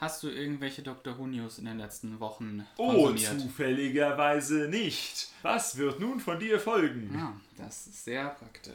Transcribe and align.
Hast 0.00 0.22
du 0.22 0.28
irgendwelche 0.28 0.82
Who 1.18 1.26
News 1.26 1.58
in 1.58 1.64
den 1.64 1.78
letzten 1.78 2.20
Wochen 2.20 2.64
Oh, 2.76 2.92
konsumiert? 3.08 3.40
zufälligerweise 3.40 4.68
nicht. 4.68 5.28
Was 5.42 5.76
wird 5.76 5.98
nun 5.98 6.20
von 6.20 6.38
dir 6.38 6.60
folgen? 6.60 7.10
Ja, 7.14 7.32
das 7.56 7.88
ist 7.88 8.04
sehr 8.04 8.28
praktisch. 8.28 8.74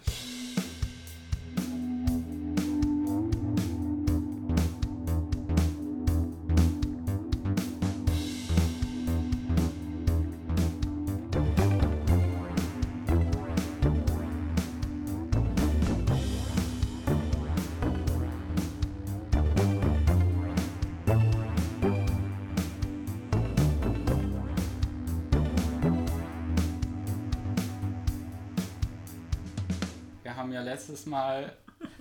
Letztes 30.84 31.06
Mal 31.06 31.56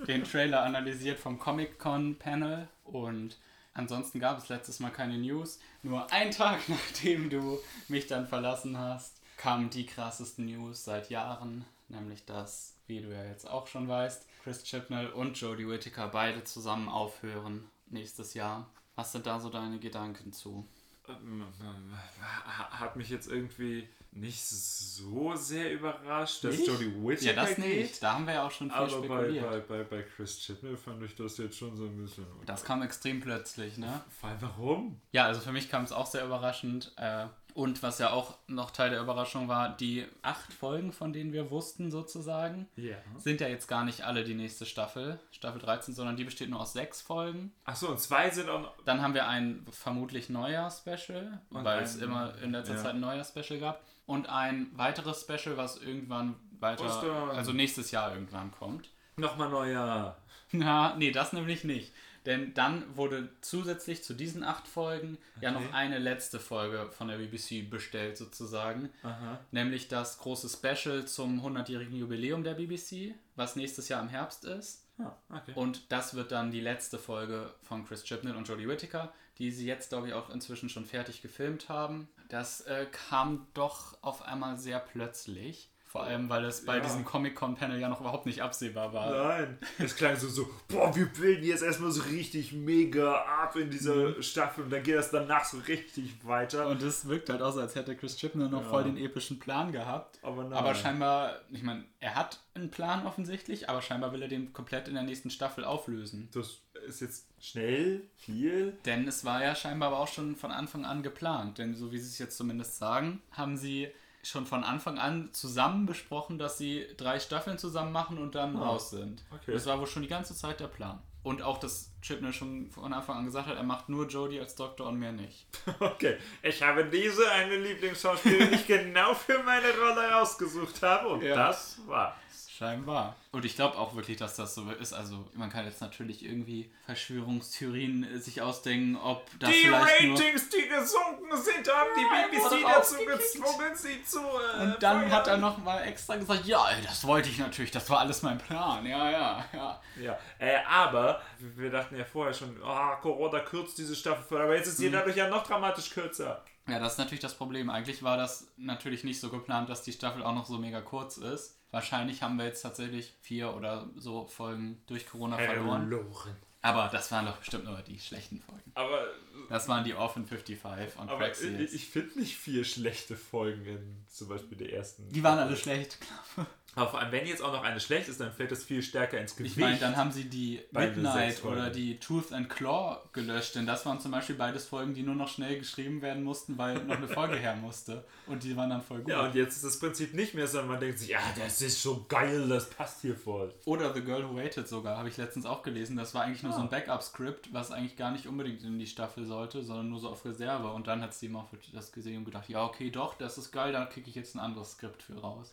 den 0.09 0.24
Trailer 0.24 0.64
analysiert 0.64 1.20
vom 1.20 1.38
Comic-Con-Panel 1.38 2.66
und 2.82 3.38
ansonsten 3.74 4.18
gab 4.18 4.38
es 4.38 4.48
letztes 4.48 4.80
Mal 4.80 4.91
keine 4.91 5.18
News. 5.18 5.60
Nur 5.84 6.10
einen 6.10 6.32
Tag 6.32 6.58
nachdem 6.68 7.30
du 7.30 7.60
mich 7.86 8.08
dann 8.08 8.27
verlassen 8.27 8.77
hast, 8.77 9.20
kamen 9.36 9.70
die 9.70 9.86
krassesten 9.86 10.46
News 10.46 10.84
seit 10.84 11.10
Jahren, 11.10 11.64
nämlich 11.88 12.24
dass, 12.24 12.74
wie 12.88 13.00
du 13.00 13.14
ja 13.14 13.24
jetzt 13.24 13.48
auch 13.48 13.68
schon 13.68 13.86
weißt, 13.86 14.27
Chris 14.42 14.64
Chibnall 14.64 15.10
und 15.10 15.41
Jodie 15.41 15.69
Whittaker 15.69 16.08
beide 16.08 16.42
zusammen 16.42 16.88
aufhören 16.88 17.70
nächstes 17.86 18.34
Jahr. 18.34 18.69
Was 18.96 19.12
sind 19.12 19.27
da 19.27 19.38
so 19.38 19.48
deine 19.48 19.78
Gedanken 19.78 20.33
zu? 20.33 20.66
Hat 21.06 22.96
mich 22.96 23.11
jetzt 23.11 23.28
irgendwie 23.28 23.89
nicht 24.14 24.44
so 24.44 25.34
sehr 25.34 25.72
überrascht, 25.72 26.44
dass? 26.44 26.58
Jodie 26.58 26.92
Whittaker 27.02 27.24
Ja, 27.27 27.32
das 27.32 27.56
geht. 27.56 27.58
nicht. 27.64 28.02
Da 28.02 28.14
haben 28.14 28.27
wir 28.27 28.34
ja 28.34 28.46
auch 28.46 28.50
schon 28.50 28.68
viel 28.70 28.77
Aber 28.78 29.00
bei, 29.00 29.06
spekuliert. 29.24 29.50
bei, 29.50 29.78
bei, 29.78 29.84
bei 29.84 30.02
Chris 30.02 30.38
Chibnall 30.41 30.77
fand 30.77 31.02
ich 31.02 31.14
das 31.14 31.38
jetzt 31.38 31.56
schon 31.58 31.74
so 31.77 31.84
ein 31.86 31.96
bisschen... 31.96 32.27
Das 32.44 32.62
kam 32.62 32.83
extrem 32.83 33.20
plötzlich, 33.20 33.78
ne? 33.78 34.02
Vor 34.20 34.28
allem 34.28 34.38
warum? 34.42 35.00
Ja, 35.12 35.24
also 35.27 35.40
für 35.40 35.52
mich 35.52 35.70
kam 35.70 35.84
es 35.84 35.92
auch 35.92 36.06
sehr 36.06 36.24
überraschend. 36.27 36.92
Äh, 36.96 37.24
und 37.55 37.83
was 37.83 37.98
ja 37.98 38.10
auch 38.10 38.36
noch 38.46 38.70
Teil 38.70 38.90
der 38.90 39.00
Überraschung 39.00 39.48
war, 39.48 39.77
die 39.77 40.06
acht 40.22 40.52
Folgen, 40.52 40.92
von 40.92 41.12
denen 41.12 41.33
wir 41.33 41.50
wussten 41.50 41.90
sozusagen, 41.90 42.66
Ja. 42.77 42.96
sind 43.18 43.40
ja 43.40 43.48
jetzt 43.48 43.66
gar 43.66 43.84
nicht 43.84 44.02
alle 44.02 44.24
die 44.24 44.34
nächste 44.34 44.64
Staffel, 44.66 45.20
Staffel 45.30 45.60
13, 45.60 45.94
sondern 45.94 46.16
die 46.16 46.24
besteht 46.24 46.48
nur 46.50 46.60
aus 46.60 46.72
sechs 46.74 47.00
Folgen. 47.02 47.52
Achso, 47.64 47.88
und 47.88 47.98
zwei 48.00 48.28
sind 48.30 48.48
auch 48.48 48.60
noch... 48.60 48.74
Dann 48.84 49.00
haben 49.02 49.14
wir 49.14 49.27
ein 49.28 49.66
vermutlich 49.70 50.28
Neujahr-Special, 50.30 51.40
Und 51.50 51.64
weil 51.64 51.83
es 51.83 51.96
immer 51.96 52.34
in 52.42 52.52
letzter 52.52 52.74
ja. 52.74 52.83
Zeit 52.83 52.94
ein 52.94 53.00
Neujahr-Special 53.00 53.58
gab. 53.60 53.83
Und 54.06 54.28
ein 54.28 54.70
weiteres 54.75 55.22
Special, 55.22 55.56
was 55.56 55.77
irgendwann 55.77 56.34
weiter, 56.61 56.84
Ostern. 56.84 57.31
also 57.31 57.53
nächstes 57.53 57.91
Jahr 57.91 58.12
irgendwann 58.12 58.50
kommt. 58.50 58.91
Nochmal 59.17 59.48
neuer... 59.48 60.17
Na, 60.53 60.95
nee, 60.97 61.11
das 61.11 61.33
nämlich 61.33 61.64
nicht. 61.64 61.92
Denn 62.27 62.55
dann 62.55 62.97
wurde 62.97 63.28
zusätzlich 63.41 64.05
zu 64.05 64.15
diesen 64.15 64.45
acht 64.45 64.69
Folgen 64.69 65.19
ja 65.41 65.51
Okay. 65.51 65.65
noch 65.65 65.73
eine 65.73 65.98
letzte 65.98 66.39
Folge 66.39 66.89
von 66.92 67.09
der 67.09 67.19
BBC 67.19 67.69
bestellt, 67.69 68.17
sozusagen. 68.17 68.91
Aha. 69.03 69.41
Nämlich 69.51 69.89
das 69.89 70.19
große 70.19 70.48
Special 70.48 71.05
zum 71.06 71.45
100-jährigen 71.45 71.97
Jubiläum 71.97 72.45
der 72.45 72.55
BBC, 72.55 73.14
was 73.34 73.56
nächstes 73.56 73.89
Jahr 73.89 74.01
im 74.03 74.09
Herbst 74.09 74.45
ist. 74.45 74.87
Ah, 74.98 75.17
okay. 75.31 75.53
Und 75.56 75.91
das 75.91 76.14
wird 76.14 76.31
dann 76.33 76.51
die 76.53 76.61
letzte 76.61 76.98
Folge 76.98 77.53
von 77.62 77.84
Chris 77.84 78.05
Chibnall 78.05 78.36
und 78.36 78.47
Jodie 78.47 78.69
Whittaker, 78.69 79.12
die 79.39 79.51
sie 79.51 79.67
jetzt, 79.67 79.89
glaube 79.89 80.09
ich, 80.09 80.14
auch 80.14 80.31
inzwischen 80.31 80.69
schon 80.69 80.84
fertig 80.84 81.23
gefilmt 81.23 81.69
haben. 81.69 82.09
Das 82.29 82.61
äh, 82.62 82.86
kam 82.92 83.47
doch 83.55 83.97
auf 84.03 84.23
einmal 84.23 84.59
sehr 84.59 84.79
plötzlich. 84.79 85.70
Vor 85.93 86.05
allem, 86.05 86.31
weil 86.31 86.47
es 86.47 86.65
bei 86.65 86.77
Ja. 86.79 86.83
diesem 86.83 87.05
Comic-Con-Panel 87.05 87.79
ja 87.79 87.86
noch 87.91 88.01
überhaupt 88.01 88.25
nicht 88.25 88.41
absehbar 88.41 88.95
war. 88.95 89.11
Nein, 89.11 89.58
es 89.79 89.95
klang 89.95 90.17
so, 90.17 90.27
so, 90.27 90.48
boah, 90.69 90.97
wir 90.97 91.05
bilden 91.05 91.45
jetzt 91.45 91.63
erstmal 91.63 91.91
so 91.91 92.01
richtig 92.05 92.55
mega 92.55 93.14
ab 93.14 93.55
in 93.57 93.69
dieser 93.69 94.23
Staffel 94.23 94.64
und 94.64 94.70
dann 94.70 94.83
geht 94.83 94.97
das 94.97 95.11
danach 95.11 95.45
so 95.45 95.58
richtig 95.58 96.14
weiter. 96.25 96.69
Und 96.69 96.81
es 96.83 97.07
wirkt 97.08 97.29
halt 97.29 97.42
auch 97.42 97.52
so, 97.52 97.61
als 97.61 97.75
hätte 97.75 97.95
Chris 97.95 98.17
Chibnall 98.17 98.48
noch 98.48 98.63
Ja. 98.63 98.70
voll 98.70 98.85
den 98.85 98.97
epischen 98.97 99.39
Plan 99.39 99.70
gehabt. 99.70 100.19
Aber 100.23 100.45
nein. 100.45 100.55
Aber 100.55 100.75
scheinbar, 100.75 101.35
ich 101.51 101.63
meine, 101.63 101.85
er 102.01 102.14
hat 102.14 102.41
einen 102.55 102.70
Plan 102.70 103.07
offensichtlich, 103.07 103.69
aber 103.69 103.83
scheinbar 103.83 104.13
will 104.14 104.23
er 104.23 104.29
den 104.29 104.55
komplett 104.55 104.89
in 104.89 104.95
der 104.95 105.02
nächsten 105.02 105.29
Staffel 105.29 105.63
auflösen. 105.63 106.31
Das 106.33 106.63
ist 106.86 107.02
jetzt 107.02 107.27
schnell, 107.39 108.01
viel. 108.17 108.79
Denn 108.86 109.07
es 109.07 109.27
war 109.27 109.42
ja 109.42 109.55
scheinbar 109.55 109.89
aber 109.89 109.98
auch 109.98 110.08
schon 110.08 110.36
von 110.36 110.52
Anfang 110.52 110.86
an 110.86 111.02
geplant. 111.02 111.58
Denn 111.58 111.75
so 111.75 111.92
wie 111.92 111.98
sie 111.98 112.08
es 112.08 112.19
jetzt 112.19 112.39
zumindest 112.39 112.79
sagen, 112.79 113.20
haben 113.33 113.58
sie 113.58 113.89
schon 114.22 114.46
von 114.46 114.62
Anfang 114.64 114.98
an 114.98 115.30
zusammen 115.33 115.86
besprochen, 115.86 116.38
dass 116.38 116.56
sie 116.58 116.86
drei 116.96 117.18
Staffeln 117.18 117.58
zusammen 117.58 117.92
machen 117.92 118.18
und 118.18 118.34
dann 118.34 118.56
Ah, 118.56 118.66
raus 118.68 118.90
sind. 118.90 119.22
okay. 119.33 119.52
Das 119.52 119.66
war 119.66 119.78
wohl 119.80 119.86
schon 119.86 120.02
die 120.02 120.08
ganze 120.08 120.34
Zeit 120.36 120.60
der 120.60 120.68
Plan. 120.68 121.00
Und 121.24 121.40
auch, 121.42 121.58
dass 121.58 121.92
Chibnall 122.02 122.33
schon 122.33 122.68
von 122.70 122.92
Anfang 122.92 123.18
an 123.18 123.24
gesagt 123.27 123.46
hat, 123.46 123.56
er 123.56 123.62
macht 123.62 123.88
nur 123.88 124.08
Jodie 124.08 124.40
als 124.40 124.56
Doktor 124.56 124.88
und 124.88 124.98
mehr 124.98 125.12
nicht. 125.12 125.46
Okay, 125.80 126.16
ich 126.42 126.60
habe 126.62 126.84
diese 126.86 127.30
eine 127.30 127.56
Lieblingsschauspielerin, 127.58 128.49
die 128.50 128.55
ich 128.56 128.66
genau 128.66 129.14
für 129.14 129.40
meine 129.44 129.69
Rolle 129.78 130.16
ausgesucht 130.20 130.82
habe 130.82 131.08
und 131.08 131.22
Ja. 131.22 131.37
das 131.37 131.78
war's. 131.87 132.14
Scheinbar. 132.62 133.17
Und 133.32 133.44
ich 133.44 133.56
glaube 133.56 133.76
auch 133.78 133.94
wirklich, 133.94 134.17
dass 134.19 134.37
das 134.37 134.55
so 134.55 134.70
ist. 134.70 134.93
Also 134.93 135.25
man 135.34 135.50
kann 135.50 135.64
jetzt 135.64 135.81
natürlich 135.81 136.25
irgendwie 136.25 136.70
Verschwörungstheorien 136.87 138.05
äh, 138.05 138.19
sich 138.19 138.43
ausdenken, 138.43 138.96
ob 138.96 139.26
das 139.38 139.50
die 139.50 139.56
vielleicht 139.67 140.02
nur... 140.05 140.19
Ratings, 140.19 140.49
die 140.49 140.69
gesunken 140.69 141.37
sind, 141.43 141.69
haben 141.72 141.90
die 141.96 142.02
Ja, 142.02 142.26
BBC 142.28 142.50
wurde 142.50 142.62
dazu 142.62 142.96
gezwungen, 142.96 143.75
sie 143.75 144.05
zu. 144.05 144.19
Äh, 144.20 144.62
Und 144.62 144.82
dann 144.82 145.00
feuern. 145.00 145.12
hat 145.12 145.26
er 145.28 145.37
nochmal 145.38 145.82
extra 145.87 146.17
gesagt, 146.17 146.44
ja, 146.46 146.64
das 146.84 147.06
wollte 147.06 147.28
ich 147.28 147.38
natürlich, 147.38 147.70
das 147.70 147.88
war 147.90 148.00
alles 148.00 148.22
mein 148.22 148.38
Plan. 148.38 148.84
Ja, 148.87 149.11
ja, 149.11 149.44
ja. 149.52 149.81
Ja, 150.00 150.19
äh, 150.38 150.58
aber 150.69 151.20
wir 151.38 151.70
dachten 151.70 151.96
ja 151.96 152.05
vorher 152.05 152.32
schon, 152.34 152.56
ah, 152.64 152.96
Corona 152.96 153.40
kürzt 153.40 153.78
diese 153.78 153.94
Staffel 153.96 154.22
voll, 154.25 154.40
aber 154.43 154.56
jetzt 154.56 154.69
ist 154.69 154.78
sie 154.78 154.88
Mhm. 154.88 154.93
dadurch 154.93 155.17
ja 155.17 155.28
noch 155.28 155.46
dramatisch 155.46 155.90
kürzer. 155.90 156.44
Ja, 156.69 156.78
das 156.78 156.93
ist 156.93 156.99
natürlich 156.99 157.20
das 157.20 157.34
Problem. 157.34 157.70
Eigentlich 157.70 158.02
war 158.02 158.17
das 158.17 158.46
natürlich 158.56 159.02
nicht 159.05 159.20
so 159.20 159.31
geplant, 159.31 159.69
dass 159.69 159.82
die 159.82 159.93
Staffel 159.93 160.22
auch 160.22 160.34
noch 160.34 160.46
so 160.46 160.58
mega 160.58 160.81
kurz 160.81 161.17
ist. 161.17 161.58
Wahrscheinlich 161.72 162.22
haben 162.22 162.37
wir 162.37 162.44
jetzt 162.44 162.62
tatsächlich 162.62 163.12
vier 163.22 163.55
oder 163.55 163.88
so 163.96 164.26
Folgen 164.26 164.81
durch 164.87 165.06
Corona 165.06 165.37
verloren. 165.37 165.88
Verloren. 165.88 166.37
Aber 166.60 166.88
das 166.93 167.10
waren 167.10 167.26
doch 167.26 167.38
bestimmt 167.38 167.64
nur 167.64 167.76
die 167.82 167.99
schlechten 167.99 168.40
Folgen. 168.40 168.70
Aber, 168.75 169.08
Das 169.49 169.66
waren 169.66 169.82
die 169.82 169.94
Orphan 169.94 170.25
55 170.26 170.96
und 170.96 171.08
aber 171.08 171.19
Praxis. 171.19 171.58
ich, 171.58 171.75
ich 171.75 171.88
finde 171.88 172.20
nicht 172.20 172.37
vier 172.37 172.64
schlechte 172.64 173.16
Folgen 173.16 173.66
in 173.66 174.05
zum 174.06 174.28
Beispiel 174.28 174.56
der 174.56 174.72
ersten. 174.72 175.08
Die 175.08 175.25
waren 175.25 175.38
alle 175.40 175.56
schlecht. 175.56 175.99
Aber 176.75 176.88
vor 176.90 177.00
allem, 177.00 177.12
wenn 177.12 177.26
jetzt 177.26 177.43
auch 177.43 177.52
noch 177.52 177.62
eine 177.64 177.81
schlecht 177.81 178.08
ist, 178.08 178.19
dann 178.20 178.32
fällt 178.32 178.50
das 178.50 178.64
viel 178.64 178.82
stärker 178.82 179.19
ins 179.20 179.37
Gewicht. 179.37 179.56
Ich 179.56 179.62
meine, 179.62 179.78
dann 179.78 179.94
haben 179.96 180.10
sie 180.10 180.25
die 180.25 180.60
Midnight 180.70 181.44
oder 181.44 181.69
die 181.69 181.99
Truth 181.99 182.32
and 182.32 182.49
Claw 182.49 182.99
gelöscht, 183.12 183.55
denn 183.56 183.66
das 183.66 183.84
waren 183.84 184.00
zum 184.00 184.10
Beispiel 184.10 184.37
beides 184.37 184.64
Folgen, 184.66 184.94
die 184.94 185.02
nur 185.02 185.14
noch 185.14 185.28
schnell 185.28 185.58
geschrieben 185.58 186.00
werden 186.00 186.22
mussten, 186.22 186.56
weil 186.56 186.82
noch 186.84 186.96
eine 186.96 187.08
Folge 187.08 187.37
her 187.37 187.55
musste. 187.56 188.05
Und 188.26 188.43
die 188.43 188.56
waren 188.56 188.70
dann 188.70 188.81
voll 188.81 189.00
gut. 189.00 189.10
ja, 189.10 189.22
und 189.26 189.34
jetzt 189.34 189.56
ist 189.56 189.64
das 189.64 189.78
Prinzip 189.78 190.14
nicht 190.14 190.32
mehr 190.34 190.46
so, 190.46 190.62
man 190.62 190.81
denkt 190.81 190.99
sich, 190.99 191.08
ja, 191.10 191.20
das 191.38 191.60
ist 191.60 191.82
so 191.82 192.06
geil, 192.08 192.49
das 192.49 192.70
passt 192.70 193.02
hier 193.02 193.16
voll. 193.16 193.52
Oder 193.66 193.93
The 193.93 194.00
Girl 194.02 194.28
Who 194.31 194.37
Waited 194.37 194.66
sogar, 194.66 194.96
habe 194.96 195.08
ich 195.10 195.16
letztens 195.19 195.44
auch 195.44 195.62
gelesen. 195.62 195.96
Das 195.96 196.14
war 196.14 196.22
eigentlich 196.22 196.43
nur 196.43 196.52
so 196.52 196.60
ein 196.60 196.66
Ah. 196.66 196.70
Backup-Skript, 196.70 197.52
was 197.52 197.70
eigentlich 197.70 197.96
gar 197.96 198.12
nicht 198.12 198.26
unbedingt 198.26 198.62
in 198.62 198.78
die 198.78 198.87
Staffel 198.87 199.26
sollte, 199.26 199.62
sondern 199.62 199.90
nur 199.90 200.00
so 200.00 200.08
auf 200.08 200.25
Reserve. 200.25 200.69
Und 200.72 200.87
dann 200.87 201.02
hat 201.02 201.12
Steve 201.14 201.32
Moffat 201.32 201.60
das 201.75 201.93
gesehen 201.93 202.19
und 202.19 202.25
gedacht, 202.25 202.49
ja, 202.49 202.64
okay, 202.64 202.90
doch, 202.90 203.14
das 203.19 203.37
ist 203.37 203.52
geil, 203.52 203.72
da 203.72 203.84
kicke 203.84 204.08
ich 204.08 204.14
jetzt 204.16 204.34
ein 204.34 204.40
anderes 204.40 204.72
Skript 204.72 205.02
für 205.02 205.19
raus. 205.19 205.52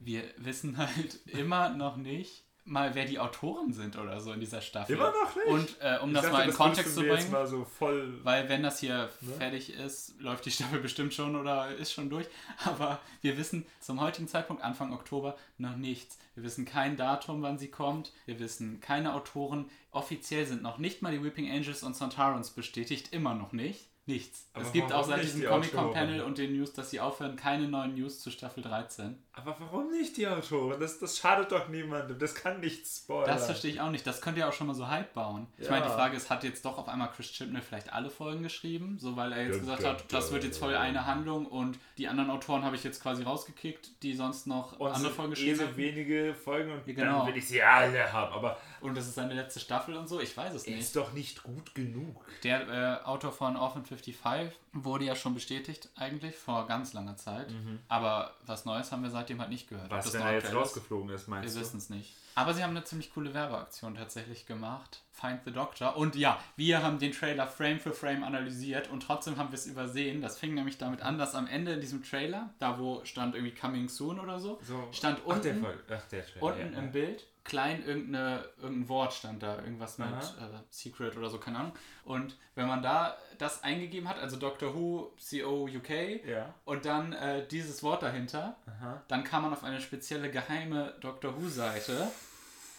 Wir 0.00 0.22
wissen 0.36 0.76
halt 0.76 1.18
immer 1.26 1.70
noch 1.70 1.96
nicht 1.96 2.44
mal, 2.66 2.94
wer 2.94 3.04
die 3.04 3.18
Autoren 3.18 3.72
sind 3.72 3.96
oder 3.98 4.20
so 4.20 4.32
in 4.32 4.40
dieser 4.40 4.60
Staffel. 4.62 4.96
Immer 4.96 5.12
noch 5.12 5.36
nicht? 5.36 5.46
Und 5.46 5.76
äh, 5.80 5.98
um 6.02 6.10
Ich 6.10 6.14
das 6.14 6.22
dachte, 6.22 6.36
mal 6.36 6.48
in 6.48 6.54
Kontext 6.54 6.96
müssen 6.96 7.08
zu 7.08 7.14
bringen, 7.14 7.30
mal 7.30 7.46
so 7.46 7.64
voll. 7.64 8.20
weil 8.24 8.48
wenn 8.48 8.62
das 8.62 8.80
hier 8.80 9.10
fertig 9.38 9.74
ist, 9.74 10.18
läuft 10.18 10.46
die 10.46 10.50
Staffel 10.50 10.80
bestimmt 10.80 11.12
schon 11.12 11.36
oder 11.36 11.74
ist 11.76 11.92
schon 11.92 12.08
durch. 12.08 12.26
Aber 12.64 13.00
wir 13.20 13.36
wissen 13.36 13.66
zum 13.80 14.00
heutigen 14.00 14.28
Zeitpunkt, 14.28 14.62
Anfang 14.62 14.92
Oktober, 14.92 15.36
noch 15.58 15.76
nichts. 15.76 16.18
Wir 16.34 16.44
wissen 16.44 16.64
kein 16.64 16.96
Datum, 16.96 17.42
wann 17.42 17.58
sie 17.58 17.68
kommt. 17.68 18.12
Wir 18.24 18.38
wissen 18.38 18.80
keine 18.80 19.14
Autoren. 19.14 19.70
Offiziell 19.90 20.46
sind 20.46 20.62
noch 20.62 20.78
nicht 20.78 21.02
mal 21.02 21.12
die 21.12 21.22
Weeping 21.22 21.50
Angels 21.50 21.82
und 21.82 21.94
Santarans 21.94 22.50
bestätigt, 22.50 23.12
immer 23.12 23.34
noch 23.34 23.52
nicht. 23.52 23.90
Nichts. 24.06 24.46
Aber 24.52 24.64
es 24.66 24.72
gibt 24.72 24.92
auch 24.92 25.02
seit 25.04 25.22
diesem 25.22 25.40
die 25.40 25.46
Comic-Con-Panel 25.46 26.20
und 26.22 26.36
den 26.36 26.54
News, 26.56 26.74
dass 26.74 26.90
sie 26.90 27.00
aufhören, 27.00 27.36
keine 27.36 27.68
neuen 27.68 27.94
News 27.94 28.20
zu 28.20 28.30
Staffel 28.30 28.62
13. 28.62 29.18
Aber 29.32 29.56
warum 29.58 29.90
nicht 29.90 30.18
die 30.18 30.28
Autoren? 30.28 30.78
Das, 30.78 30.98
das 30.98 31.16
schadet 31.18 31.50
doch 31.50 31.68
niemandem. 31.68 32.18
Das 32.18 32.34
kann 32.34 32.60
nicht 32.60 32.86
spoilern. 32.86 33.26
Das 33.34 33.46
verstehe 33.46 33.70
ich 33.72 33.80
auch 33.80 33.90
nicht. 33.90 34.06
Das 34.06 34.20
könnte 34.20 34.40
ja 34.40 34.48
auch 34.48 34.52
schon 34.52 34.66
mal 34.66 34.74
so 34.74 34.86
Hype 34.88 35.14
bauen. 35.14 35.46
Ich 35.56 35.64
Ja. 35.64 35.70
meine, 35.70 35.86
die 35.86 35.90
Frage 35.92 36.16
ist, 36.18 36.28
hat 36.28 36.44
jetzt 36.44 36.64
doch 36.66 36.76
auf 36.76 36.86
einmal 36.88 37.10
Chris 37.12 37.32
Chibnall 37.32 37.62
vielleicht 37.62 37.92
alle 37.94 38.10
Folgen 38.10 38.42
geschrieben? 38.42 38.98
So, 39.00 39.16
weil 39.16 39.32
er 39.32 39.46
jetzt 39.46 39.60
gesagt 39.60 39.84
hat, 39.84 40.12
das 40.12 40.30
wird 40.32 40.44
jetzt 40.44 40.58
voll 40.58 40.76
eine 40.76 41.06
Handlung 41.06 41.46
und 41.46 41.78
die 41.96 42.06
anderen 42.06 42.30
Autoren 42.30 42.62
habe 42.62 42.76
ich 42.76 42.84
jetzt 42.84 43.02
quasi 43.02 43.22
rausgekickt, 43.22 44.02
die 44.02 44.14
sonst 44.14 44.46
noch 44.46 44.78
Und 44.78 44.92
andere 44.92 45.12
Folgen 45.12 45.32
eh 45.32 45.34
geschrieben 45.34 45.56
so 45.58 45.64
haben. 45.66 45.76
wenige 45.78 46.34
Folgen 46.34 46.70
und 46.72 46.84
genau. 46.84 47.20
dann 47.20 47.28
will 47.28 47.38
ich 47.38 47.48
sie 47.48 47.62
alle 47.62 48.12
haben. 48.12 48.34
Aber 48.34 48.58
Und 48.82 48.94
das 48.96 49.06
ist 49.06 49.14
seine 49.14 49.32
letzte 49.32 49.60
Staffel 49.60 49.94
und 49.96 50.08
so. 50.08 50.20
Ich 50.20 50.36
weiß 50.36 50.52
es 50.52 50.66
nicht. 50.66 50.78
ist 50.78 50.94
doch 50.94 51.12
nicht 51.14 51.42
gut 51.42 51.74
genug. 51.74 52.22
Der 52.42 53.00
äh, 53.02 53.04
Autor 53.06 53.32
von 53.32 53.56
Orphan 53.56 53.82
55 53.96 54.58
wurde 54.72 55.04
ja 55.04 55.14
schon 55.16 55.34
bestätigt, 55.34 55.88
eigentlich 55.96 56.34
vor 56.34 56.66
ganz 56.66 56.92
langer 56.92 57.16
Zeit. 57.16 57.52
Aber 57.88 58.34
was 58.46 58.64
Neues 58.64 58.90
haben 58.92 59.02
wir 59.02 59.10
seitdem 59.10 59.40
halt 59.40 59.50
nicht 59.50 59.68
gehört. 59.68 59.90
Mhm. 59.90 59.96
Was, 59.96 60.12
wenn 60.12 60.20
er 60.22 60.32
jetzt 60.34 60.48
ist, 60.48 60.54
rausgeflogen 60.54 61.10
ist, 61.10 61.26
Wir 61.28 61.34
meinst 61.34 61.56
du? 61.56 61.60
wissen 61.60 61.78
es 61.78 61.90
nicht. 61.90 62.14
Aber 62.36 62.52
sie 62.52 62.64
haben 62.64 62.70
eine 62.70 62.82
ziemlich 62.84 63.14
coole 63.14 63.32
Werbeaktion 63.32 63.94
tatsächlich 63.94 64.46
gemacht. 64.46 65.02
Find 65.12 65.40
the 65.44 65.52
Doctor. 65.52 65.96
Und 65.96 66.16
ja, 66.16 66.40
wir 66.56 66.82
haben 66.82 66.98
den 66.98 67.12
Trailer 67.12 67.46
Frame 67.46 67.78
für 67.78 67.92
Frame 67.92 68.24
analysiert 68.24 68.90
und 68.90 69.04
trotzdem 69.04 69.36
haben 69.36 69.50
wir 69.50 69.54
es 69.54 69.66
übersehen. 69.66 70.20
Das 70.20 70.36
fing 70.38 70.54
nämlich 70.54 70.76
damit 70.76 71.00
an, 71.02 71.16
dass 71.18 71.36
am 71.36 71.46
Ende 71.46 71.74
in 71.74 71.80
diesem 71.80 72.02
Trailer, 72.02 72.50
da 72.58 72.78
wo 72.80 73.04
stand 73.04 73.36
irgendwie 73.36 73.54
Coming 73.54 73.88
Soon 73.88 74.18
oder 74.18 74.40
so, 74.40 74.58
So. 74.62 74.88
stand 74.90 75.20
Ach, 75.28 75.38
der, 75.38 75.52
unten. 75.52 75.66
Ach, 75.88 76.08
der 76.08 76.26
Trailer, 76.26 76.42
unten 76.42 76.72
ja. 76.72 76.78
im 76.80 76.90
Bild 76.90 77.24
klein 77.44 77.84
irgendeine, 77.84 78.44
irgendein 78.60 78.88
Wort 78.88 79.12
stand 79.12 79.42
da, 79.42 79.56
irgendwas 79.58 79.98
mit 79.98 80.08
äh, 80.08 80.58
Secret 80.70 81.16
oder 81.16 81.28
so, 81.28 81.38
keine 81.38 81.58
Ahnung. 81.58 81.72
Und 82.04 82.36
wenn 82.54 82.66
man 82.66 82.82
da 82.82 83.16
das 83.38 83.62
eingegeben 83.62 84.08
hat, 84.08 84.18
also 84.18 84.36
Doctor 84.36 84.74
Who, 84.74 85.12
CO 85.18 85.64
UK, 85.66 86.24
Ja. 86.26 86.54
und 86.64 86.84
dann 86.86 87.12
äh, 87.12 87.46
dieses 87.46 87.82
Wort 87.82 88.02
dahinter, 88.02 88.56
Aha. 88.66 89.02
dann 89.08 89.24
kam 89.24 89.42
man 89.42 89.52
auf 89.52 89.62
eine 89.62 89.80
spezielle 89.80 90.30
geheime 90.30 90.94
Doctor 91.00 91.36
Who-Seite. 91.40 92.08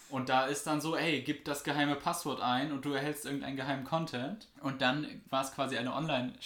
Und 0.09 0.29
da 0.29 0.45
ist 0.45 0.67
dann 0.67 0.81
so, 0.81 0.95
ey, 0.95 1.21
gib 1.21 1.45
das 1.45 1.63
geheime 1.63 1.95
Passwort 1.95 2.39
ein 2.41 2.71
und 2.71 2.85
du 2.85 2.93
erhältst 2.93 3.25
irgendeinen 3.25 3.55
geheimen 3.57 3.83
Content. 3.85 4.47
Und 4.61 4.81
dann 4.81 5.07
war 5.29 5.43
es 5.43 5.51
quasi 5.53 5.77
eine 5.77 5.93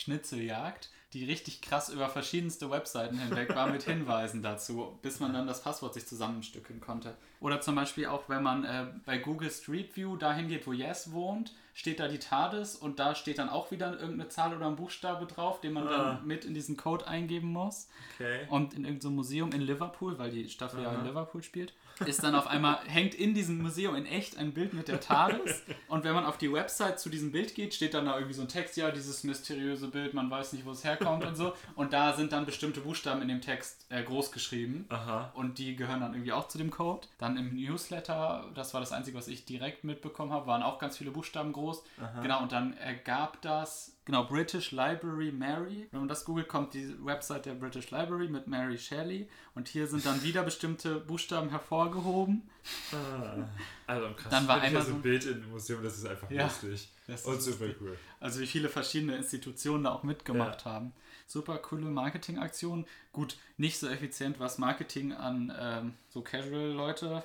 Online-Schnitzeljagd, 0.03 0.89
die 1.13 1.25
richtig 1.25 1.61
krass 1.61 1.89
über 1.89 2.07
verschiedenste 2.07 2.69
Webseiten 2.69 3.17
hinweg 3.17 3.56
war 3.56 3.67
mit 3.67 3.83
Hinweisen 3.89 4.44
dazu, 4.44 4.97
bis 5.01 5.19
man 5.19 5.33
dann 5.33 5.47
das 5.47 5.63
Passwort 5.63 5.94
sich 5.95 6.06
zusammenstückeln 6.07 6.79
konnte. 6.79 7.15
Oder 7.41 7.61
zum 7.61 7.75
Beispiel 7.75 8.06
auch, 8.07 8.29
wenn 8.29 8.44
man 8.44 8.63
äh, 8.63 8.85
bei 9.06 9.17
Google 9.17 9.50
Street 9.50 9.95
View 9.95 10.17
dahin 10.17 10.47
geht, 10.50 10.67
wo 10.67 10.73
Yes 10.73 11.11
wohnt, 11.11 11.53
steht 11.73 12.00
da 12.00 12.07
die 12.07 12.19
TARDIS 12.19 12.75
und 12.75 13.00
da 13.00 13.15
steht 13.15 13.39
dann 13.39 13.50
auch 13.50 13.71
wieder 13.71 13.94
irgendeine 14.00 14.29
Zahl 14.29 14.56
oder 14.56 14.67
ein 14.67 14.75
Buchstabe 14.75 15.25
drauf, 15.25 15.61
den 15.61 15.73
man 15.73 15.88
Ah. 15.88 15.97
dann 16.19 16.27
mit 16.27 16.45
in 16.45 16.53
diesen 16.53 16.77
Code 16.77 17.07
eingeben 17.07 17.47
muss. 17.51 17.88
Okay. 18.15 18.45
Und 18.50 18.73
in 18.75 18.83
irgendeinem 18.85 19.15
Museum 19.15 19.51
in 19.51 19.61
Liverpool, 19.61 20.19
weil 20.19 20.29
die 20.31 20.47
Staffel 20.50 20.83
ja 20.83 20.89
Aha. 20.89 21.00
in 21.00 21.06
Liverpool 21.06 21.41
spielt, 21.41 21.73
ist 22.05 22.23
dann 22.23 22.35
auf 22.35 22.47
einmal, 22.47 22.79
hängt 22.87 23.15
in 23.15 23.33
diesem 23.33 23.61
Museum 23.61 23.95
in 23.95 24.05
echt 24.05 24.37
ein 24.37 24.53
Bild 24.53 24.73
mit 24.73 24.87
der 24.87 24.99
TARDIS. 24.99 25.63
Und 25.87 26.03
wenn 26.03 26.13
man 26.13 26.25
auf 26.25 26.37
die 26.37 26.51
Website 26.51 26.99
zu 26.99 27.09
diesem 27.09 27.31
Bild 27.31 27.55
geht, 27.55 27.73
steht 27.73 27.93
dann 27.93 28.05
da 28.05 28.15
irgendwie 28.15 28.33
so 28.33 28.41
ein 28.41 28.47
Text, 28.47 28.77
ja, 28.77 28.91
dieses 28.91 29.23
mysteriöse 29.23 29.87
Bild, 29.87 30.13
man 30.13 30.29
weiß 30.29 30.53
nicht, 30.53 30.65
wo 30.65 30.71
es 30.71 30.83
herkommt 30.83 31.25
und 31.25 31.35
so. 31.35 31.53
Und 31.75 31.93
da 31.93 32.13
sind 32.13 32.31
dann 32.31 32.45
bestimmte 32.45 32.81
Buchstaben 32.81 33.21
in 33.21 33.27
dem 33.27 33.41
Text 33.41 33.85
äh, 33.89 34.03
groß 34.03 34.31
geschrieben. 34.31 34.85
Aha. 34.89 35.31
Und 35.33 35.57
die 35.57 35.75
gehören 35.75 36.01
dann 36.01 36.13
irgendwie 36.13 36.33
auch 36.33 36.47
zu 36.47 36.57
dem 36.57 36.71
Code. 36.71 37.07
Dann 37.17 37.37
im 37.37 37.55
Newsletter, 37.55 38.49
das 38.55 38.73
war 38.73 38.81
das 38.81 38.91
Einzige, 38.91 39.17
was 39.17 39.27
ich 39.27 39.45
direkt 39.45 39.83
mitbekommen 39.83 40.31
habe, 40.31 40.47
waren 40.47 40.63
auch 40.63 40.79
ganz 40.79 40.97
viele 40.97 41.11
Buchstaben 41.11 41.53
groß. 41.53 41.83
Genau, 42.21 42.41
und 42.41 42.51
dann 42.51 42.75
ergab 42.77 43.41
das, 43.41 43.98
genau, 44.05 44.25
British 44.25 44.71
Library 44.71 45.31
Mary. 45.31 45.87
Wenn 45.91 45.99
man 46.01 46.09
das 46.09 46.25
googelt, 46.25 46.47
kommt 46.47 46.73
die 46.73 46.93
Website 47.03 47.45
der 47.45 47.53
British 47.53 47.91
Library 47.91 48.27
mit 48.27 48.47
Mary 48.47 48.77
Shelley. 48.77 49.29
Und 49.55 49.67
hier 49.67 49.87
sind 49.87 50.05
dann 50.05 50.23
wieder 50.23 50.43
bestimmte 50.43 50.99
Buchstaben 50.99 51.49
hervorgehoben. 51.49 52.49
Ah. 52.91 53.47
Also 53.87 54.07
krass. 54.15 54.29
Dann 54.31 54.47
war 54.47 54.61
einmal 54.61 54.83
so 54.83 54.93
ein 54.93 55.01
Bild 55.01 55.25
im 55.25 55.49
Museum, 55.49 55.81
das 55.83 55.97
ist 55.97 56.05
einfach 56.05 56.29
Ja. 56.29 56.43
lustig. 56.43 56.89
Das 57.07 57.25
Und 57.25 57.37
ist 57.39 57.45
super 57.45 57.65
cool. 57.81 57.97
Also 58.19 58.39
wie 58.39 58.47
viele 58.47 58.69
verschiedene 58.69 59.15
Institutionen 59.15 59.83
da 59.85 59.91
auch 59.93 60.03
mitgemacht 60.03 60.65
haben. 60.65 60.93
Super 61.29 61.59
coole 61.59 61.85
Marketingaktion. 61.85 62.87
Gut, 63.13 63.37
nicht 63.57 63.77
so 63.77 63.87
effizient, 63.87 64.39
was 64.39 64.57
Marketing 64.57 65.13
an 65.13 65.53
ähm, 65.59 65.93
so 66.09 66.21
Casual-Leute 66.21 67.23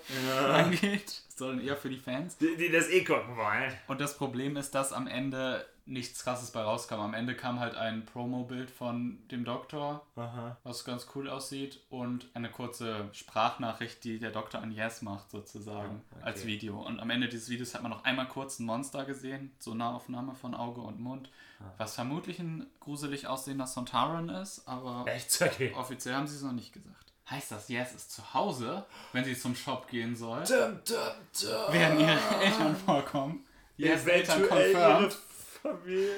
angeht, 0.52 1.22
sondern 1.34 1.64
eher 1.64 1.74
für 1.74 1.88
die 1.88 1.96
Fans. 1.96 2.36
Die, 2.36 2.54
die 2.54 2.70
das 2.70 2.90
eh 2.90 3.02
gucken 3.02 3.34
wollen. 3.34 3.72
Und 3.88 4.02
das 4.02 4.18
Problem 4.18 4.58
ist, 4.58 4.74
dass 4.74 4.92
am 4.92 5.06
Ende 5.06 5.64
nichts 5.86 6.22
krasses 6.22 6.50
bei 6.50 6.60
rauskam. 6.60 6.96
Am 6.96 7.14
Ende 7.14 7.34
kam 7.34 7.60
halt 7.60 7.76
ein 7.76 8.04
Promo-Bild 8.04 8.70
von 8.70 9.18
dem 9.30 9.46
Doktor, 9.46 10.04
Aha. 10.16 10.58
was 10.64 10.84
ganz 10.84 11.06
cool 11.14 11.30
aussieht, 11.30 11.80
und 11.88 12.28
eine 12.34 12.50
kurze 12.50 13.08
Sprachnachricht, 13.12 14.04
die 14.04 14.18
der 14.18 14.32
Doktor 14.32 14.60
an 14.60 14.70
Yes 14.70 15.00
macht, 15.00 15.30
sozusagen, 15.30 16.02
okay. 16.12 16.24
als 16.24 16.44
Video. 16.44 16.78
Und 16.78 17.00
am 17.00 17.08
Ende 17.08 17.28
dieses 17.28 17.48
Videos 17.48 17.74
hat 17.74 17.82
man 17.82 17.90
noch 17.90 18.04
einmal 18.04 18.28
kurz 18.28 18.58
ein 18.58 18.66
Monster 18.66 19.06
gesehen, 19.06 19.52
so 19.58 19.72
Nahaufnahme 19.72 20.34
von 20.34 20.54
Auge 20.54 20.82
und 20.82 21.00
Mund. 21.00 21.30
Was 21.78 21.94
vermutlich 21.94 22.38
ein 22.38 22.66
gruselig 22.80 23.26
aussehender 23.26 23.66
Sontaran 23.66 24.28
ist, 24.28 24.66
aber 24.66 25.04
Echt? 25.06 25.40
Okay. 25.40 25.72
offiziell 25.74 26.14
haben 26.14 26.26
sie 26.26 26.36
es 26.36 26.42
noch 26.42 26.52
nicht 26.52 26.72
gesagt. 26.72 27.12
Heißt 27.28 27.52
das, 27.52 27.68
Yes 27.68 27.94
ist 27.94 28.12
zu 28.12 28.34
Hause, 28.34 28.84
wenn 29.12 29.24
sie 29.24 29.38
zum 29.38 29.54
Shop 29.54 29.88
gehen 29.88 30.14
soll? 30.14 30.44
Dum, 30.44 30.78
dum, 30.86 30.98
dum. 31.40 31.72
Werden 31.72 32.00
ihre 32.00 32.42
Eltern 32.42 32.76
vorkommen? 32.76 33.46
Yes, 33.76 34.06
Eltern 34.06 34.46
confirmed. 34.46 35.16
Familie. 35.62 36.10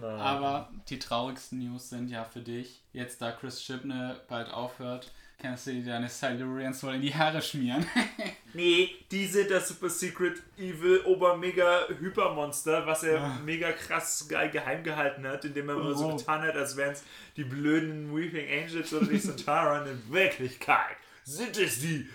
Nein. 0.00 0.20
Aber 0.20 0.70
die 0.88 0.98
traurigsten 0.98 1.58
News 1.58 1.88
sind 1.88 2.08
ja 2.08 2.24
für 2.24 2.40
dich, 2.40 2.82
jetzt 2.92 3.22
da 3.22 3.32
Chris 3.32 3.60
Chibnall 3.60 4.20
bald 4.28 4.50
aufhört, 4.50 5.10
kannst 5.38 5.66
du 5.66 5.72
dir 5.72 5.84
deine 5.84 6.08
Silurians 6.08 6.82
wohl 6.82 6.94
in 6.94 7.02
die 7.02 7.14
Haare 7.14 7.40
schmieren. 7.40 7.86
Nee, 8.54 8.90
die 9.10 9.26
sind 9.26 9.50
das 9.50 9.68
Super 9.68 9.88
Secret 9.88 10.42
Evil 10.58 11.00
Ober-Mega 11.04 11.86
Hypermonster, 11.98 12.86
was 12.86 13.02
er 13.04 13.38
mega 13.44 13.70
krass 13.72 14.26
geil 14.28 14.50
geheim 14.50 14.82
gehalten 14.82 15.26
hat, 15.26 15.44
indem 15.44 15.68
er 15.68 15.76
immer 15.76 15.94
so 15.94 16.10
Oh. 16.12 16.16
getan 16.16 16.42
hat, 16.42 16.54
als 16.56 16.76
wären 16.76 16.92
es 16.92 17.02
die 17.36 17.44
blöden 17.44 18.14
Weeping 18.14 18.46
Angels 18.48 18.92
oder 18.92 19.06
die 19.06 19.20
Centauran. 19.20 19.86
In 19.86 20.12
Wirklichkeit 20.12 20.96
sind 21.24 21.56
es 21.58 21.80
die 21.80 22.08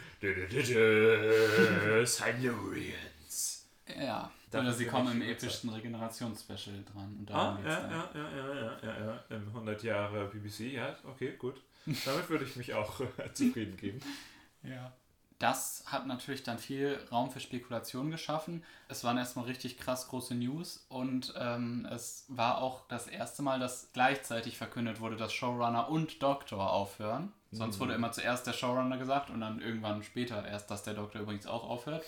Silurians. 2.04 3.66
ja. 4.00 4.32
Oder 4.54 4.72
sie 4.72 4.86
kommen 4.86 5.12
im 5.12 5.22
epischsten 5.22 5.70
Regenerationsspecial 5.70 6.76
dran. 6.94 7.14
Und 7.20 7.30
Ah, 7.30 7.60
ja, 7.62 7.70
ja, 7.70 8.10
ja, 8.16 8.30
ja, 8.38 8.56
ja, 8.56 8.80
ja, 8.82 9.06
ja, 9.30 9.36
im 9.36 9.48
100 9.54 9.84
Jahre 9.84 10.28
BBC, 10.30 10.72
ja, 10.74 10.96
okay, 11.04 11.34
gut. 11.38 11.62
Damit 12.06 12.30
würde 12.30 12.46
ich 12.46 12.56
mich 12.56 12.74
auch 12.74 13.02
äh, 13.02 13.06
zufrieden 13.34 13.76
geben. 13.76 14.00
Ja. 14.64 14.94
Das 15.40 15.84
hat 15.88 16.08
natürlich 16.08 16.44
dann 16.44 16.60
viel 16.60 16.98
Raum 17.12 17.30
für 17.30 17.42
Spekulation 17.42 18.10
geschaffen. 18.10 18.64
Es 18.88 19.04
waren 19.04 19.18
erstmal 19.18 19.46
richtig 19.46 19.78
krass 19.78 20.08
große 20.08 20.34
News 20.34 20.86
und 20.88 21.34
ähm, 21.38 21.86
es 21.92 22.26
war 22.30 22.60
auch 22.60 22.88
das 22.88 23.08
erste 23.08 23.42
Mal, 23.42 23.60
dass 23.60 23.90
gleichzeitig 23.92 24.58
verkündet 24.58 25.02
wurde, 25.02 25.18
dass 25.18 25.34
Showrunner 25.34 25.90
und 25.90 26.24
Doktor 26.24 26.72
aufhören. 26.72 27.34
Sonst 27.52 27.80
wurde 27.80 27.94
immer 27.94 28.12
zuerst 28.12 28.48
der 28.48 28.54
Showrunner 28.54 28.98
gesagt 28.98 29.30
und 29.30 29.40
dann 29.40 29.62
irgendwann 29.62 30.04
später 30.04 30.46
erst, 30.46 30.70
dass 30.72 30.84
der 30.84 30.94
Doktor 30.94 31.22
übrigens 31.22 31.48
auch 31.48 31.64
aufhört. 31.64 32.04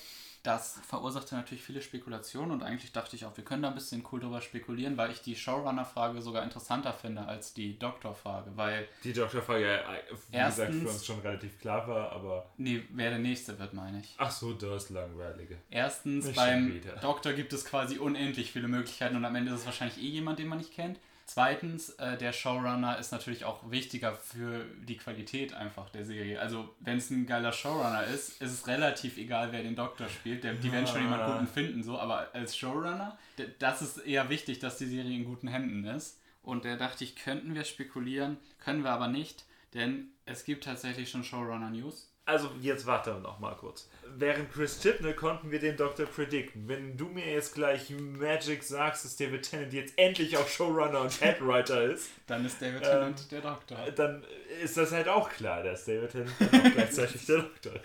Das 0.48 0.80
verursachte 0.88 1.36
natürlich 1.36 1.62
viele 1.62 1.82
Spekulationen 1.82 2.52
und 2.52 2.64
eigentlich 2.64 2.94
dachte 2.94 3.18
ich 3.18 3.26
auch, 3.26 3.36
wir 3.36 3.44
können 3.44 3.64
da 3.64 3.68
ein 3.68 3.76
bisschen 3.76 4.02
cool 4.14 4.22
drüber 4.22 4.40
spekulieren, 4.40 4.96
weil 4.96 5.12
ich 5.12 5.22
die 5.22 5.36
Showrunner-Frage 5.36 6.22
sogar 6.22 6.42
interessanter 6.44 6.94
finde 6.94 7.26
als 7.28 7.54
die 7.54 7.78
Doktor-Frage, 7.78 8.52
weil, 8.56 8.88
Die 9.04 9.12
Doktorfrage, 9.12 9.66
äh, 9.82 9.82
wie 10.10 10.38
gesagt, 10.38 10.60
Erstens- 10.60 10.82
für 10.84 10.88
uns 10.88 11.06
schon 11.06 11.20
relativ 11.20 11.60
klar 11.60 11.86
war, 11.90 12.14
aber. 12.14 12.50
nee, 12.56 12.82
wer 12.92 13.10
der 13.10 13.20
Nächste 13.20 13.60
wird, 13.60 13.74
meine 13.74 14.00
ich. 14.00 14.16
Ach 14.18 14.32
so, 14.32 14.54
das 14.54 14.90
Langweilige. 14.90 15.58
Erstens, 15.70 16.32
beim. 16.34 16.82
Doktor 17.02 17.34
gibt 17.34 17.52
es 17.52 17.66
quasi 17.66 17.98
unendlich 17.98 18.54
viele 18.54 18.70
Möglichkeiten 18.70 19.18
und 19.18 19.26
am 19.26 19.36
Ende 19.36 19.52
ist 19.52 19.60
es 19.60 19.66
wahrscheinlich 19.66 19.98
eh 19.98 20.08
jemand, 20.08 20.40
den 20.40 20.48
man 20.48 20.60
nicht 20.60 20.72
kennt. 20.72 20.98
Zweitens, 21.30 21.90
äh, 21.96 22.18
der 22.18 22.32
Showrunner 22.32 22.98
ist 23.00 23.12
natürlich 23.12 23.44
auch 23.44 23.70
wichtiger 23.70 24.16
für 24.16 24.64
die 24.88 24.96
Qualität 24.96 25.54
einfach 25.54 25.90
der 25.90 26.06
Serie. 26.06 26.40
Also, 26.40 26.74
wenn 26.80 26.98
es 26.98 27.10
ein 27.10 27.28
geiler 27.28 27.52
Showrunner 27.52 28.06
ist, 28.06 28.42
ist 28.42 28.54
es 28.54 28.68
relativ 28.68 29.18
egal, 29.18 29.52
wer 29.52 29.62
den 29.62 29.76
Doktor 29.76 30.08
spielt. 30.08 30.46
Der, 30.46 30.54
die 30.54 30.72
werden 30.72 30.88
schon 30.88 31.02
jemanden 31.02 31.34
guten 31.34 31.48
finden, 31.48 31.84
so, 31.84 32.00
aber 32.00 32.30
als 32.34 32.56
Showrunner, 32.56 33.18
das 33.60 33.82
ist 33.82 33.98
eher 33.98 34.30
wichtig, 34.30 34.60
dass 34.60 34.78
die 34.78 34.86
Serie 34.86 35.18
in 35.18 35.26
guten 35.26 35.50
Händen 35.50 35.84
ist. 35.84 36.18
Und 36.44 36.64
da 36.64 36.78
dachte 36.78 37.04
ich, 37.04 37.18
könnten 37.18 37.56
wir 37.56 37.66
spekulieren, 37.66 38.38
können 38.58 38.86
wir 38.86 38.92
aber 38.92 39.10
nicht, 39.10 39.44
denn 39.74 40.08
es 40.26 40.46
gibt 40.46 40.64
tatsächlich 40.64 41.10
schon 41.10 41.26
Showrunner-News. 41.26 42.10
Also, 42.28 42.52
jetzt 42.62 42.86
warte 42.86 43.12
noch 43.22 43.40
mal 43.40 43.56
kurz. 43.56 43.88
Während 44.18 44.52
Chris 44.52 44.82
Chibnall 44.82 45.14
konnten 45.14 45.50
wir 45.50 45.60
den 45.60 45.78
Doktor 45.78 46.06
predikten. 46.06 46.68
Wenn 46.68 46.98
du 46.98 47.06
mir 47.06 47.26
jetzt 47.26 47.56
gleich 47.56 47.90
Magic 47.90 48.64
sagst, 48.64 49.06
dass 49.06 49.16
David 49.16 49.50
Tennant 49.50 49.72
jetzt 49.72 49.94
endlich 49.98 50.36
auch 50.36 50.46
Showrunner 50.48 51.00
und 51.02 51.22
Headwriter 51.22 51.84
ist, 51.84 52.10
Dann 52.28 52.46
ist 52.46 52.62
David 52.62 52.82
Ähm, 52.84 52.90
Tennant 52.90 53.32
der 53.32 53.40
Doktor. 53.42 53.78
dann 53.96 54.26
ist 54.62 54.76
das 54.76 54.92
halt 54.92 55.08
auch 55.08 55.30
klar, 55.30 55.64
dass 55.64 55.86
David 55.86 56.12
Tennant 56.12 56.32
auch 56.42 56.72
gleichzeitig 56.74 57.26
der 57.28 57.38
Doktor 57.38 57.74
ist. 57.76 57.84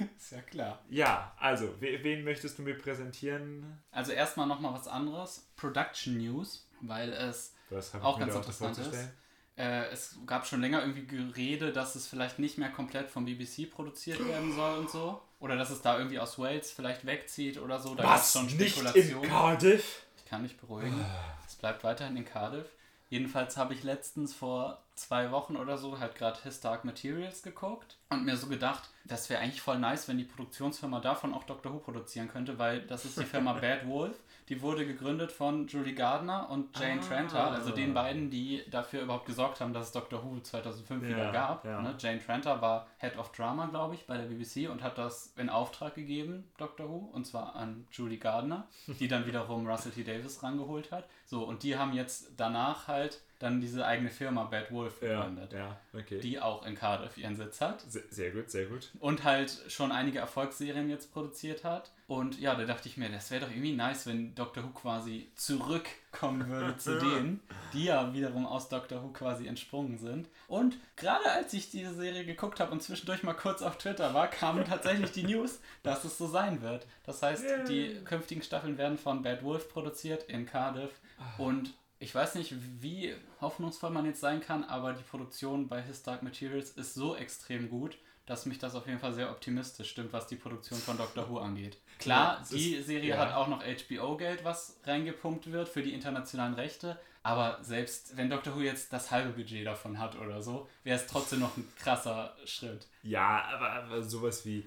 Ist 0.16 0.32
ja 0.32 0.40
klar. 0.40 0.78
Ja, 0.88 1.34
also, 1.38 1.74
we- 1.80 1.98
wen 2.02 2.24
möchtest 2.24 2.58
du 2.58 2.62
mir 2.62 2.78
präsentieren? 2.78 3.78
Also 3.90 4.12
erstmal 4.12 4.46
nochmal 4.46 4.72
was 4.72 4.88
anderes. 4.88 5.50
Production 5.56 6.16
News, 6.16 6.66
weil 6.80 7.12
es 7.12 7.54
Auch 8.00 8.18
ganz 8.18 8.34
interessant 8.34 8.78
ist. 8.78 9.08
Äh, 9.56 9.90
es 9.90 10.18
gab 10.26 10.46
schon 10.46 10.60
länger 10.60 10.80
irgendwie 10.80 11.06
Gerede, 11.06 11.72
dass 11.72 11.94
es 11.94 12.06
vielleicht 12.06 12.38
nicht 12.38 12.58
mehr 12.58 12.70
komplett 12.70 13.10
vom 13.10 13.24
BBC 13.24 13.70
produziert 13.70 14.26
werden 14.26 14.54
soll 14.54 14.78
und 14.78 14.90
so. 14.90 15.20
Oder 15.40 15.56
dass 15.56 15.70
es 15.70 15.82
da 15.82 15.98
irgendwie 15.98 16.18
aus 16.18 16.38
Wales 16.38 16.70
vielleicht 16.70 17.04
wegzieht 17.04 17.58
oder 17.58 17.78
so. 17.78 17.94
Da 17.94 18.04
Was? 18.04 18.32
schon 18.32 18.46
Nicht 18.46 18.60
in 18.60 18.68
Spekulationen. 18.68 19.28
Cardiff? 19.28 20.06
Ich 20.16 20.24
kann 20.24 20.42
mich 20.42 20.56
beruhigen. 20.56 21.04
Es 21.46 21.56
bleibt 21.56 21.84
weiterhin 21.84 22.16
in 22.16 22.24
Cardiff. 22.24 22.66
Jedenfalls 23.10 23.58
habe 23.58 23.74
ich 23.74 23.82
letztens 23.82 24.32
vor 24.32 24.82
zwei 25.02 25.30
Wochen 25.30 25.56
oder 25.56 25.76
so 25.78 25.98
halt 25.98 26.14
gerade 26.14 26.38
His 26.42 26.60
Dark 26.60 26.84
Materials 26.84 27.42
geguckt 27.42 27.96
und 28.10 28.24
mir 28.24 28.36
so 28.36 28.46
gedacht, 28.46 28.90
das 29.04 29.28
wäre 29.30 29.40
eigentlich 29.40 29.60
voll 29.60 29.78
nice, 29.78 30.08
wenn 30.08 30.18
die 30.18 30.24
Produktionsfirma 30.24 31.00
davon 31.00 31.34
auch 31.34 31.44
Doctor 31.44 31.72
Who 31.72 31.78
produzieren 31.78 32.28
könnte, 32.28 32.58
weil 32.58 32.82
das 32.82 33.04
ist 33.04 33.18
die 33.18 33.24
Firma 33.24 33.52
Bad 33.60 33.86
Wolf. 33.88 34.16
Die 34.48 34.60
wurde 34.60 34.84
gegründet 34.86 35.32
von 35.32 35.66
Julie 35.68 35.94
Gardner 35.94 36.50
und 36.50 36.78
Jane 36.78 37.00
Ah. 37.00 37.04
Tranter, 37.06 37.50
also 37.52 37.70
den 37.70 37.94
beiden, 37.94 38.28
die 38.28 38.62
dafür 38.70 39.02
überhaupt 39.02 39.26
gesorgt 39.26 39.60
haben, 39.60 39.72
dass 39.72 39.86
es 39.86 39.92
Doctor 39.92 40.22
Who 40.24 40.40
2005 40.40 41.02
wieder 41.04 41.18
Ja, 41.26 41.30
gab. 41.32 41.64
ja. 41.64 41.80
Ne? 41.80 41.94
Jane 41.98 42.20
Tranter 42.24 42.60
war 42.60 42.86
Head 42.98 43.16
of 43.18 43.32
Drama, 43.32 43.66
glaube 43.66 43.94
ich, 43.94 44.06
bei 44.06 44.16
der 44.16 44.24
BBC 44.26 44.68
und 44.70 44.82
hat 44.82 44.98
das 44.98 45.32
in 45.36 45.48
Auftrag 45.48 45.94
gegeben, 45.94 46.50
Doctor 46.58 46.88
Who, 46.88 47.10
und 47.12 47.26
zwar 47.26 47.54
an 47.56 47.86
Julie 47.92 48.18
Gardner, 48.18 48.66
die 49.00 49.08
dann 49.08 49.26
wiederum 49.26 49.66
Russell 49.66 49.92
T. 49.92 50.04
Davis 50.04 50.42
rangeholt 50.42 50.90
hat. 50.92 51.08
So, 51.24 51.44
und 51.44 51.62
die 51.62 51.76
haben 51.78 51.92
jetzt 51.92 52.32
danach 52.36 52.88
halt 52.88 53.20
dann 53.42 53.60
diese 53.60 53.84
eigene 53.84 54.08
Firma 54.10 54.44
Bad 54.44 54.70
Wolf 54.72 55.02
Ja, 55.02 55.20
gegründet, 55.20 55.52
ja, 55.52 55.76
okay. 55.92 56.20
die 56.20 56.40
auch 56.40 56.64
in 56.64 56.74
Cardiff 56.74 57.16
ihren 57.18 57.36
Sitz 57.36 57.60
hat 57.60 57.80
sehr, 57.82 58.02
sehr 58.10 58.30
gut, 58.30 58.50
sehr 58.50 58.66
gut. 58.66 58.90
und 59.00 59.24
halt 59.24 59.58
schon 59.68 59.90
einige 59.92 60.18
Erfolgsserien 60.20 60.88
jetzt 60.88 61.12
produziert 61.12 61.64
hat. 61.64 61.90
Und 62.06 62.38
ja, 62.38 62.54
da 62.54 62.64
dachte 62.64 62.88
ich 62.88 62.96
mir, 62.98 63.08
das 63.08 63.30
wäre 63.30 63.46
doch 63.46 63.50
irgendwie 63.50 63.72
nice, 63.72 64.06
wenn 64.06 64.34
Doctor 64.34 64.64
Who 64.64 64.68
quasi 64.68 65.30
zurückkommen 65.34 66.46
würde 66.48 66.76
zu 66.76 66.98
denen, 67.00 67.40
die 67.72 67.84
ja 67.84 68.12
wiederum 68.12 68.44
aus 68.46 68.68
Doctor 68.68 69.02
Who 69.02 69.08
quasi 69.08 69.46
entsprungen 69.46 69.96
sind. 69.98 70.28
Und 70.46 70.76
gerade 70.96 71.30
als 71.32 71.52
ich 71.54 71.70
diese 71.70 71.94
Serie 71.94 72.24
geguckt 72.26 72.60
habe 72.60 72.70
und 72.72 72.82
zwischendurch 72.82 73.22
mal 73.22 73.32
kurz 73.32 73.62
auf 73.62 73.78
Twitter 73.78 74.12
war, 74.14 74.28
kamen 74.28 74.64
tatsächlich 74.64 75.12
die 75.12 75.24
News, 75.24 75.60
dass 75.82 76.04
es 76.04 76.18
so 76.18 76.26
sein 76.26 76.60
wird. 76.60 76.86
Das 77.04 77.22
heißt, 77.22 77.44
die 77.68 77.94
künftigen 78.04 78.42
Staffeln 78.42 78.76
werden 78.76 78.98
von 78.98 79.22
Bad 79.22 79.42
Wolf 79.42 79.70
produziert 79.70 80.24
in 80.24 80.44
Cardiff 80.46 81.00
und 81.38 81.72
ich 82.02 82.14
weiß 82.14 82.34
nicht, 82.34 82.54
wie 82.80 83.14
hoffnungsvoll 83.40 83.90
man 83.90 84.04
jetzt 84.06 84.20
sein 84.20 84.40
kann, 84.40 84.64
aber 84.64 84.92
die 84.92 85.02
Produktion 85.04 85.68
bei 85.68 85.80
His 85.82 86.02
Dark 86.02 86.22
Materials 86.22 86.70
ist 86.70 86.94
so 86.94 87.14
extrem 87.16 87.68
gut, 87.70 87.96
dass 88.26 88.46
mich 88.46 88.58
das 88.58 88.74
auf 88.74 88.86
jeden 88.86 88.98
Fall 89.00 89.12
sehr 89.12 89.30
optimistisch 89.30 89.90
stimmt, 89.90 90.12
was 90.12 90.26
die 90.26 90.36
Produktion 90.36 90.78
von 90.78 90.96
Doctor 90.96 91.28
Who 91.28 91.38
angeht. 91.38 91.78
Klar, 91.98 92.38
Ja, 92.38 92.56
die 92.56 92.74
ist- 92.74 92.86
Serie 92.86 93.10
ja. 93.10 93.18
hat 93.18 93.34
auch 93.34 93.48
noch 93.48 93.62
HBO-Geld, 93.64 94.44
was 94.44 94.78
reingepumpt 94.84 95.50
wird 95.50 95.68
für 95.68 95.82
die 95.82 95.92
internationalen 95.94 96.54
Rechte. 96.54 96.98
Aber 97.24 97.58
selbst 97.62 98.16
wenn 98.16 98.30
Doctor 98.30 98.56
Who 98.56 98.60
jetzt 98.62 98.92
das 98.92 99.10
halbe 99.12 99.30
Budget 99.30 99.64
davon 99.66 99.98
hat 100.00 100.16
oder 100.18 100.42
so, 100.42 100.68
wäre 100.82 100.98
es 100.98 101.06
trotzdem 101.06 101.38
noch 101.40 101.56
ein 101.56 101.66
krasser 101.78 102.36
Schritt. 102.44 102.86
Ja, 103.04 103.44
aber, 103.54 103.70
aber 103.70 104.02
sowas 104.02 104.44
wie 104.44 104.64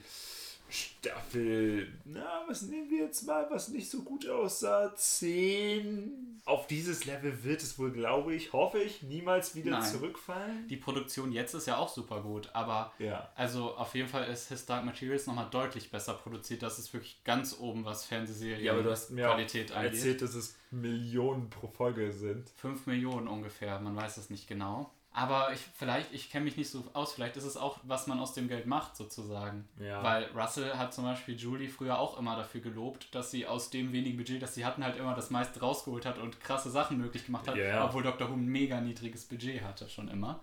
Staffel, 0.69 1.87
na, 2.05 2.43
was 2.47 2.63
nehmen 2.63 2.89
wir 2.89 3.05
jetzt 3.05 3.25
mal, 3.27 3.47
was 3.51 3.69
nicht 3.69 3.89
so 3.89 4.01
gut 4.01 4.27
aussah? 4.27 4.93
10. 4.95 6.41
Auf 6.45 6.67
dieses 6.67 7.05
Level 7.05 7.43
wird 7.43 7.61
es 7.63 7.77
wohl, 7.79 7.91
glaube 7.91 8.33
ich, 8.35 8.53
hoffe 8.53 8.79
ich, 8.79 9.01
niemals 9.03 9.55
wieder 9.55 9.71
Nein. 9.71 9.83
zurückfallen. 9.83 10.67
Die 10.67 10.77
Produktion 10.77 11.31
jetzt 11.31 11.53
ist 11.53 11.67
ja 11.67 11.77
auch 11.77 11.89
super 11.89 12.21
gut, 12.21 12.49
aber 12.53 12.91
Ja. 12.99 13.31
also 13.35 13.75
auf 13.75 13.93
jeden 13.95 14.07
Fall 14.09 14.27
ist 14.29 14.49
His 14.49 14.65
Dark 14.65 14.85
Materials 14.85 15.27
nochmal 15.27 15.47
deutlich 15.49 15.89
besser 15.91 16.13
produziert. 16.13 16.61
Das 16.63 16.77
ist 16.79 16.93
wirklich 16.93 17.23
ganz 17.23 17.57
oben, 17.59 17.85
was 17.85 18.05
Fernsehserien 18.05 18.63
Ja, 18.63 18.73
aber 18.73 18.83
du 18.83 18.91
hast 18.91 19.11
mir 19.11 19.25
Qualität 19.25 19.71
angeht. 19.71 19.93
erzählt, 19.93 20.21
dass 20.21 20.35
es 20.35 20.55
Millionen 20.71 21.49
pro 21.49 21.67
Folge 21.67 22.11
sind. 22.11 22.49
5 22.57 22.85
Millionen 22.87 23.27
ungefähr, 23.27 23.79
man 23.79 23.95
weiß 23.95 24.17
es 24.17 24.29
nicht 24.29 24.47
genau. 24.47 24.91
Aber 25.17 25.53
ich 25.53 25.61
vielleicht, 25.61 26.13
ich 26.13 26.29
kenne 26.29 26.43
mich 26.43 26.57
nicht 26.57 26.69
so 26.69 26.83
aus, 26.91 27.13
vielleicht 27.13 27.37
ist 27.37 27.45
es 27.45 27.55
auch, 27.55 27.79
was 27.83 28.05
man 28.05 28.19
aus 28.19 28.33
dem 28.33 28.49
Geld 28.49 28.65
macht, 28.65 28.97
sozusagen. 28.97 29.65
Ja. 29.79 30.03
Weil 30.03 30.25
Russell 30.35 30.73
hat 30.73 30.93
zum 30.93 31.05
Beispiel 31.05 31.37
Julie 31.37 31.69
früher 31.69 31.97
auch 31.99 32.19
immer 32.19 32.35
dafür 32.35 32.59
gelobt, 32.59 33.15
dass 33.15 33.31
sie 33.31 33.47
aus 33.47 33.69
dem 33.69 33.93
wenigen 33.93 34.17
Budget, 34.17 34.41
das 34.41 34.55
sie 34.55 34.65
hatten, 34.65 34.83
halt 34.83 34.97
immer 34.97 35.15
das 35.15 35.29
meiste 35.29 35.61
rausgeholt 35.61 36.05
hat 36.05 36.17
und 36.17 36.41
krasse 36.41 36.69
Sachen 36.69 36.97
möglich 36.97 37.27
gemacht 37.27 37.47
hat, 37.47 37.55
ja. 37.55 37.85
obwohl 37.85 38.03
Dr. 38.03 38.29
Who 38.29 38.33
ein 38.33 38.45
mega 38.45 38.81
niedriges 38.81 39.23
Budget 39.23 39.63
hatte, 39.63 39.87
schon 39.87 40.09
immer. 40.09 40.41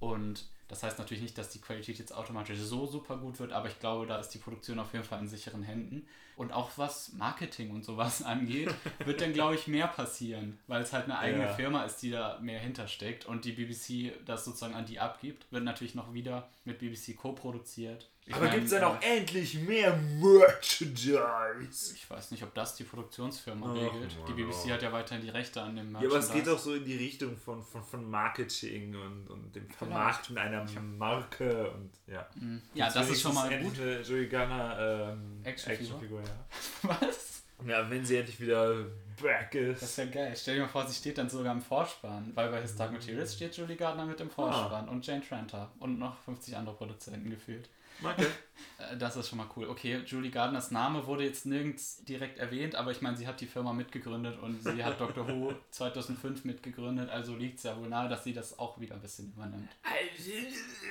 Und 0.00 0.44
das 0.68 0.82
heißt 0.82 0.98
natürlich 0.98 1.22
nicht, 1.22 1.36
dass 1.36 1.50
die 1.50 1.60
Qualität 1.60 1.98
jetzt 1.98 2.14
automatisch 2.14 2.58
so 2.58 2.86
super 2.86 3.16
gut 3.18 3.38
wird, 3.38 3.52
aber 3.52 3.68
ich 3.68 3.78
glaube, 3.80 4.06
da 4.06 4.18
ist 4.18 4.30
die 4.30 4.38
Produktion 4.38 4.78
auf 4.78 4.92
jeden 4.92 5.04
Fall 5.04 5.20
in 5.20 5.28
sicheren 5.28 5.62
Händen. 5.62 6.06
Und 6.36 6.52
auch 6.52 6.70
was 6.76 7.12
Marketing 7.12 7.70
und 7.70 7.84
sowas 7.84 8.22
angeht, 8.24 8.74
wird 9.04 9.20
dann, 9.20 9.32
glaube 9.32 9.54
ich, 9.54 9.66
mehr 9.68 9.86
passieren, 9.86 10.58
weil 10.66 10.82
es 10.82 10.92
halt 10.92 11.04
eine 11.04 11.18
eigene 11.18 11.44
Ja. 11.44 11.52
Firma 11.52 11.84
ist, 11.84 11.98
die 11.98 12.10
da 12.10 12.38
mehr 12.40 12.58
hintersteckt 12.58 13.26
und 13.26 13.44
die 13.44 13.52
BBC 13.52 14.12
das 14.24 14.44
sozusagen 14.44 14.74
an 14.74 14.86
die 14.86 14.98
abgibt. 14.98 15.46
Wird 15.52 15.64
natürlich 15.64 15.94
noch 15.94 16.12
wieder 16.12 16.48
mit 16.64 16.78
BBC 16.78 17.16
co-produziert. 17.16 18.08
Ich 18.26 18.34
aber 18.34 18.48
gibt 18.48 18.64
es 18.64 18.70
dann 18.70 18.82
äh, 18.82 18.86
auch 18.86 19.02
endlich 19.02 19.54
mehr 19.60 19.94
Merchandise? 19.96 21.94
Ich 21.94 22.08
weiß 22.08 22.30
nicht, 22.30 22.42
ob 22.42 22.54
das 22.54 22.74
die 22.74 22.84
Produktionsfirma 22.84 23.66
Ach, 23.68 23.74
regelt. 23.74 24.16
Die 24.26 24.32
BBC 24.32 24.54
oh. 24.66 24.70
hat 24.70 24.82
ja 24.82 24.92
weiterhin 24.92 25.22
die 25.22 25.30
Rechte 25.30 25.60
an 25.60 25.76
dem 25.76 25.92
Ja, 25.92 25.98
aber 25.98 26.18
es 26.18 26.32
geht 26.32 26.46
Merchandise. 26.46 26.50
doch 26.50 26.58
so 26.58 26.74
in 26.74 26.84
die 26.86 26.96
Richtung 26.96 27.36
von, 27.36 27.62
von, 27.62 27.84
von 27.84 28.10
Marketing 28.10 28.94
und, 28.94 29.28
und 29.28 29.54
dem 29.54 29.68
Vermarkten 29.68 30.38
einer 30.38 30.64
Marke 30.80 31.70
und 31.72 31.90
ja. 32.06 32.26
Mhm. 32.34 32.62
Ja, 32.72 32.90
das 32.90 33.10
ist 33.10 33.20
schon 33.20 33.34
mal 33.34 33.48
gut. 33.58 33.78
Eine 33.78 34.00
Joey 34.00 34.26
Gunner 34.26 35.12
ähm, 35.12 35.40
Actionfigur. 35.44 36.00
Actionfigur, 36.00 36.20
ja. 36.22 36.98
Was? 37.00 37.34
Ja, 37.66 37.88
wenn 37.88 38.04
sie 38.04 38.16
endlich 38.16 38.40
wieder 38.40 38.84
back 39.22 39.52
Das 39.52 39.82
ist. 39.82 39.98
wäre 39.98 40.08
geil. 40.08 40.34
Stell 40.36 40.56
dir 40.56 40.62
mal 40.62 40.68
vor, 40.68 40.86
sie 40.86 40.94
steht 40.94 41.18
dann 41.18 41.30
sogar 41.30 41.52
im 41.52 41.62
Vorspann, 41.62 42.32
weil 42.34 42.50
bei 42.50 42.60
His 42.60 42.74
Dark 42.76 42.92
Materials 42.92 43.34
steht 43.34 43.56
Julie 43.56 43.76
Gardner 43.76 44.04
mit 44.04 44.20
im 44.20 44.30
Vorspann 44.30 44.88
und 44.88 45.06
Jane 45.06 45.22
Tranter 45.26 45.70
und 45.78 45.98
noch 45.98 46.18
50 46.20 46.56
andere 46.56 46.74
Produzenten 46.74 47.30
gefühlt. 47.30 47.68
Okay. 48.04 48.26
Äh, 48.78 48.96
Das 48.96 49.16
ist 49.16 49.28
schon 49.28 49.38
mal 49.38 49.48
cool. 49.56 49.68
Okay, 49.68 50.02
Julie 50.06 50.30
Gardners 50.30 50.70
Name 50.70 51.06
wurde 51.06 51.24
jetzt 51.24 51.46
nirgends 51.46 52.04
direkt 52.04 52.38
erwähnt, 52.38 52.74
aber 52.74 52.90
ich 52.90 53.02
meine, 53.02 53.16
sie 53.16 53.26
hat 53.26 53.40
die 53.40 53.46
Firma 53.46 53.72
mitgegründet 53.72 54.38
und 54.40 54.62
sie 54.62 54.84
hat 54.84 55.00
Doctor 55.00 55.28
Who 55.28 55.54
2005 55.70 56.44
mitgegründet, 56.44 57.08
also 57.10 57.36
liegt 57.36 57.58
es 57.58 57.64
ja 57.64 57.76
wohl 57.78 57.88
nahe, 57.88 58.08
dass 58.08 58.24
sie 58.24 58.32
das 58.32 58.58
auch 58.58 58.80
wieder 58.80 58.94
ein 58.96 59.00
bisschen 59.00 59.32
übernimmt. 59.32 59.68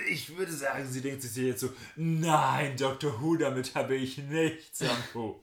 Ich 0.10 0.36
würde 0.38 0.52
sagen, 0.52 0.86
sie 0.88 1.02
denkt 1.02 1.22
sich 1.22 1.36
jetzt 1.36 1.62
so, 1.62 1.70
nein, 1.96 2.76
Doctor 2.78 3.22
Who, 3.22 3.36
damit 3.36 3.76
habe 3.76 3.96
ich 3.96 4.18
nichts 4.18 4.82
am 4.82 4.98
Hut. 5.14 5.38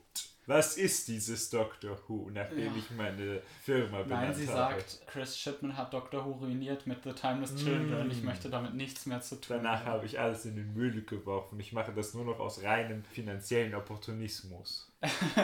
Was 0.47 0.75
ist 0.75 1.07
dieses 1.07 1.49
Doctor 1.51 1.97
Who, 2.07 2.29
nachdem 2.33 2.65
Ja. 2.65 2.71
ich 2.75 2.89
meine 2.91 3.41
Firma 3.63 4.01
benannt 4.01 4.29
Nein, 4.29 4.33
sie 4.35 4.47
habe? 4.49 4.73
sagt, 4.81 5.01
Chris 5.07 5.37
Shipman 5.37 5.77
hat 5.77 5.93
Doctor 5.93 6.25
Who 6.25 6.31
ruiniert 6.31 6.87
mit 6.87 7.03
The 7.03 7.13
Timeless 7.13 7.55
Children. 7.55 8.09
Ich 8.11 8.23
möchte 8.23 8.49
damit 8.49 8.73
nichts 8.73 9.05
mehr 9.05 9.21
zu 9.21 9.35
tun. 9.39 9.57
Danach 9.57 9.85
habe 9.85 10.05
ich 10.05 10.19
alles 10.19 10.45
in 10.45 10.55
den 10.55 10.73
Müll 10.73 11.03
geworfen. 11.03 11.59
Ich 11.59 11.73
mache 11.73 11.93
das 11.93 12.13
nur 12.15 12.25
noch 12.25 12.39
aus 12.39 12.63
reinem 12.63 13.03
finanziellen 13.05 13.75
Opportunismus. 13.75 14.91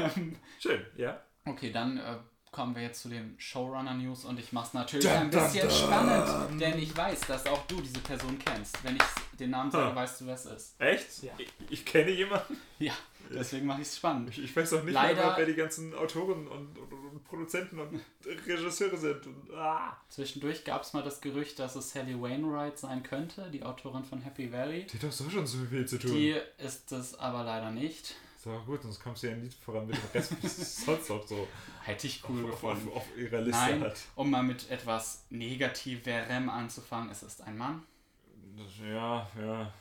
Schön, 0.60 0.86
ja? 0.98 1.22
Okay, 1.46 1.72
dann 1.72 1.98
äh, 1.98 2.18
kommen 2.51 2.75
wir 2.75 2.82
jetzt 2.82 3.01
zu 3.01 3.10
den 3.10 3.36
Showrunner-News 3.38 4.25
und 4.25 4.39
ich 4.39 4.51
mache 4.51 4.68
es 4.68 4.74
natürlich 4.74 5.06
Dun, 5.06 5.13
ein 5.16 5.32
dun, 5.32 5.42
bisschen 5.44 5.68
dun. 5.70 5.77
spannend, 5.77 6.62
denn 6.62 6.80
ich 6.80 6.96
weiß, 6.96 7.22
dass 7.22 7.46
auch 7.46 7.66
du 7.68 7.80
diese 7.82 8.00
Person 8.00 8.38
kennst. 8.39 8.84
Wenn 8.84 8.96
ich 8.96 9.38
den 9.39 9.51
Namen 9.51 9.70
sage, 9.72 9.89
Hm. 9.89 9.96
weißt 9.96 10.22
du, 10.22 10.25
wer 10.25 10.34
es 10.34 10.46
ist. 10.46 10.82
Echt? 10.82 11.24
Ja. 11.24 11.32
Ich, 11.38 11.54
ich 11.70 11.86
kenne 11.86 12.10
jemanden. 12.12 12.58
Ja, 12.80 12.94
deswegen 13.34 13.66
mache 13.66 13.82
ich 13.82 13.88
es 13.88 13.98
spannend. 13.98 14.30
Ich, 14.30 14.44
ich 14.44 14.56
weiß 14.56 14.74
auch 14.74 14.84
nicht 14.84 14.94
Leider- 14.94 15.26
mehr, 15.28 15.34
wer 15.38 15.46
die 15.46 15.56
ganzen 15.56 15.94
Autoren 15.94 16.48
und, 16.48 16.78
und, 16.78 16.92
und 16.94 17.24
Produzenten 17.26 17.80
und 17.80 18.00
Regisseure 18.26 18.98
sind. 18.98 19.26
Und, 19.28 19.54
ah. 19.54 19.96
Zwischendurch 20.10 20.64
gab 20.64 20.84
es 20.84 20.94
mal 20.94 21.04
das 21.04 21.22
Gerücht, 21.22 21.60
dass 21.60 21.76
es 21.76 21.92
Sally 21.92 22.20
Wainwright 22.20 22.78
sein 22.78 23.04
könnte, 23.04 23.50
die 23.52 23.64
Autorin 23.64 24.04
von 24.04 24.22
Happy 24.22 24.52
Valley. 24.52 24.86
Die 24.86 24.98
hat 24.98 25.04
doch 25.04 25.12
so 25.12 25.30
schon 25.30 25.46
so 25.48 25.58
viel 25.66 25.86
zu 25.86 26.00
tun. 26.00 26.12
Die 26.14 26.36
ist 26.58 26.92
es 26.92 27.16
aber 27.16 27.44
leider 27.44 27.72
nicht. 27.72 28.16
ist 28.38 28.48
aber 28.48 28.60
gut, 28.66 28.82
sonst 28.84 29.02
kommst 29.04 29.24
du 29.24 29.28
ja 29.28 29.36
nicht 29.36 29.60
voran 29.62 29.88
mit 29.88 29.96
dem 29.98 30.04
Rest, 30.14 30.34
was 30.42 30.58
es 30.58 30.86
sonst 30.86 31.10
noch 31.10 31.28
so 31.28 31.48
Hätte 31.84 32.08
ich 32.08 32.22
cool 32.30 32.44
auf, 32.46 32.52
gefunden. 32.52 32.88
auf, 32.90 32.98
auf 32.98 33.18
ihrer 33.18 33.42
Liste 33.42 33.60
Nein, 33.62 33.82
hat. 33.82 33.98
um 34.16 34.30
mal 34.30 34.44
mit 34.44 34.70
etwas 34.70 35.26
Negativerem 35.30 36.50
anzufangen, 36.50 37.10
es 37.10 37.24
ist 37.24 37.42
ein 37.42 37.58
Mann. 37.58 37.84
Das, 38.58 38.68
ja, 38.86 39.30
ja. 39.40 39.72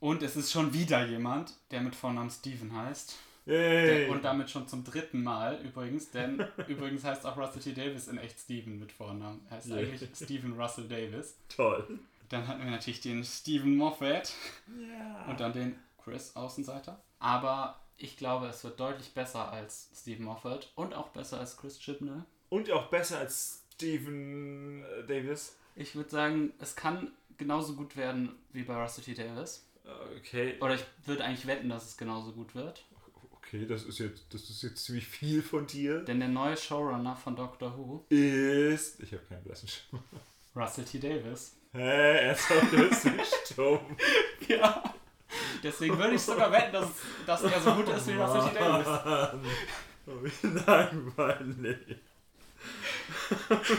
Und 0.00 0.22
es 0.22 0.36
ist 0.36 0.50
schon 0.50 0.72
wieder 0.72 1.06
jemand, 1.06 1.54
der 1.70 1.80
mit 1.82 1.94
Vornamen 1.94 2.30
Steven 2.30 2.74
heißt. 2.74 3.16
Yay! 3.46 4.06
Der, 4.06 4.10
und 4.10 4.24
damit 4.24 4.50
schon 4.50 4.66
zum 4.68 4.84
dritten 4.84 5.22
Mal 5.22 5.60
übrigens, 5.62 6.10
denn 6.10 6.42
übrigens 6.68 7.04
heißt 7.04 7.24
auch 7.26 7.36
Russell 7.36 7.60
T. 7.62 7.72
Davis 7.74 8.08
in 8.08 8.18
echt 8.18 8.38
Steven 8.38 8.78
mit 8.78 8.92
Vornamen. 8.92 9.40
Er 9.50 9.56
heißt 9.56 9.68
Ja. 9.68 9.76
eigentlich 9.76 10.08
Steven 10.14 10.58
Russell 10.60 10.88
Davis. 10.88 11.36
Toll. 11.54 11.98
Dann 12.28 12.46
hatten 12.46 12.62
wir 12.64 12.70
natürlich 12.70 13.00
den 13.00 13.24
Steven 13.24 13.76
Moffat 13.76 14.32
Ja. 14.78 15.26
und 15.28 15.40
dann 15.40 15.52
den 15.52 15.76
Chris 16.02 16.36
Außenseiter. 16.36 17.02
Aber 17.18 17.80
ich 17.96 18.16
glaube, 18.16 18.46
es 18.46 18.62
wird 18.64 18.78
deutlich 18.80 19.12
besser 19.12 19.50
als 19.52 19.90
Steven 19.94 20.24
Moffat 20.24 20.70
und 20.76 20.94
auch 20.94 21.08
besser 21.08 21.40
als 21.40 21.56
Chris 21.56 21.78
Chibnall. 21.78 22.24
Und 22.50 22.70
auch 22.70 22.86
besser 22.88 23.18
als 23.18 23.62
Steven 23.74 24.84
äh, 24.84 25.06
Davis. 25.06 25.56
Ich 25.76 25.94
würde 25.96 26.10
sagen, 26.10 26.52
es 26.58 26.76
kann 26.76 27.10
genauso 27.38 27.74
gut 27.74 27.96
werden 27.96 28.32
wie 28.52 28.62
bei 28.62 28.80
Russell 28.80 29.04
T. 29.04 29.14
Davis. 29.14 29.66
Okay. 30.18 30.56
Oder 30.60 30.74
ich 30.74 30.84
würde 31.06 31.24
eigentlich 31.24 31.46
wetten, 31.46 31.68
dass 31.68 31.86
es 31.86 31.96
genauso 31.96 32.32
gut 32.32 32.54
wird. 32.54 32.84
Okay, 33.32 33.66
das 33.66 33.82
ist 33.82 33.98
jetzt, 33.98 34.32
das 34.32 34.48
ist 34.48 34.62
jetzt 34.62 34.84
ziemlich 34.84 35.06
viel 35.06 35.42
von 35.42 35.66
dir. 35.66 36.00
Denn 36.02 36.20
der 36.20 36.28
neue 36.28 36.56
Showrunner 36.56 37.16
von 37.16 37.34
Doctor 37.34 37.76
Who 37.76 38.04
Ist. 38.08 39.00
Ich 39.00 39.12
habe 39.12 39.22
keinen 39.28 39.42
blassen 39.42 39.68
Schimmer. 39.68 40.02
Russell 40.54 40.84
T. 40.84 40.98
Davis. 40.98 41.56
Hä, 41.72 42.28
das 42.28 43.04
ist 43.04 43.56
dumm. 43.56 43.80
Ja. 44.48 44.82
Deswegen 45.62 45.96
würde 45.96 46.14
ich 46.14 46.22
sogar 46.22 46.50
wetten, 46.50 46.72
dass, 46.72 46.88
dass 47.26 47.42
er 47.42 47.60
so 47.60 47.74
gut 47.74 47.88
ist 47.88 48.08
wie 48.08 48.12
Russell 48.12 48.50
T. 48.50 48.58
Davis. 48.58 49.40
Oh, 50.06 50.12
wie 50.22 50.46
langweilig. 50.46 51.96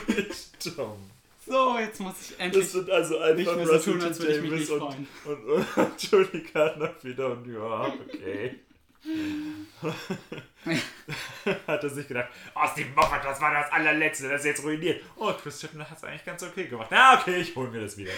Wie 0.08 0.70
dumm. 0.76 1.10
So, 1.46 1.78
jetzt 1.80 2.00
muss 2.00 2.14
ich 2.22 2.40
endlich. 2.40 2.64
Das 2.64 2.72
sind 2.74 2.90
also 2.90 3.18
einfach 3.18 3.38
nicht 3.38 3.56
mehr 3.56 3.80
so 3.80 3.92
tun, 3.92 4.02
als 4.02 4.20
würde 4.20 4.36
ich 4.36 4.42
mich 4.42 4.52
nicht 4.52 4.70
und, 4.70 4.80
freuen. 4.80 5.08
und, 5.26 5.78
und 5.78 6.04
Julie 6.04 6.44
Gardner 6.54 6.94
wieder 7.02 7.32
und 7.32 7.48
ja, 7.48 7.94
okay. 8.08 8.60
hat 11.68 11.84
er 11.84 11.90
sich 11.90 12.08
gedacht, 12.08 12.30
oh, 12.54 12.68
Steve 12.72 12.90
Moffat, 12.96 13.26
das 13.26 13.42
war 13.42 13.52
das 13.52 13.72
allerletzte, 13.72 14.30
das 14.30 14.42
ist 14.42 14.46
jetzt 14.46 14.64
ruiniert. 14.64 15.02
Oh, 15.16 15.34
Chris 15.34 15.60
Chibnall 15.60 15.90
hat 15.90 15.98
es 15.98 16.04
eigentlich 16.04 16.24
ganz 16.24 16.44
okay 16.44 16.68
gemacht. 16.68 16.90
Na, 16.92 17.20
okay, 17.20 17.38
ich 17.38 17.56
hole 17.56 17.72
mir 17.72 17.82
das 17.82 17.98
wieder. 17.98 18.12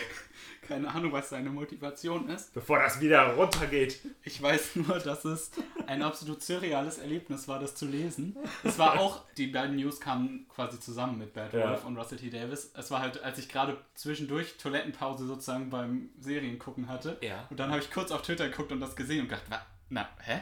Keine 0.68 0.90
Ahnung, 0.90 1.12
was 1.12 1.30
seine 1.30 1.50
Motivation 1.50 2.30
ist. 2.30 2.54
Bevor 2.54 2.80
das 2.80 3.00
wieder 3.02 3.34
runtergeht. 3.34 4.00
Ich 4.24 4.42
weiß 4.42 4.76
nur, 4.78 5.00
dass 5.00 5.26
es 5.26 5.52
ein 5.88 6.02
absolut 6.02 6.42
surreales 6.42 6.98
Erlebnis 7.00 7.48
war, 7.48 7.60
das 7.60 7.76
zu 7.76 7.86
lesen. 7.86 8.38
Es 8.64 8.80
war 8.80 9.00
auch, 9.00 9.22
die 9.38 9.48
beiden 9.48 9.76
News 9.76 10.00
kamen 10.00 10.48
quasi 10.48 10.80
zusammen 10.80 11.18
mit 11.18 11.34
Bad 11.34 11.54
Ja. 11.54 11.70
Wolf 11.70 11.86
und 11.86 11.98
Russell 11.98 12.18
T. 12.18 12.30
Davis. 12.30 12.72
Es 12.78 12.90
war 12.92 13.02
halt, 13.02 13.22
als 13.24 13.38
ich 13.40 13.50
gerade 13.50 13.78
zwischendurch 13.96 14.58
Toilettenpause 14.58 15.26
sozusagen 15.28 15.70
beim 15.70 16.10
Seriengucken 16.20 16.88
hatte. 16.88 17.18
Ja. 17.22 17.46
Und 17.50 17.60
dann 17.60 17.70
habe 17.70 17.82
ich 17.82 17.92
kurz 17.92 18.12
auf 18.12 18.22
Twitter 18.22 18.48
geguckt 18.50 18.72
und 18.72 18.80
das 18.80 18.96
gesehen 18.96 19.22
und 19.22 19.30
gedacht, 19.30 19.50
wa- 19.50 19.66
na, 19.90 20.08
hä? 20.22 20.42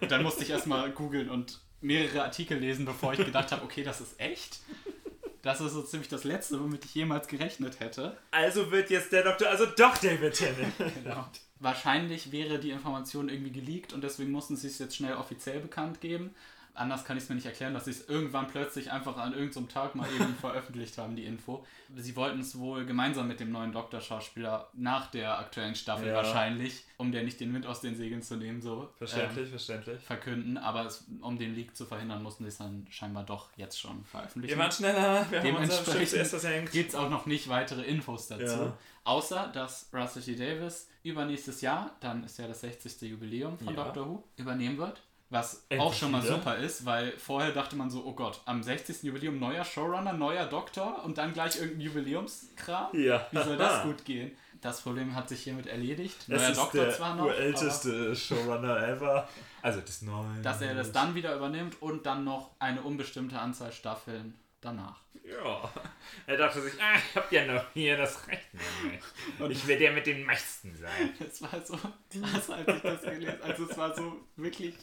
Und 0.00 0.10
dann 0.10 0.22
musste 0.22 0.42
ich 0.44 0.50
erstmal 0.50 0.90
googeln 0.90 1.28
und 1.28 1.60
mehrere 1.80 2.22
Artikel 2.24 2.58
lesen, 2.58 2.84
bevor 2.86 3.12
ich 3.12 3.24
gedacht 3.24 3.52
habe, 3.52 3.62
okay, 3.64 3.82
das 3.84 4.00
ist 4.00 4.18
echt. 4.18 4.60
Das 5.46 5.60
ist 5.60 5.74
so 5.74 5.82
ziemlich 5.82 6.08
das 6.08 6.24
Letzte, 6.24 6.60
womit 6.60 6.84
ich 6.86 6.94
jemals 6.96 7.28
gerechnet 7.28 7.78
hätte. 7.78 8.16
Also 8.32 8.72
wird 8.72 8.90
jetzt 8.90 9.12
der 9.12 9.22
Doktor, 9.22 9.48
also 9.48 9.64
doch 9.64 9.96
David 9.96 10.34
Tennant. 10.34 10.74
Genau. 11.04 11.24
Wahrscheinlich 11.60 12.32
wäre 12.32 12.58
die 12.58 12.72
Information 12.72 13.28
irgendwie 13.28 13.52
geleakt 13.52 13.92
und 13.92 14.02
deswegen 14.02 14.32
mussten 14.32 14.56
sie 14.56 14.66
es 14.66 14.80
jetzt 14.80 14.96
schnell 14.96 15.14
offiziell 15.14 15.60
bekannt 15.60 16.00
geben. 16.00 16.34
Anders 16.76 17.04
kann 17.04 17.16
ich 17.16 17.22
es 17.24 17.28
mir 17.28 17.34
nicht 17.36 17.46
erklären, 17.46 17.74
dass 17.74 17.86
sie 17.86 17.90
es 17.90 18.08
irgendwann 18.08 18.46
plötzlich 18.48 18.92
einfach 18.92 19.16
an 19.16 19.32
irgendeinem 19.32 19.68
Tag 19.68 19.94
mal 19.94 20.06
eben 20.14 20.34
veröffentlicht 20.40 20.98
haben, 20.98 21.16
die 21.16 21.24
Info. 21.24 21.64
Sie 21.96 22.14
wollten 22.16 22.40
es 22.40 22.58
wohl 22.58 22.84
gemeinsam 22.84 23.28
mit 23.28 23.40
dem 23.40 23.50
neuen 23.50 23.72
Doktor-Schauspieler 23.72 24.68
nach 24.74 25.10
der 25.10 25.38
aktuellen 25.38 25.74
Staffel 25.74 26.08
Ja. 26.08 26.14
wahrscheinlich, 26.14 26.84
um 26.98 27.12
der 27.12 27.22
nicht 27.24 27.40
den 27.40 27.52
Wind 27.54 27.66
aus 27.66 27.80
den 27.80 27.96
Segeln 27.96 28.22
zu 28.22 28.36
nehmen, 28.36 28.60
so 28.60 28.90
Verständlich, 28.98 29.48
verständlich. 29.50 29.96
ähm, 29.96 30.02
verkünden. 30.06 30.58
Aber 30.58 30.84
es, 30.86 31.04
um 31.20 31.38
den 31.38 31.54
Leak 31.54 31.74
zu 31.76 31.84
verhindern, 31.86 32.22
mussten 32.22 32.44
sie 32.44 32.48
es 32.48 32.58
dann 32.58 32.86
scheinbar 32.90 33.24
doch 33.24 33.48
jetzt 33.56 33.80
schon 33.80 34.04
veröffentlichen. 34.04 34.54
Wir 34.56 34.62
waren 34.62 34.72
schneller, 34.72 35.26
wir 35.30 35.38
haben 35.38 35.46
Dementsprechend 35.46 36.26
versenkt. 36.26 36.72
gibt 36.72 36.90
es 36.90 36.94
auch 36.94 37.10
noch 37.10 37.26
nicht 37.26 37.48
weitere 37.48 37.82
Infos 37.82 38.28
dazu. 38.28 38.44
Ja. 38.44 38.78
Außer, 39.04 39.50
dass 39.54 39.88
Russell 39.92 40.22
T. 40.22 40.34
Davis 40.34 40.88
übernächstes 41.04 41.60
Jahr, 41.60 41.92
dann 42.00 42.24
ist 42.24 42.38
ja 42.38 42.48
das 42.48 42.60
60. 42.62 43.00
Jubiläum 43.02 43.56
von 43.56 43.68
Ja. 43.68 43.84
Doctor 43.84 44.06
Who, 44.08 44.24
übernehmen 44.36 44.78
wird. 44.78 45.00
Was 45.28 45.66
Endlich 45.68 45.80
auch 45.80 45.92
schon 45.92 46.12
mal 46.12 46.22
wieder. 46.22 46.36
super 46.36 46.56
ist, 46.56 46.86
weil 46.86 47.12
vorher 47.18 47.50
dachte 47.50 47.74
man 47.74 47.90
so, 47.90 48.04
oh 48.04 48.12
Gott, 48.12 48.40
am 48.44 48.62
60. 48.62 49.02
Jubiläum 49.02 49.40
neuer 49.40 49.64
Showrunner, 49.64 50.12
neuer 50.12 50.46
Doktor 50.46 51.04
und 51.04 51.18
dann 51.18 51.32
gleich 51.32 51.56
irgendein 51.56 51.80
Jubiläumskram. 51.80 52.88
Ja. 52.92 53.26
Wie 53.32 53.42
soll 53.42 53.56
das 53.56 53.82
gut 53.84 54.04
gehen? 54.04 54.36
Das 54.60 54.80
Problem 54.80 55.14
hat 55.14 55.28
sich 55.28 55.42
hiermit 55.42 55.66
erledigt. 55.66 56.16
Es 56.22 56.28
Neuer 56.28 56.48
ist 56.50 56.58
Doktor 56.58 56.84
der 56.84 56.94
zwar 56.94 57.14
noch, 57.16 57.24
urälteste 57.24 58.14
Showrunner 58.16 58.88
ever. 58.88 59.28
Also 59.62 59.80
das 59.80 60.02
neue. 60.02 60.40
dass 60.42 60.62
er 60.62 60.74
das 60.74 60.92
dann 60.92 61.14
wieder 61.14 61.34
übernimmt 61.34 61.82
und 61.82 62.06
dann 62.06 62.24
noch 62.24 62.52
eine 62.58 62.82
unbestimmte 62.82 63.38
Anzahl 63.38 63.72
Staffeln 63.72 64.34
danach. 64.60 65.00
Ja. 65.24 65.70
Er 66.26 66.36
dachte 66.36 66.60
sich, 66.62 66.74
ah, 66.80 66.94
ich 66.96 67.16
hab 67.16 67.30
ja 67.32 67.44
noch 67.46 67.64
hier 67.74 67.96
das 67.96 68.26
Recht. 68.28 68.46
Und 69.38 69.50
ich 69.50 69.66
werde 69.66 69.80
der 69.84 69.92
mit 69.92 70.06
den 70.06 70.24
meisten 70.24 70.74
sein. 70.76 71.14
Das 71.18 71.42
war 71.42 71.60
so 71.64 71.76
krass, 71.76 72.50
als 72.50 72.68
ich 72.76 72.82
das 72.82 73.02
gelesen 73.02 73.42
Also 73.42 73.64
es 73.68 73.76
war 73.76 73.94
so 73.94 74.20
wirklich. 74.36 74.74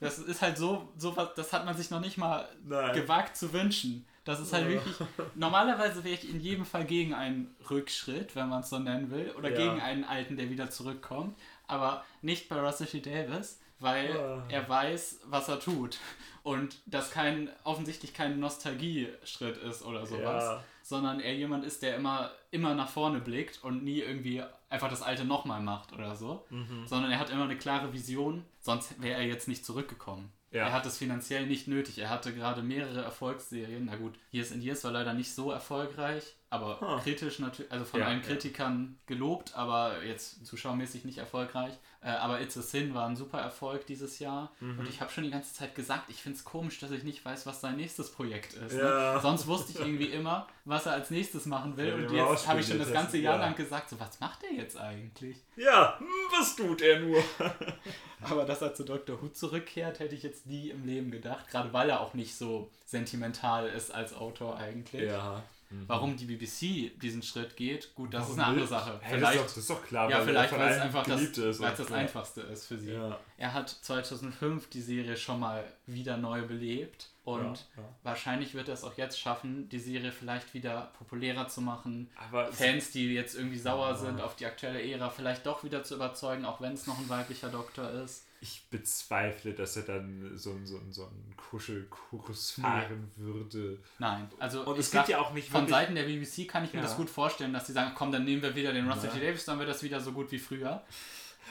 Das 0.00 0.18
ist 0.18 0.40
halt 0.42 0.56
so, 0.56 0.92
so 0.96 1.16
was, 1.16 1.34
das 1.34 1.52
hat 1.52 1.64
man 1.64 1.76
sich 1.76 1.90
noch 1.90 2.00
nicht 2.00 2.16
mal 2.16 2.48
Nein. 2.64 2.94
gewagt 2.94 3.36
zu 3.36 3.52
wünschen. 3.52 4.06
Das 4.24 4.40
ist 4.40 4.52
halt 4.52 4.68
wirklich. 4.68 4.96
Normalerweise 5.34 6.02
wäre 6.04 6.14
ich 6.14 6.28
in 6.28 6.40
jedem 6.40 6.64
Fall 6.64 6.84
gegen 6.84 7.14
einen 7.14 7.54
Rückschritt, 7.70 8.34
wenn 8.34 8.48
man 8.48 8.60
es 8.62 8.70
so 8.70 8.78
nennen 8.78 9.10
will, 9.10 9.30
oder 9.36 9.50
Ja. 9.50 9.56
gegen 9.56 9.80
einen 9.80 10.04
alten, 10.04 10.36
der 10.36 10.50
wieder 10.50 10.70
zurückkommt. 10.70 11.36
Aber 11.68 12.04
nicht 12.22 12.48
bei 12.48 12.60
Russell 12.60 12.86
T. 12.86 13.00
Davis, 13.00 13.60
weil 13.78 14.16
Ah. 14.18 14.42
er 14.48 14.68
weiß, 14.68 15.20
was 15.26 15.48
er 15.48 15.60
tut. 15.60 15.98
Und 16.42 16.76
das 16.86 17.10
kein, 17.10 17.50
offensichtlich 17.64 18.14
kein 18.14 18.38
Nostalgie-Schritt 18.40 19.56
ist 19.58 19.82
oder 19.84 20.06
sowas 20.06 20.44
Ja. 20.44 20.64
sondern 20.82 21.18
er 21.20 21.34
jemand 21.34 21.64
ist, 21.64 21.82
der 21.82 21.96
immer, 21.96 22.30
immer 22.52 22.74
nach 22.74 22.88
vorne 22.88 23.20
blickt 23.20 23.62
und 23.64 23.82
nie 23.82 23.98
irgendwie 24.00 24.42
einfach 24.70 24.88
das 24.88 25.02
Alte 25.02 25.24
nochmal 25.24 25.60
macht 25.60 25.92
oder 25.92 26.14
so, 26.14 26.44
Mhm. 26.50 26.86
sondern 26.86 27.10
er 27.10 27.18
hat 27.18 27.30
immer 27.30 27.44
eine 27.44 27.56
klare 27.58 27.92
Vision, 27.92 28.44
sonst 28.60 29.00
wäre 29.02 29.20
er 29.20 29.26
jetzt 29.26 29.48
nicht 29.48 29.64
zurückgekommen. 29.64 30.30
Ja. 30.52 30.66
Er 30.68 30.72
hat 30.72 30.86
es 30.86 30.96
finanziell 30.96 31.46
nicht 31.46 31.66
nötig. 31.68 31.98
Er 31.98 32.08
hatte 32.08 32.32
gerade 32.32 32.62
mehrere 32.62 33.02
Erfolgsserien. 33.02 33.84
Na 33.86 33.96
gut, 33.96 34.14
Years 34.30 34.52
in 34.52 34.62
Years 34.62 34.84
war 34.84 34.92
leider 34.92 35.12
nicht 35.12 35.34
so 35.34 35.50
erfolgreich, 35.50 36.34
aber 36.48 36.80
Huh. 36.80 37.00
kritisch 37.02 37.38
natürlich, 37.40 37.70
also 37.72 37.84
von 37.84 38.00
Ja, 38.00 38.06
allen 38.06 38.20
ja. 38.20 38.26
Kritikern 38.26 38.98
gelobt, 39.06 39.54
aber 39.56 40.04
jetzt 40.04 40.46
zuschauermäßig 40.46 41.04
nicht 41.04 41.18
erfolgreich. 41.18 41.72
Äh, 42.02 42.10
aber 42.10 42.40
It's 42.40 42.56
a 42.56 42.62
Sin 42.62 42.94
war 42.94 43.08
ein 43.08 43.16
super 43.16 43.40
Erfolg 43.40 43.84
dieses 43.86 44.20
Jahr. 44.20 44.52
Mhm. 44.60 44.78
Und 44.78 44.88
ich 44.88 45.00
habe 45.00 45.10
schon 45.10 45.24
die 45.24 45.30
ganze 45.30 45.52
Zeit 45.52 45.74
gesagt, 45.74 46.04
ich 46.08 46.22
finde 46.22 46.38
es 46.38 46.44
komisch, 46.44 46.78
dass 46.78 46.92
ich 46.92 47.02
nicht 47.02 47.24
weiß, 47.24 47.46
was 47.46 47.60
sein 47.60 47.76
nächstes 47.76 48.12
Projekt 48.12 48.52
ist. 48.52 48.76
Ja. 48.76 49.14
Ne? 49.14 49.20
Sonst 49.20 49.48
wusste 49.48 49.72
ich 49.72 49.80
irgendwie 49.80 50.06
immer, 50.06 50.46
was 50.64 50.86
er 50.86 50.92
als 50.92 51.10
nächstes 51.10 51.46
machen 51.46 51.76
will. 51.76 51.88
Ja, 51.88 51.94
und 52.26 52.32
jetzt 52.32 52.46
habe 52.46 52.60
ich 52.60 52.68
schon 52.68 52.78
das 52.78 52.92
ganze 52.92 53.18
Jahr 53.18 53.36
ja. 53.36 53.46
lang 53.46 53.56
gesagt, 53.56 53.90
so 53.90 53.98
was 53.98 54.20
macht 54.20 54.44
er 54.44 54.52
jetzt 54.52 54.76
eigentlich? 54.76 55.38
Ja, 55.56 55.98
hm, 55.98 56.06
was 56.38 56.54
tut 56.54 56.80
er 56.80 57.00
nur? 57.00 57.22
Aber 58.22 58.44
dass 58.44 58.62
er 58.62 58.72
zu 58.72 58.84
Dr. 58.84 59.20
Who 59.20 59.28
zurückkehrt, 59.28 59.98
hätte 59.98 60.14
ich 60.14 60.22
jetzt 60.22 60.46
nie 60.46 60.70
im 60.70 60.86
Leben 60.86 61.10
gedacht. 61.10 61.48
Gerade 61.50 61.72
weil 61.72 61.90
er 61.90 62.00
auch 62.00 62.14
nicht 62.14 62.36
so 62.36 62.70
sentimental 62.84 63.68
ist 63.68 63.92
als 63.92 64.14
Autor 64.14 64.58
eigentlich. 64.58 65.10
Ja. 65.10 65.42
Warum 65.86 66.16
die 66.16 66.26
BBC 66.26 66.98
diesen 67.00 67.22
Schritt 67.22 67.56
geht, 67.56 67.94
gut, 67.94 68.14
das 68.14 68.22
ist 68.22 68.36
Warum 68.36 68.40
eine 68.40 68.48
andere? 68.48 68.66
Sache. 68.66 69.00
Hey, 69.02 69.18
vielleicht, 69.18 69.24
das, 69.24 69.34
ist 69.34 69.40
doch, 69.40 69.46
das 69.46 69.56
ist 69.56 69.70
doch 69.70 69.84
klar, 69.84 70.10
ja, 70.10 70.18
weil 70.18 70.26
vielleicht, 70.26 70.52
er 70.52 70.58
weil 70.58 70.72
es 70.72 70.80
einfach 70.80 71.04
das, 71.04 71.20
ist. 71.22 71.60
weil 71.60 71.74
das 71.74 71.88
ja. 71.88 71.96
Einfachste 71.96 72.40
ist 72.42 72.66
für 72.66 72.78
sie. 72.78 72.92
Ja. 72.92 73.18
Er 73.36 73.52
hat 73.52 73.68
2005 73.68 74.70
die 74.70 74.80
Serie 74.80 75.16
schon 75.16 75.40
mal 75.40 75.64
wieder 75.86 76.16
neu 76.16 76.42
belebt 76.42 77.10
und 77.24 77.66
Ja, 77.76 77.82
wahrscheinlich 78.04 78.54
wird 78.54 78.68
er 78.68 78.74
es 78.74 78.84
auch 78.84 78.96
jetzt 78.96 79.18
schaffen, 79.18 79.68
die 79.68 79.80
Serie 79.80 80.12
vielleicht 80.12 80.54
wieder 80.54 80.92
populärer 80.96 81.48
zu 81.48 81.60
machen. 81.60 82.08
Aber 82.16 82.52
Fans, 82.52 82.92
die 82.92 83.12
jetzt 83.12 83.34
irgendwie 83.34 83.58
sauer 83.58 83.96
sind 83.96 84.20
auf 84.20 84.36
die 84.36 84.46
aktuelle 84.46 84.80
Ära, 84.80 85.10
vielleicht 85.10 85.44
doch 85.44 85.64
wieder 85.64 85.82
zu 85.82 85.96
überzeugen, 85.96 86.44
auch 86.44 86.60
wenn 86.60 86.74
es 86.74 86.86
noch 86.86 86.98
ein 86.98 87.08
weiblicher 87.08 87.48
Doktor 87.48 87.90
ist. 87.90 88.25
Ich 88.40 88.68
bezweifle, 88.70 89.52
dass 89.54 89.76
er 89.76 89.82
dann 89.84 90.32
so, 90.36 90.50
einen- 90.50 90.66
so, 90.66 90.80
so 90.90 91.04
einen 91.04 91.34
Kuschelkurs 91.36 92.52
fahren 92.52 93.10
würde. 93.16 93.78
Nein, 93.98 94.28
also 94.38 94.62
Und 94.64 94.74
ich 94.74 94.80
es 94.80 94.90
gibt 94.90 95.08
ja 95.08 95.18
auch 95.20 95.32
nicht 95.32 95.48
von 95.50 95.66
Seiten 95.66 95.94
der 95.94 96.04
BBC 96.04 96.46
kann 96.46 96.64
ich 96.64 96.72
mir 96.72 96.80
Ja. 96.80 96.84
das 96.86 96.96
gut 96.96 97.10
vorstellen, 97.10 97.52
dass 97.52 97.66
sie 97.66 97.72
sagen, 97.72 97.92
komm, 97.94 98.12
dann 98.12 98.24
nehmen 98.24 98.42
wir 98.42 98.54
wieder 98.54 98.72
den 98.72 98.88
Russell 98.90 99.10
Ja. 99.10 99.16
T. 99.16 99.26
Davis, 99.26 99.44
dann 99.44 99.58
wird 99.58 99.68
das 99.68 99.82
wieder 99.82 100.00
so 100.00 100.12
gut 100.12 100.30
wie 100.32 100.38
früher. 100.38 100.82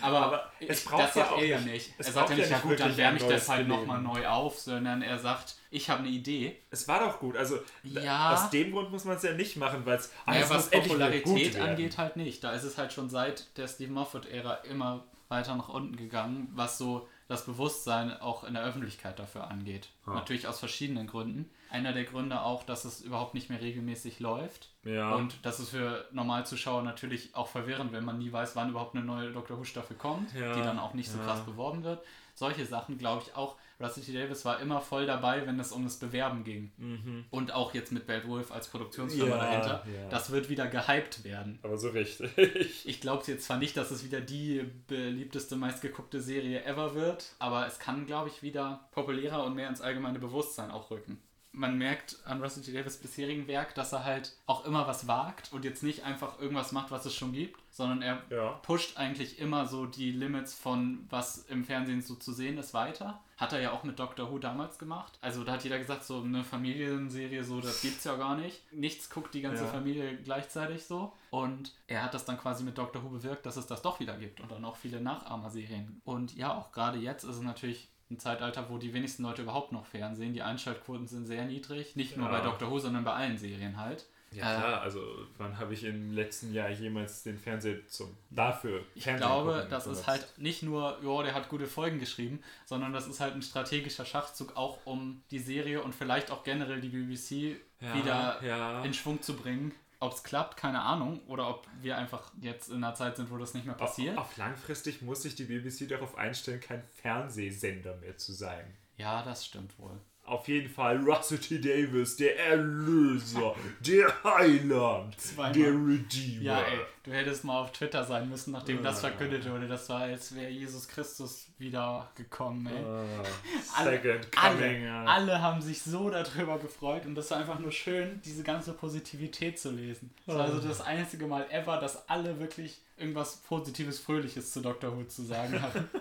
Aber, 0.01 0.19
Aber 0.19 0.51
ich, 0.59 0.69
es 0.69 0.83
braucht 0.83 1.03
das 1.03 1.15
ja 1.15 1.21
sagt 1.23 1.33
auch 1.35 1.39
er 1.39 1.45
ja 1.45 1.59
nicht- 1.61 1.93
es 1.97 2.07
Er 2.07 2.13
sagt 2.13 2.29
ja 2.31 2.35
ja 2.35 2.41
nicht, 2.41 2.51
ja 2.51 2.59
gut, 2.59 2.79
dann 2.81 2.97
wärme 2.97 3.17
ich 3.17 3.23
das 3.23 3.47
halt 3.47 3.65
nochmal 3.65 4.01
neu 4.01 4.27
auf, 4.27 4.59
sondern 4.59 5.01
er 5.01 5.17
sagt, 5.17 5.55
ich 5.71 5.89
habe 5.89 6.01
eine 6.01 6.09
Idee. 6.09 6.57
Es 6.69 6.85
war 6.89 6.99
doch 6.99 7.17
gut. 7.17 7.37
Also 7.37 7.59
Ja. 7.83 8.33
aus 8.33 8.49
dem 8.49 8.71
Grund 8.73 8.91
muss 8.91 9.05
man 9.05 9.15
es 9.15 9.23
ja 9.23 9.31
nicht 9.33 9.55
machen, 9.55 9.85
weil 9.85 9.97
es 9.97 10.11
Naja, 10.27 10.49
was 10.49 10.69
Popularität 10.69 11.57
angeht, 11.57 11.97
halt 11.97 12.17
nicht. 12.17 12.43
Da 12.43 12.51
ist 12.51 12.63
es 12.65 12.77
halt 12.77 12.91
schon 12.91 13.09
seit 13.09 13.57
der 13.57 13.69
Steve 13.69 13.91
Moffat-Ära 13.93 14.55
immer 14.69 15.05
weiter 15.27 15.55
nach 15.55 15.69
unten 15.69 15.95
gegangen, 15.95 16.49
was 16.53 16.77
so 16.77 17.07
das 17.27 17.45
Bewusstsein 17.45 18.15
auch 18.19 18.43
in 18.43 18.53
der 18.53 18.63
Öffentlichkeit 18.63 19.17
dafür 19.17 19.47
angeht. 19.47 19.89
Ja. 20.05 20.13
Natürlich 20.13 20.47
aus 20.47 20.59
verschiedenen 20.59 21.07
Gründen. 21.07 21.49
Einer 21.71 21.91
der 21.91 22.03
Gründe 22.03 22.41
auch, 22.41 22.63
dass 22.63 22.85
es 22.85 23.01
überhaupt 23.01 23.33
nicht 23.33 23.49
mehr 23.49 23.61
regelmäßig 23.61 24.19
läuft. 24.19 24.69
Ja. 24.83 25.15
Und 25.15 25.39
das 25.41 25.59
ist 25.59 25.69
für 25.69 26.07
Normalzuschauer 26.11 26.83
natürlich 26.83 27.33
auch 27.35 27.47
verwirrend, 27.47 27.91
wenn 27.91 28.05
man 28.05 28.19
nie 28.19 28.31
weiß, 28.31 28.55
wann 28.55 28.69
überhaupt 28.69 28.95
eine 28.95 29.03
neue 29.03 29.31
Doctor 29.31 29.57
Who-Staffel 29.57 29.97
kommt, 29.97 30.33
Ja, 30.33 30.53
die 30.53 30.61
dann 30.61 30.77
auch 30.77 30.93
nicht 30.93 31.09
so 31.09 31.17
krass 31.17 31.43
beworben 31.43 31.83
wird. 31.83 32.03
Solche 32.35 32.65
Sachen, 32.65 32.97
glaube 32.97 33.23
ich, 33.25 33.35
auch. 33.35 33.55
Russell 33.79 34.03
T. 34.03 34.13
Davis 34.13 34.45
war 34.45 34.59
immer 34.61 34.79
voll 34.79 35.05
dabei, 35.05 35.45
wenn 35.47 35.59
es 35.59 35.71
um 35.73 35.83
das 35.83 35.97
Bewerben 35.97 36.43
ging. 36.45 37.25
Und 37.31 37.51
auch 37.53 37.73
jetzt 37.73 37.91
mit 37.91 38.05
Bad 38.07 38.25
Wolf 38.27 38.51
als 38.51 38.67
Produktionsfirma 38.69 39.25
Mhm. 39.35 39.41
Ja, 39.41 39.45
dahinter. 39.45 39.85
ja. 40.01 40.09
Das 40.09 40.29
wird 40.31 40.47
wieder 40.49 40.67
gehypt 40.67 41.23
werden. 41.25 41.59
Aber 41.63 41.77
so 41.77 41.89
richtig. 41.89 42.29
Ich 42.85 43.01
glaube 43.01 43.23
jetzt 43.27 43.45
zwar 43.45 43.57
nicht, 43.57 43.75
dass 43.75 43.91
es 43.91 44.03
wieder 44.05 44.21
die 44.21 44.63
beliebteste, 44.87 45.55
meistgeguckte 45.55 46.21
Serie 46.21 46.63
ever 46.65 46.93
wird, 46.95 47.33
aber 47.39 47.67
es 47.67 47.79
kann, 47.79 48.05
glaube 48.05 48.29
ich, 48.29 48.41
wieder 48.43 48.87
populärer 48.91 49.43
und 49.43 49.55
mehr 49.55 49.67
ins 49.69 49.81
allgemeine 49.81 50.19
Bewusstsein 50.19 50.71
auch 50.71 50.91
rücken. 50.91 51.21
Man 51.55 51.77
merkt 51.77 52.17
an 52.25 52.41
Russell 52.41 52.63
T. 52.63 52.71
Davis 52.73 52.97
bisherigen 52.97 53.47
Werk, 53.47 53.73
dass 53.75 53.93
er 53.93 54.03
halt 54.03 54.33
auch 54.45 54.65
immer 54.65 54.87
was 54.87 55.07
wagt 55.07 55.51
und 55.53 55.65
jetzt 55.65 55.83
nicht 55.83 56.03
einfach 56.03 56.39
irgendwas 56.39 56.71
macht, 56.71 56.91
was 56.91 57.05
es 57.05 57.15
schon 57.15 57.31
gibt, 57.33 57.59
sondern 57.71 58.01
er 58.01 58.21
Ja. 58.29 58.51
pusht 58.63 58.97
eigentlich 58.97 59.39
immer 59.39 59.65
so 59.65 59.85
die 59.85 60.11
Limits 60.11 60.53
von 60.53 61.05
was 61.09 61.39
im 61.49 61.63
Fernsehen 61.65 62.01
so 62.01 62.15
zu 62.15 62.33
sehen 62.33 62.57
ist 62.57 62.73
weiter. 62.73 63.21
Hat 63.37 63.51
er 63.51 63.59
ja 63.59 63.71
auch 63.73 63.83
mit 63.83 63.99
Doctor 63.99 64.31
Who 64.31 64.39
damals 64.39 64.79
gemacht. 64.79 65.17
Also 65.19 65.43
da 65.43 65.53
hat 65.53 65.63
jeder 65.65 65.77
gesagt, 65.77 66.05
so 66.05 66.21
eine 66.21 66.43
Familienserie, 66.45 67.43
so 67.43 67.59
das 67.59 67.81
gibt's 67.81 68.05
ja 68.05 68.15
gar 68.15 68.35
nicht. 68.37 68.61
Nichts 68.71 69.09
guckt 69.09 69.33
die 69.33 69.41
ganze 69.41 69.63
Ja. 69.65 69.69
Familie 69.69 70.15
gleichzeitig 70.23 70.85
so. 70.85 71.11
Und 71.31 71.73
er 71.87 72.03
hat 72.03 72.13
das 72.13 72.23
dann 72.23 72.37
quasi 72.37 72.63
mit 72.63 72.77
Doctor 72.77 73.03
Who 73.03 73.09
bewirkt, 73.09 73.45
dass 73.45 73.57
es 73.57 73.67
das 73.67 73.81
doch 73.81 73.99
wieder 73.99 74.17
gibt 74.17 74.39
und 74.39 74.49
dann 74.51 74.63
auch 74.63 74.77
viele 74.77 75.01
Nachahmerserien. 75.01 76.01
Und 76.05 76.35
ja, 76.35 76.53
auch 76.55 76.71
gerade 76.71 76.97
jetzt 76.99 77.23
ist 77.23 77.35
es 77.35 77.41
natürlich 77.41 77.89
ein 78.11 78.19
Zeitalter, 78.19 78.69
wo 78.69 78.77
die 78.77 78.93
wenigsten 78.93 79.23
Leute 79.23 79.41
überhaupt 79.41 79.71
noch 79.71 79.85
Fernsehen. 79.85 80.33
Die 80.33 80.41
Einschaltquoten 80.43 81.07
sind 81.07 81.25
sehr 81.25 81.45
niedrig. 81.45 81.95
Nicht 81.95 82.17
nur 82.17 82.27
Ja. 82.29 82.37
bei 82.39 82.43
Doctor 82.43 82.69
Who, 82.69 82.79
sondern 82.79 83.03
bei 83.03 83.13
allen 83.13 83.37
Serien 83.37 83.77
halt. 83.77 84.05
Ja, 84.31 84.53
Äh, 84.53 84.57
klar, 84.59 84.81
also 84.81 85.01
wann 85.37 85.57
habe 85.57 85.73
ich 85.73 85.83
im 85.85 86.11
letzten 86.13 86.53
Jahr 86.53 86.69
jemals 86.69 87.23
den 87.23 87.37
Fernseher 87.37 87.87
zum 87.87 88.15
dafür 88.31 88.83
Ich 88.93 89.03
Fernsehen 89.03 89.25
glaube, 89.27 89.53
gucken 89.53 89.69
das 89.69 89.87
ist 89.87 90.07
halt 90.07 90.27
nicht 90.37 90.61
nur, 90.61 90.99
ja, 91.03 91.23
der 91.23 91.33
hat 91.33 91.47
gute 91.47 91.67
Folgen 91.67 91.99
geschrieben, 91.99 92.41
sondern 92.65 92.91
das 92.91 93.07
ist 93.07 93.19
halt 93.21 93.33
ein 93.33 93.41
strategischer 93.41 94.03
Schachzug, 94.05 94.55
auch 94.57 94.79
um 94.85 95.21
die 95.31 95.39
Serie 95.39 95.81
und 95.81 95.95
vielleicht 95.95 96.31
auch 96.31 96.43
generell 96.43 96.81
die 96.81 96.89
BBC 96.89 97.55
Ja, 97.79 97.93
wieder 97.95 98.43
ja. 98.43 98.83
in 98.83 98.93
Schwung 98.93 99.21
zu 99.21 99.35
bringen. 99.35 99.73
Ob 100.05 100.13
es 100.13 100.23
klappt, 100.23 100.57
keine 100.57 100.81
Ahnung. 100.81 101.21
Oder 101.27 101.49
ob 101.49 101.67
wir 101.81 101.97
einfach 101.97 102.31
jetzt 102.39 102.69
in 102.69 102.83
einer 102.83 102.93
Zeit 102.93 103.17
sind, 103.17 103.31
wo 103.31 103.37
das 103.37 103.53
nicht 103.53 103.65
mehr 103.65 103.75
passiert. 103.75 104.17
Auf, 104.17 104.25
auf 104.25 104.37
langfristig 104.37 105.01
muss 105.01 105.23
sich 105.23 105.35
die 105.35 105.45
BBC 105.45 105.89
darauf 105.89 106.17
einstellen, 106.17 106.61
kein 106.61 106.83
Fernsehsender 106.83 107.95
mehr 107.97 108.17
zu 108.17 108.33
sein. 108.33 108.77
Ja, 108.97 109.23
das 109.23 109.45
stimmt 109.45 109.77
wohl. 109.79 109.99
Auf 110.27 110.47
jeden 110.47 110.69
Fall 110.69 110.97
Russell 111.07 111.37
T. 111.37 111.59
Davis, 111.59 112.15
der 112.17 112.39
Erlöser, 112.47 113.53
der 113.81 114.11
Heiland, 114.23 115.19
Zweimal. 115.19 115.51
der 115.51 115.67
Redeemer. 115.69 116.41
Ja, 116.41 116.59
ey, 116.61 116.79
du 117.03 117.11
hättest 117.11 117.43
mal 117.43 117.59
auf 117.61 117.71
Twitter 117.71 118.03
sein 118.03 118.27
müssen, 118.27 118.51
nachdem 118.51 118.81
das 118.81 118.97
Ah. 118.97 119.09
verkündet 119.09 119.47
wurde. 119.47 119.67
Das 119.67 119.87
war, 119.89 120.01
als 120.01 120.33
wäre 120.35 120.49
Jesus 120.49 120.87
Christus 120.87 121.47
wieder 121.59 122.09
gekommen, 122.15 122.65
ey. 122.65 122.83
Ah, 122.83 123.03
Alle- 123.77 123.91
Second 123.91 124.31
Coming. 124.35 124.87
Alle, 124.87 125.07
alle 125.09 125.41
haben 125.43 125.61
sich 125.61 125.81
so 125.83 126.09
darüber 126.09 126.57
gefreut 126.57 127.05
und 127.05 127.13
das 127.13 127.29
war 127.29 127.37
einfach 127.37 127.59
nur 127.59 127.71
schön, 127.71 128.19
diese 128.25 128.41
ganze 128.41 128.73
Positivität 128.73 129.59
zu 129.59 129.69
lesen. 129.69 130.09
Das 130.25 130.35
war 130.37 130.45
also 130.45 130.59
das 130.67 130.81
einzige 130.81 131.27
Mal 131.27 131.45
ever, 131.51 131.77
dass 131.77 132.09
alle 132.09 132.39
wirklich 132.39 132.81
irgendwas 132.97 133.37
Positives, 133.37 133.99
Fröhliches 133.99 134.51
zu 134.53 134.61
Dr. 134.61 134.95
Who 134.97 135.03
zu 135.03 135.21
sagen 135.23 135.61
hatten. 135.61 135.87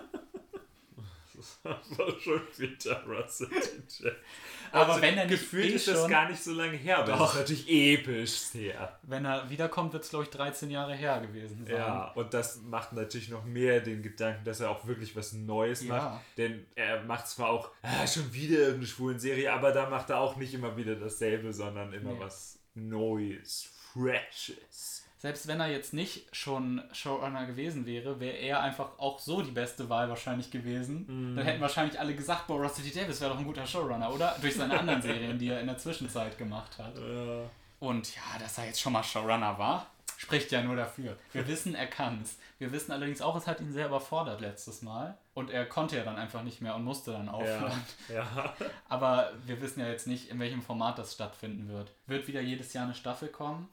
War 1.65 2.19
schon 2.21 2.41
wieder 2.57 3.03
Russell 3.05 3.47
T. 3.47 3.55
Davis. 3.55 4.03
Aber 4.71 4.89
Also, 4.93 5.01
wenn 5.01 5.17
er 5.17 5.25
nicht 5.25 5.39
gefühlt 5.39 5.65
eh 5.65 5.69
ist 5.75 5.87
das 5.87 5.99
schon- 6.01 6.09
gar 6.09 6.29
nicht 6.29 6.43
so 6.43 6.51
lange 6.53 6.75
her, 6.77 6.97
aber 6.99 7.13
Doch. 7.13 7.19
das 7.19 7.29
ist 7.33 7.39
natürlich 7.39 7.69
episch 7.69 8.41
her. 8.53 8.99
Wenn 9.03 9.25
er 9.25 9.49
wiederkommt, 9.49 9.93
wird 9.93 10.03
es, 10.03 10.09
glaube 10.09 10.25
ich, 10.25 10.31
13 10.31 10.69
Jahre 10.69 10.93
her 10.95 11.19
gewesen 11.21 11.65
sein. 11.65 11.75
Ja, 11.77 12.11
und 12.11 12.33
das 12.33 12.61
macht 12.61 12.93
natürlich 12.93 13.29
noch 13.29 13.45
mehr 13.45 13.79
den 13.79 14.01
Gedanken, 14.03 14.43
dass 14.45 14.59
er 14.59 14.69
auch 14.69 14.85
wirklich 14.85 15.15
was 15.15 15.33
Neues 15.33 15.83
Ja. 15.83 15.95
macht. 15.95 16.21
Denn 16.37 16.65
er 16.75 17.03
macht 17.03 17.27
zwar 17.27 17.49
auch 17.49 17.69
ah, 17.83 18.05
schon 18.05 18.33
wieder 18.33 18.57
irgendeine 18.59 18.87
schwulen 18.87 19.19
Serie, 19.19 19.53
aber 19.53 19.71
da 19.71 19.89
macht 19.89 20.09
er 20.09 20.19
auch 20.19 20.35
nicht 20.35 20.53
immer 20.53 20.75
wieder 20.77 20.95
dasselbe, 20.95 21.53
sondern 21.53 21.93
immer 21.93 22.13
Nee. 22.13 22.19
was 22.19 22.59
Neues, 22.73 23.69
Freshes. 23.93 25.04
Selbst 25.17 25.47
wenn 25.47 25.59
er 25.59 25.67
jetzt 25.67 25.93
nicht 25.93 26.27
schon 26.35 26.83
Showrunner 26.91 27.45
gewesen 27.47 27.85
wäre, 27.85 28.19
wäre 28.19 28.35
er 28.37 28.61
einfach 28.61 28.99
auch 28.99 29.17
so 29.19 29.41
die 29.41 29.51
beste 29.51 29.89
Wahl 29.89 30.09
wahrscheinlich 30.09 30.51
gewesen. 30.51 31.05
Mhm. 31.07 31.35
Dann 31.35 31.45
hätten 31.45 31.61
wahrscheinlich 31.61 31.99
alle 31.99 32.13
gesagt, 32.15 32.47
boah, 32.47 32.61
Russell. 32.61 32.85
Davis 32.91 33.21
wäre 33.21 33.31
doch 33.31 33.39
ein 33.39 33.45
guter 33.45 33.65
Showrunner, 33.65 34.13
oder? 34.13 34.35
Durch 34.41 34.55
seine 34.55 34.79
anderen 34.79 35.01
Serien, 35.01 35.39
die 35.39 35.47
er 35.49 35.61
in 35.61 35.67
der 35.67 35.77
Zwischenzeit 35.77 36.37
gemacht 36.37 36.77
hat. 36.77 36.97
Äh, 36.97 37.43
Und 37.79 38.15
ja, 38.15 38.21
dass 38.39 38.57
er 38.57 38.65
jetzt 38.65 38.81
schon 38.81 38.93
mal 38.93 39.03
Showrunner 39.03 39.57
war, 39.57 39.87
spricht 40.17 40.51
ja 40.51 40.61
nur 40.61 40.75
dafür. 40.75 41.17
Wir 41.31 41.47
wissen, 41.47 41.75
er 41.75 41.87
kann 41.87 42.21
es. 42.21 42.37
Wir 42.57 42.71
wissen 42.71 42.91
allerdings 42.91 43.21
auch, 43.21 43.35
es 43.35 43.47
hat 43.47 43.59
ihn 43.59 43.71
sehr 43.73 43.87
überfordert 43.87 44.41
letztes 44.41 44.81
Mal. 44.81 45.17
Und 45.33 45.49
er 45.49 45.65
konnte 45.65 45.97
ja 45.97 46.03
dann 46.03 46.17
einfach 46.17 46.43
nicht 46.43 46.61
mehr 46.61 46.75
und 46.75 46.83
musste 46.83 47.11
dann 47.13 47.27
aufhören. 47.29 47.83
ja, 48.09 48.15
ja. 48.35 48.53
Aber 48.89 49.31
wir 49.45 49.61
wissen 49.61 49.79
ja 49.79 49.87
jetzt 49.87 50.07
nicht, 50.07 50.29
in 50.29 50.39
welchem 50.39 50.61
Format 50.61 50.99
das 50.99 51.13
stattfinden 51.13 51.67
wird. 51.69 51.91
Wird 52.07 52.27
wieder 52.27 52.41
jedes 52.41 52.73
Jahr 52.73 52.85
eine 52.85 52.93
Staffel 52.95 53.29
kommen? 53.29 53.67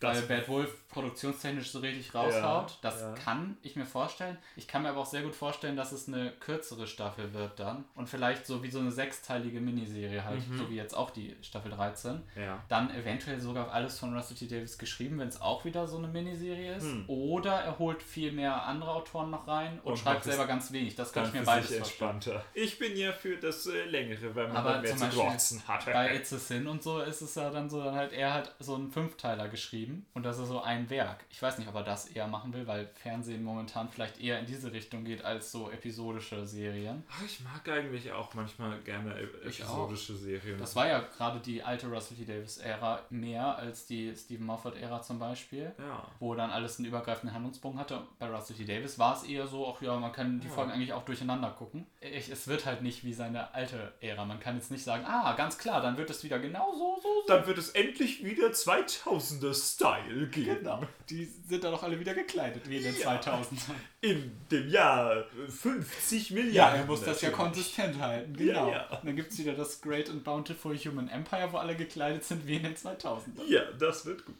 Das- 0.00 0.28
weil 0.28 0.38
Bad 0.38 0.48
Wolf 0.48 0.88
produktionstechnisch 0.88 1.70
so 1.70 1.80
richtig 1.80 2.14
raushaut. 2.14 2.70
Ja, 2.70 2.76
das 2.82 3.00
ja. 3.00 3.14
kann 3.14 3.56
ich 3.62 3.76
mir 3.76 3.84
vorstellen. 3.86 4.38
Ich 4.56 4.66
kann 4.68 4.82
mir 4.82 4.90
aber 4.90 5.00
auch 5.00 5.06
sehr 5.06 5.22
gut 5.22 5.34
vorstellen, 5.34 5.76
dass 5.76 5.92
es 5.92 6.08
eine 6.08 6.30
kürzere 6.40 6.86
Staffel 6.86 7.32
wird 7.34 7.58
dann. 7.58 7.84
Und 7.94 8.08
vielleicht 8.08 8.46
so 8.46 8.62
wie 8.62 8.70
so 8.70 8.78
eine 8.78 8.90
sechsteilige 8.90 9.60
Miniserie 9.60 10.24
halt, 10.24 10.48
Mhm. 10.48 10.58
so 10.58 10.70
wie 10.70 10.76
jetzt 10.76 10.94
auch 10.96 11.10
die 11.10 11.36
Staffel 11.42 11.70
13. 11.72 12.22
ja. 12.36 12.62
Dann 12.68 12.90
eventuell 12.94 13.40
sogar 13.40 13.70
alles 13.72 13.98
von 13.98 14.14
Russell 14.16 14.36
T. 14.36 14.46
Davis 14.46 14.78
geschrieben, 14.78 15.18
wenn 15.18 15.28
es 15.28 15.40
auch 15.40 15.64
wieder 15.64 15.86
so 15.86 15.98
eine 15.98 16.08
Miniserie 16.08 16.76
ist. 16.76 16.84
Hm. 16.84 17.04
Oder 17.08 17.54
er 17.54 17.78
holt 17.78 18.02
viel 18.02 18.32
mehr 18.32 18.62
andere 18.64 18.90
Autoren 18.92 19.30
noch 19.30 19.46
rein 19.48 19.78
und, 19.84 19.92
Und 19.92 19.96
schreibt 19.98 20.24
selber 20.24 20.46
ganz 20.46 20.72
wenig. 20.72 20.94
Das 20.94 21.12
kann 21.12 21.26
ich 21.26 21.32
mir 21.32 21.42
beides 21.42 21.66
vorstellen. 21.76 21.82
entspannter. 22.12 22.44
Ich 22.54 22.78
bin 22.78 22.96
ja 22.96 23.12
für 23.12 23.36
das 23.36 23.66
äh, 23.66 23.84
längere, 23.84 24.34
weil 24.34 24.48
man 24.48 24.56
Aber 24.56 24.72
dann 24.74 24.82
mehr 24.82 24.90
zum 24.90 24.98
zu 24.98 25.04
Beispiel 25.06 25.22
glotzen 25.24 25.68
hat. 25.68 25.84
Bei 25.86 26.14
It's 26.14 26.32
a 26.32 26.38
Sin 26.38 26.66
und 26.66 26.82
so 26.82 27.00
ist 27.00 27.20
es 27.20 27.34
ja 27.34 27.50
dann 27.50 27.68
so, 27.68 27.82
dann 27.82 27.94
halt 27.94 28.12
er 28.12 28.32
hat 28.34 28.54
so 28.58 28.74
einen 28.74 28.90
Fünfteiler 28.90 29.48
geschrieben 29.48 29.87
und 30.14 30.24
das 30.24 30.38
ist 30.38 30.48
so 30.48 30.60
ein 30.60 30.88
Werk. 30.90 31.24
Ich 31.30 31.40
weiß 31.42 31.58
nicht, 31.58 31.68
ob 31.68 31.74
er 31.74 31.82
das 31.82 32.06
eher 32.08 32.26
machen 32.26 32.52
will, 32.52 32.66
weil 32.66 32.88
Fernsehen 32.94 33.42
momentan 33.42 33.88
vielleicht 33.88 34.20
eher 34.20 34.38
in 34.40 34.46
diese 34.46 34.72
Richtung 34.72 35.04
geht 35.04 35.24
als 35.24 35.50
so 35.52 35.70
episodische 35.70 36.46
Serien. 36.46 37.04
Ach, 37.10 37.22
ich 37.24 37.40
mag 37.40 37.68
eigentlich 37.68 38.12
auch 38.12 38.34
manchmal 38.34 38.78
gerne 38.80 39.14
e- 39.20 39.46
episodische 39.46 40.14
Serien. 40.16 40.58
Das 40.58 40.74
war 40.76 40.86
ja 40.88 41.00
gerade 41.00 41.40
die 41.40 41.62
alte 41.62 41.86
Russell 41.88 42.16
T. 42.16 42.24
Davis-Ära 42.24 43.00
mehr 43.10 43.56
als 43.56 43.86
die 43.86 44.14
Stephen 44.16 44.46
Moffat-Ära 44.46 45.02
zum 45.02 45.18
Beispiel. 45.18 45.72
ja. 45.78 46.06
Wo 46.20 46.34
dann 46.34 46.50
alles 46.50 46.78
einen 46.78 46.88
übergreifenden 46.88 47.34
Handlungsbogen 47.34 47.78
hatte. 47.78 48.02
Bei 48.18 48.28
Russell 48.28 48.56
T. 48.56 48.64
Davis 48.64 48.98
war 48.98 49.16
es 49.16 49.22
eher 49.24 49.46
so, 49.46 49.72
ach 49.74 49.80
ja, 49.82 49.96
man 49.96 50.12
kann 50.12 50.40
die 50.40 50.48
Ja. 50.48 50.52
Folgen 50.54 50.72
eigentlich 50.72 50.92
auch 50.92 51.04
durcheinander 51.04 51.50
gucken. 51.50 51.86
Ich, 52.00 52.28
es 52.30 52.48
wird 52.48 52.66
halt 52.66 52.82
nicht 52.82 53.04
wie 53.04 53.12
seine 53.12 53.54
alte 53.54 53.92
Ära. 54.00 54.24
Man 54.24 54.40
kann 54.40 54.56
jetzt 54.56 54.70
nicht 54.70 54.84
sagen, 54.84 55.04
ah, 55.06 55.32
ganz 55.34 55.58
klar, 55.58 55.80
dann 55.80 55.96
wird 55.96 56.10
es 56.10 56.22
wieder 56.24 56.38
genau 56.38 56.72
so, 56.72 56.96
so, 57.02 57.08
so. 57.22 57.26
Dann 57.28 57.46
wird 57.46 57.58
es 57.58 57.70
endlich 57.70 58.24
wieder 58.24 58.48
2000er 58.48 59.52
Style 59.78 60.26
geben. 60.26 60.56
Genau. 60.58 60.82
Die 61.08 61.24
sind 61.24 61.62
dann 61.62 61.72
auch 61.72 61.84
alle 61.84 62.00
wieder 62.00 62.12
gekleidet, 62.12 62.68
wie 62.68 62.78
in 62.78 62.82
den 62.82 62.98
Ja. 62.98 63.12
2000ern. 63.20 63.74
In 64.00 64.32
dem 64.50 64.68
Jahr 64.68 65.24
50 65.48 66.30
Ja, 66.30 66.34
Milliarden. 66.36 66.80
er 66.80 66.86
muss 66.86 67.04
das 67.04 67.20
ja 67.20 67.30
konsistent 67.30 67.96
halten, 68.00 68.34
genau. 68.36 68.70
Ja, 68.70 68.76
ja. 68.90 68.98
Und 68.98 69.06
dann 69.06 69.14
gibt 69.14 69.30
es 69.30 69.38
wieder 69.38 69.54
das 69.54 69.80
Great 69.80 70.10
and 70.10 70.24
Bountiful 70.24 70.76
Human 70.76 71.08
Empire, 71.08 71.52
wo 71.52 71.58
alle 71.58 71.76
gekleidet 71.76 72.24
sind 72.24 72.44
wie 72.46 72.56
in 72.56 72.64
den 72.64 72.74
2000ern. 72.74 73.44
Ja, 73.46 73.62
das 73.78 74.04
wird 74.04 74.24
gut. 74.26 74.34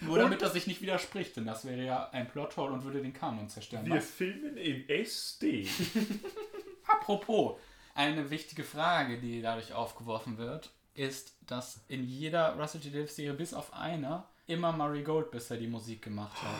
Nur 0.00 0.16
damit 0.18 0.40
er 0.40 0.48
sich 0.48 0.66
nicht 0.66 0.80
widerspricht, 0.80 1.36
denn 1.36 1.44
das 1.44 1.66
wäre 1.66 1.84
ja 1.84 2.08
ein 2.10 2.28
Plothole 2.28 2.72
und 2.72 2.84
würde 2.84 3.02
den 3.02 3.12
Kanon 3.12 3.48
zerstören. 3.50 3.84
Wir 3.84 3.96
Was? 3.96 4.06
filmen 4.08 4.56
in 4.56 4.88
SD. 4.88 5.68
Apropos, 6.86 7.58
eine 7.94 8.30
wichtige 8.30 8.62
Frage, 8.64 9.18
die 9.20 9.42
dadurch 9.42 9.74
aufgeworfen 9.74 10.38
wird, 10.38 10.70
ist, 10.94 11.36
dass 11.46 11.84
in 11.88 12.04
jeder 12.06 12.58
Russell 12.58 12.80
T. 12.80 12.90
Davis 12.90 13.16
Serie 13.16 13.34
bis 13.34 13.54
auf 13.54 13.72
einer 13.72 14.28
immer 14.46 14.72
Murray 14.72 15.02
Gold 15.02 15.30
bisher 15.30 15.56
die 15.58 15.66
Musik 15.66 16.02
gemacht 16.02 16.36
hat. 16.42 16.56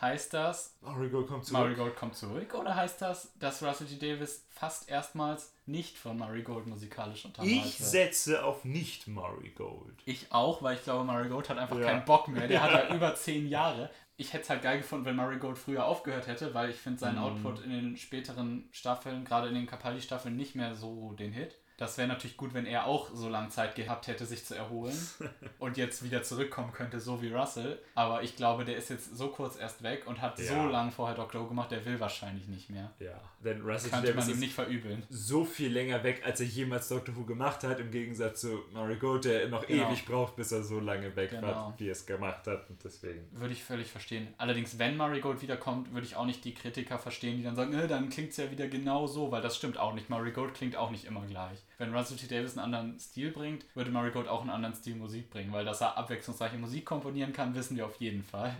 Heißt 0.00 0.34
das, 0.34 0.76
Marigold 0.80 1.28
kommt 1.28 1.44
zurück. 1.44 1.60
Murray 1.60 1.74
Gold 1.76 1.94
kommt 1.96 2.16
zurück 2.16 2.54
oder 2.54 2.74
heißt 2.74 3.00
das, 3.02 3.32
dass 3.38 3.62
Russell 3.62 3.86
T. 3.86 3.98
Davis 3.98 4.44
fast 4.50 4.88
erstmals 4.90 5.52
nicht 5.64 5.96
von 5.96 6.18
Murray 6.18 6.42
Gold 6.42 6.66
musikalisch 6.66 7.24
untermalt 7.24 7.52
Ich 7.54 7.78
wird? 7.78 7.88
setze 7.88 8.44
auf 8.44 8.64
nicht 8.64 9.06
Marigold. 9.06 9.94
Ich 10.04 10.32
auch, 10.32 10.60
weil 10.62 10.74
ich 10.76 10.82
glaube, 10.82 11.04
Murray 11.04 11.28
Gold 11.28 11.48
hat 11.48 11.58
einfach 11.58 11.78
Ja. 11.78 11.84
keinen 11.86 12.04
Bock 12.04 12.26
mehr. 12.28 12.48
Der 12.48 12.62
hat 12.62 12.72
ja 12.72 12.94
über 12.94 13.14
zehn 13.14 13.46
Jahre. 13.46 13.90
Ich 14.16 14.32
hätte 14.32 14.42
es 14.42 14.50
halt 14.50 14.62
geil 14.62 14.78
gefunden, 14.78 15.04
wenn 15.04 15.16
Murray 15.16 15.38
Gold 15.38 15.56
früher 15.56 15.86
aufgehört 15.86 16.26
hätte, 16.26 16.52
weil 16.52 16.70
ich 16.70 16.76
finde 16.76 16.98
seinen 16.98 17.18
Mhm. 17.18 17.22
Output 17.46 17.64
in 17.64 17.70
den 17.70 17.96
späteren 17.96 18.68
Staffeln, 18.72 19.24
gerade 19.24 19.48
in 19.48 19.54
den 19.54 19.66
Capaldi-Staffeln, 19.66 20.36
nicht 20.36 20.54
mehr 20.56 20.74
so 20.74 21.12
den 21.12 21.32
Hit. 21.32 21.56
Das 21.78 21.98
wäre 21.98 22.06
natürlich 22.06 22.36
gut, 22.36 22.54
wenn 22.54 22.66
er 22.66 22.86
auch 22.86 23.10
so 23.14 23.28
lange 23.28 23.48
Zeit 23.48 23.74
gehabt 23.74 24.06
hätte, 24.06 24.24
sich 24.26 24.44
zu 24.44 24.54
erholen 24.54 24.96
und 25.58 25.76
jetzt 25.76 26.04
wieder 26.04 26.22
zurückkommen 26.22 26.72
könnte, 26.72 27.00
so 27.00 27.20
wie 27.22 27.32
Russell. 27.32 27.78
Aber 27.94 28.22
ich 28.22 28.36
glaube, 28.36 28.64
der 28.64 28.76
ist 28.76 28.90
jetzt 28.90 29.16
so 29.16 29.28
kurz 29.28 29.56
erst 29.58 29.82
weg 29.82 30.06
und 30.06 30.20
hat 30.20 30.38
Ja. 30.38 30.44
so 30.64 30.68
lange 30.68 30.92
vorher 30.92 31.16
Dr. 31.16 31.40
Who 31.42 31.48
gemacht, 31.48 31.70
der 31.70 31.84
will 31.84 31.98
wahrscheinlich 31.98 32.46
nicht 32.46 32.70
mehr. 32.70 32.92
Ja, 33.00 33.20
denn 33.42 33.62
Russell. 33.62 33.90
Könnte 33.90 34.08
Davis 34.08 34.24
man 34.24 34.28
ihm 34.28 34.34
ist 34.34 34.40
nicht 34.40 34.54
verübeln. 34.54 35.02
so 35.08 35.44
viel 35.44 35.72
länger 35.72 36.02
weg, 36.04 36.22
als 36.24 36.40
er 36.40 36.46
jemals 36.46 36.88
Doctor 36.88 37.16
Who 37.16 37.24
gemacht 37.24 37.64
hat, 37.64 37.80
im 37.80 37.90
Gegensatz 37.90 38.42
zu 38.42 38.62
Marigold, 38.72 39.24
der 39.24 39.48
noch 39.48 39.66
Genau. 39.66 39.88
ewig 39.88 40.04
braucht, 40.04 40.36
bis 40.36 40.52
er 40.52 40.62
so 40.62 40.78
lange 40.78 41.16
weg 41.16 41.30
Genau. 41.30 41.46
war, 41.48 41.74
wie 41.78 41.88
er 41.88 41.92
es 41.92 42.04
gemacht 42.06 42.46
hat. 42.46 42.68
Und 42.70 42.84
deswegen. 42.84 43.26
Würde 43.32 43.54
ich 43.54 43.64
völlig 43.64 43.90
verstehen. 43.90 44.28
Allerdings, 44.38 44.78
wenn 44.78 44.96
Marigold 44.96 45.40
wiederkommt, 45.42 45.92
würde 45.92 46.06
ich 46.06 46.16
auch 46.16 46.26
nicht 46.26 46.44
die 46.44 46.54
Kritiker 46.54 46.98
verstehen, 46.98 47.38
die 47.38 47.42
dann 47.44 47.56
sagen, 47.56 47.72
äh, 47.74 47.88
dann 47.88 48.08
klingt 48.10 48.30
es 48.30 48.36
ja 48.36 48.50
wieder 48.50 48.68
genau 48.68 49.06
so, 49.06 49.32
weil 49.32 49.42
das 49.42 49.56
stimmt 49.56 49.78
auch 49.78 49.94
nicht. 49.94 50.10
Marigold 50.10 50.54
klingt 50.54 50.76
auch 50.76 50.90
nicht 50.90 51.06
immer 51.06 51.24
gleich. 51.26 51.58
Wenn 51.82 51.92
Russell 51.92 52.16
T. 52.16 52.28
Davis 52.28 52.56
einen 52.56 52.72
anderen 52.72 53.00
Stil 53.00 53.32
bringt, 53.32 53.64
würde 53.74 53.90
Marigold 53.90 54.28
auch 54.28 54.42
einen 54.42 54.50
anderen 54.50 54.72
Stil 54.76 54.94
Musik 54.94 55.30
bringen, 55.30 55.52
weil 55.52 55.64
dass 55.64 55.80
er 55.80 55.98
abwechslungsreiche 55.98 56.56
Musik 56.56 56.84
komponieren 56.84 57.32
kann, 57.32 57.56
wissen 57.56 57.76
wir 57.76 57.86
auf 57.86 57.96
jeden 57.96 58.22
Fall. 58.22 58.56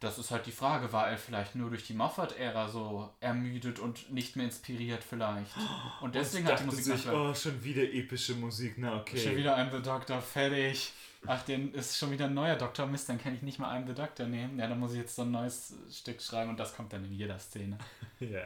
das 0.00 0.18
ist 0.18 0.30
halt 0.30 0.44
die 0.44 0.52
Frage. 0.52 0.92
War 0.92 1.08
er 1.08 1.16
vielleicht 1.16 1.54
nur 1.54 1.70
durch 1.70 1.86
die 1.86 1.94
Moffat-Ära 1.94 2.68
so 2.68 3.08
ermüdet 3.20 3.78
und 3.78 4.12
nicht 4.12 4.36
mehr 4.36 4.44
inspiriert 4.44 5.02
vielleicht? 5.02 5.50
Und 6.02 6.14
deswegen 6.14 6.46
und 6.46 6.52
hat 6.52 6.60
die 6.60 6.64
Musik 6.64 6.84
sich, 6.84 7.08
oh, 7.08 7.32
schon 7.32 7.64
wieder 7.64 7.84
epische 7.84 8.34
Musik, 8.34 8.74
na 8.76 9.00
okay. 9.00 9.18
Schon 9.18 9.36
wieder 9.36 9.56
ein 9.56 9.70
The 9.70 9.80
Doctor, 9.80 10.20
fertig. 10.20 10.92
Ach, 11.26 11.42
den 11.42 11.74
ist 11.74 11.98
schon 11.98 12.10
wieder 12.10 12.24
ein 12.24 12.34
neuer 12.34 12.56
Doktor. 12.56 12.86
Mist, 12.86 13.08
dann 13.08 13.18
kann 13.20 13.34
ich 13.34 13.42
nicht 13.42 13.58
mal 13.58 13.68
einen 13.70 13.86
The 13.86 13.92
Doctor 13.94 14.26
nehmen. 14.26 14.58
Ja, 14.58 14.66
dann 14.66 14.80
muss 14.80 14.92
ich 14.92 14.98
jetzt 14.98 15.14
so 15.14 15.22
ein 15.22 15.30
neues 15.30 15.74
Stück 15.90 16.20
schreiben 16.22 16.50
und 16.50 16.58
das 16.58 16.74
kommt 16.74 16.92
dann 16.94 17.04
in 17.04 17.12
jeder 17.12 17.38
Szene. 17.38 17.76
Ja. 18.20 18.42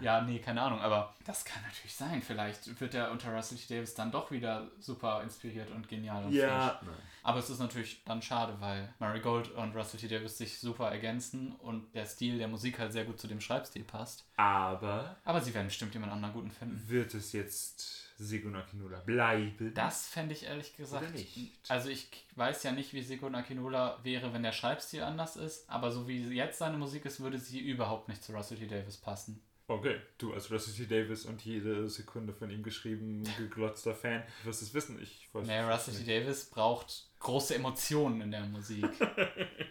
Ja, 0.00 0.20
nee, 0.20 0.38
keine 0.38 0.62
Ahnung, 0.62 0.78
aber 0.80 1.12
das 1.26 1.44
kann 1.44 1.60
natürlich 1.64 1.92
sein. 1.92 2.22
Vielleicht 2.22 2.80
wird 2.80 2.94
er 2.94 3.10
unter 3.10 3.34
Russell 3.34 3.58
T. 3.58 3.74
Davis 3.74 3.92
dann 3.96 4.12
doch 4.12 4.30
wieder 4.30 4.68
super 4.78 5.24
inspiriert 5.24 5.72
und 5.72 5.88
genial 5.88 6.24
und 6.24 6.30
Ja. 6.32 6.78
frisch. 6.78 6.88
Aber 7.24 7.40
es 7.40 7.50
ist 7.50 7.58
natürlich 7.58 8.00
dann 8.04 8.22
schade, 8.22 8.54
weil 8.60 8.94
Mary 9.00 9.18
Gold 9.18 9.50
und 9.50 9.74
Russell 9.74 9.98
T. 9.98 10.06
Davis 10.06 10.38
sich 10.38 10.60
super 10.60 10.88
ergänzen 10.92 11.50
und 11.56 11.92
der 11.96 12.06
Stil 12.06 12.38
der 12.38 12.46
Musik 12.46 12.78
halt 12.78 12.92
sehr 12.92 13.04
gut 13.06 13.18
zu 13.18 13.26
dem 13.26 13.40
Schreibstil 13.40 13.82
passt. 13.82 14.24
Aber 14.36 15.16
Aber 15.24 15.40
sie 15.40 15.52
werden 15.52 15.66
bestimmt 15.66 15.94
jemand 15.94 16.12
anderen 16.12 16.32
guten 16.34 16.52
finden. 16.52 16.88
wird 16.88 17.12
es 17.14 17.32
jetzt 17.32 18.07
Segun 18.18 18.56
Akinola 18.56 18.98
bleiben? 19.00 19.72
Das 19.74 20.06
fände 20.08 20.34
ich 20.34 20.44
ehrlich 20.44 20.76
gesagt. 20.76 21.14
Nicht? 21.14 21.52
Also 21.68 21.88
ich 21.88 22.08
weiß 22.34 22.64
ja 22.64 22.72
nicht, 22.72 22.92
wie 22.92 23.02
Segun 23.02 23.36
Akinola 23.36 24.00
wäre, 24.02 24.32
wenn 24.34 24.42
der 24.42 24.52
Schreibstil 24.52 25.02
anders 25.02 25.36
ist, 25.36 25.70
aber 25.70 25.92
so 25.92 26.08
wie 26.08 26.26
jetzt 26.28 26.58
seine 26.58 26.76
Musik 26.76 27.04
ist, 27.04 27.20
würde 27.20 27.38
sie 27.38 27.60
überhaupt 27.60 28.08
nicht 28.08 28.22
zu 28.24 28.32
Russell 28.32 28.58
T. 28.58 28.66
Davis 28.66 28.96
passen. 28.96 29.40
Okay, 29.70 30.00
du 30.16 30.32
als 30.32 30.50
Russell 30.50 30.74
T. 30.74 30.86
Davis 30.86 31.26
und 31.26 31.44
jede 31.44 31.88
Sekunde 31.88 32.32
von 32.32 32.50
ihm 32.50 32.62
geschrieben, 32.62 33.22
geglotzter 33.36 33.94
Fan, 33.94 34.24
wirst 34.44 34.62
es 34.62 34.72
wissen. 34.74 35.00
Ich 35.00 35.28
weiß 35.32 35.46
Nee, 35.46 35.60
Russell 35.60 35.94
T. 35.94 36.04
Davis 36.04 36.46
braucht 36.46 37.08
große 37.20 37.54
Emotionen 37.54 38.22
in 38.22 38.30
der 38.30 38.46
Musik. 38.46 38.84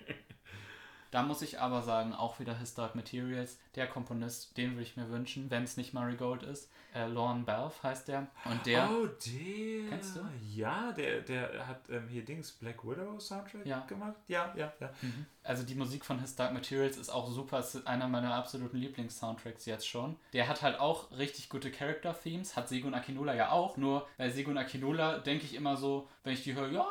Da 1.12 1.24
muss 1.24 1.41
ich 1.41 1.60
aber 1.60 1.82
sagen, 1.82 2.13
auch 2.13 2.39
wieder 2.39 2.58
His 2.58 2.74
Dark 2.74 2.96
Materials, 2.96 3.60
der 3.76 3.88
Komponist, 3.88 4.58
den 4.58 4.72
würde 4.72 4.84
ich 4.84 4.98
mir 4.98 5.10
wünschen, 5.10 5.50
wenn 5.50 5.63
es 5.63 5.78
nicht 5.78 5.93
Murray 5.93 6.15
Gold 6.15 6.43
ist. 6.43 6.70
Äh, 6.93 7.08
Lorne 7.08 7.43
Balfe 7.43 7.88
heißt 7.88 8.08
der. 8.08 8.28
Und 8.46 8.65
der, 8.65 8.89
oh, 8.89 9.06
der. 9.06 9.89
Kennst 9.89 10.15
du? 10.15 10.22
Ja, 10.56 10.91
der, 10.93 11.22
der 11.22 11.67
hat 11.67 11.89
ähm, 11.89 12.08
hier 12.08 12.26
Dings 12.26 12.52
Black 12.54 12.84
Widow 12.84 13.20
Soundtrack 13.20 13.65
Ja. 13.65 13.82
gemacht. 13.86 14.15
Ja, 14.28 14.54
ja, 14.56 14.74
ja. 14.80 14.89
also 15.43 15.63
die 15.63 15.76
Musik 15.76 16.04
von 16.06 16.20
His 16.20 16.36
Dark 16.36 16.54
Materials 16.54 16.98
ist 16.98 17.10
auch 17.10 17.30
super, 17.30 17.60
ist 17.60 17.86
einer 17.86 18.08
meiner 18.08 18.34
absoluten 18.34 18.78
Lieblings-Soundtracks 18.78 19.65
jetzt 19.65 19.88
schon. 19.88 20.15
Der 20.34 20.48
hat 20.48 20.62
halt 20.62 20.80
auch 20.80 21.12
richtig 21.12 21.50
gute 21.50 21.72
Character-Themes, 21.72 22.56
hat 22.56 22.67
Segun 22.70 22.93
Akinola 22.93 23.36
ja 23.36 23.52
auch, 23.52 23.78
nur 23.78 24.08
bei 24.17 24.30
Segun 24.30 24.58
Akinola 24.58 25.20
denke 25.20 25.46
ich 25.46 25.54
immer 25.56 25.78
so, 25.78 26.08
wenn 26.24 26.34
ich 26.34 26.43
die 26.43 26.56
höre, 26.56 26.70
ja, 26.72 26.88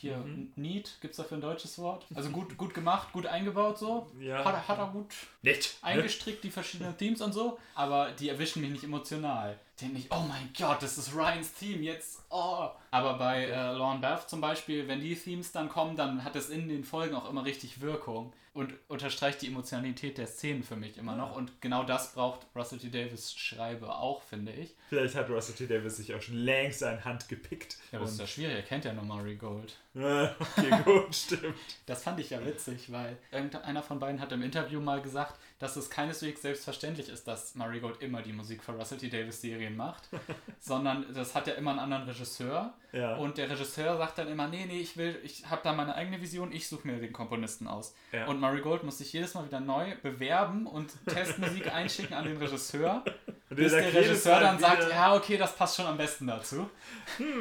hier, 0.00 0.16
Mhm. 0.18 0.52
neat, 0.56 0.96
gibt 1.00 1.12
es 1.12 1.16
dafür 1.18 1.38
ein 1.38 1.40
deutsches 1.40 1.78
Wort? 1.78 2.06
Also 2.14 2.30
gut, 2.30 2.56
gut 2.56 2.74
gemacht, 2.74 3.12
gut 3.12 3.26
eingebaut 3.26 3.78
so. 3.78 4.10
Ja. 4.18 4.44
Hat, 4.44 4.54
er- 4.54 4.68
hat 4.68 4.78
er 4.78 4.88
gut 4.88 5.06
Nett. 5.42 5.74
eingestrickt, 5.82 6.42
die 6.44 6.50
verschiedenen 6.50 6.96
Themes 6.96 7.20
und 7.20 7.32
so, 7.32 7.58
aber 7.74 8.10
die 8.12 8.28
erwischen 8.28 8.62
mich 8.62 8.70
nicht 8.70 8.84
emotional. 8.84 9.58
Denke 9.80 9.98
ich, 9.98 10.10
oh 10.10 10.20
mein 10.28 10.50
Gott, 10.58 10.82
das 10.82 10.98
ist 10.98 11.14
Ryans 11.14 11.54
Theme 11.54 11.82
jetzt, 11.82 12.22
oh. 12.28 12.68
Aber 12.90 13.14
bei 13.14 13.44
äh, 13.44 13.72
Lorne 13.72 14.00
Bath 14.00 14.28
zum 14.28 14.40
Beispiel, 14.40 14.86
wenn 14.88 15.00
die 15.00 15.14
Themes 15.14 15.52
dann 15.52 15.68
kommen, 15.68 15.96
dann 15.96 16.22
hat 16.24 16.36
es 16.36 16.50
in 16.50 16.68
den 16.68 16.84
Folgen 16.84 17.14
auch 17.14 17.28
immer 17.28 17.44
richtig 17.44 17.80
Wirkung 17.80 18.32
und 18.52 18.74
unterstreicht 18.88 19.42
die 19.42 19.46
Emotionalität 19.46 20.18
der 20.18 20.26
Szenen 20.26 20.64
für 20.64 20.74
mich 20.74 20.98
immer 20.98 21.14
noch. 21.14 21.36
Und 21.36 21.60
genau 21.60 21.84
das 21.84 22.14
braucht 22.14 22.46
Russell 22.54 22.78
T. 22.78 22.90
Davis 22.90 23.32
Schreibe 23.32 23.94
auch, 23.94 24.22
finde 24.22 24.52
ich. 24.52 24.74
Vielleicht 24.88 25.14
hat 25.14 25.30
Russell 25.30 25.54
T. 25.54 25.66
Davis 25.66 25.96
sich 25.96 26.14
auch 26.14 26.20
schon 26.20 26.36
längst 26.36 26.82
eine 26.82 27.04
Hand 27.04 27.28
gepickt. 27.28 27.76
Ja, 27.92 27.98
aber 27.98 28.06
das 28.06 28.14
ist 28.14 28.20
ja 28.20 28.26
schwierig, 28.26 28.56
er 28.56 28.62
kennt 28.62 28.84
ja 28.84 28.92
nur 28.92 29.04
Murray 29.04 29.36
Gold. 29.36 29.76
Äh, 29.94 30.28
okay, 30.38 30.82
gut, 30.84 31.14
stimmt. 31.14 31.54
Das 31.86 32.02
fand 32.02 32.18
ich 32.18 32.30
ja 32.30 32.44
witzig, 32.44 32.90
weil 32.90 33.16
irgendeiner 33.30 33.82
von 33.82 34.00
beiden 34.00 34.20
hat 34.20 34.32
im 34.32 34.42
Interview 34.42 34.80
mal 34.80 35.00
gesagt, 35.00 35.38
dass 35.60 35.76
es 35.76 35.90
keineswegs 35.90 36.40
selbstverständlich 36.40 37.10
ist, 37.10 37.28
dass 37.28 37.54
Murray 37.54 37.80
Gold 37.80 38.00
immer 38.00 38.22
die 38.22 38.32
Musik 38.32 38.64
für 38.64 38.72
Russell 38.72 38.96
T. 38.96 39.10
Davis 39.10 39.42
Serien 39.42 39.76
macht, 39.76 40.08
sondern 40.58 41.06
das 41.14 41.34
hat 41.34 41.46
ja 41.46 41.52
immer 41.52 41.72
einen 41.72 41.80
anderen 41.80 42.04
Regisseur. 42.04 42.72
Ja. 42.92 43.16
Und 43.16 43.38
der 43.38 43.48
Regisseur 43.48 43.96
sagt 43.98 44.18
dann 44.18 44.28
immer, 44.28 44.48
nee, 44.48 44.64
nee, 44.66 44.80
ich 44.80 44.96
will, 44.96 45.20
ich 45.22 45.48
habe 45.48 45.60
da 45.62 45.72
meine 45.72 45.94
eigene 45.94 46.20
Vision, 46.20 46.50
ich 46.50 46.66
suche 46.66 46.88
mir 46.88 46.98
den 46.98 47.12
Komponisten 47.12 47.68
aus. 47.68 47.94
Ja. 48.10 48.26
Und 48.26 48.40
Murray 48.40 48.62
Gold 48.62 48.84
muss 48.84 48.98
sich 48.98 49.12
jedes 49.12 49.34
Mal 49.34 49.46
wieder 49.46 49.60
neu 49.60 49.94
bewerben 50.02 50.66
und 50.66 50.92
Testmusik 51.06 51.72
einschicken 51.74 52.14
an 52.14 52.24
den 52.24 52.38
Regisseur. 52.38 53.04
Und 53.50 53.56
Bis 53.56 53.72
der 53.72 53.92
Regisseur 53.92 54.40
dann 54.40 54.58
sagt, 54.60 54.88
ja, 54.90 55.14
okay, 55.14 55.36
das 55.36 55.56
passt 55.56 55.76
schon 55.76 55.86
am 55.86 55.96
besten 55.96 56.28
dazu. 56.28 56.70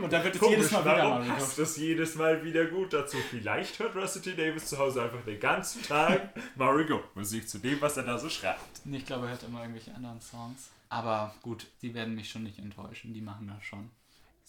Und 0.02 0.12
dann 0.12 0.24
wird 0.24 0.34
es 0.34 0.42
Komisch, 0.42 0.58
jedes 0.58 0.72
Mal 0.72 0.84
wieder 0.84 0.98
warum 0.98 1.18
Murray 1.20 1.30
passt 1.30 1.60
das 1.60 1.78
jedes 1.78 2.16
Mal 2.16 2.44
wieder 2.44 2.66
gut 2.66 2.94
dazu? 2.94 3.18
Vielleicht 3.30 3.78
hört 3.78 3.96
Russell 3.96 4.24
T. 4.24 4.36
Davis 4.36 4.66
zu 4.66 4.80
Hause 4.80 5.04
einfach 5.04 5.24
den 5.24 5.40
ganzen 5.40 5.84
Tag 5.84 6.34
Murray 6.56 6.86
Gold 6.86 7.16
Musik 7.16 7.48
zu 7.48 7.60
dem, 7.60 7.80
was 7.80 7.98
er 7.98 8.04
da 8.10 8.18
so 8.18 8.30
schreibt. 8.30 8.82
Ich 8.86 9.06
glaube, 9.06 9.26
er 9.26 9.32
hört 9.32 9.44
immer 9.44 9.62
irgendwelche 9.62 9.94
anderen 9.94 10.20
Songs. 10.22 10.70
Aber 10.90 11.34
gut, 11.42 11.68
die 11.82 11.94
werden 11.94 12.16
mich 12.16 12.30
schon 12.30 12.44
nicht 12.44 12.60
enttäuschen. 12.60 13.14
Die 13.14 13.22
machen 13.22 13.48
das 13.48 13.64
schon. 13.64 13.90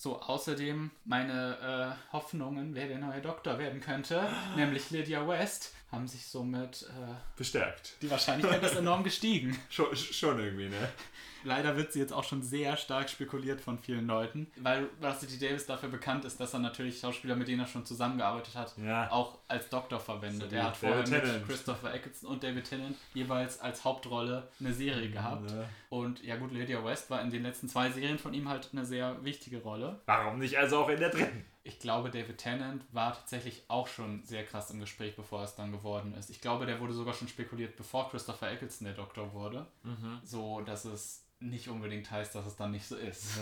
So, 0.02 0.18
außerdem 0.18 0.90
meine 1.04 1.94
äh, 2.08 2.12
Hoffnungen, 2.14 2.74
wer 2.74 2.88
der 2.88 2.96
neue 2.96 3.20
Doktor 3.20 3.58
werden 3.58 3.82
könnte, 3.82 4.26
nämlich 4.56 4.90
Lydia 4.90 5.28
West, 5.28 5.74
haben 5.92 6.08
sich 6.08 6.24
somit 6.26 6.84
äh, 6.88 7.12
Bestärkt. 7.36 7.96
die 8.00 8.10
Wahrscheinlichkeit 8.10 8.62
ist 8.62 8.76
enorm 8.76 9.04
gestiegen. 9.04 9.58
Schon, 9.68 9.94
schon 9.94 10.38
irgendwie, 10.38 10.70
ne? 10.70 10.88
Leider 11.42 11.74
wird 11.76 11.90
sie 11.92 12.00
jetzt 12.00 12.12
auch 12.12 12.22
schon 12.24 12.42
sehr 12.42 12.76
stark 12.76 13.08
spekuliert 13.08 13.62
von 13.62 13.78
vielen 13.78 14.06
Leuten, 14.06 14.46
weil 14.56 14.90
Russell 15.02 15.26
T. 15.26 15.38
Davis 15.38 15.64
dafür 15.64 15.88
bekannt 15.88 16.26
ist, 16.26 16.38
dass 16.38 16.52
er 16.52 16.58
natürlich 16.60 17.00
Schauspieler, 17.00 17.34
mit 17.34 17.48
denen 17.48 17.60
er 17.60 17.66
schon 17.66 17.86
zusammengearbeitet 17.86 18.54
hat, 18.56 18.74
Ja. 18.76 19.10
auch 19.10 19.38
als 19.48 19.70
Doktor 19.70 19.98
verwendet. 20.00 20.50
So 20.50 20.56
er 20.56 20.64
hat 20.64 20.74
David 20.74 20.76
vorher 20.78 20.98
mit 20.98 21.24
Tennant. 21.28 21.46
Christopher 21.48 21.94
Eccleston 21.94 22.28
und 22.28 22.42
David 22.44 22.68
Tennant 22.68 22.96
jeweils 23.14 23.58
als 23.58 23.82
Hauptrolle 23.84 24.48
eine 24.60 24.74
Serie 24.74 25.08
gehabt. 25.10 25.50
Ja. 25.50 25.64
Und 25.88 26.22
ja 26.22 26.36
gut, 26.36 26.52
Lydia 26.52 26.84
West 26.84 27.08
war 27.08 27.22
in 27.22 27.30
den 27.30 27.42
letzten 27.42 27.70
zwei 27.70 27.90
Serien 27.90 28.18
von 28.18 28.34
ihm 28.34 28.46
halt 28.46 28.68
eine 28.72 28.84
sehr 28.84 29.24
wichtige 29.24 29.62
Rolle. 29.62 29.89
Warum 30.06 30.38
nicht 30.38 30.58
also 30.58 30.78
auch 30.78 30.88
in 30.88 31.00
der 31.00 31.10
dritten? 31.10 31.44
Ich 31.62 31.78
glaube, 31.78 32.10
David 32.10 32.38
Tennant 32.38 32.84
war 32.92 33.14
tatsächlich 33.14 33.64
auch 33.68 33.86
schon 33.86 34.24
sehr 34.24 34.44
krass 34.44 34.70
im 34.70 34.80
Gespräch, 34.80 35.14
bevor 35.14 35.42
es 35.42 35.54
dann 35.54 35.72
geworden 35.72 36.14
ist. 36.14 36.30
Ich 36.30 36.40
glaube, 36.40 36.66
der 36.66 36.80
wurde 36.80 36.94
sogar 36.94 37.12
schon 37.12 37.28
spekuliert, 37.28 37.76
bevor 37.76 38.08
Christopher 38.10 38.50
Eccleston 38.50 38.86
der 38.86 38.94
Doktor 38.94 39.32
wurde. 39.34 39.66
So, 40.24 40.62
dass 40.62 40.86
es 40.86 41.26
nicht 41.40 41.68
unbedingt 41.68 42.10
heißt, 42.10 42.34
dass 42.34 42.46
es 42.46 42.56
dann 42.56 42.70
nicht 42.70 42.86
so 42.86 42.96
ist. 42.96 43.38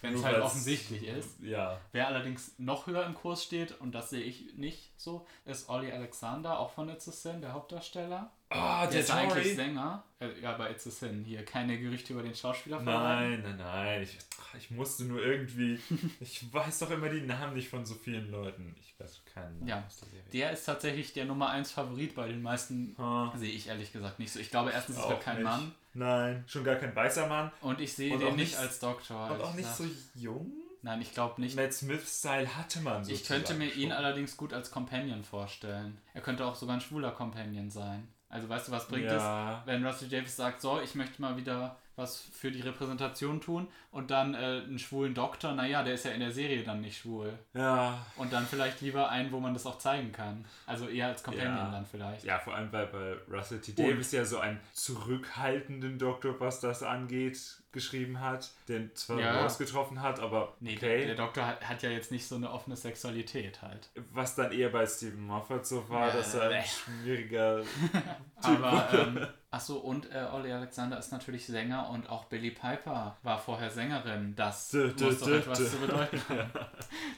Wenn 0.00 0.14
es 0.14 0.24
halt 0.24 0.40
offensichtlich 0.40 1.06
ist. 1.06 1.40
Ja. 1.42 1.78
Wer 1.90 2.06
allerdings 2.06 2.54
noch 2.58 2.86
höher 2.86 3.04
im 3.04 3.14
Kurs 3.14 3.42
steht, 3.42 3.80
und 3.80 3.92
das 3.94 4.10
sehe 4.10 4.22
ich 4.22 4.54
nicht 4.54 4.92
so, 4.96 5.26
ist 5.44 5.68
Ollie 5.68 5.92
Alexander, 5.92 6.58
auch 6.58 6.72
von 6.72 6.88
It's 6.88 7.08
a 7.08 7.12
Sin, 7.12 7.40
der 7.40 7.52
Hauptdarsteller. 7.52 8.30
Ah, 8.50 8.86
Der 8.86 9.00
ist 9.00 9.10
eigentlich 9.10 9.54
Sänger. 9.56 10.04
Äh, 10.20 10.40
ja, 10.40 10.52
bei 10.56 10.70
It's 10.70 10.86
a 10.86 10.90
Sin. 10.90 11.24
Hier 11.24 11.44
keine 11.44 11.78
Gerüchte 11.80 12.12
über 12.12 12.22
den 12.22 12.34
Schauspieler. 12.34 12.80
Nein, 12.80 13.42
nein, 13.42 13.56
nein. 13.56 14.02
Ich, 14.02 14.18
ich 14.58 14.70
musste 14.70 15.04
nur 15.04 15.24
irgendwie. 15.24 15.80
Ich 16.20 16.52
weiß 16.52 16.80
doch 16.80 16.90
immer 16.90 17.08
die 17.08 17.22
Namen 17.22 17.54
nicht 17.54 17.68
von 17.70 17.84
so 17.86 17.94
vielen 17.94 18.30
Leuten. 18.30 18.76
Ich 18.80 18.94
weiß 19.00 19.22
keinen 19.34 19.58
Namen 19.60 19.68
Ja. 19.68 19.84
aus 19.86 19.96
der 20.00 20.08
Serie. 20.10 20.24
Der 20.32 20.50
ist 20.52 20.64
tatsächlich 20.64 21.12
der 21.14 21.24
Nummer 21.24 21.48
1 21.50 21.72
Favorit 21.72 22.14
bei 22.14 22.28
den 22.28 22.42
meisten. 22.42 22.94
Ah, 23.00 23.32
Sehe 23.36 23.50
ich 23.50 23.68
ehrlich 23.68 23.90
gesagt 23.92 24.18
nicht 24.18 24.30
so. 24.32 24.38
Ich 24.38 24.50
glaube, 24.50 24.70
erstens, 24.70 24.98
auch 24.98 25.08
wird 25.08 25.22
kein 25.22 25.36
nicht. 25.36 25.44
Mann. 25.44 25.74
Nein, 25.94 26.44
schon 26.46 26.64
gar 26.64 26.76
kein 26.76 26.94
weißer 26.94 27.26
Mann. 27.26 27.50
Und 27.60 27.80
ich 27.80 27.92
sehe 27.92 28.14
Und 28.14 28.20
den 28.20 28.36
nicht 28.36 28.56
als 28.56 28.78
Doktor. 28.78 29.30
Und 29.30 29.40
auch 29.42 29.54
nicht 29.54 29.68
so 29.68 29.84
jung. 30.14 30.50
Nein, 30.84 31.00
ich 31.00 31.12
glaube 31.14 31.40
nicht. 31.40 31.54
Matt 31.54 31.72
Smith-Style 31.72 32.56
hatte 32.56 32.80
man 32.80 33.04
so. 33.04 33.12
Ich 33.12 33.24
könnte 33.24 33.54
mir 33.54 33.72
ihn 33.72 33.92
allerdings 33.92 34.36
gut 34.36 34.52
als 34.52 34.70
Companion 34.70 35.22
vorstellen. 35.22 35.98
Er 36.12 36.22
könnte 36.22 36.44
auch 36.44 36.56
sogar 36.56 36.76
ein 36.76 36.80
schwuler 36.80 37.12
Companion 37.12 37.70
sein. 37.70 38.08
Also 38.28 38.48
weißt 38.48 38.68
du, 38.68 38.72
was 38.72 38.88
bringt 38.88 39.06
es, 39.06 39.12
Ja. 39.22 39.62
wenn 39.66 39.84
Russell 39.86 40.08
Davis 40.08 40.34
sagt, 40.34 40.60
so, 40.62 40.80
ich 40.80 40.94
möchte 40.94 41.20
mal 41.20 41.36
wieder 41.36 41.76
was 41.96 42.18
für 42.32 42.50
die 42.50 42.60
Repräsentation 42.62 43.40
tun 43.40 43.68
und 43.90 44.10
dann 44.10 44.34
äh, 44.34 44.38
einen 44.38 44.78
schwulen 44.78 45.14
Doktor, 45.14 45.52
naja, 45.52 45.82
der 45.82 45.94
ist 45.94 46.04
ja 46.04 46.12
in 46.12 46.20
der 46.20 46.32
Serie 46.32 46.62
dann 46.64 46.80
nicht 46.80 46.98
schwul. 46.98 47.32
Ja. 47.54 48.04
Und 48.16 48.32
dann 48.32 48.46
vielleicht 48.46 48.80
lieber 48.80 49.10
einen, 49.10 49.30
wo 49.30 49.40
man 49.40 49.52
das 49.52 49.66
auch 49.66 49.78
zeigen 49.78 50.10
kann. 50.12 50.44
Also 50.66 50.88
eher 50.88 51.08
als 51.08 51.22
Companion 51.22 51.56
Ja. 51.56 51.70
dann 51.70 51.84
vielleicht. 51.86 52.24
Ja, 52.24 52.38
vor 52.38 52.54
allem 52.54 52.72
weil 52.72 52.86
bei 52.86 53.16
Russell 53.30 53.60
T. 53.60 53.72
Davis 53.74 54.12
ja 54.12 54.24
so 54.24 54.38
einen 54.38 54.58
zurückhaltenden 54.72 55.98
Doktor, 55.98 56.38
was 56.40 56.60
das 56.60 56.82
angeht, 56.82 57.38
geschrieben 57.72 58.20
hat, 58.20 58.50
den 58.68 58.94
zwar 58.94 59.20
Ja. 59.20 59.40
rausgetroffen 59.42 60.00
hat, 60.02 60.20
aber 60.20 60.54
Nee, 60.60 60.76
der, 60.76 60.88
der 60.98 61.06
okay. 61.08 61.14
Doktor 61.16 61.46
hat, 61.46 61.68
hat 61.68 61.82
ja 61.82 61.90
jetzt 61.90 62.10
nicht 62.10 62.26
so 62.26 62.36
eine 62.36 62.50
offene 62.50 62.76
Sexualität 62.76 63.62
halt. 63.62 63.90
Was 64.12 64.34
dann 64.34 64.52
eher 64.52 64.68
bei 64.70 64.86
Stephen 64.86 65.26
Moffat 65.26 65.66
so 65.66 65.88
war, 65.88 66.08
Ja, 66.08 66.14
dass 66.14 66.34
er 66.34 66.50
ein 66.50 66.64
schwieriger 66.64 67.62
Aber, 68.42 68.88
ähm, 68.92 69.26
achso, 69.52 69.76
und 69.76 70.10
äh, 70.10 70.26
Ollie 70.32 70.52
Alexander 70.52 70.98
ist 70.98 71.12
natürlich 71.12 71.46
Sänger 71.46 71.90
und 71.90 72.08
auch 72.08 72.24
Billy 72.24 72.50
Piper 72.50 73.16
war 73.22 73.38
vorher 73.38 73.70
Sängerin. 73.70 74.34
Das 74.34 74.70
Dö, 74.70 74.92
muss 75.00 75.20
doch 75.20 75.28
etwas 75.28 75.70
zu 75.70 75.76
bedeuten 75.76 76.20
haben. 76.28 76.50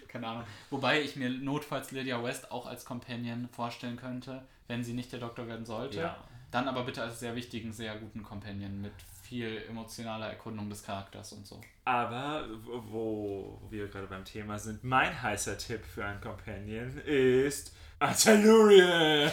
Keine 0.08 0.26
Ahnung. 0.26 0.44
Wobei 0.68 1.00
ich 1.00 1.16
mir 1.16 1.30
notfalls 1.30 1.92
Lydia 1.92 2.22
West 2.22 2.50
auch 2.50 2.66
als 2.66 2.84
Companion 2.84 3.48
vorstellen 3.48 3.96
könnte, 3.96 4.42
wenn 4.66 4.84
sie 4.84 4.92
nicht 4.92 5.12
der 5.12 5.20
Doktor 5.20 5.46
werden 5.46 5.64
sollte. 5.64 6.00
Ja. 6.00 6.16
Dann 6.50 6.68
aber 6.68 6.84
bitte 6.84 7.02
als 7.02 7.20
sehr 7.20 7.34
wichtigen, 7.34 7.72
sehr 7.72 7.96
guten 7.96 8.22
Companion 8.22 8.80
mit 8.82 8.92
viel 9.34 9.64
emotionale 9.68 10.26
Erkundung 10.26 10.70
des 10.70 10.84
Charakters 10.84 11.32
und 11.32 11.44
so. 11.44 11.60
Aber 11.84 12.46
wo 12.88 13.60
wir 13.68 13.88
gerade 13.88 14.06
beim 14.06 14.24
Thema 14.24 14.60
sind, 14.60 14.84
mein 14.84 15.20
heißer 15.20 15.58
Tipp 15.58 15.84
für 15.84 16.04
einen 16.04 16.20
Companion 16.20 16.98
ist 16.98 17.74
Artillurian. 17.98 19.28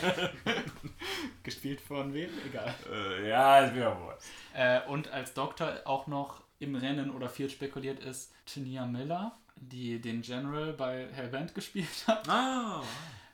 Gespielt 1.44 1.82
von 1.82 2.12
wem? 2.16 2.32
Egal. 2.50 2.74
Äh, 2.92 3.30
ja, 3.30 3.60
ist 3.60 3.76
mir 3.76 3.96
wurscht. 3.96 4.26
Äh, 4.56 4.82
und 4.88 5.08
als 5.12 5.36
Doktor 5.36 5.82
auch 5.86 6.08
noch 6.08 6.42
im 6.58 6.74
Rennen 6.74 7.12
oder 7.12 7.30
viel 7.30 7.52
spekuliert 7.52 8.00
ist 8.00 8.34
Tania 8.52 8.88
Miller, 8.88 9.38
die 9.56 10.02
den 10.02 10.24
General 10.24 10.74
bei 10.74 11.10
Hellbent 11.12 11.54
gespielt 11.54 12.08
hat. 12.08 12.28
Ah. 12.28 12.82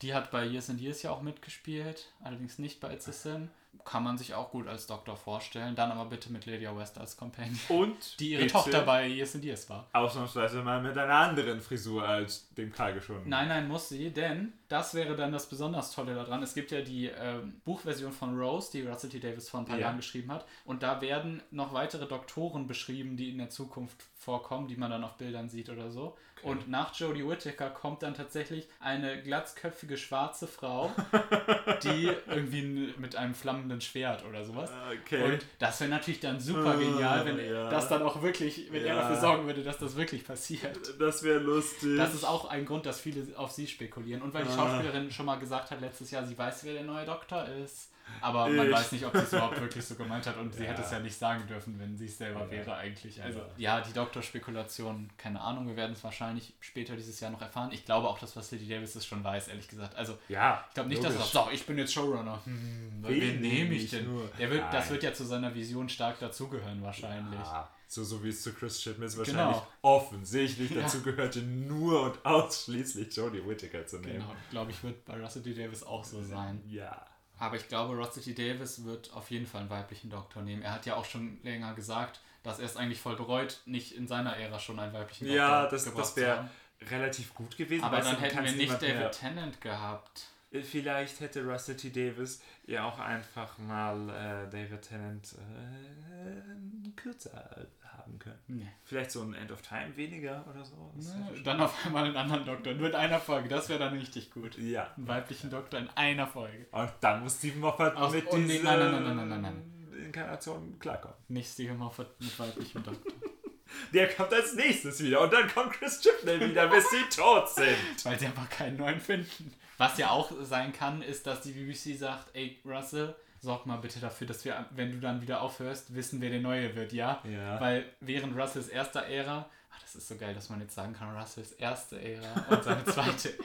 Die 0.01 0.13
hat 0.13 0.31
bei 0.31 0.45
Years 0.45 0.69
and 0.69 0.81
Years 0.81 1.01
ja 1.01 1.11
auch 1.11 1.21
mitgespielt, 1.21 2.11
allerdings 2.21 2.59
nicht 2.59 2.81
bei 2.81 2.93
It's 2.93 3.07
a 3.07 3.13
Sin. 3.13 3.51
Kann 3.85 4.03
man 4.03 4.17
sich 4.17 4.33
auch 4.33 4.51
gut 4.51 4.67
als 4.67 4.87
Doktor 4.87 5.15
vorstellen, 5.15 5.75
dann 5.75 5.91
aber 5.91 6.05
bitte 6.09 6.31
mit 6.31 6.45
Lydia 6.45 6.75
West 6.75 6.97
als 6.97 7.17
Companion. 7.17 7.57
Und 7.69 7.95
Die 8.19 8.31
ihre 8.31 8.47
Tochter 8.47 8.81
bei 8.81 9.05
and 9.05 9.43
Years 9.43 9.69
war. 9.69 9.87
Ausnahmsweise 9.93 10.61
mal 10.63 10.81
mit 10.81 10.97
einer 10.97 11.13
anderen 11.13 11.59
Frisur 11.61 12.07
als 12.07 12.49
dem 12.55 12.71
Karl 12.71 12.93
geschoren. 12.93 13.23
Nein, 13.25 13.47
nein, 13.47 13.67
muss 13.67 13.89
sie, 13.89 14.11
denn 14.11 14.53
das 14.67 14.93
wäre 14.93 15.15
dann 15.15 15.31
das 15.31 15.47
besonders 15.47 15.91
Tolle 15.91 16.15
daran. 16.15 16.43
Es 16.43 16.53
gibt 16.53 16.71
ja 16.71 16.81
die 16.81 17.07
ähm, 17.07 17.61
Buchversion 17.63 18.11
von 18.11 18.37
Rose, 18.37 18.71
die 18.71 18.81
Russell 18.81 19.09
T. 19.09 19.19
Davis 19.19 19.49
vor 19.49 19.61
ein 19.61 19.65
paar 19.65 19.77
Ja. 19.77 19.83
Jahren 19.87 19.97
geschrieben 19.97 20.31
hat. 20.31 20.45
Und 20.65 20.83
da 20.83 21.01
werden 21.01 21.41
noch 21.51 21.73
weitere 21.73 22.05
Doktoren 22.07 22.67
beschrieben, 22.67 23.15
die 23.17 23.29
in 23.29 23.37
der 23.37 23.49
Zukunft 23.49 24.03
vorkommen, 24.15 24.67
die 24.67 24.75
man 24.75 24.91
dann 24.91 25.03
auf 25.03 25.17
Bildern 25.17 25.49
sieht 25.49 25.69
oder 25.69 25.89
so. 25.91 26.17
Und 26.43 26.69
nach 26.69 26.93
Jodie 26.95 27.27
Whittaker 27.27 27.69
kommt 27.69 28.03
dann 28.03 28.13
tatsächlich 28.13 28.67
eine 28.79 29.21
glatzköpfige 29.21 29.97
schwarze 29.97 30.47
Frau, 30.47 30.91
die 31.83 32.11
irgendwie 32.29 32.93
mit 32.97 33.15
einem 33.15 33.33
flammenden 33.33 33.81
Schwert 33.81 34.23
oder 34.25 34.43
sowas. 34.45 34.71
Okay. 35.03 35.23
Und 35.23 35.45
das 35.59 35.79
wäre 35.81 35.89
natürlich 35.89 36.19
dann 36.19 36.39
super 36.39 36.77
genial, 36.77 37.25
wenn 37.25 37.39
ja. 37.39 37.69
das 37.69 37.89
dann 37.89 38.01
auch 38.03 38.21
wirklich, 38.21 38.71
wenn 38.71 38.81
er 38.81 38.87
Ja. 38.87 39.01
dafür 39.01 39.17
sorgen 39.17 39.45
würde, 39.45 39.63
dass 39.63 39.77
das 39.77 39.95
wirklich 39.95 40.25
passiert. 40.25 40.77
das 40.99 41.23
wäre 41.23 41.39
lustig. 41.39 41.97
Das 41.97 42.13
ist 42.13 42.23
auch 42.23 42.45
ein 42.49 42.65
Grund, 42.65 42.85
dass 42.85 42.99
viele 42.99 43.25
auf 43.37 43.51
sie 43.51 43.67
spekulieren. 43.67 44.21
Und 44.21 44.33
weil 44.33 44.43
die 44.43 44.49
Ah. 44.51 44.55
Schauspielerin 44.55 45.11
schon 45.11 45.25
mal 45.25 45.37
gesagt 45.39 45.71
hat 45.71 45.81
letztes 45.81 46.11
Jahr, 46.11 46.25
sie 46.25 46.37
weiß, 46.37 46.63
wer 46.63 46.73
der 46.73 46.83
neue 46.83 47.05
Doktor 47.05 47.45
ist. 47.63 47.91
Aber 48.21 48.49
man 48.49 48.67
Ich- 48.67 48.73
weiß 48.73 48.91
nicht, 48.93 49.05
ob 49.05 49.13
sie 49.15 49.21
es 49.23 49.33
überhaupt 49.33 49.59
wirklich 49.61 49.85
so 49.85 49.95
gemeint 49.95 50.25
hat. 50.25 50.37
Und 50.37 50.53
sie 50.53 50.63
Ja. 50.63 50.69
hätte 50.71 50.81
es 50.81 50.91
ja 50.91 50.99
nicht 50.99 51.15
sagen 51.17 51.45
dürfen, 51.47 51.79
wenn 51.79 51.95
sie 51.97 52.05
es 52.05 52.17
selber 52.17 52.41
Ja. 52.45 52.51
wäre 52.51 52.75
eigentlich. 52.75 53.21
Also 53.21 53.39
Ja. 53.57 53.77
ja, 53.77 53.81
die 53.81 53.93
Doktorspekulation, 53.93 55.09
keine 55.17 55.39
Ahnung. 55.41 55.67
Wir 55.67 55.75
werden 55.75 55.93
es 55.93 56.03
wahrscheinlich 56.03 56.53
später 56.59 56.95
dieses 56.95 57.19
Jahr 57.19 57.31
noch 57.31 57.41
erfahren. 57.41 57.69
Ich 57.71 57.85
glaube 57.85 58.07
auch, 58.07 58.17
dass 58.19 58.35
was 58.35 58.51
Lady 58.51 58.67
Davis 58.67 58.95
es 58.95 59.05
schon 59.05 59.23
weiß, 59.23 59.47
ehrlich 59.49 59.67
gesagt. 59.67 59.95
Also 59.95 60.17
ja. 60.29 60.63
ich 60.67 60.73
glaube 60.73 60.89
nicht, 60.89 61.03
dass 61.03 61.13
er 61.13 61.19
sagt, 61.19 61.31
so, 61.31 61.47
ich 61.51 61.65
bin 61.65 61.77
jetzt 61.77 61.93
Showrunner. 61.93 62.39
Hm, 62.45 63.03
Wen 63.03 63.21
wen 63.21 63.41
nehme 63.41 63.73
ich 63.75 63.89
denn? 63.91 64.05
nur? 64.05 64.27
Der 64.39 64.49
wird, 64.49 64.63
das 64.73 64.89
wird 64.89 65.03
ja 65.03 65.13
zu 65.13 65.23
seiner 65.25 65.53
Vision 65.53 65.87
stark 65.89 66.19
dazugehören 66.19 66.81
wahrscheinlich. 66.81 67.39
Ja, 67.39 67.69
so, 67.87 68.03
so 68.03 68.23
wie 68.23 68.29
es 68.29 68.41
zu 68.41 68.53
Chris 68.53 68.79
Chibnall 68.81 69.07
wahrscheinlich 69.17 69.33
Genau. 69.35 69.67
offensichtlich 69.81 70.73
dazu 70.73 71.01
gehörte, 71.01 71.39
nur 71.41 72.01
und 72.03 72.17
ausschließlich 72.25 73.15
Jodie 73.15 73.45
Whittaker 73.47 73.85
zu 73.85 73.99
nehmen. 73.99 74.13
Genau, 74.19 74.35
glaube 74.49 74.71
ich, 74.71 74.83
wird 74.83 75.05
bei 75.05 75.19
Russell 75.21 75.43
T. 75.43 75.53
Davis 75.53 75.83
auch 75.83 76.03
so 76.03 76.21
sein. 76.23 76.61
Ja. 76.67 77.05
Aber 77.39 77.55
ich 77.55 77.67
glaube, 77.67 77.95
T. 78.09 78.33
Davis 78.33 78.83
wird 78.83 79.13
auf 79.13 79.29
jeden 79.31 79.45
Fall 79.45 79.61
einen 79.61 79.69
weiblichen 79.69 80.09
Doktor 80.09 80.41
nehmen. 80.41 80.61
Er 80.63 80.73
hat 80.73 80.85
ja 80.85 80.95
auch 80.95 81.05
schon 81.05 81.39
länger 81.43 81.73
gesagt, 81.73 82.19
dass 82.43 82.59
er 82.59 82.65
es 82.65 82.77
eigentlich 82.77 82.99
voll 83.01 83.15
bereut, 83.15 83.61
nicht 83.65 83.91
in 83.95 84.07
seiner 84.07 84.35
Ära 84.37 84.59
schon 84.59 84.79
einen 84.79 84.93
weiblichen 84.93 85.25
Doktor 85.27 85.37
Ja, 85.37 85.67
das, 85.67 85.93
das 85.93 86.13
zu 86.15 86.21
wäre 86.21 86.37
haben. 86.37 86.49
relativ 86.89 87.33
gut 87.33 87.57
gewesen. 87.57 87.83
Aber 87.83 87.99
dann 87.99 88.17
hätten 88.19 88.43
wir 88.43 88.51
nicht 88.53 88.81
David 88.81 88.95
mehr- 88.97 89.11
Tennant 89.11 89.61
gehabt. 89.61 90.27
Vielleicht 90.63 91.19
hätte 91.19 91.43
Russell 91.43 91.75
T. 91.75 91.89
Davis 91.89 92.41
ja 92.65 92.85
auch 92.85 92.99
einfach 92.99 93.57
mal 93.57 94.09
äh, 94.09 94.49
David 94.49 94.81
Tennant 94.81 95.35
äh, 95.35 96.89
kürzer 96.95 97.67
haben 98.07 98.19
können. 98.19 98.39
Nee. 98.47 98.67
Vielleicht 98.83 99.11
so 99.11 99.21
ein 99.21 99.33
End 99.33 99.51
of 99.51 99.61
Time 99.61 99.95
weniger 99.95 100.45
oder 100.49 100.63
so. 100.63 100.93
Ne, 100.95 101.25
hätte 101.29 101.43
Dann 101.43 101.59
auf 101.59 101.85
einmal 101.85 102.05
einen 102.05 102.15
anderen 102.15 102.45
Doktor. 102.45 102.73
Nur 102.73 102.89
in 102.89 102.95
einer 102.95 103.19
Folge. 103.19 103.49
Das 103.49 103.69
wäre 103.69 103.79
dann 103.79 103.97
richtig 103.97 104.31
gut. 104.31 104.57
Ja. 104.57 104.91
Einen 104.95 105.07
weiblichen 105.07 105.49
Doktor 105.49 105.79
in 105.79 105.89
einer 105.89 106.27
Folge. 106.27 106.65
Und 106.71 106.91
dann 107.01 107.23
muss 107.23 107.37
Stephen 107.37 107.61
Moffat 107.61 107.95
Aus- 107.95 108.13
mit 108.13 108.25
oh, 108.27 108.37
nee, 108.37 108.57
dieser 108.57 108.77
nein, 108.77 108.91
nein, 108.91 109.03
nein, 109.03 109.15
nein, 109.17 109.29
nein, 109.29 109.41
nein, 109.41 110.05
Inkarnation 110.05 110.79
klarkommen. 110.79 111.17
Nicht 111.27 111.51
Stephen 111.51 111.77
Moffat 111.77 112.19
mit 112.19 112.37
weiblichem 112.39 112.83
Doktor. 112.83 113.13
Der 113.93 114.07
kommt 114.07 114.33
als 114.33 114.55
nächstes 114.55 115.03
wieder 115.03 115.21
und 115.21 115.33
dann 115.33 115.47
kommt 115.49 115.73
Chris 115.73 115.99
Chibnall 115.99 116.39
wieder, 116.39 116.67
bis 116.67 116.89
sie 116.89 117.03
tot 117.13 117.49
sind. 117.49 117.75
Weil 118.05 118.17
sie 118.17 118.27
aber 118.27 118.45
keinen 118.45 118.77
neuen 118.77 118.99
finden. 118.99 119.53
Was 119.77 119.97
ja 119.97 120.09
auch 120.09 120.31
sein 120.41 120.71
kann, 120.71 121.01
ist, 121.01 121.27
dass 121.27 121.41
die 121.41 121.51
BBC 121.51 121.99
sagt, 121.99 122.29
ey 122.33 122.59
Russell, 122.65 123.13
sorg 123.39 123.65
mal 123.65 123.77
bitte 123.77 123.99
dafür, 123.99 124.27
dass 124.27 124.43
wir, 124.45 124.65
wenn 124.71 124.91
du 124.91 124.99
dann 124.99 125.21
wieder 125.21 125.41
aufhörst, 125.41 125.93
wissen, 125.95 126.21
wer 126.21 126.29
der 126.29 126.41
Neue 126.41 126.75
wird, 126.75 126.91
ja? 126.93 127.21
Ja. 127.23 127.59
Weil 127.61 127.85
während 127.99 128.37
Russells 128.37 128.67
erster 128.67 129.03
Ära, 129.05 129.49
ach, 129.71 129.79
das 129.81 129.95
ist 129.95 130.07
so 130.07 130.15
geil, 130.17 130.33
dass 130.33 130.49
man 130.49 130.59
jetzt 130.61 130.75
sagen 130.75 130.93
kann, 130.93 131.15
Russells 131.15 131.51
erste 131.53 132.01
Ära 132.01 132.45
und 132.49 132.63
seine 132.63 132.83
zweite 132.85 133.29
Ära. 133.29 133.43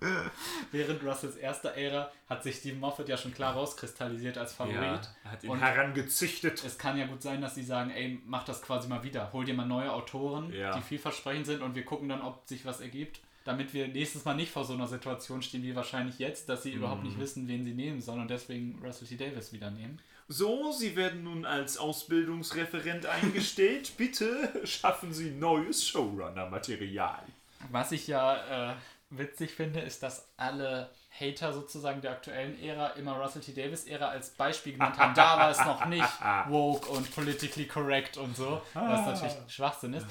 während 0.70 1.02
Russells 1.02 1.34
erster 1.36 1.70
Ära 1.74 2.10
hat 2.28 2.42
sich 2.44 2.56
Stephen 2.56 2.78
Moffat 2.78 3.08
ja 3.08 3.16
schon 3.16 3.34
klar 3.34 3.54
rauskristallisiert 3.54 4.38
als 4.38 4.52
Favorit. 4.54 4.76
Ja, 4.80 5.00
er 5.24 5.30
hat 5.32 5.42
ihn 5.44 5.50
Und- 5.50 5.60
herangezüchtet. 5.60 6.62
Es 6.64 6.78
kann 6.78 6.96
ja 6.96 7.06
gut 7.06 7.20
sein, 7.22 7.40
dass 7.40 7.54
sie 7.56 7.64
sagen, 7.64 7.90
ey, 7.90 8.20
mach 8.24 8.44
das 8.44 8.62
quasi 8.62 8.86
mal 8.88 9.02
wieder. 9.02 9.32
Hol 9.32 9.44
dir 9.44 9.54
mal 9.54 9.66
neue 9.66 9.92
Autoren, 9.92 10.52
Ja. 10.52 10.76
die 10.76 10.82
vielversprechend 10.82 11.46
sind 11.46 11.62
und 11.62 11.74
wir 11.74 11.84
gucken 11.84 12.08
dann, 12.08 12.22
ob 12.22 12.46
sich 12.46 12.64
was 12.64 12.80
ergibt. 12.80 13.20
Damit 13.48 13.72
wir 13.72 13.88
nächstes 13.88 14.26
Mal 14.26 14.34
nicht 14.34 14.52
vor 14.52 14.64
so 14.64 14.74
einer 14.74 14.86
Situation 14.86 15.40
stehen 15.40 15.62
wie 15.62 15.74
wahrscheinlich 15.74 16.18
jetzt, 16.18 16.50
dass 16.50 16.64
sie 16.64 16.70
überhaupt 16.72 17.02
Mhm. 17.02 17.08
nicht 17.08 17.18
wissen, 17.18 17.48
wen 17.48 17.64
sie 17.64 17.72
nehmen 17.72 18.02
sollen 18.02 18.20
und 18.20 18.30
deswegen 18.30 18.78
Russell 18.84 19.08
T. 19.08 19.16
Davis 19.16 19.54
wieder 19.54 19.70
nehmen. 19.70 19.98
So, 20.28 20.70
Sie 20.72 20.94
werden 20.96 21.24
nun 21.24 21.46
als 21.46 21.78
Ausbildungsreferent 21.78 23.06
eingestellt. 23.06 23.92
Bitte 23.96 24.50
schaffen 24.64 25.14
Sie 25.14 25.30
neues 25.30 25.86
Showrunner-Material. 25.88 27.22
Was 27.70 27.92
ich 27.92 28.06
ja 28.06 28.72
äh, 28.72 28.74
witzig 29.08 29.52
finde, 29.52 29.80
ist, 29.80 30.02
dass 30.02 30.28
alle 30.36 30.90
Hater 31.18 31.52
sozusagen 31.54 32.00
der 32.02 32.12
aktuellen 32.12 32.62
Ära 32.62 32.88
immer 32.90 33.12
Russell 33.18 33.40
T. 33.40 33.52
Davis 33.54 33.84
Ära 33.86 34.08
als 34.08 34.28
Beispiel 34.30 34.74
genannt 34.74 34.98
haben. 34.98 35.14
Da 35.14 35.38
war 35.38 35.50
es 35.50 35.64
noch 35.64 35.86
nicht 35.86 36.04
woke 36.48 36.86
und 36.90 37.12
politically 37.14 37.66
correct 37.66 38.18
und 38.18 38.36
so, 38.36 38.60
was 38.74 39.06
natürlich 39.06 39.34
Schwachsinn 39.48 39.94
ist. 39.94 40.06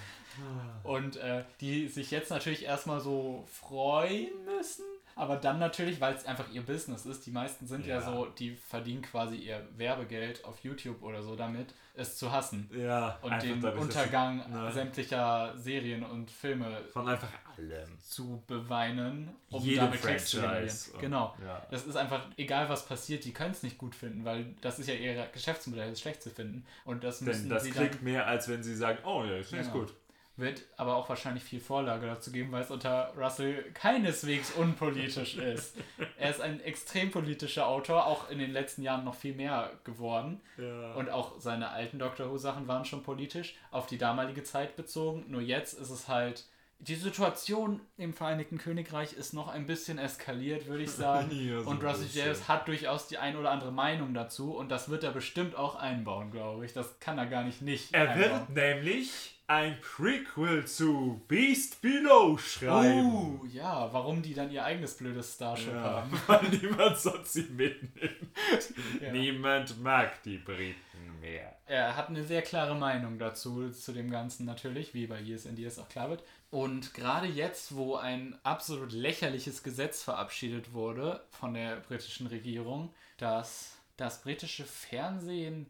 Und 0.84 1.18
äh, 1.18 1.44
die 1.62 1.88
sich 1.88 2.12
jetzt 2.12 2.30
natürlich 2.30 2.64
erstmal 2.64 3.00
so 3.00 3.46
freuen 3.52 4.30
müssen, 4.46 4.84
aber 5.16 5.36
dann 5.38 5.58
natürlich, 5.58 6.00
weil 6.00 6.14
es 6.14 6.26
einfach 6.26 6.46
ihr 6.54 6.62
Business 6.62 7.06
ist, 7.08 7.26
die 7.26 7.32
meisten 7.32 7.66
sind 7.66 7.86
ja. 7.88 7.96
Ja. 8.00 8.02
so, 8.02 8.26
die 8.28 8.52
verdienen 8.56 9.02
quasi 9.02 9.36
ihr 9.36 9.68
Werbegeld 9.76 10.46
auf 10.46 10.60
YouTube 10.64 11.02
oder 11.02 11.24
so 11.24 11.36
damit, 11.36 11.74
es 11.96 12.18
zu 12.18 12.32
hassen. 12.32 12.70
Ja, 12.72 13.18
Und 13.24 13.42
den 13.42 13.64
Untergang 13.66 14.48
ne, 14.52 14.72
sämtlicher 14.72 15.54
Serien 15.58 16.04
und 16.04 16.30
Filme 16.30 16.82
von 16.94 17.10
einfach 17.10 17.30
allem. 17.58 17.98
zu 18.00 18.44
beweinen, 18.46 19.32
um 19.50 19.64
Jedem 19.64 19.86
damit 19.86 20.02
Klicks 20.04 20.28
zu 20.28 20.40
generieren. 20.42 20.70
Genau. 21.02 21.36
Ja. 21.44 21.66
Das 21.72 21.88
ist 21.88 21.96
einfach, 21.96 22.22
egal 22.38 22.70
was 22.70 22.86
passiert, 22.86 23.26
die 23.26 23.34
können 23.34 23.52
es 23.54 23.64
nicht 23.64 23.80
gut 23.80 23.96
finden, 23.96 24.24
weil 24.24 24.54
das 24.62 24.78
ist 24.78 24.88
ja 24.88 24.94
ihr 24.94 25.26
Geschäftsmodell, 25.34 25.92
es 25.92 26.00
schlecht 26.00 26.22
zu 26.22 26.30
finden. 26.30 26.64
Und 26.86 27.04
das 27.04 27.22
müssen 27.22 27.42
Denn 27.44 27.50
das 27.50 27.64
sie 27.64 27.72
klingt 27.72 28.04
mehr, 28.04 28.28
als 28.28 28.48
wenn 28.48 28.62
Sie 28.62 28.76
sagen, 28.76 29.00
oh 29.04 29.24
ja, 29.24 29.38
ich 29.40 29.48
finde 29.48 29.64
es 29.66 29.72
Genau. 29.72 29.86
gut. 29.86 29.94
Wird 30.38 30.62
aber 30.78 30.96
auch 30.96 31.10
wahrscheinlich 31.10 31.44
viel 31.44 31.60
Vorlage 31.60 32.06
dazu 32.06 32.32
geben, 32.32 32.52
weil 32.52 32.62
es 32.62 32.70
unter 32.72 33.12
Russell 33.18 33.64
keineswegs 33.74 34.52
unpolitisch 34.52 35.36
ist. 35.38 35.76
Er 36.18 36.30
ist 36.30 36.42
ein 36.42 36.62
extrem 36.62 37.10
politischer 37.12 37.68
Autor, 37.68 38.06
auch 38.06 38.30
in 38.30 38.38
den 38.40 38.52
letzten 38.52 38.84
Jahren 38.84 39.04
noch 39.04 39.16
viel 39.16 39.34
mehr 39.34 39.72
geworden. 39.84 40.40
Ja. 40.58 40.94
Und 40.94 41.10
auch 41.10 41.40
seine 41.40 41.70
alten 41.70 41.98
Doctor 42.00 42.30
Who-Sachen 42.32 42.68
waren 42.68 42.86
schon 42.86 43.04
politisch, 43.04 43.56
auf 43.72 43.88
die 43.88 43.98
damalige 43.98 44.44
Zeit 44.44 44.76
bezogen. 44.76 45.26
Nur 45.28 45.42
jetzt 45.42 45.74
ist 45.74 45.90
es 45.90 46.08
halt. 46.08 46.46
Die 46.80 46.94
Situation 46.94 47.82
im 47.98 48.14
Vereinigten 48.14 48.60
Königreich 48.60 49.14
ist 49.14 49.34
noch 49.34 49.48
ein 49.48 49.66
bisschen 49.66 49.98
eskaliert, 49.98 50.68
würde 50.68 50.84
ich 50.84 50.92
sagen. 51.06 51.32
Ja, 51.32 51.62
so 51.62 51.72
und 51.72 51.84
Russell. 51.84 52.08
Davis 52.24 52.48
hat 52.48 52.68
durchaus 52.68 53.08
die 53.08 53.18
ein 53.18 53.36
oder 53.36 53.50
andere 53.50 53.72
Meinung 53.72 54.14
dazu. 54.14 54.56
Und 54.56 54.70
das 54.70 54.88
wird 54.88 55.04
er 55.04 55.10
bestimmt 55.12 55.56
auch 55.56 55.76
einbauen, 55.78 56.30
glaube 56.30 56.64
ich. 56.68 56.74
Das 56.74 57.00
kann 57.00 57.18
er 57.18 57.26
gar 57.26 57.44
nicht 57.44 57.64
nicht 57.64 57.96
er 57.96 58.12
einbauen. 58.12 58.48
wird 58.56 58.76
nämlich 58.86 59.37
ein 59.48 59.80
Prequel 59.80 60.66
zu 60.66 61.22
Beast 61.30 61.82
Below 61.82 62.38
schreiben. 62.38 63.40
Uh, 63.40 63.46
ja, 63.46 63.92
warum 63.94 64.22
die 64.22 64.34
dann 64.34 64.52
ihr 64.52 64.66
eigenes 64.66 64.98
blödes 64.98 65.36
Starship 65.36 65.74
Ja, 65.74 65.82
haben. 65.82 66.22
weil 66.28 66.50
niemand 66.50 66.98
sonst 66.98 67.34
sie 67.34 67.44
mitnimmt. 67.44 68.18
Ja. 69.02 69.12
Niemand 69.12 69.82
mag 69.82 70.22
die 70.24 70.38
Briten 70.38 71.20
mehr. 71.22 71.56
Er 71.66 71.96
hat 71.96 72.10
eine 72.10 72.24
sehr 72.24 72.42
klare 72.42 72.76
Meinung 72.76 73.20
dazu, 73.20 73.70
zu 73.70 73.92
dem 73.92 74.10
Ganzen 74.10 74.46
natürlich, 74.46 74.94
wie 74.94 75.08
bei 75.08 75.18
and 75.18 75.60
Years 75.60 75.80
auch 75.80 75.90
klar 75.90 76.10
wird. 76.10 76.24
Und 76.50 76.94
gerade 76.94 77.28
jetzt, 77.28 77.76
wo 77.76 77.96
ein 77.96 78.38
absolut 78.44 78.92
lächerliches 78.92 79.64
Gesetz 79.64 80.04
verabschiedet 80.04 80.74
wurde 80.74 81.24
von 81.30 81.54
der 81.54 81.78
britischen 81.78 82.28
Regierung, 82.28 82.94
dass 83.18 83.78
das 83.98 84.22
britische 84.22 84.66
Fernsehen 84.66 85.68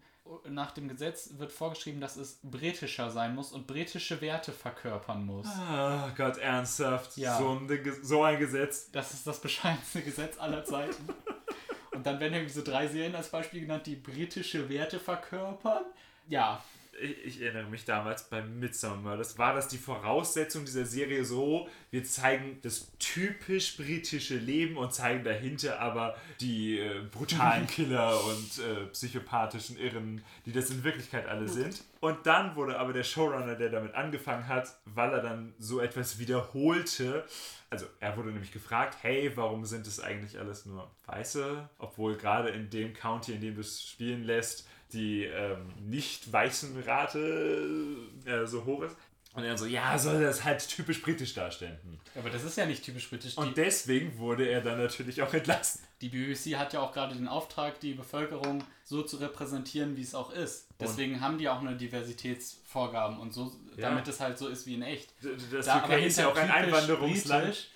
nach 0.49 0.71
dem 0.71 0.87
Gesetz 0.87 1.31
wird 1.37 1.51
vorgeschrieben, 1.51 2.01
dass 2.01 2.15
es 2.15 2.39
britischer 2.43 3.11
sein 3.11 3.35
muss 3.35 3.51
und 3.51 3.67
britische 3.67 4.21
Werte 4.21 4.51
verkörpern 4.51 5.25
muss. 5.25 5.47
Ah 5.47 6.11
Gott, 6.15 6.37
ernsthaft. 6.37 7.17
Ja. 7.17 7.37
So, 7.37 7.51
ein, 7.51 7.69
so 8.01 8.23
ein 8.23 8.39
Gesetz. 8.39 8.91
Das 8.91 9.13
ist 9.13 9.27
das 9.27 9.39
bescheidenste 9.39 10.01
Gesetz 10.03 10.37
aller 10.39 10.63
Zeiten. 10.65 11.07
Und 11.91 12.05
dann 12.05 12.19
werden 12.19 12.33
irgendwie 12.33 12.53
so 12.53 12.63
drei 12.63 12.87
Serien 12.87 13.15
als 13.15 13.29
Beispiel 13.29 13.61
genannt, 13.61 13.87
die 13.87 13.95
britische 13.95 14.69
Werte 14.69 14.99
verkörpern. 14.99 15.83
Ja, 16.27 16.63
ich, 16.99 17.41
erinnere 17.41 17.69
mich 17.69 17.85
damals 17.85 18.29
beim 18.29 18.59
Midsummer 18.59 18.95
Murders, 18.95 19.37
war 19.37 19.53
das 19.53 19.67
die 19.67 19.77
Voraussetzung 19.77 20.65
dieser 20.65 20.85
Serie 20.85 21.23
so, 21.25 21.67
wir 21.91 22.03
zeigen 22.03 22.59
das 22.61 22.91
typisch 22.99 23.77
britische 23.77 24.37
Leben 24.37 24.77
und 24.77 24.93
zeigen 24.93 25.23
dahinter 25.23 25.79
aber 25.79 26.15
die 26.39 26.79
äh, 26.79 27.01
brutalen 27.11 27.67
Killer 27.67 28.23
und 28.25 28.59
äh, 28.59 28.85
psychopathischen 28.87 29.77
Irren, 29.77 30.23
die 30.45 30.51
das 30.51 30.69
in 30.69 30.83
Wirklichkeit 30.83 31.27
alle 31.27 31.47
sind. 31.47 31.83
Und 31.99 32.25
dann 32.25 32.55
wurde 32.55 32.79
aber 32.79 32.93
der 32.93 33.03
Showrunner, 33.03 33.55
der 33.55 33.69
damit 33.69 33.95
angefangen 33.95 34.47
hat, 34.47 34.77
weil 34.85 35.11
er 35.11 35.21
dann 35.21 35.53
so 35.57 35.79
etwas 35.79 36.19
wiederholte, 36.19 37.25
also 37.69 37.85
er 37.99 38.15
wurde 38.15 38.29
nämlich 38.29 38.51
gefragt, 38.51 38.97
hey, 39.01 39.31
warum 39.35 39.65
sind 39.65 39.87
es 39.87 39.99
eigentlich 39.99 40.39
alles 40.39 40.65
nur 40.65 40.89
Weiße, 41.05 41.69
obwohl 41.79 42.15
gerade 42.15 42.49
in 42.49 42.69
dem 42.69 42.93
County, 42.93 43.33
in 43.33 43.41
dem 43.41 43.55
du 43.55 43.61
es 43.61 43.83
spielen 43.83 44.23
lässt, 44.23 44.67
die 44.93 45.23
ähm, 45.25 45.73
nicht 45.89 46.31
weißen 46.31 46.81
Rate 46.83 47.77
äh, 48.25 48.45
so 48.45 48.65
hoch 48.65 48.83
ist. 48.83 48.95
Und 49.33 49.43
er 49.43 49.55
so, 49.55 49.67
ja, 49.67 49.95
soll 49.99 50.19
das 50.23 50.43
halt 50.43 50.67
typisch 50.67 50.99
britisch 50.99 51.35
darstellen. 51.35 51.77
Hm. 51.83 51.99
aber 52.15 52.31
das 52.31 52.43
ist 52.43 52.57
ja 52.57 52.65
nicht 52.65 52.83
typisch 52.83 53.07
britisch. 53.07 53.37
Und 53.37 53.55
deswegen 53.55 54.17
wurde 54.17 54.47
er 54.47 54.61
dann 54.61 54.79
natürlich 54.79 55.21
auch 55.21 55.31
entlassen. 55.31 55.81
die 56.01 56.09
BBC 56.09 56.57
hat 56.57 56.73
ja 56.73 56.79
auch 56.81 56.91
gerade 56.91 57.13
den 57.15 57.27
Auftrag, 57.27 57.79
die 57.79 57.93
Bevölkerung 57.93 58.63
so 58.83 59.03
zu 59.03 59.17
repräsentieren, 59.17 59.95
wie 59.95 60.01
es 60.01 60.15
auch 60.15 60.31
ist. 60.33 60.67
Deswegen 60.79 61.21
haben 61.21 61.37
die 61.37 61.49
auch 61.49 61.59
eine 61.61 61.75
Diversitätsvorgaben 61.75 63.19
und 63.19 63.31
so, 63.33 63.51
Ja. 63.75 63.89
damit 63.89 64.07
es 64.07 64.19
halt 64.19 64.39
so 64.39 64.47
ist 64.47 64.65
wie 64.65 64.73
in 64.75 64.81
echt. 64.81 65.13
Das 65.51 65.65
Da 65.67 65.83
UK 65.85 66.01
ist 66.03 66.17
ja 66.17 66.29
auch 66.29 66.35
ein 66.35 66.49
Einwanderungsland. 66.49 67.45
britisch 67.45 67.67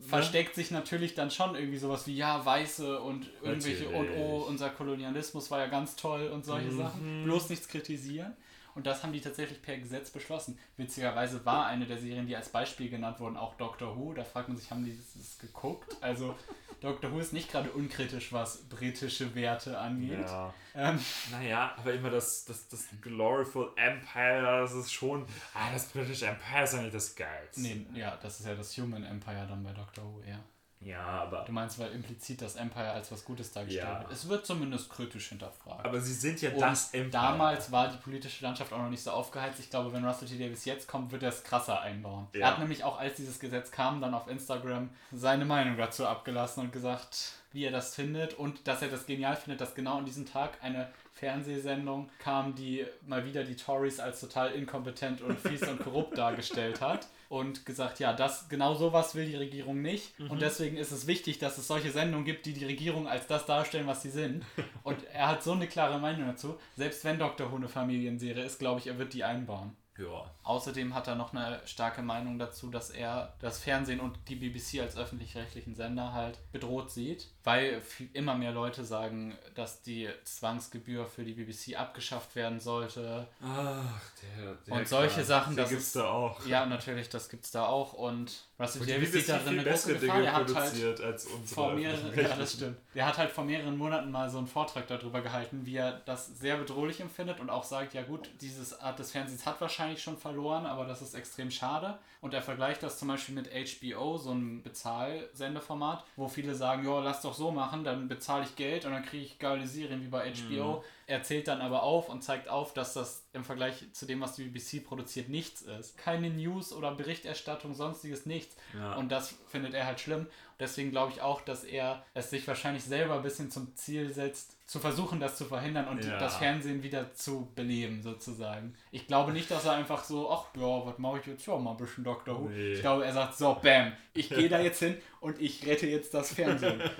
versteckt 0.00 0.54
sich 0.54 0.70
natürlich 0.70 1.14
dann 1.14 1.30
schon 1.30 1.54
irgendwie 1.54 1.78
sowas 1.78 2.06
wie 2.06 2.16
ja 2.16 2.44
Weiße 2.44 3.00
und 3.00 3.30
irgendwelche 3.42 3.88
und 3.88 4.06
Natürlich. 4.06 4.18
oh 4.18 4.44
unser 4.48 4.70
Kolonialismus 4.70 5.50
war 5.50 5.60
ja 5.60 5.66
ganz 5.66 5.96
toll 5.96 6.28
und 6.28 6.44
solche 6.44 6.72
Sachen. 6.72 7.24
Bloß 7.24 7.50
nichts 7.50 7.68
kritisieren 7.68 8.34
und 8.74 8.86
das 8.86 9.02
haben 9.02 9.12
die 9.12 9.20
tatsächlich 9.20 9.60
per 9.62 9.76
Gesetz 9.78 10.10
beschlossen 10.10 10.58
witzigerweise 10.76 11.44
war 11.44 11.66
eine 11.66 11.86
der 11.86 11.98
Serien 11.98 12.26
die 12.26 12.36
als 12.36 12.48
Beispiel 12.48 12.88
genannt 12.90 13.20
wurden 13.20 13.36
auch 13.36 13.54
Doctor 13.56 13.96
Who 13.96 14.12
da 14.14 14.24
fragt 14.24 14.48
man 14.48 14.56
sich 14.56 14.70
haben 14.70 14.84
die 14.84 14.96
das 14.96 15.38
geguckt 15.38 15.96
also 16.00 16.34
Doctor 16.80 17.12
Who 17.12 17.18
ist 17.18 17.32
nicht 17.34 17.50
gerade 17.50 17.70
unkritisch 17.72 18.32
was 18.32 18.62
britische 18.68 19.34
Werte 19.34 19.78
angeht 19.78 20.20
Ja. 20.20 20.54
ähm, 20.74 20.98
Naja, 21.30 21.74
aber 21.76 21.92
immer 21.92 22.08
das, 22.10 22.44
das, 22.46 22.68
das 22.68 22.86
Gloriful 23.02 23.70
Empire, 23.76 24.60
das 24.62 24.72
ist 24.72 24.90
schon. 24.92 25.26
Ah, 25.54 25.70
das 25.72 25.86
British 25.88 26.22
Empire 26.22 26.64
ist 26.64 26.74
eigentlich 26.74 26.92
das 26.92 27.14
Geilste. 27.16 27.60
nee 27.60 27.86
ja 27.94 28.16
das 28.22 28.40
ist 28.40 28.46
ja 28.46 28.54
das 28.54 28.76
Human 28.78 29.04
Empire 29.04 29.46
dann 29.46 29.62
bei 29.62 29.72
Doctor 29.72 30.04
Who 30.04 30.22
ja 30.26 30.38
Ja, 30.82 31.02
aber. 31.02 31.44
Du 31.44 31.52
meinst, 31.52 31.78
weil 31.78 31.92
implizit 31.92 32.40
das 32.40 32.56
Empire 32.56 32.90
als 32.90 33.12
was 33.12 33.22
Gutes 33.24 33.52
dargestellt 33.52 33.86
Ja. 33.86 34.00
wird. 34.00 34.12
Es 34.12 34.26
wird 34.28 34.46
zumindest 34.46 34.88
kritisch 34.88 35.28
hinterfragt. 35.28 35.84
Aber 35.84 36.00
sie 36.00 36.14
sind 36.14 36.40
ja 36.40 36.50
Und 36.52 36.60
das 36.60 36.94
Empire. 36.94 37.10
damals 37.10 37.70
war 37.70 37.88
die 37.88 37.98
politische 37.98 38.42
Landschaft 38.42 38.72
auch 38.72 38.78
noch 38.78 38.88
nicht 38.88 39.02
so 39.02 39.10
aufgeheizt. 39.10 39.60
Ich 39.60 39.68
glaube, 39.68 39.92
wenn 39.92 40.04
Russell 40.04 40.26
T. 40.28 40.38
Davis 40.38 40.64
jetzt 40.64 40.88
kommt, 40.88 41.12
wird 41.12 41.22
er 41.22 41.28
es 41.28 41.44
krasser 41.44 41.80
einbauen. 41.82 42.28
Ja. 42.32 42.40
Er 42.40 42.46
hat 42.52 42.58
nämlich 42.60 42.82
auch, 42.82 42.98
als 42.98 43.16
dieses 43.16 43.38
Gesetz 43.38 43.70
kam, 43.70 44.00
dann 44.00 44.14
auf 44.14 44.26
Instagram 44.26 44.88
seine 45.12 45.44
Meinung 45.44 45.76
dazu 45.76 46.06
abgelassen 46.06 46.60
und 46.64 46.72
gesagt, 46.72 47.32
wie 47.52 47.64
er 47.64 47.72
das 47.72 47.94
findet 47.94 48.32
und 48.34 48.66
dass 48.66 48.80
er 48.80 48.88
das 48.88 49.04
genial 49.04 49.36
findet, 49.36 49.60
dass 49.60 49.74
genau 49.74 49.98
an 49.98 50.06
diesem 50.06 50.24
Tag 50.24 50.52
eine 50.62 50.88
Fernsehsendung 51.12 52.08
kam, 52.18 52.54
die 52.54 52.86
mal 53.06 53.24
wieder 53.26 53.44
die 53.44 53.56
Tories 53.56 54.00
als 54.00 54.20
total 54.20 54.52
inkompetent 54.52 55.20
und 55.20 55.38
fies 55.38 55.62
und 55.68 55.80
korrupt 55.82 56.16
dargestellt 56.16 56.80
hat 56.80 57.06
und 57.30 57.64
gesagt, 57.64 58.00
ja, 58.00 58.12
das 58.12 58.48
genau 58.48 58.74
sowas 58.74 59.14
will 59.14 59.24
die 59.24 59.36
Regierung 59.36 59.80
nicht 59.80 60.18
und 60.28 60.42
deswegen 60.42 60.76
ist 60.76 60.90
es 60.90 61.06
wichtig, 61.06 61.38
dass 61.38 61.58
es 61.58 61.68
solche 61.68 61.92
Sendungen 61.92 62.24
gibt, 62.24 62.44
die 62.44 62.52
die 62.52 62.64
Regierung 62.64 63.06
als 63.06 63.28
das 63.28 63.46
darstellen, 63.46 63.86
was 63.86 64.02
sie 64.02 64.10
sind. 64.10 64.44
Und 64.82 64.98
er 65.12 65.28
hat 65.28 65.42
so 65.42 65.52
eine 65.52 65.68
klare 65.68 66.00
Meinung 66.00 66.26
dazu. 66.26 66.58
Selbst 66.76 67.04
wenn 67.04 67.18
Dr. 67.18 67.52
Eine 67.54 67.68
Familienserie 67.68 68.42
ist, 68.42 68.58
glaube 68.58 68.80
ich, 68.80 68.88
er 68.88 68.98
wird 68.98 69.14
die 69.14 69.22
einbauen. 69.22 69.76
Ja. 70.00 70.30
Außerdem 70.44 70.94
hat 70.94 71.06
er 71.08 71.14
noch 71.14 71.32
eine 71.34 71.60
starke 71.66 72.02
Meinung 72.02 72.38
dazu, 72.38 72.70
dass 72.70 72.90
er 72.90 73.34
das 73.40 73.58
Fernsehen 73.58 74.00
und 74.00 74.18
die 74.28 74.36
BBC 74.36 74.80
als 74.80 74.96
öffentlich-rechtlichen 74.96 75.74
Sender 75.74 76.12
halt 76.12 76.38
bedroht 76.52 76.90
sieht, 76.90 77.28
weil 77.44 77.82
immer 78.14 78.34
mehr 78.34 78.52
Leute 78.52 78.84
sagen, 78.84 79.36
dass 79.54 79.82
die 79.82 80.08
Zwangsgebühr 80.24 81.06
für 81.06 81.24
die 81.24 81.34
BBC 81.34 81.76
abgeschafft 81.78 82.34
werden 82.34 82.60
sollte. 82.60 83.26
Ach, 83.42 84.00
der. 84.38 84.54
der 84.66 84.74
Und 84.74 84.88
solche 84.88 85.16
Kram, 85.16 85.24
Sachen, 85.24 85.56
das 85.56 85.68
gibt's 85.70 85.86
ist- 85.88 85.96
da 85.96 86.08
auch. 86.08 86.46
Ja, 86.46 86.66
natürlich, 86.66 87.08
das 87.08 87.28
gibt's 87.28 87.50
da 87.50 87.66
auch 87.66 87.92
und 87.92 88.44
Russell 88.60 88.86
Davis 88.86 89.12
sieht 89.12 89.28
darin 89.28 89.58
eine 89.58 89.64
große 89.64 89.94
Gefahr. 89.94 90.16
Dinge 90.16 90.26
Er 90.26 90.34
hat 90.34 90.54
halt 90.54 91.00
als 91.00 91.26
vor 91.46 91.72
mehreren, 91.72 92.14
ja, 92.14 92.36
das 92.36 92.52
stimmt. 92.52 92.76
Der 92.94 93.06
hat 93.06 93.16
halt 93.16 93.30
vor 93.30 93.44
mehreren 93.44 93.78
Monaten 93.78 94.10
mal 94.10 94.28
so 94.28 94.38
einen 94.38 94.46
Vortrag 94.46 94.86
darüber 94.86 95.22
gehalten, 95.22 95.64
wie 95.64 95.76
er 95.76 96.02
das 96.04 96.38
sehr 96.38 96.58
bedrohlich 96.58 97.00
empfindet 97.00 97.40
und 97.40 97.48
auch 97.48 97.64
sagt, 97.64 97.94
ja 97.94 98.02
gut, 98.02 98.28
diese 98.40 98.80
Art 98.82 98.98
des 98.98 99.12
Fernsehens 99.12 99.46
hat 99.46 99.60
wahrscheinlich 99.60 100.02
schon 100.02 100.18
verloren, 100.18 100.66
aber 100.66 100.84
das 100.84 101.00
ist 101.00 101.14
extrem 101.14 101.50
schade. 101.50 101.98
Und 102.20 102.34
er 102.34 102.42
vergleicht 102.42 102.82
das 102.82 102.98
zum 102.98 103.08
Beispiel 103.08 103.34
mit 103.34 103.48
HBO, 103.48 104.18
so 104.18 104.32
einem 104.32 104.62
Bezahlsendeformat, 104.62 106.04
wo 106.16 106.28
viele 106.28 106.54
sagen, 106.54 106.84
ja, 106.84 107.00
lass 107.00 107.22
doch 107.22 107.32
so 107.32 107.50
machen, 107.50 107.82
dann 107.82 108.08
bezahle 108.08 108.44
ich 108.44 108.56
Geld 108.56 108.84
und 108.84 108.92
dann 108.92 109.04
kriege 109.04 109.24
ich 109.24 109.38
geile 109.38 109.66
Serien 109.66 110.02
wie 110.02 110.08
bei 110.08 110.30
HBO. 110.30 110.84
Er 111.10 111.24
zählt 111.24 111.48
dann 111.48 111.60
aber 111.60 111.82
auf 111.82 112.08
und 112.08 112.22
zeigt 112.22 112.48
auf, 112.48 112.72
dass 112.72 112.94
das 112.94 113.24
im 113.32 113.42
Vergleich 113.42 113.84
zu 113.92 114.06
dem, 114.06 114.20
was 114.20 114.36
die 114.36 114.44
BBC 114.44 114.84
produziert, 114.86 115.28
nichts 115.28 115.62
ist. 115.62 115.98
Keine 115.98 116.30
News 116.30 116.72
oder 116.72 116.92
Berichterstattung, 116.94 117.74
sonstiges 117.74 118.26
nichts. 118.26 118.54
Ja. 118.78 118.94
Und 118.94 119.10
das 119.10 119.34
findet 119.48 119.74
er 119.74 119.86
halt 119.86 119.98
schlimm. 119.98 120.28
Deswegen 120.60 120.92
glaube 120.92 121.10
ich 121.12 121.20
auch, 121.20 121.40
dass 121.40 121.64
er 121.64 122.04
es 122.14 122.30
sich 122.30 122.46
wahrscheinlich 122.46 122.84
selber 122.84 123.14
ein 123.16 123.22
bisschen 123.22 123.50
zum 123.50 123.74
Ziel 123.74 124.12
setzt, 124.14 124.56
zu 124.68 124.78
versuchen, 124.78 125.18
das 125.18 125.36
zu 125.36 125.46
verhindern 125.46 125.88
und 125.88 126.04
Ja. 126.04 126.16
das 126.18 126.36
Fernsehen 126.36 126.84
wieder 126.84 127.12
zu 127.12 127.50
beleben, 127.56 128.02
sozusagen. 128.04 128.76
Ich 128.92 129.08
glaube 129.08 129.32
nicht, 129.32 129.50
dass 129.50 129.64
er 129.64 129.72
einfach 129.72 130.04
so, 130.04 130.30
ach 130.30 130.44
ja, 130.54 130.86
was 130.86 130.96
mache 130.98 131.18
ich 131.18 131.26
jetzt? 131.26 131.44
Ja, 131.44 131.56
mal 131.56 131.72
ein 131.72 131.76
bisschen 131.76 132.04
Dr. 132.04 132.38
Who. 132.38 132.48
Nee. 132.50 132.74
Ich 132.74 132.80
glaube, 132.82 133.04
er 133.04 133.12
sagt 133.12 133.36
so, 133.36 133.58
bam, 133.60 133.92
ich 134.14 134.28
gehe 134.28 134.48
da 134.48 134.60
jetzt 134.60 134.78
hin 134.78 134.96
und 135.18 135.40
ich 135.40 135.66
rette 135.66 135.88
jetzt 135.88 136.14
das 136.14 136.34
Fernsehen. 136.34 136.80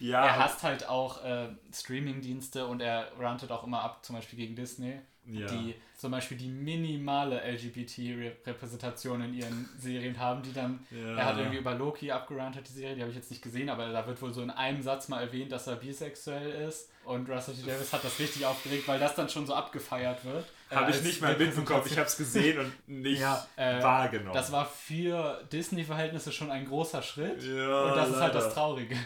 ja, 0.00 0.24
er 0.26 0.38
hasst 0.38 0.62
halt 0.62 0.88
auch 0.88 1.24
äh, 1.24 1.48
Streaming-Dienste 1.72 2.66
und 2.66 2.80
er 2.80 3.08
rantet 3.18 3.50
auch 3.50 3.64
immer 3.64 3.82
ab, 3.82 4.04
zum 4.04 4.16
Beispiel 4.16 4.38
gegen 4.38 4.54
Disney, 4.56 4.98
Ja. 5.26 5.46
die 5.46 5.74
zum 5.96 6.12
Beispiel 6.12 6.36
die 6.38 6.48
minimale 6.48 7.40
LGBT-Repräsentation 7.42 9.20
in 9.22 9.34
ihren 9.34 9.68
Serien 9.78 10.18
haben, 10.18 10.42
die 10.42 10.52
dann, 10.52 10.80
Ja. 10.90 11.16
er 11.16 11.24
hat 11.26 11.38
irgendwie 11.38 11.58
über 11.58 11.74
Loki 11.74 12.10
abgerantet, 12.10 12.66
die 12.68 12.72
Serie, 12.72 12.94
die 12.94 13.00
habe 13.02 13.10
ich 13.10 13.16
jetzt 13.16 13.30
nicht 13.30 13.42
gesehen, 13.42 13.68
aber 13.68 13.88
da 13.90 14.06
wird 14.06 14.20
wohl 14.22 14.32
so 14.32 14.42
in 14.42 14.50
einem 14.50 14.82
Satz 14.82 15.08
mal 15.08 15.20
erwähnt, 15.22 15.52
dass 15.52 15.66
er 15.66 15.76
bisexuell 15.76 16.68
ist 16.68 16.90
und 17.04 17.28
Russell 17.28 17.54
T. 17.54 17.62
Davis 17.66 17.92
hat 17.92 18.04
das 18.04 18.18
richtig 18.18 18.44
aufgeregt, 18.46 18.86
weil 18.86 18.98
das 19.00 19.14
dann 19.14 19.28
schon 19.28 19.46
so 19.46 19.54
abgefeiert 19.54 20.24
wird. 20.24 20.44
äh, 20.70 20.76
Habe 20.76 20.90
ich 20.90 21.02
nicht 21.02 21.20
mal 21.20 21.36
mitbekommen. 21.36 21.82
Ich 21.86 21.96
habe 21.98 22.06
es 22.06 22.16
gesehen 22.16 22.58
und 22.60 22.72
nicht 23.02 23.20
Ja, 23.20 23.46
äh, 23.56 23.82
wahrgenommen. 23.82 24.34
Das 24.34 24.52
war 24.52 24.66
für 24.66 25.42
Disney-Verhältnisse 25.52 26.32
schon 26.32 26.50
ein 26.50 26.66
großer 26.66 27.02
Schritt. 27.02 27.42
Ja, 27.42 27.84
und 27.84 27.96
das 27.96 28.08
ist 28.10 28.16
halt 28.20 28.34
leider. 28.34 28.44
das 28.44 28.54
Traurige. 28.54 28.96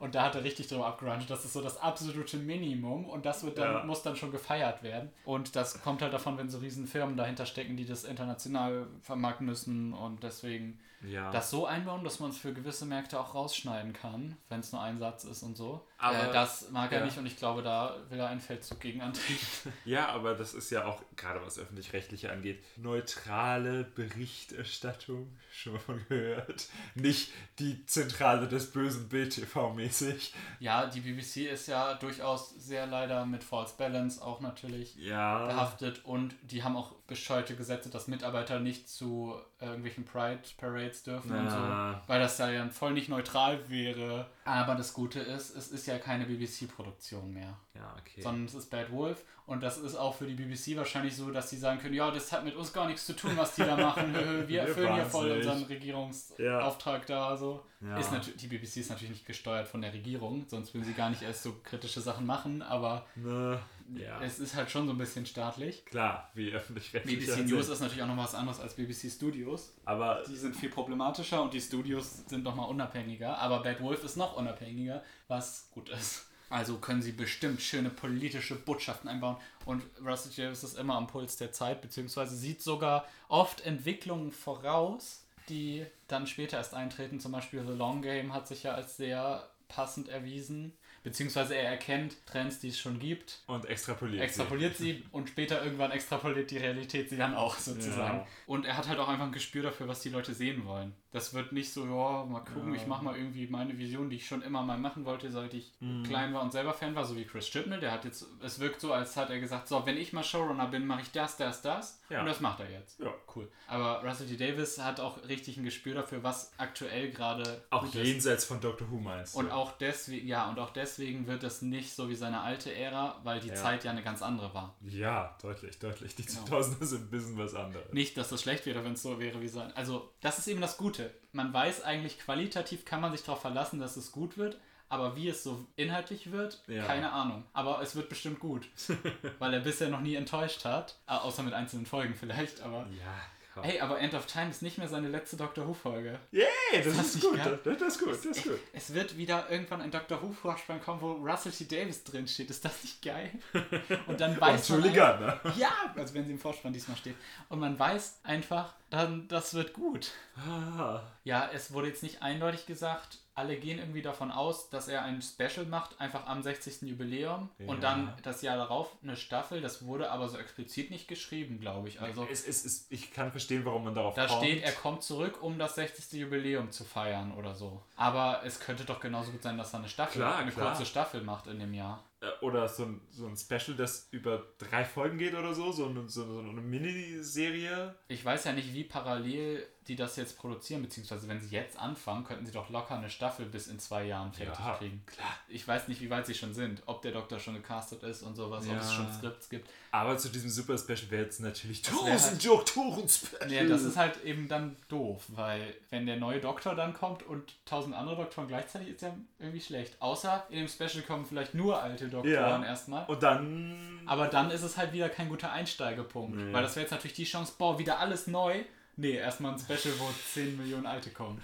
Und 0.00 0.14
da 0.14 0.24
hat 0.24 0.34
er 0.34 0.42
richtig 0.42 0.66
drüber 0.66 0.86
abgerantet. 0.86 1.28
Das 1.28 1.44
ist 1.44 1.52
so 1.52 1.60
das 1.60 1.76
absolute 1.76 2.38
Minimum 2.38 3.04
und 3.04 3.26
das 3.26 3.44
wird 3.44 3.58
dann, 3.58 3.72
Ja. 3.72 3.84
muss 3.84 4.02
dann 4.02 4.16
schon 4.16 4.32
gefeiert 4.32 4.82
werden. 4.82 5.10
Und 5.26 5.54
das 5.54 5.82
kommt 5.82 6.00
halt 6.00 6.12
davon, 6.14 6.38
wenn 6.38 6.48
so 6.48 6.58
riesen 6.58 6.86
Firmen 6.86 7.18
dahinter 7.18 7.44
stecken, 7.44 7.76
die 7.76 7.84
das 7.84 8.04
international 8.04 8.86
vermarkten 9.02 9.44
müssen 9.46 9.92
und 9.92 10.22
deswegen 10.22 10.80
ja. 11.02 11.30
das 11.30 11.50
so 11.50 11.66
einbauen, 11.66 12.02
dass 12.02 12.18
man 12.18 12.30
es 12.30 12.38
für 12.38 12.54
gewisse 12.54 12.86
Märkte 12.86 13.20
auch 13.20 13.34
rausschneiden 13.34 13.92
kann, 13.92 14.38
wenn 14.48 14.60
es 14.60 14.72
nur 14.72 14.80
ein 14.80 14.98
Satz 14.98 15.24
ist 15.24 15.42
und 15.42 15.54
so. 15.56 15.86
Aber- 16.00 16.28
äh, 16.30 16.32
das 16.32 16.70
mag 16.70 16.90
er 16.92 17.00
ja. 17.00 17.04
nicht 17.04 17.18
und 17.18 17.26
ich 17.26 17.36
glaube, 17.36 17.62
da 17.62 17.96
will 18.08 18.18
er 18.18 18.28
einen 18.28 18.40
Feldzug 18.40 18.80
gegen 18.80 19.00
antreten. 19.02 19.72
Ja, 19.84 20.08
aber 20.08 20.34
das 20.34 20.54
ist 20.54 20.70
ja 20.70 20.84
auch, 20.84 21.02
gerade 21.16 21.40
was 21.44 21.58
öffentlich-rechtliche 21.58 22.30
angeht, 22.32 22.62
neutrale 22.76 23.84
Berichterstattung, 23.84 25.36
schon 25.52 25.74
mal 25.74 25.78
von 25.80 26.04
gehört. 26.08 26.68
Nicht 26.94 27.32
die 27.58 27.84
Zentrale 27.86 28.48
des 28.48 28.70
bösen 28.72 29.08
Bild 29.08 29.32
TV-mäßig. 29.34 30.32
ja, 30.60 30.86
die 30.86 31.00
BBC 31.00 31.50
ist 31.50 31.68
ja 31.68 31.94
durchaus 31.94 32.50
sehr 32.50 32.86
leider 32.86 33.26
mit 33.26 33.44
False 33.44 33.74
Balance 33.76 34.22
auch 34.22 34.40
natürlich 34.40 34.96
Ja. 34.96 35.46
behaftet 35.46 36.04
und 36.04 36.34
die 36.42 36.62
haben 36.62 36.76
auch 36.76 36.92
bescheuerte 37.06 37.56
Gesetze, 37.56 37.90
dass 37.90 38.06
Mitarbeiter 38.08 38.60
nicht 38.60 38.88
zu 38.88 39.34
äh, 39.60 39.66
irgendwelchen 39.66 40.04
Pride 40.04 40.40
Parades 40.58 41.02
dürfen 41.02 41.32
und 41.32 41.50
so, 41.50 41.56
Ja. 41.56 42.02
weil 42.06 42.20
das 42.20 42.38
ja 42.38 42.50
dann 42.52 42.70
voll 42.70 42.92
nicht 42.92 43.08
neutral 43.08 43.68
wäre. 43.68 44.30
Aber 44.44 44.74
das 44.74 44.94
Gute 44.94 45.20
ist, 45.20 45.54
es 45.56 45.68
ist 45.68 45.86
ja 45.86 45.89
keine 45.98 46.24
BBC-Produktion 46.26 47.32
mehr, 47.32 47.56
Ja, 47.74 47.94
okay. 47.98 48.20
sondern 48.22 48.44
es 48.44 48.54
ist 48.54 48.70
Bad 48.70 48.90
Wolf 48.92 49.24
und 49.46 49.62
das 49.62 49.78
ist 49.78 49.96
auch 49.96 50.14
für 50.14 50.26
die 50.26 50.34
BBC 50.34 50.76
wahrscheinlich 50.76 51.16
so, 51.16 51.30
dass 51.30 51.50
sie 51.50 51.56
sagen 51.56 51.80
können, 51.80 51.94
ja, 51.94 52.10
das 52.10 52.30
hat 52.32 52.44
mit 52.44 52.54
uns 52.54 52.72
gar 52.72 52.86
nichts 52.86 53.04
zu 53.06 53.14
tun, 53.14 53.32
was 53.36 53.54
die 53.54 53.62
da 53.62 53.76
machen. 53.76 54.14
Wir 54.14 54.48
Wir 54.48 54.60
erfüllen 54.62 54.94
hier 54.94 55.04
voll 55.06 55.30
unseren 55.32 55.62
Regierungsauftrag 55.64 57.06
da 57.06 57.36
so. 57.36 57.64
Ja. 57.80 57.96
Ist 57.98 58.12
natürlich, 58.12 58.38
die 58.40 58.46
BBC 58.48 58.76
ist 58.78 58.90
natürlich 58.90 59.10
nicht 59.10 59.26
gesteuert 59.26 59.66
von 59.68 59.80
der 59.82 59.92
Regierung, 59.92 60.44
sonst 60.46 60.74
würden 60.74 60.84
sie 60.84 60.92
gar 60.92 61.10
nicht 61.10 61.22
erst 61.22 61.42
so 61.42 61.54
kritische 61.64 62.00
Sachen 62.00 62.26
machen, 62.26 62.62
aber 62.62 63.06
Ne, 63.16 63.58
Ja. 63.96 64.20
es 64.22 64.38
ist 64.38 64.54
halt 64.54 64.70
schon 64.70 64.86
so 64.86 64.92
ein 64.92 64.98
bisschen 64.98 65.26
staatlich. 65.26 65.84
Klar, 65.84 66.30
wie 66.34 66.50
öffentlich-rechtlich. 66.52 67.26
BBC 67.26 67.48
News 67.48 67.68
ist 67.68 67.80
natürlich 67.80 68.02
auch 68.02 68.08
noch 68.08 68.16
was 68.16 68.34
anderes 68.34 68.60
als 68.60 68.74
BBC 68.74 69.10
Studios. 69.10 69.72
Aber 69.84 70.22
Die 70.26 70.36
sind 70.36 70.54
viel 70.56 70.70
problematischer 70.70 71.42
und 71.42 71.52
die 71.54 71.60
Studios 71.60 72.24
sind 72.28 72.44
nochmal 72.44 72.68
unabhängiger. 72.68 73.38
Aber 73.38 73.62
Bad 73.62 73.80
Wolf 73.82 74.04
ist 74.04 74.16
noch 74.16 74.36
unabhängiger, 74.36 75.02
was 75.28 75.70
gut 75.72 75.88
ist. 75.88 76.26
Also 76.50 76.78
können 76.78 77.00
sie 77.00 77.12
bestimmt 77.12 77.62
schöne 77.62 77.90
politische 77.90 78.56
Botschaften 78.56 79.08
einbauen. 79.08 79.36
Und 79.66 79.84
Russell 80.04 80.32
Davis 80.36 80.64
ist 80.64 80.76
immer 80.76 80.96
am 80.96 81.06
Puls 81.06 81.36
der 81.36 81.52
Zeit, 81.52 81.80
beziehungsweise 81.80 82.34
sieht 82.36 82.60
sogar 82.60 83.06
oft 83.28 83.60
Entwicklungen 83.60 84.32
voraus, 84.32 85.24
die 85.48 85.86
dann 86.08 86.26
später 86.26 86.56
erst 86.56 86.74
eintreten. 86.74 87.20
Zum 87.20 87.30
Beispiel 87.30 87.64
The 87.64 87.72
Long 87.72 88.02
Game 88.02 88.34
hat 88.34 88.48
sich 88.48 88.64
ja 88.64 88.74
als 88.74 88.96
sehr 88.96 89.48
passend 89.68 90.08
erwiesen. 90.08 90.72
Beziehungsweise 91.02 91.54
er 91.56 91.70
erkennt 91.70 92.14
Trends, 92.26 92.58
die 92.60 92.68
es 92.68 92.78
schon 92.78 92.98
gibt, 92.98 93.40
und 93.46 93.64
extrapoliert. 93.64 94.22
extrapoliert 94.22 94.76
sie 94.76 95.02
und 95.12 95.28
später 95.30 95.64
irgendwann 95.64 95.90
extrapoliert 95.92 96.50
die 96.50 96.58
Realität 96.58 97.08
sie 97.08 97.16
dann 97.16 97.34
auch 97.34 97.56
sozusagen. 97.56 98.18
Ja. 98.18 98.26
Und 98.46 98.66
er 98.66 98.76
hat 98.76 98.88
halt 98.88 98.98
auch 98.98 99.08
einfach 99.08 99.24
ein 99.26 99.32
Gespür 99.32 99.62
dafür, 99.62 99.88
was 99.88 100.00
die 100.00 100.10
Leute 100.10 100.34
sehen 100.34 100.64
wollen. 100.66 100.92
Das 101.12 101.34
wird 101.34 101.50
nicht 101.52 101.72
so, 101.72 101.86
ja, 101.86 102.24
mal 102.24 102.40
gucken, 102.40 102.72
Ja. 102.74 102.80
ich 102.80 102.86
mache 102.86 103.02
mal 103.04 103.16
irgendwie 103.16 103.46
meine 103.48 103.76
Vision, 103.78 104.10
die 104.10 104.16
ich 104.16 104.26
schon 104.28 104.42
immer 104.42 104.62
mal 104.62 104.78
machen 104.78 105.04
wollte, 105.04 105.30
seit 105.30 105.54
ich 105.54 105.72
Mhm. 105.80 106.04
klein 106.04 106.32
war 106.34 106.42
und 106.42 106.52
selber 106.52 106.72
Fan 106.72 106.94
war, 106.94 107.04
so 107.04 107.16
wie 107.16 107.24
Chris 107.24 107.50
Chibnall. 107.50 107.80
Der 107.80 107.90
hat 107.92 108.04
jetzt, 108.04 108.26
es 108.44 108.60
wirkt 108.60 108.80
so, 108.80 108.92
als 108.92 109.16
hat 109.16 109.30
er 109.30 109.40
gesagt, 109.40 109.66
so, 109.68 109.84
wenn 109.86 109.96
ich 109.96 110.12
mal 110.12 110.22
Showrunner 110.22 110.68
bin, 110.68 110.86
mache 110.86 111.00
ich 111.00 111.10
das, 111.10 111.36
das, 111.36 111.62
das. 111.62 112.00
Ja. 112.10 112.20
Und 112.20 112.26
das 112.26 112.40
macht 112.40 112.60
er 112.60 112.70
jetzt. 112.70 113.00
Ja. 113.00 113.12
Cool. 113.34 113.50
Aber 113.66 114.04
Russell 114.04 114.26
T. 114.28 114.36
Davis 114.36 114.78
hat 114.78 115.00
auch 115.00 115.26
richtig 115.28 115.56
ein 115.56 115.64
Gespür 115.64 115.94
dafür, 115.94 116.22
was 116.22 116.52
aktuell 116.58 117.10
gerade 117.10 117.64
Auch 117.70 117.82
gut 117.84 117.94
ist. 117.96 118.06
jenseits 118.06 118.44
von 118.44 118.60
Doctor 118.60 118.88
Who 118.90 118.98
meinst 119.00 119.34
du? 119.34 119.38
Und 119.40 119.50
auch 119.50 119.72
deswegen, 119.78 120.28
ja, 120.28 120.48
und 120.48 120.58
auch 120.60 120.70
deswegen 120.70 120.89
wird 120.98 121.42
es 121.44 121.62
nicht 121.62 121.94
so 121.94 122.08
wie 122.08 122.14
seine 122.14 122.40
alte 122.40 122.74
Ära, 122.74 123.20
weil 123.24 123.40
die 123.40 123.48
Ja. 123.48 123.54
Zeit 123.54 123.84
ja 123.84 123.90
eine 123.90 124.02
ganz 124.02 124.22
andere 124.22 124.52
war. 124.54 124.74
Ja, 124.82 125.36
deutlich, 125.42 125.78
deutlich. 125.78 126.14
Die 126.14 126.24
Genau. 126.24 126.40
2000er 126.44 126.84
sind 126.84 127.02
ein 127.04 127.10
bisschen 127.10 127.38
was 127.38 127.54
anderes. 127.54 127.92
Nicht, 127.92 128.16
dass 128.16 128.28
das 128.30 128.42
schlecht 128.42 128.66
wäre, 128.66 128.84
wenn 128.84 128.92
es 128.94 129.02
so 129.02 129.18
wäre 129.20 129.40
wie 129.40 129.48
sein. 129.48 129.72
Also, 129.76 130.10
das 130.20 130.38
ist 130.38 130.48
eben 130.48 130.60
das 130.60 130.76
Gute. 130.76 131.12
Man 131.32 131.52
weiß 131.52 131.82
eigentlich, 131.84 132.18
qualitativ 132.18 132.84
kann 132.84 133.00
man 133.00 133.12
sich 133.12 133.22
darauf 133.22 133.40
verlassen, 133.40 133.78
dass 133.80 133.96
es 133.96 134.12
gut 134.12 134.36
wird, 134.38 134.58
aber 134.88 135.14
wie 135.16 135.28
es 135.28 135.44
so 135.44 135.66
inhaltlich 135.76 136.32
wird, 136.32 136.62
Ja. 136.66 136.84
keine 136.84 137.12
Ahnung. 137.12 137.44
Aber 137.52 137.80
es 137.80 137.94
wird 137.94 138.08
bestimmt 138.08 138.40
gut. 138.40 138.68
weil 139.38 139.54
er 139.54 139.60
bisher 139.60 139.88
noch 139.88 140.00
nie 140.00 140.14
enttäuscht 140.16 140.64
hat. 140.64 140.96
Äh, 141.06 141.12
Außer 141.12 141.42
mit 141.42 141.54
einzelnen 141.54 141.86
Folgen 141.86 142.14
vielleicht, 142.14 142.60
aber. 142.62 142.86
Ja, 142.98 143.14
komm. 143.54 143.64
Hey, 143.64 143.80
aber 143.80 143.98
End 144.00 144.14
of 144.14 144.26
Time 144.26 144.50
ist 144.50 144.62
nicht 144.62 144.78
mehr 144.78 144.88
seine 144.88 145.08
letzte 145.08 145.36
Doctor 145.36 145.66
Who-Folge. 145.66 146.18
Yay, 146.32 146.46
das, 146.84 146.96
das 146.96 147.14
ist 147.14 147.20
gut. 147.22 147.38
Das, 147.38 147.78
das 147.78 147.82
ist 147.94 147.98
gut, 148.00 148.08
das 148.14 148.24
ist 148.24 148.44
gut. 148.44 148.58
Es 148.72 148.94
wird 148.94 149.16
wieder 149.16 149.50
irgendwann 149.50 149.80
ein 149.82 149.90
Doctor 149.90 150.22
Who-Vorspann 150.22 150.80
kommen, 150.82 151.00
wo 151.00 151.12
Russell 151.12 151.52
T. 151.52 151.64
Davis 151.66 152.04
drin 152.04 152.26
steht. 152.26 152.50
Ist 152.50 152.64
das 152.64 152.82
nicht 152.82 153.02
geil? 153.02 153.30
Und 154.06 154.20
dann 154.20 154.40
weiß 154.40 154.70
Und 154.70 154.80
man. 154.80 154.88
Einfach- 154.90 154.96
Gardner. 155.20 155.40
Ja, 155.56 155.72
also 155.96 156.14
wenn 156.14 156.24
sie 156.26 156.32
im 156.32 156.38
Vorspann 156.38 156.72
diesmal 156.72 156.96
steht. 156.96 157.16
Und 157.48 157.58
man 157.60 157.78
weiß 157.78 158.20
einfach, 158.22 158.74
dann 158.90 159.28
das 159.28 159.54
wird 159.54 159.72
gut. 159.72 160.10
Ah, 160.36 161.02
Ja, 161.24 161.50
es 161.52 161.72
wurde 161.72 161.88
jetzt 161.88 162.02
nicht 162.02 162.22
eindeutig 162.22 162.66
gesagt. 162.66 163.18
Alle 163.34 163.56
gehen 163.56 163.78
irgendwie 163.78 164.02
davon 164.02 164.30
aus, 164.30 164.68
dass 164.70 164.88
er 164.88 165.02
ein 165.04 165.22
Special 165.22 165.64
macht, 165.66 166.00
einfach 166.00 166.26
am 166.26 166.42
60. 166.42 166.82
Jubiläum. 166.82 167.48
Und 167.60 167.76
Ja. 167.76 167.80
dann 167.80 168.12
das 168.22 168.42
Jahr 168.42 168.56
darauf 168.56 168.90
eine 169.02 169.16
Staffel. 169.16 169.60
Das 169.60 169.84
wurde 169.86 170.10
aber 170.10 170.28
so 170.28 170.36
explizit 170.36 170.90
nicht 170.90 171.08
geschrieben, 171.08 171.60
glaube 171.60 171.88
ich. 171.88 172.00
Also 172.00 172.26
es, 172.30 172.46
es, 172.46 172.64
es, 172.64 172.86
ich 172.90 173.12
kann 173.12 173.30
verstehen, 173.30 173.64
warum 173.64 173.84
man 173.84 173.94
darauf 173.94 174.14
da 174.14 174.26
kommt. 174.26 174.42
steht, 174.44 174.62
er 174.62 174.72
kommt 174.72 175.02
zurück, 175.02 175.42
um 175.42 175.58
das 175.58 175.76
60. 175.76 176.20
Jubiläum 176.20 176.70
zu 176.72 176.84
feiern 176.84 177.32
oder 177.32 177.54
so. 177.54 177.80
Aber 177.96 178.42
es 178.44 178.60
könnte 178.60 178.84
doch 178.84 179.00
genauso 179.00 179.30
gut 179.30 179.42
sein, 179.42 179.56
dass 179.56 179.72
er 179.72 179.78
eine 179.78 179.88
Staffel, 179.88 180.20
Klar, 180.20 180.36
eine 180.38 180.50
klar. 180.50 180.72
kurze 180.72 180.84
Staffel 180.84 181.22
macht 181.22 181.46
in 181.46 181.58
dem 181.60 181.72
Jahr. 181.72 182.02
Äh, 182.20 182.26
Oder 182.44 182.68
so 182.68 182.84
ein, 182.84 183.00
so 183.10 183.26
ein 183.26 183.36
Special, 183.36 183.76
das 183.76 184.08
über 184.10 184.42
drei 184.58 184.84
Folgen 184.84 185.16
geht 185.18 185.34
oder 185.34 185.54
so. 185.54 185.72
So 185.72 185.86
eine, 185.86 186.08
so, 186.08 186.22
eine 186.40 186.60
Miniserie. 186.60 187.94
Ich 188.08 188.24
weiß 188.24 188.44
ja 188.44 188.52
nicht, 188.52 188.72
wie 188.74 188.84
parallel 188.84 189.66
die 189.88 189.96
das 189.96 190.14
jetzt 190.16 190.36
produzieren, 190.38 190.82
beziehungsweise 190.82 191.26
wenn 191.26 191.40
sie 191.40 191.48
jetzt 191.48 191.76
anfangen, 191.78 192.22
könnten 192.24 192.46
sie 192.46 192.52
doch 192.52 192.68
locker 192.70 192.96
eine 192.96 193.10
Staffel 193.10 193.46
bis 193.46 193.66
in 193.66 193.78
zwei 193.80 194.04
Jahren 194.04 194.32
fertig 194.32 194.54
Ja, 194.58 194.74
kriegen. 194.76 195.02
klar. 195.06 195.34
Ich 195.48 195.66
weiß 195.66 195.88
nicht, 195.88 196.00
wie 196.00 196.10
weit 196.10 196.26
sie 196.26 196.34
schon 196.34 196.54
sind, 196.54 196.82
ob 196.86 197.02
der 197.02 197.10
Doktor 197.12 197.40
schon 197.40 197.54
gecastet 197.54 198.02
ist 198.04 198.22
und 198.22 198.36
sowas, 198.36 198.64
ob 198.66 198.72
Ja. 198.74 198.80
es 198.80 198.92
schon 198.92 199.12
Skripts 199.12 199.48
gibt. 199.48 199.68
Aber 199.92 200.16
zu 200.18 200.28
diesem 200.28 200.50
Super 200.50 200.78
Special 200.78 201.10
wäre 201.10 201.24
jetzt 201.24 201.40
natürlich 201.40 201.82
Das 201.82 201.92
wär 202.04 202.12
halt- 202.20 202.44
Doktoren 202.46 203.08
Special. 203.08 203.48
Nee, 203.48 203.66
das 203.66 203.82
ist 203.82 203.96
halt 203.96 204.22
eben 204.24 204.46
dann 204.46 204.76
doof, 204.88 205.24
weil 205.28 205.74
wenn 205.90 206.06
der 206.06 206.16
neue 206.16 206.38
Doktor 206.40 206.74
dann 206.76 206.94
kommt 206.94 207.24
und 207.24 207.54
tausend 207.64 207.94
andere 207.96 208.14
Doktoren 208.16 208.46
gleichzeitig, 208.46 208.88
ist 208.90 209.02
ja 209.02 209.16
irgendwie 209.40 209.60
schlecht. 209.60 209.96
Außer 210.00 210.46
in 210.50 210.58
dem 210.60 210.68
Special 210.68 211.02
kommen 211.02 211.26
vielleicht 211.26 211.54
nur 211.54 211.82
alte 211.82 212.06
Doktoren 212.08 212.32
Ja. 212.32 212.64
erstmal. 212.64 213.04
Und 213.06 213.22
dann. 213.22 214.00
Aber 214.06 214.28
dann 214.28 214.50
ist 214.52 214.62
es 214.62 214.76
halt 214.76 214.92
wieder 214.92 215.08
kein 215.08 215.28
guter 215.28 215.50
Einsteigepunkt. 215.50 216.36
Nee. 216.36 216.52
Weil 216.52 216.62
das 216.62 216.76
wäre 216.76 216.82
jetzt 216.84 216.92
natürlich 216.92 217.14
die 217.16 217.24
Chance, 217.24 217.54
boah, 217.58 217.78
wieder 217.78 217.98
alles 217.98 218.26
neu. 218.28 218.62
Nee, 218.96 219.12
erstmal 219.16 219.52
ein 219.54 219.58
Special, 219.58 219.94
wo 219.98 220.08
10 220.34 220.56
Millionen 220.58 220.86
alte 220.86 221.10
kommen. 221.10 221.40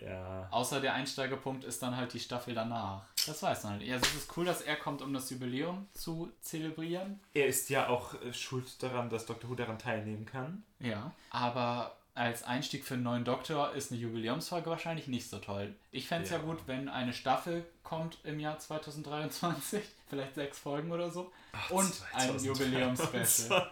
Ja. 0.00 0.48
Außer 0.50 0.80
der 0.80 0.94
Einsteigepunkt 0.94 1.64
ist 1.64 1.82
dann 1.82 1.96
halt 1.96 2.12
die 2.12 2.20
Staffel 2.20 2.54
danach. 2.54 3.02
Das 3.26 3.42
weiß 3.42 3.64
man 3.64 3.74
halt. 3.74 3.82
Ja, 3.82 3.96
es 3.96 4.14
ist 4.14 4.36
cool, 4.36 4.44
dass 4.44 4.60
er 4.62 4.76
kommt, 4.76 5.02
um 5.02 5.12
das 5.12 5.30
Jubiläum 5.30 5.86
zu 5.92 6.30
zelebrieren. 6.40 7.20
Er 7.34 7.46
ist 7.46 7.68
ja 7.70 7.88
auch 7.88 8.14
äh, 8.22 8.32
schuld 8.32 8.82
daran, 8.82 9.10
dass 9.10 9.26
Doctor 9.26 9.50
Who 9.50 9.54
daran 9.54 9.78
teilnehmen 9.78 10.26
kann. 10.26 10.62
Ja. 10.80 11.12
Aber 11.30 11.96
als 12.14 12.42
Einstieg 12.42 12.84
für 12.84 12.94
einen 12.94 13.04
neuen 13.04 13.24
Doktor 13.24 13.72
ist 13.72 13.90
eine 13.90 14.00
Jubiläumsfolge 14.00 14.68
wahrscheinlich 14.68 15.08
nicht 15.08 15.30
so 15.30 15.38
toll. 15.38 15.74
Ich 15.92 16.08
fände 16.08 16.24
es 16.24 16.30
ja. 16.30 16.38
Ja. 16.38 16.42
gut, 16.42 16.58
wenn 16.66 16.88
eine 16.88 17.12
Staffel 17.12 17.64
kommt 17.82 18.18
im 18.24 18.38
Jahr 18.38 18.58
2023. 18.58 19.82
Vielleicht 20.08 20.34
sechs 20.34 20.58
Folgen 20.58 20.92
oder 20.92 21.10
so. 21.10 21.32
und 21.70 21.92
ein 22.12 22.38
Jubiläumsspecial. 22.38 23.70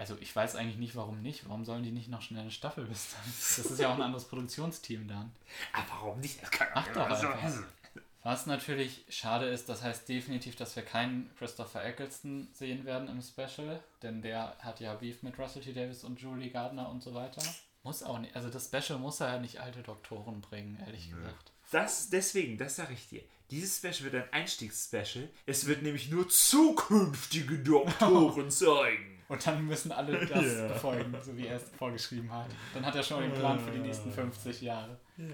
2023. 0.00 0.10
Also 0.10 0.16
ich 0.20 0.34
weiß 0.34 0.56
eigentlich 0.56 0.78
nicht, 0.78 0.96
warum 0.96 1.20
nicht. 1.22 1.48
Warum 1.48 1.64
sollen 1.64 1.82
die 1.82 1.90
nicht 1.90 2.08
noch 2.08 2.22
schnell 2.22 2.40
eine 2.40 2.50
Staffel 2.50 2.86
bis 2.86 3.10
dann? 3.12 3.22
Das 3.26 3.70
ist 3.70 3.78
ja 3.78 3.90
auch 3.90 3.96
ein 3.96 4.02
anderes 4.02 4.24
Produktionsteam 4.24 5.06
dann. 5.06 5.32
Aber 5.72 5.86
warum 5.90 6.20
nicht? 6.20 6.42
Das 6.42 6.50
kann 6.50 6.68
Mach 6.74 6.88
doch 6.88 7.08
einfach. 7.08 7.62
Was 8.22 8.44
natürlich 8.44 9.04
schade 9.08 9.46
ist, 9.46 9.68
das 9.70 9.82
heißt 9.82 10.06
definitiv, 10.08 10.54
dass 10.54 10.76
wir 10.76 10.82
keinen 10.82 11.30
Christopher 11.38 11.84
Eccleston 11.84 12.48
sehen 12.52 12.84
werden 12.84 13.08
im 13.08 13.22
Special, 13.22 13.82
denn 14.02 14.20
der 14.20 14.56
hat 14.58 14.80
ja 14.80 14.94
Beef 14.94 15.22
mit 15.22 15.38
Russell 15.38 15.62
T. 15.62 15.72
Davis 15.72 16.04
und 16.04 16.20
Julie 16.20 16.50
Gardner 16.50 16.90
und 16.90 17.02
so 17.02 17.14
weiter. 17.14 17.42
Muss 17.82 18.02
auch 18.02 18.18
nicht, 18.18 18.36
also 18.36 18.50
das 18.50 18.66
Special 18.66 18.98
muss 18.98 19.20
er 19.20 19.34
ja 19.34 19.38
nicht 19.38 19.60
alte 19.60 19.82
Doktoren 19.82 20.42
bringen, 20.42 20.78
ehrlich 20.84 21.10
gesagt. 21.10 21.52
Das, 21.70 22.10
deswegen, 22.10 22.58
das 22.58 22.76
sage 22.76 22.92
ich 22.92 23.08
dir. 23.08 23.22
Dieses 23.50 23.78
Special 23.78 24.12
wird 24.12 24.22
ein 24.22 24.32
Einstiegsspecial. 24.32 25.30
Es 25.46 25.66
wird 25.66 25.82
nämlich 25.82 26.10
nur 26.10 26.28
zukünftige 26.28 27.58
Doktoren 27.58 28.50
zeigen. 28.50 29.19
Und 29.30 29.46
dann 29.46 29.64
müssen 29.66 29.92
alle 29.92 30.26
das 30.26 30.44
Ja. 30.58 30.66
befolgen, 30.68 31.16
so 31.24 31.36
wie 31.36 31.46
er 31.46 31.56
es 31.56 31.62
vorgeschrieben 31.78 32.30
hat. 32.32 32.46
Dann 32.74 32.84
hat 32.84 32.96
er 32.96 33.02
schon 33.02 33.22
den 33.22 33.32
Plan 33.32 33.58
für 33.58 33.70
die 33.70 33.78
nächsten 33.78 34.10
50 34.12 34.60
Jahre. 34.60 34.98
Ja. 35.16 35.26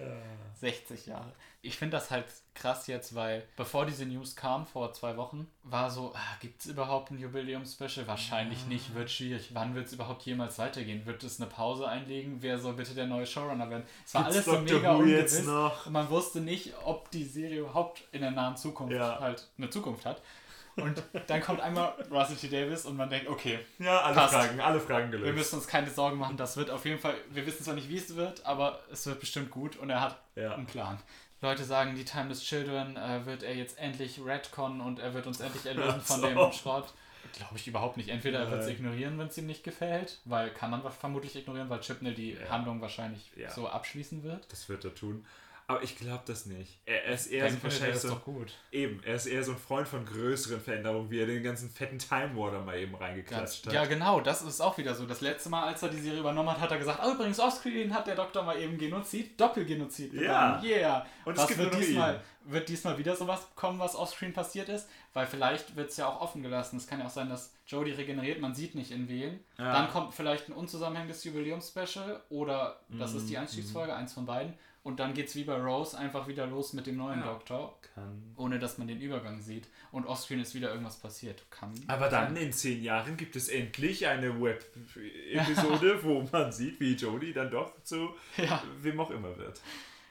60 0.60 1.06
Jahre. 1.06 1.32
Ich 1.62 1.76
finde 1.78 1.96
das 1.96 2.10
halt 2.10 2.26
krass 2.54 2.86
jetzt, 2.88 3.14
weil 3.14 3.42
bevor 3.56 3.86
diese 3.86 4.04
News 4.06 4.36
kam, 4.36 4.66
vor 4.66 4.92
zwei 4.92 5.16
Wochen, 5.16 5.46
war 5.62 5.90
so, 5.90 6.12
ah, 6.14 6.36
gibt 6.40 6.60
es 6.60 6.66
überhaupt 6.66 7.10
ein 7.10 7.18
Jubiläum-Special? 7.18 8.06
Wahrscheinlich 8.06 8.66
nicht, 8.66 8.94
wird 8.94 9.10
schwierig. 9.10 9.50
Wann 9.54 9.74
wird 9.74 9.86
es 9.86 9.92
überhaupt 9.94 10.22
jemals 10.22 10.58
weitergehen? 10.58 11.06
Wird 11.06 11.24
es 11.24 11.40
eine 11.40 11.48
Pause 11.50 11.88
einlegen? 11.88 12.36
Wer 12.42 12.58
soll 12.58 12.74
bitte 12.74 12.94
der 12.94 13.06
neue 13.06 13.26
Showrunner 13.26 13.68
werden? 13.70 13.84
Es 14.04 14.14
war 14.14 14.24
Gibt's 14.24 14.48
alles 14.48 14.68
so 14.68 14.74
mega 14.74 14.92
ungewiss. 14.92 15.40
Und 15.86 15.92
man 15.92 16.08
wusste 16.10 16.40
nicht, 16.40 16.74
ob 16.84 17.10
die 17.10 17.24
Serie 17.24 17.60
überhaupt 17.60 18.02
in 18.12 18.20
der 18.20 18.30
nahen 18.32 18.56
Zukunft 18.56 18.94
Ja. 18.94 19.18
halt 19.20 19.48
eine 19.56 19.70
Zukunft 19.70 20.04
hat. 20.04 20.20
Und 20.76 21.02
dann 21.26 21.40
kommt 21.40 21.60
einmal 21.60 21.94
Russell 22.10 22.36
T. 22.36 22.48
Davis 22.48 22.84
und 22.84 22.96
man 22.96 23.08
denkt, 23.08 23.28
okay, 23.28 23.58
Ja, 23.78 24.00
alle 24.02 24.14
Passt. 24.14 24.34
Fragen, 24.34 24.60
alle 24.60 24.78
Fragen 24.78 25.10
gelöst. 25.10 25.26
wir 25.26 25.32
müssen 25.32 25.56
uns 25.56 25.66
keine 25.66 25.90
Sorgen 25.90 26.18
machen, 26.18 26.36
das 26.36 26.56
wird 26.58 26.70
auf 26.70 26.84
jeden 26.84 26.98
Fall, 26.98 27.14
wir 27.30 27.46
wissen 27.46 27.64
zwar 27.64 27.74
nicht, 27.74 27.88
wie 27.88 27.96
es 27.96 28.14
wird, 28.14 28.44
aber 28.44 28.80
es 28.92 29.06
wird 29.06 29.18
bestimmt 29.20 29.50
gut 29.50 29.76
und 29.76 29.88
er 29.90 30.00
hat 30.02 30.20
Ja. 30.34 30.54
einen 30.54 30.66
Plan. 30.66 30.98
Leute 31.40 31.64
sagen, 31.64 31.94
die 31.94 32.04
Timeless 32.04 32.42
Children 32.42 32.96
äh, 32.96 33.24
wird 33.26 33.42
er 33.42 33.54
jetzt 33.54 33.78
endlich 33.78 34.20
retconnen 34.24 34.80
und 34.80 34.98
er 34.98 35.14
wird 35.14 35.26
uns 35.26 35.40
endlich 35.40 35.64
erlösen 35.66 36.00
von 36.00 36.20
So. 36.20 36.26
dem 36.28 36.52
Schrott. 36.52 36.92
Glaube 37.36 37.56
ich 37.56 37.66
überhaupt 37.66 37.96
nicht. 37.96 38.08
Entweder 38.08 38.38
er 38.40 38.50
wird 38.50 38.62
es 38.62 38.68
ignorieren, 38.68 39.18
wenn 39.18 39.26
es 39.26 39.36
ihm 39.36 39.46
nicht 39.46 39.64
gefällt, 39.64 40.20
weil 40.24 40.50
kann 40.50 40.70
man 40.70 40.82
vermutlich 40.92 41.36
ignorieren, 41.36 41.68
weil 41.68 41.80
Chipnell 41.80 42.14
die 42.14 42.32
Ja. 42.34 42.48
Handlung 42.50 42.80
wahrscheinlich 42.80 43.30
Ja. 43.36 43.50
so 43.50 43.68
abschließen 43.68 44.22
wird. 44.22 44.50
Das 44.52 44.68
wird 44.68 44.84
er 44.84 44.94
tun. 44.94 45.26
Aber 45.68 45.82
ich 45.82 45.98
glaube 45.98 46.22
das 46.26 46.46
nicht. 46.46 46.78
Er, 46.86 47.04
er 47.06 47.14
ist 47.14 47.26
eher 47.26 47.50
so 47.50 47.62
wahrscheinlich 47.62 47.98
so, 47.98 48.20
eben, 48.70 49.02
er 49.02 49.16
ist 49.16 49.26
eher 49.26 49.42
so 49.42 49.50
ein 49.50 49.58
Freund 49.58 49.88
von 49.88 50.06
größeren 50.06 50.60
Veränderungen, 50.60 51.10
wie 51.10 51.18
er 51.18 51.26
den 51.26 51.42
ganzen 51.42 51.70
fetten 51.70 51.98
Time 51.98 52.36
Warder 52.36 52.60
mal 52.60 52.78
eben 52.78 52.94
reingeklatscht 52.94 53.66
hat. 53.66 53.72
ja, 53.72 53.84
genau, 53.84 54.20
das 54.20 54.42
ist 54.42 54.60
auch 54.60 54.78
wieder 54.78 54.94
so. 54.94 55.06
Das 55.06 55.22
letzte 55.22 55.48
Mal, 55.48 55.64
als 55.64 55.82
er 55.82 55.88
die 55.88 55.98
Serie 55.98 56.20
übernommen 56.20 56.50
hat, 56.50 56.60
hat 56.60 56.70
er 56.70 56.78
gesagt, 56.78 57.00
oh, 57.04 57.12
übrigens, 57.12 57.40
offscreen 57.40 57.92
hat 57.92 58.06
der 58.06 58.14
Doktor 58.14 58.44
mal 58.44 58.56
eben 58.60 58.78
Genozid, 58.78 59.40
Doppelgenozid 59.40 60.12
Ja. 60.14 60.58
begangen. 60.58 60.64
Yeah. 60.64 61.06
Und 61.24 61.32
es 61.34 61.40
was 61.40 61.48
gibt 61.48 61.58
wird 61.58 61.74
diesmal, 61.74 62.22
wird 62.44 62.68
diesmal 62.68 62.96
wieder 62.98 63.16
sowas 63.16 63.40
kommen, 63.56 63.80
was 63.80 63.96
offscreen 63.96 64.32
passiert 64.32 64.68
ist? 64.68 64.88
Weil 65.14 65.26
vielleicht 65.26 65.74
wird 65.74 65.90
es 65.90 65.96
ja 65.96 66.06
auch 66.06 66.20
offen 66.20 66.44
gelassen. 66.44 66.76
Es 66.76 66.86
kann 66.86 67.00
ja 67.00 67.06
auch 67.06 67.10
sein, 67.10 67.28
dass 67.28 67.52
Jodie 67.66 67.90
regeneriert, 67.90 68.40
man 68.40 68.54
sieht 68.54 68.76
nicht 68.76 68.92
in 68.92 69.08
wen. 69.08 69.40
Ja. 69.58 69.72
Dann 69.72 69.90
kommt 69.90 70.14
vielleicht 70.14 70.48
ein 70.48 70.52
unzusammenhängendes 70.52 71.24
Jubiläumspecial 71.24 72.22
oder 72.28 72.78
das 72.88 73.14
ist 73.14 73.24
Mhm, 73.24 73.28
die 73.28 73.38
Einstiegsfolge, 73.38 73.92
eins 73.94 74.12
von 74.12 74.26
beiden. 74.26 74.54
Und 74.86 75.00
dann 75.00 75.14
geht's 75.14 75.34
wie 75.34 75.42
bei 75.42 75.56
Rose 75.56 75.98
einfach 75.98 76.28
wieder 76.28 76.46
los 76.46 76.72
mit 76.72 76.86
dem 76.86 76.96
neuen 76.96 77.18
Ja. 77.18 77.26
Doktor, 77.32 77.76
Kann. 77.94 78.22
ohne 78.36 78.60
dass 78.60 78.78
man 78.78 78.86
den 78.86 79.00
Übergang 79.00 79.40
sieht. 79.40 79.66
Und 79.90 80.06
offscreen 80.06 80.38
ist 80.40 80.54
wieder 80.54 80.70
irgendwas 80.70 80.96
passiert. 81.00 81.42
Kann. 81.50 81.74
Aber 81.88 82.08
dann 82.08 82.36
in 82.36 82.52
zehn 82.52 82.82
Jahren 82.84 83.16
gibt 83.16 83.34
es 83.34 83.48
endlich 83.48 84.06
eine 84.06 84.40
Web-Episode, 84.40 85.98
wo 86.04 86.22
man 86.32 86.52
sieht, 86.52 86.78
wie 86.80 86.94
Jodie 86.94 87.32
dann 87.32 87.50
doch 87.50 87.72
zu 87.82 88.10
Ja. 88.36 88.62
wem 88.80 89.00
auch 89.00 89.10
immer 89.10 89.36
wird. 89.36 89.60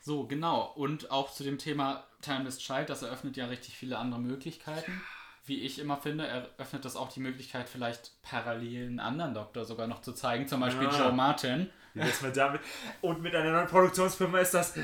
So, 0.02 0.28
genau. 0.28 0.74
Und 0.76 1.10
auch 1.10 1.32
zu 1.32 1.44
dem 1.44 1.58
Thema 1.58 2.04
Timeless 2.22 2.60
Child, 2.60 2.90
das 2.90 3.02
eröffnet 3.02 3.38
ja 3.38 3.46
richtig 3.48 3.76
viele 3.78 3.98
andere 3.98 4.20
Möglichkeiten. 4.20 5.02
Wie 5.46 5.62
ich 5.62 5.80
immer 5.80 5.98
finde, 5.98 6.26
eröffnet 6.28 6.86
das 6.86 6.96
auch 6.96 7.12
die 7.12 7.20
Möglichkeit, 7.20 7.70
vielleicht 7.70 8.12
parallel 8.24 8.88
einen 8.88 9.00
anderen 9.00 9.34
Doktor 9.36 9.64
sogar 9.64 9.88
noch 9.88 10.02
zu 10.02 10.12
zeigen. 10.12 10.48
Zum 10.48 10.60
Beispiel 10.60 10.88
Ja. 10.88 11.00
Joe 11.06 11.12
Martin. 11.12 11.70
Wär's 11.96 12.22
mal 12.22 12.32
damit? 12.32 12.62
Und 13.02 13.22
mit 13.22 13.34
einer 13.36 13.52
neuen 13.52 13.68
Produktionsfirma 13.68 14.40
ist 14.40 14.54
das 14.54 14.76
äh, 14.78 14.82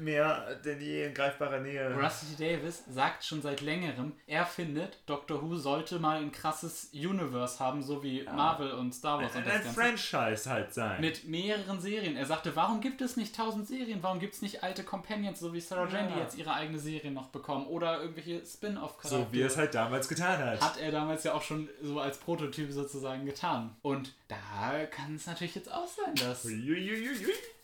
mehr 0.00 0.54
denn 0.64 0.80
je 0.80 1.06
in 1.06 1.14
greifbarer 1.14 1.60
Nähe. 1.60 1.94
Rusty 1.94 2.36
Davis 2.38 2.84
sagt 2.88 3.24
schon 3.24 3.42
seit 3.42 3.60
längerem, 3.60 4.12
er 4.26 4.46
findet, 4.46 4.98
Doctor 5.06 5.42
Who 5.42 5.56
sollte 5.56 5.98
mal 5.98 6.18
ein 6.20 6.32
krasses 6.32 6.90
Universe 6.92 7.58
haben, 7.58 7.82
so 7.82 8.02
wie 8.02 8.22
Marvel 8.24 8.72
und 8.72 8.94
Star 8.94 9.20
Wars 9.20 9.32
und 9.34 9.38
Ein, 9.38 9.44
das 9.44 9.54
ein 9.54 9.62
Ganze. 9.62 9.80
Franchise 9.80 10.50
halt 10.50 10.72
sein. 10.74 11.00
Mit 11.00 11.24
mehreren 11.26 11.80
Serien. 11.80 12.16
Er 12.16 12.26
sagte, 12.26 12.54
warum 12.54 12.80
gibt 12.80 13.00
es 13.00 13.16
nicht 13.16 13.34
tausend 13.34 13.66
Serien? 13.66 14.02
Warum 14.02 14.18
gibt 14.20 14.34
es 14.34 14.42
nicht 14.42 14.62
alte 14.62 14.84
Companions, 14.84 15.40
so 15.40 15.52
wie 15.52 15.60
Sarah 15.60 15.88
Jane, 15.88 16.08
die 16.08 16.14
Ja. 16.14 16.20
jetzt 16.20 16.36
ihre 16.36 16.52
eigene 16.54 16.78
Serie 16.78 17.10
noch 17.10 17.28
bekommen? 17.28 17.66
Oder 17.66 18.00
irgendwelche 18.00 18.44
Spin-off-Charaktere? 18.44 19.26
so 19.26 19.32
wie 19.32 19.40
er 19.40 19.46
es 19.46 19.56
halt 19.56 19.74
damals 19.74 20.08
getan 20.08 20.38
hat. 20.44 20.60
hat 20.60 20.78
er 20.78 20.90
damals 20.92 21.24
ja 21.24 21.32
auch 21.34 21.42
schon 21.42 21.68
so 21.82 22.00
als 22.00 22.18
Prototyp 22.18 22.70
sozusagen 22.70 23.24
getan. 23.24 23.74
Und 23.82 24.12
da 24.52 24.86
kann 24.86 25.14
es 25.14 25.26
natürlich 25.26 25.54
jetzt 25.54 25.72
auch 25.72 25.86
sein, 25.86 26.14
dass 26.14 26.46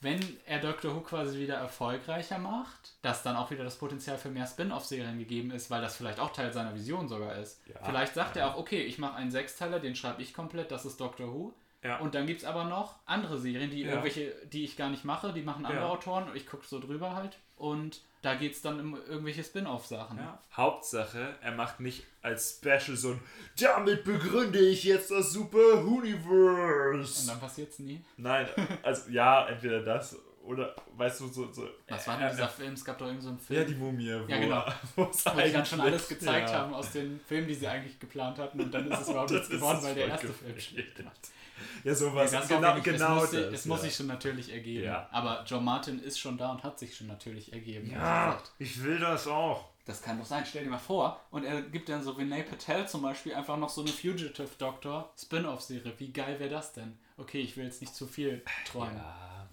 wenn 0.00 0.20
er 0.46 0.58
Doctor 0.60 0.94
Who 0.94 1.00
quasi 1.00 1.38
wieder 1.38 1.56
erfolgreicher 1.56 2.38
macht, 2.38 2.94
dass 3.02 3.22
dann 3.22 3.36
auch 3.36 3.50
wieder 3.50 3.64
das 3.64 3.76
Potenzial 3.76 4.18
für 4.18 4.30
mehr 4.30 4.46
Spin-off-Serien 4.46 5.18
gegeben 5.18 5.50
ist, 5.50 5.70
weil 5.70 5.82
das 5.82 5.96
vielleicht 5.96 6.20
auch 6.20 6.32
Teil 6.32 6.52
seiner 6.52 6.74
Vision 6.74 7.08
sogar 7.08 7.36
ist. 7.36 7.60
Ja. 7.66 7.84
Vielleicht 7.84 8.14
sagt 8.14 8.36
er 8.36 8.48
auch, 8.48 8.58
okay, 8.58 8.82
ich 8.82 8.98
mache 8.98 9.16
einen 9.16 9.30
Sechsteiler, 9.30 9.80
den 9.80 9.94
schreibe 9.94 10.22
ich 10.22 10.32
komplett, 10.34 10.70
das 10.70 10.84
ist 10.84 11.00
Doctor 11.00 11.32
Who. 11.32 11.54
Ja. 11.82 11.98
Und 11.98 12.14
dann 12.14 12.26
gibt 12.26 12.40
es 12.40 12.46
aber 12.46 12.64
noch 12.64 12.96
andere 13.06 13.38
Serien, 13.38 13.70
die 13.70 13.80
Ja. 13.82 13.90
irgendwelche, 13.90 14.34
die 14.52 14.64
ich 14.64 14.76
gar 14.76 14.90
nicht 14.90 15.04
mache, 15.04 15.32
die 15.32 15.42
machen 15.42 15.64
andere 15.64 15.84
Ja. 15.84 15.90
Autoren 15.90 16.28
und 16.28 16.36
ich 16.36 16.46
gucke 16.46 16.66
so 16.66 16.78
drüber 16.78 17.14
halt. 17.14 17.38
Und 17.56 18.02
da 18.22 18.34
geht 18.34 18.52
es 18.52 18.62
dann 18.62 18.80
um 18.80 18.94
irgendwelche 18.94 19.42
Spin-off-Sachen. 19.42 20.18
Ja. 20.18 20.38
Hauptsache, 20.54 21.36
er 21.40 21.52
macht 21.52 21.80
nicht 21.80 22.04
als 22.22 22.58
Special 22.58 22.96
so 22.96 23.12
ein 23.12 23.20
Damit 23.58 24.04
begründe 24.04 24.58
ich 24.58 24.84
jetzt 24.84 25.10
das 25.10 25.32
Super 25.32 25.82
Universe. 25.84 27.22
Und 27.22 27.28
dann 27.28 27.40
passiert 27.40 27.70
es 27.70 27.78
nie. 27.78 28.04
Nein, 28.16 28.46
also 28.82 29.10
ja, 29.10 29.48
entweder 29.48 29.82
das 29.82 30.16
oder 30.44 30.74
weißt 30.96 31.20
du 31.20 31.28
so. 31.28 31.52
so 31.52 31.68
Was 31.88 32.06
war 32.06 32.18
denn 32.18 32.30
dieser 32.30 32.48
Film? 32.48 32.72
Es 32.72 32.84
gab 32.84 32.98
doch 32.98 33.06
irgendeinen 33.06 33.22
so 33.22 33.28
einen 33.28 33.38
Film. 33.38 33.60
Ja, 33.60 33.66
die 33.66 33.74
Mumie. 33.74 34.12
Wo, 34.12 34.26
Ja, 34.26 34.38
genau. 34.38 34.64
Wo, 34.96 35.10
die 35.44 35.52
dann 35.52 35.66
schon 35.66 35.80
alles 35.80 36.08
gezeigt 36.08 36.50
ja. 36.50 36.58
haben 36.58 36.74
aus 36.74 36.92
den 36.92 37.20
Filmen, 37.20 37.46
die 37.46 37.54
sie 37.54 37.68
eigentlich 37.68 37.98
geplant 37.98 38.38
hatten 38.38 38.60
und 38.60 38.72
dann 38.72 38.90
ist 38.90 39.00
es 39.00 39.08
überhaupt 39.10 39.30
nichts 39.30 39.48
geworden, 39.48 39.78
weil 39.82 39.94
der 39.94 40.08
erste. 40.08 40.28
Film 40.28 40.58
steht. 40.58 40.92
Ja, 41.84 41.94
sowas. 41.94 42.30
Das 42.30 42.48
genau, 42.48 42.76
ich 42.76 42.82
genau 42.82 43.16
es 43.16 43.20
muss, 43.22 43.30
das. 43.30 43.30
sich, 43.30 43.54
es 43.54 43.64
muss 43.66 43.78
ja. 43.78 43.84
sich 43.84 43.96
schon 43.96 44.06
natürlich 44.06 44.52
ergeben. 44.52 44.84
Ja. 44.84 45.08
Aber 45.10 45.44
Joe 45.46 45.60
Martin 45.60 45.98
ist 46.00 46.18
schon 46.18 46.36
da 46.36 46.50
und 46.50 46.62
hat 46.62 46.78
sich 46.78 46.96
schon 46.96 47.06
natürlich 47.06 47.52
ergeben. 47.52 47.90
Ja, 47.90 48.38
ich 48.58 48.82
will 48.82 48.98
das 48.98 49.26
auch. 49.26 49.70
Das 49.86 50.02
kann 50.02 50.18
doch 50.18 50.26
sein, 50.26 50.44
stell 50.46 50.64
dir 50.64 50.70
mal 50.70 50.78
vor. 50.78 51.20
Und 51.30 51.44
er 51.44 51.62
gibt 51.62 51.88
dann 51.88 52.02
so 52.02 52.16
Vinay 52.16 52.42
Patel 52.42 52.86
zum 52.86 53.02
Beispiel 53.02 53.34
einfach 53.34 53.56
noch 53.56 53.70
so 53.70 53.80
eine 53.80 53.90
Fugitive 53.90 54.48
Doctor 54.58 55.12
Spin-off-Serie. 55.18 55.94
Wie 55.98 56.12
geil 56.12 56.38
wäre 56.38 56.50
das 56.50 56.72
denn? 56.72 56.96
Okay, 57.16 57.40
ich 57.40 57.56
will 57.56 57.64
jetzt 57.64 57.80
nicht 57.80 57.94
zu 57.94 58.06
viel 58.06 58.42
träumen. 58.70 59.00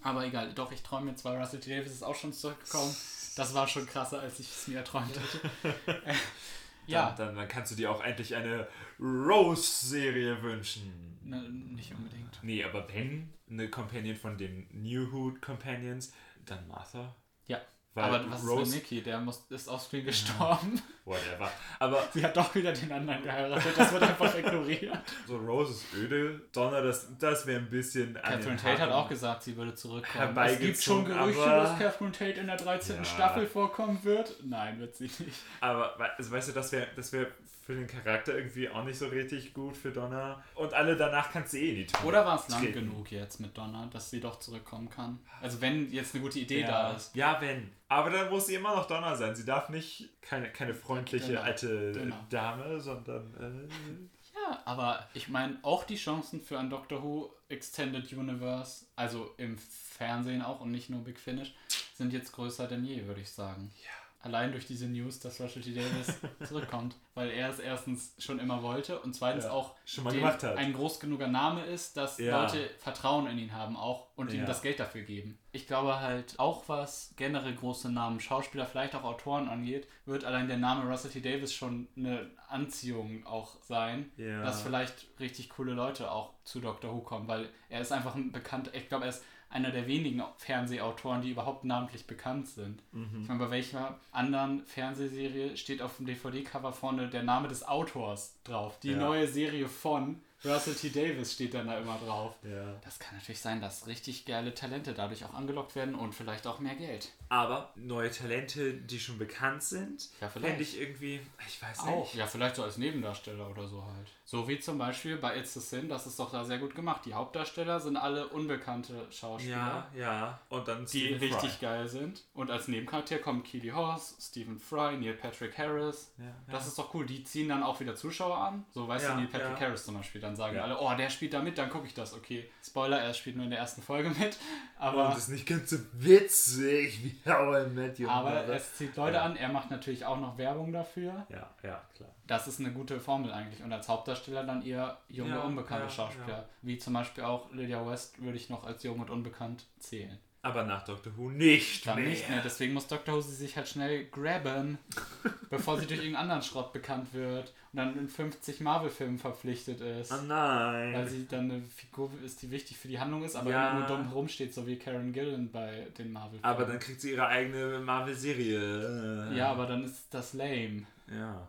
Aber 0.04 0.26
egal, 0.26 0.54
doch, 0.54 0.72
ich 0.72 0.84
träume 0.84 1.10
jetzt, 1.10 1.26
weil 1.26 1.38
Russell 1.38 1.60
T. 1.60 1.76
Davis 1.76 1.92
ist 1.92 2.04
auch 2.04 2.16
schon 2.16 2.34
zurückgekommen. 2.34 2.96
Das 3.36 3.54
war 3.54 3.68
schon 3.68 3.86
krasser, 3.86 4.20
als 4.20 4.40
ich 4.40 4.48
es 4.48 4.68
mir 4.68 4.78
erträumt 4.78 5.12
hatte. 5.20 5.72
Äh, 6.06 6.14
ja, 6.88 7.10
Dann, 7.18 7.28
dann, 7.28 7.36
dann 7.36 7.48
kannst 7.48 7.72
du 7.72 7.76
dir 7.76 7.92
auch 7.92 8.04
endlich 8.04 8.36
eine 8.36 8.68
Rose-Serie 9.00 10.42
wünschen. 10.42 11.17
Ne, 11.28 11.42
nicht 11.50 11.94
unbedingt. 11.94 12.40
Nee, 12.42 12.64
aber 12.64 12.88
wenn 12.94 13.30
eine 13.50 13.70
Companion 13.70 14.16
von 14.16 14.38
den 14.38 14.68
New 14.72 15.12
Hood 15.12 15.42
Companions, 15.42 16.14
dann 16.46 16.68
Martha. 16.68 17.16
Ja. 17.48 17.60
Weil 17.94 18.04
aber 18.14 18.30
was 18.32 18.44
ist 18.44 18.48
Rose- 18.50 18.76
mit 18.76 18.84
Nikki? 18.84 19.02
Der 19.02 19.20
muss, 19.20 19.44
ist 19.50 19.68
offscreen 19.68 20.06
gestorben. 20.06 20.80
Whatever. 21.04 21.50
Aber 21.80 22.08
Sie 22.14 22.24
hat 22.24 22.38
doch 22.38 22.54
wieder 22.54 22.72
den 22.72 22.92
anderen 22.92 23.24
geheiratet. 23.24 23.74
Das 23.76 23.92
wird 23.92 24.04
einfach 24.04 24.38
ignoriert. 24.38 25.00
so 25.26 25.38
Rose 25.38 25.72
ist 25.72 25.94
öde. 25.96 26.42
Donner, 26.52 26.82
das, 26.84 27.08
das 27.18 27.48
wäre 27.48 27.60
ein 27.60 27.70
bisschen. 27.72 28.14
Catherine 28.14 28.56
Tate 28.58 28.82
hat 28.84 28.92
auch 28.92 29.10
gesagt, 29.10 29.42
sie 29.42 29.56
würde 29.58 29.74
zurückkommen. 29.74 30.38
Es 30.38 30.60
gibt 30.60 30.84
schon 30.84 31.06
Gerüchte, 31.06 31.42
aber- 31.42 31.64
dass 31.64 31.80
Catherine 31.80 32.12
Tate 32.12 32.40
in 32.42 32.46
der 32.48 32.58
13. 32.58 32.98
Ja. 32.98 33.04
Staffel 33.04 33.48
vorkommen 33.48 34.04
wird. 34.04 34.36
Nein, 34.44 34.80
wird 34.80 34.96
sie 34.96 35.06
nicht. 35.06 35.40
Aber 35.62 36.00
also, 36.18 36.30
weißt 36.30 36.50
du, 36.50 36.52
das 36.54 36.72
wäre 36.72 36.88
das 36.96 37.12
wär 37.14 37.28
für 37.68 37.76
den 37.76 37.86
Charakter 37.86 38.34
irgendwie 38.34 38.70
auch 38.70 38.86
nicht 38.86 38.98
so 38.98 39.08
richtig 39.08 39.54
gut 39.54 39.76
für 39.76 39.92
Donna. 39.92 40.42
Und 40.56 40.74
alle 40.74 40.96
danach 40.96 41.34
kannst 41.34 41.52
du 41.52 41.58
eh 41.58 41.74
nicht. 41.74 42.02
Oder 42.06 42.26
war 42.26 42.40
es 42.40 42.48
lang 42.48 42.62
Treten. 42.64 42.90
genug 42.90 43.12
jetzt 43.12 43.42
mit 43.42 43.58
Donna, 43.58 43.88
dass 43.92 44.10
sie 44.10 44.22
doch 44.22 44.40
zurückkommen 44.40 44.90
kann? 44.90 45.20
Also 45.42 45.60
wenn 45.60 45.92
jetzt 45.92 46.16
eine 46.16 46.24
gute 46.24 46.40
Idee 46.40 46.62
ja. 46.62 46.68
da 46.68 46.94
ist. 46.94 47.14
Ja, 47.14 47.42
wenn. 47.42 47.70
Aber 47.90 48.10
dann 48.10 48.30
muss 48.30 48.48
sie 48.48 48.56
immer 48.56 48.74
noch 48.74 48.88
Donna 48.88 49.14
sein. 49.18 49.36
Sie 49.36 49.44
darf 49.44 49.68
nicht 49.68 50.10
keine, 50.22 50.50
keine 50.50 50.74
freundliche 50.74 51.28
Genau. 51.34 51.42
alte 51.42 51.92
Genau. 51.92 52.16
Dame, 52.30 52.80
sondern. 52.80 53.34
Äh, 53.36 54.00
Ja, 54.34 54.62
aber 54.64 55.06
ich 55.14 55.28
meine, 55.28 55.58
auch 55.64 55.84
die 55.84 55.98
Chancen 55.98 56.40
für 56.40 56.58
ein 56.58 56.70
Doctor 56.70 57.04
Who 57.04 57.34
Extended 57.50 58.14
Universe, 58.14 58.86
also 58.96 59.34
im 59.36 59.58
Fernsehen 59.58 60.42
auch 60.42 60.62
und 60.62 60.72
nicht 60.72 60.90
nur 60.90 61.04
Big 61.04 61.20
Finish, 61.20 61.54
sind 61.96 62.14
jetzt 62.14 62.32
größer 62.32 62.66
denn 62.68 62.86
je, 62.86 63.06
würde 63.08 63.20
ich 63.20 63.30
sagen. 63.30 63.72
Ja. 63.84 64.07
Allein 64.28 64.52
durch 64.52 64.66
diese 64.68 64.88
News, 64.88 65.20
dass 65.22 65.40
Russell 65.40 65.62
T. 65.62 65.74
Davis 65.74 66.20
zurückkommt. 66.48 66.96
Weil 67.16 67.30
er 67.32 67.48
es 67.50 67.60
erstens 67.60 68.14
schon 68.20 68.40
immer 68.40 68.62
wollte 68.62 69.00
und 69.00 69.14
zweitens 69.16 69.46
Ja, 69.46 69.52
auch 69.52 69.74
schon 69.86 70.04
mal 70.04 70.10
den- 70.12 70.20
gemacht 70.20 70.44
hat. 70.44 70.58
ein 70.58 70.74
groß 70.74 71.00
genuger 71.00 71.28
Name 71.30 71.64
ist, 71.66 71.96
dass 71.96 72.18
Ja. 72.20 72.42
Leute 72.44 72.70
Vertrauen 72.78 73.26
in 73.28 73.38
ihn 73.40 73.54
haben 73.54 73.78
auch 73.78 74.08
und 74.18 74.34
ihm 74.34 74.42
Ja. 74.42 74.46
das 74.46 74.62
Geld 74.62 74.82
dafür 74.82 75.04
geben. 75.04 75.40
Ich 75.54 75.66
glaube 75.66 76.02
halt, 76.02 76.38
auch 76.40 76.66
was 76.68 77.14
generell 77.16 77.56
große 77.56 77.90
Namen, 77.90 78.20
Schauspieler, 78.20 78.66
vielleicht 78.66 78.96
auch 78.96 79.04
Autoren 79.06 79.48
angeht, 79.48 79.88
wird 80.06 80.26
allein 80.26 80.48
der 80.50 80.58
Name 80.58 80.90
Russell 80.90 81.10
T. 81.10 81.22
Davis 81.22 81.54
schon 81.54 81.88
eine 81.96 82.30
Anziehung 82.50 83.26
auch 83.26 83.56
sein, 83.64 84.12
Ja. 84.18 84.44
dass 84.44 84.62
vielleicht 84.62 85.08
richtig 85.22 85.50
coole 85.50 85.72
Leute 85.72 86.12
auch 86.12 86.34
zu 86.44 86.60
Doctor 86.60 86.94
Who 86.94 87.00
kommen, 87.00 87.28
weil 87.30 87.50
er 87.70 87.80
ist 87.82 87.92
einfach 87.94 88.14
ein 88.16 88.32
bekannter, 88.34 88.74
ich 88.76 88.90
glaube, 88.90 89.06
er 89.06 89.10
ist 89.12 89.24
einer 89.50 89.72
der 89.72 89.88
wenigen 89.88 90.22
Fernsehautoren, 90.38 91.22
die 91.22 91.32
überhaupt 91.32 91.64
namentlich 91.64 92.06
bekannt 92.08 92.48
sind. 92.48 92.82
Mhm. 92.92 93.22
Ich 93.22 93.28
meine, 93.28 93.40
bei 93.40 93.52
welcher 93.52 94.00
anderen 94.12 94.66
Fernsehserie 94.66 95.56
steht 95.58 95.82
auf 95.82 95.98
dem 95.98 96.06
DVD-Cover 96.06 96.74
vorne 96.74 97.10
der 97.10 97.24
Name 97.24 97.48
des 97.48 97.68
Autors 97.68 98.36
drauf? 98.44 98.80
Die 98.82 98.92
Ja. 98.92 98.98
neue 98.98 99.28
Serie 99.28 99.68
von 99.68 100.22
Russell 100.46 100.76
T. 100.76 100.90
Davis 100.92 101.34
steht 101.34 101.54
dann 101.56 101.66
da 101.68 101.80
immer 101.80 101.98
drauf. 101.98 102.36
ja. 102.44 102.74
Das 102.84 103.00
kann 103.00 103.16
natürlich 103.18 103.40
sein, 103.42 103.60
dass 103.60 103.88
richtig 103.88 104.26
geile 104.26 104.54
Talente 104.54 104.94
dadurch 104.94 105.26
auch 105.26 105.34
angelockt 105.34 105.76
werden 105.76 105.96
und 105.96 106.14
vielleicht 106.14 106.46
auch 106.46 106.60
mehr 106.60 106.76
Geld. 106.76 107.12
Aber 107.30 107.72
neue 107.76 108.12
Talente, 108.12 108.74
die 108.74 109.00
schon 109.00 109.18
bekannt 109.18 109.64
sind, 109.64 110.10
Ja, 110.22 110.30
fände 110.30 110.56
ich 110.62 110.80
irgendwie. 110.80 111.22
Ich 111.48 111.60
weiß 111.62 111.80
Auch, 111.80 112.02
nicht. 112.04 112.14
ja, 112.16 112.28
vielleicht 112.28 112.56
so 112.56 112.64
als 112.64 112.78
Nebendarsteller 112.78 113.50
oder 113.50 113.68
so 113.68 113.84
halt. 113.84 114.10
So 114.30 114.46
wie 114.50 114.60
zum 114.60 114.78
Beispiel 114.78 115.16
bei 115.16 115.38
It's 115.40 115.56
a 115.56 115.62
Sin, 115.62 115.88
das 115.88 116.06
ist 116.06 116.20
doch 116.20 116.30
da 116.30 116.44
sehr 116.44 116.58
gut 116.58 116.76
gemacht. 116.76 117.06
Die 117.06 117.14
Hauptdarsteller 117.14 117.80
sind 117.80 117.96
alle 117.96 118.28
unbekannte 118.28 118.94
Schauspieler. 119.10 119.88
Ja, 119.96 120.02
ja. 120.02 120.40
Und 120.50 120.68
dann 120.68 120.82
Die 120.86 121.06
Stephen 121.06 121.20
richtig 121.20 121.52
Fry. 121.54 121.66
geil 121.66 121.88
sind. 121.88 122.24
Und 122.34 122.52
als 122.52 122.68
Nebencharakter 122.68 123.20
kommen 123.20 123.42
Keely 123.44 123.70
Hawes, 123.70 124.18
Stephen 124.20 124.60
Fry, 124.60 124.98
Neil 124.98 125.14
Patrick 125.14 125.58
Harris. 125.58 126.12
Ja, 126.18 126.26
Das 126.52 126.68
ist 126.68 126.78
doch 126.78 126.94
cool. 126.94 127.06
Die 127.06 127.24
ziehen 127.24 127.48
dann 127.48 127.64
auch 127.64 127.80
wieder 127.80 127.96
Zuschauer 127.96 128.38
an. 128.38 128.66
So, 128.74 128.86
weißt 128.86 129.06
Ja, 129.06 129.12
du, 129.14 129.22
Neil 129.22 129.28
Patrick 129.28 129.62
ja. 129.62 129.68
Harris 129.68 129.86
zum 129.86 129.96
Beispiel. 129.96 130.20
Dann 130.20 130.36
sagen 130.36 130.58
Ja. 130.58 130.64
alle, 130.64 130.78
oh, 130.78 130.94
der 130.98 131.10
spielt 131.10 131.34
da 131.34 131.42
mit, 131.42 131.58
dann 131.58 131.70
gucke 131.70 131.88
ich 131.88 131.94
das. 131.94 132.14
Okay, 132.14 132.50
Spoiler, 132.62 133.00
er 133.00 133.14
spielt 133.14 133.38
nur 133.38 133.46
in 133.46 133.52
der 133.52 133.60
ersten 133.60 133.82
Folge 133.82 134.10
mit. 134.10 134.36
Aber, 134.78 135.06
Und 135.06 135.12
das 135.12 135.20
ist 135.20 135.30
nicht 135.30 135.48
ganz 135.48 135.70
so 135.70 135.78
witzig 135.94 137.02
wie 137.02 137.32
How 137.32 137.66
I 137.66 137.70
Met 137.70 137.98
Your 137.98 138.12
aber 138.12 138.32
Mother. 138.32 138.56
es 138.56 138.76
zieht 138.76 138.96
Leute 138.98 139.16
Ja. 139.16 139.24
an. 139.24 139.38
Er 139.38 139.48
macht 139.50 139.72
natürlich 139.72 140.04
auch 140.06 140.20
noch 140.20 140.38
Werbung 140.38 140.74
dafür. 140.74 141.26
Ja, 141.30 141.50
ja, 141.64 141.82
klar. 141.96 142.10
Das 142.28 142.46
ist 142.50 142.60
eine 142.60 142.74
gute 142.74 143.00
Formel 143.00 143.32
eigentlich. 143.32 143.64
Und 143.64 143.72
als 143.72 143.88
Hauptdarsteller 143.88 144.17
dann 144.26 144.62
eher 144.66 144.98
junge, 145.10 145.32
Ja, 145.32 145.42
unbekannte 145.42 145.86
ja, 145.86 145.90
Schauspieler. 145.90 146.28
ja. 146.28 146.46
Wie 146.62 146.78
zum 146.78 146.94
Beispiel 146.94 147.24
auch 147.24 147.52
Lydia 147.52 147.86
West 147.90 148.22
würde 148.22 148.38
ich 148.38 148.50
noch 148.50 148.64
als 148.66 148.84
jung 148.84 149.00
und 149.00 149.10
unbekannt 149.10 149.66
zählen. 149.80 150.18
Aber 150.44 150.64
nach 150.64 150.86
Doctor 150.86 151.12
Who 151.18 151.30
nicht 151.30 151.86
Dann 151.86 152.00
mehr. 152.00 152.08
nicht 152.10 152.30
mehr. 152.30 152.42
Deswegen 152.42 152.72
muss 152.74 152.88
Dr. 152.88 153.16
Who 153.16 153.22
sie 153.22 153.36
sich 153.36 153.58
halt 153.58 153.68
schnell 153.68 154.06
grabben, 154.06 154.78
bevor 155.50 155.78
sie 155.78 155.88
durch 155.88 156.00
irgendeinen 156.00 156.24
anderen 156.30 156.42
Schrott 156.44 156.72
bekannt 156.72 157.14
wird 157.14 157.52
und 157.74 157.78
dann 157.80 157.98
in 157.98 158.08
50 158.08 158.62
Marvel-Filmen 158.62 159.18
verpflichtet 159.18 159.82
ist. 159.82 160.12
Oh 160.14 160.22
nein. 160.26 160.94
Weil 160.94 161.08
sie 161.08 161.28
dann 161.28 161.52
eine 161.52 161.62
Figur 161.64 162.12
ist, 162.24 162.42
die 162.44 162.52
wichtig 162.52 162.78
für 162.78 162.88
die 162.88 162.98
Handlung 163.00 163.24
ist, 163.26 163.36
aber 163.36 163.50
Ja. 163.50 163.72
immer 163.72 163.80
nur 163.80 163.88
dumm 163.88 164.10
rumsteht, 164.12 164.54
so 164.54 164.66
wie 164.68 164.78
Karen 164.78 165.12
Gillan 165.12 165.52
bei 165.52 165.88
den 165.98 166.14
Marvel-Filmen. 166.14 166.46
aber 166.46 166.64
dann 166.66 166.80
kriegt 166.80 167.02
sie 167.02 167.12
ihre 167.12 167.28
eigene 167.28 167.80
Marvel-Serie. 167.80 169.34
Ja, 169.36 169.52
aber 169.52 169.66
dann 169.66 169.84
ist 169.84 170.06
das 170.14 170.34
lame. 170.34 170.84
Ja, 171.12 171.48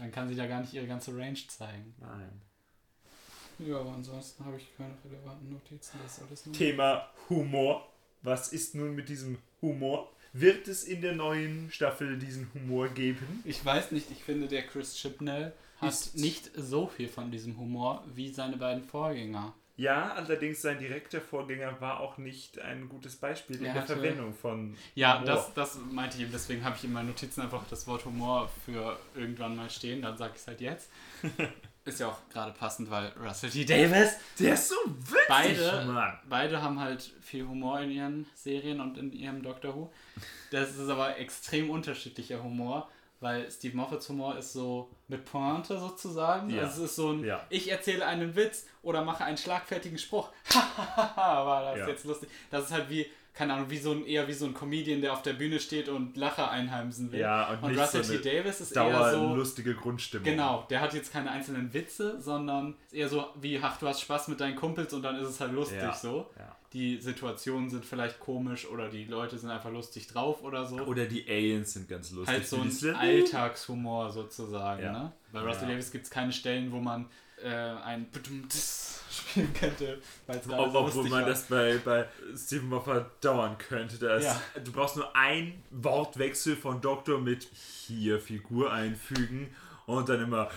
Dann 0.00 0.10
kann 0.10 0.28
sie 0.28 0.34
da 0.34 0.46
gar 0.46 0.60
nicht 0.62 0.72
ihre 0.72 0.86
ganze 0.86 1.14
Range 1.16 1.38
zeigen. 1.48 1.94
nein. 2.00 2.40
Ja, 3.58 3.78
aber 3.80 3.90
ansonsten 3.92 4.42
habe 4.46 4.56
ich 4.56 4.74
keine 4.74 4.94
relevanten 5.04 5.52
Notizen. 5.52 5.98
Das 6.02 6.16
ist 6.16 6.26
alles 6.26 6.46
nur. 6.46 6.54
Thema 6.54 7.06
Humor. 7.28 7.86
Was 8.22 8.54
ist 8.54 8.74
nun 8.74 8.94
mit 8.94 9.10
diesem 9.10 9.36
Humor? 9.60 10.10
Wird 10.32 10.66
es 10.66 10.84
in 10.84 11.02
der 11.02 11.14
neuen 11.14 11.70
Staffel 11.70 12.18
diesen 12.18 12.50
Humor 12.54 12.88
geben? 12.88 13.42
Ich 13.44 13.62
weiß 13.62 13.90
nicht, 13.92 14.10
ich 14.10 14.24
finde, 14.24 14.48
der 14.48 14.66
Chris 14.66 14.94
Chibnall 14.96 15.52
hat 15.76 15.90
Ist- 15.90 16.16
nicht 16.16 16.50
so 16.56 16.86
viel 16.86 17.08
von 17.08 17.30
diesem 17.30 17.58
Humor 17.58 18.02
wie 18.14 18.32
seine 18.32 18.56
beiden 18.56 18.82
Vorgänger. 18.84 19.52
Ja, 19.80 20.12
allerdings 20.12 20.60
sein 20.60 20.78
direkter 20.78 21.20
Vorgänger 21.22 21.80
war 21.80 22.00
auch 22.00 22.18
nicht 22.18 22.58
ein 22.60 22.88
gutes 22.88 23.16
Beispiel 23.16 23.56
in 23.56 23.64
Er 23.64 23.72
der 23.72 23.82
Verwendung 23.84 24.34
von 24.34 24.76
Ja, 24.94 25.14
Humor. 25.20 25.26
das, 25.26 25.54
das 25.54 25.78
meinte 25.90 26.16
ich 26.18 26.24
eben, 26.24 26.32
deswegen 26.32 26.62
habe 26.64 26.76
ich 26.76 26.84
in 26.84 26.92
meinen 26.92 27.08
Notizen 27.08 27.40
einfach 27.40 27.62
das 27.70 27.86
Wort 27.86 28.04
Humor 28.04 28.50
für 28.66 28.98
irgendwann 29.14 29.56
mal 29.56 29.70
stehen, 29.70 30.02
dann 30.02 30.18
sage 30.18 30.32
ich 30.34 30.40
es 30.42 30.46
halt 30.46 30.60
jetzt. 30.60 30.90
Ist 31.86 31.98
ja 31.98 32.08
auch 32.08 32.18
gerade 32.30 32.52
passend, 32.52 32.90
weil 32.90 33.10
Russell 33.18 33.48
T. 33.48 33.64
Davis, 33.64 34.16
Der 34.38 34.52
ist 34.52 34.68
so 34.68 34.74
witzig, 34.86 35.24
beide, 35.28 35.84
Mann. 35.86 36.18
beide 36.28 36.60
haben 36.60 36.78
halt 36.78 37.00
viel 37.22 37.48
Humor 37.48 37.80
in 37.80 37.90
ihren 37.90 38.26
Serien 38.34 38.82
und 38.82 38.98
in 38.98 39.12
ihrem 39.14 39.42
Doctor 39.42 39.74
Who. 39.74 39.90
Das 40.50 40.76
ist 40.76 40.90
aber 40.90 41.16
extrem 41.16 41.70
unterschiedlicher 41.70 42.42
Humor, 42.42 42.90
weil 43.20 43.50
Steve 43.50 43.76
Moffats 43.76 44.08
Humor 44.08 44.36
ist 44.38 44.52
so 44.52 44.90
mit 45.08 45.24
Pointe 45.24 45.78
sozusagen. 45.78 46.50
Ja. 46.50 46.62
Also 46.62 46.84
es 46.84 46.90
ist 46.90 46.96
so 46.96 47.12
ein, 47.12 47.24
Ja. 47.24 47.40
ich 47.50 47.70
erzähle 47.70 48.06
einen 48.06 48.34
Witz 48.34 48.66
oder 48.82 49.04
mache 49.04 49.24
einen 49.24 49.36
schlagfertigen 49.36 49.98
Spruch. 49.98 50.30
War 51.16 51.64
das 51.70 51.78
Ja. 51.80 51.88
jetzt 51.88 52.04
lustig. 52.04 52.28
Das 52.50 52.64
ist 52.64 52.72
halt 52.72 52.88
wie, 52.90 53.06
keine 53.34 53.54
Ahnung, 53.54 53.70
wie 53.70 53.78
so 53.78 53.92
ein, 53.92 54.04
eher 54.06 54.26
wie 54.28 54.32
so 54.32 54.44
ein 54.46 54.54
Comedian, 54.54 55.00
der 55.00 55.12
auf 55.12 55.22
der 55.22 55.34
Bühne 55.34 55.60
steht 55.60 55.88
und 55.88 56.16
Lacher 56.16 56.50
einheimsen 56.50 57.12
will. 57.12 57.20
Ja, 57.20 57.50
und 57.50 57.62
und 57.62 57.78
Russell 57.78 58.04
so 58.04 58.16
T. 58.16 58.22
Davis 58.38 58.60
ist 58.60 58.72
eher 58.76 58.90
Dauer 58.90 59.10
so... 59.12 59.34
lustige 59.34 59.74
Grundstimmung. 59.74 60.24
Genau, 60.24 60.66
der 60.70 60.80
hat 60.80 60.94
jetzt 60.94 61.12
keine 61.12 61.30
einzelnen 61.30 61.72
Witze, 61.72 62.20
sondern 62.20 62.74
ist 62.86 62.94
eher 62.94 63.08
so 63.08 63.26
wie, 63.40 63.58
ach, 63.62 63.78
du 63.78 63.86
hast 63.86 64.00
Spaß 64.00 64.28
mit 64.28 64.40
deinen 64.40 64.56
Kumpels 64.56 64.92
und 64.92 65.02
dann 65.02 65.16
ist 65.16 65.28
es 65.28 65.40
halt 65.40 65.52
lustig 65.52 65.80
so. 65.94 66.26
ja. 66.38 66.56
Die 66.72 67.00
Situationen 67.00 67.68
sind 67.68 67.84
vielleicht 67.84 68.20
komisch 68.20 68.64
oder 68.66 68.88
die 68.88 69.04
Leute 69.04 69.36
sind 69.36 69.50
einfach 69.50 69.72
lustig 69.72 70.06
drauf 70.06 70.42
oder 70.44 70.64
so. 70.66 70.76
Oder 70.82 71.06
die 71.06 71.28
Aliens 71.28 71.72
sind 71.72 71.88
ganz 71.88 72.12
lustig. 72.12 72.36
halt 72.36 72.46
so 72.46 72.60
ein. 72.60 72.94
Alltagshumor 72.94 74.12
sozusagen, 74.12 74.82
Ja. 74.82 74.92
ne? 74.92 75.12
Bei 75.32 75.40
Russell 75.40 75.62
Ja. 75.64 75.68
Davis 75.70 75.90
gibt 75.90 76.04
es 76.04 76.10
keine 76.10 76.32
Stellen, 76.32 76.70
wo 76.70 76.78
man 76.78 77.08
äh, 77.42 77.48
ein 77.48 78.06
spielen 79.10 79.52
könnte, 79.54 79.98
obwohl 80.28 81.04
man 81.08 81.22
war. 81.22 81.24
das 81.24 81.42
bei, 81.44 81.78
bei 81.84 82.06
Stephen 82.36 82.68
Moffat 82.68 83.24
dauern 83.24 83.56
könnte. 83.58 83.98
Da 83.98 84.16
ist, 84.16 84.24
Ja. 84.26 84.40
Du 84.62 84.70
brauchst 84.70 84.96
nur 84.96 85.14
ein 85.16 85.62
Wortwechsel 85.70 86.54
von 86.54 86.80
Doktor 86.80 87.18
mit 87.18 87.48
hier 87.52 88.20
Figur 88.20 88.72
einfügen 88.72 89.48
und 89.86 90.08
dann 90.08 90.22
immer. 90.22 90.48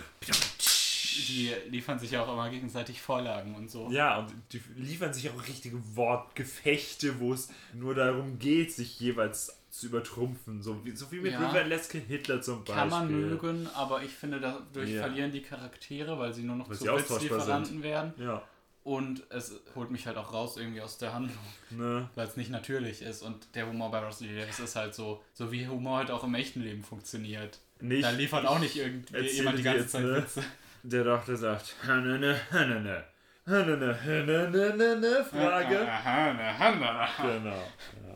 Die 1.16 1.52
liefern 1.70 2.00
sich 2.00 2.12
ja 2.12 2.24
auch 2.24 2.32
immer 2.34 2.50
gegenseitig 2.50 3.02
Vorlagen 3.02 3.56
und 3.56 3.70
so. 3.70 3.90
Ja, 3.92 4.20
und 4.20 4.34
die 4.52 4.62
liefern 4.76 5.14
sich 5.14 5.30
auch 5.30 5.48
richtige 5.48 5.78
Wortgefechte, 5.96 7.20
wo 7.20 7.34
es 7.34 7.50
nur 7.74 7.96
darum 7.96 8.40
geht, 8.40 8.72
sich 8.74 9.00
jeweils 9.00 9.58
zu 9.70 9.88
übertrumpfen. 9.88 10.62
So 10.62 10.84
wie, 10.86 10.96
so 10.96 11.12
wie 11.12 11.20
mit 11.20 11.34
Ja. 11.34 11.50
River 11.50 11.64
Leske 11.66 11.98
Hitler 11.98 12.42
zum 12.42 12.60
Beispiel. 12.60 12.76
Kann 12.76 12.90
man 12.90 13.08
mögen, 13.12 13.68
aber 13.74 14.04
ich 14.04 14.12
finde, 14.12 14.40
dadurch 14.40 14.90
Ja. 14.92 15.02
verlieren 15.02 15.32
die 15.32 15.42
Charaktere, 15.42 16.18
weil 16.20 16.34
sie 16.34 16.44
nur 16.44 16.56
noch 16.56 16.70
Weil 16.70 16.78
zu 16.78 16.86
Witzlieferanten 16.86 17.82
werden. 17.84 18.14
Ja, 18.18 18.44
Und 18.84 19.24
es 19.30 19.54
holt 19.76 19.92
mich 19.92 20.06
halt 20.08 20.18
auch 20.18 20.34
raus 20.34 20.58
irgendwie 20.58 20.82
aus 20.82 20.98
der 20.98 21.14
Handlung, 21.14 21.38
ne? 21.72 22.10
weil 22.16 22.28
es 22.28 22.36
nicht 22.36 22.52
natürlich 22.52 23.02
ist. 23.02 23.22
Und 23.24 23.56
der 23.56 23.66
Humor 23.68 23.90
bei 23.92 24.00
Russell. 24.06 24.28
Davis 24.36 24.60
ist 24.60 24.76
halt 24.76 24.94
so, 24.94 25.24
so 25.34 25.52
wie 25.54 25.68
Humor 25.68 26.00
halt 26.00 26.12
auch 26.12 26.24
im 26.26 26.36
echten 26.36 26.62
Leben 26.62 26.84
funktioniert. 26.84 27.60
Nicht, 27.80 28.04
Da 28.04 28.10
liefert 28.12 28.46
auch 28.46 28.60
nicht 28.60 28.76
irgendwie 28.76 29.14
erzähle 29.16 29.32
jemand 29.34 29.58
die 29.58 29.64
dir 29.64 29.70
ganze 29.70 29.82
jetzt, 29.84 29.92
Zeit 29.94 30.04
ne? 30.04 30.18
Witze. 30.18 30.44
Der 30.84 31.04
Doktor 31.04 31.36
sagt, 31.38 31.76
Hanene, 31.88 32.38
Hanene, 32.52 33.04
Hanene, 33.48 33.98
Hanene, 34.04 34.52
Hanene, 34.72 35.24
Frage. 35.26 35.88
Aha, 35.90 36.34
na. 36.34 37.08
Genau. 37.22 37.64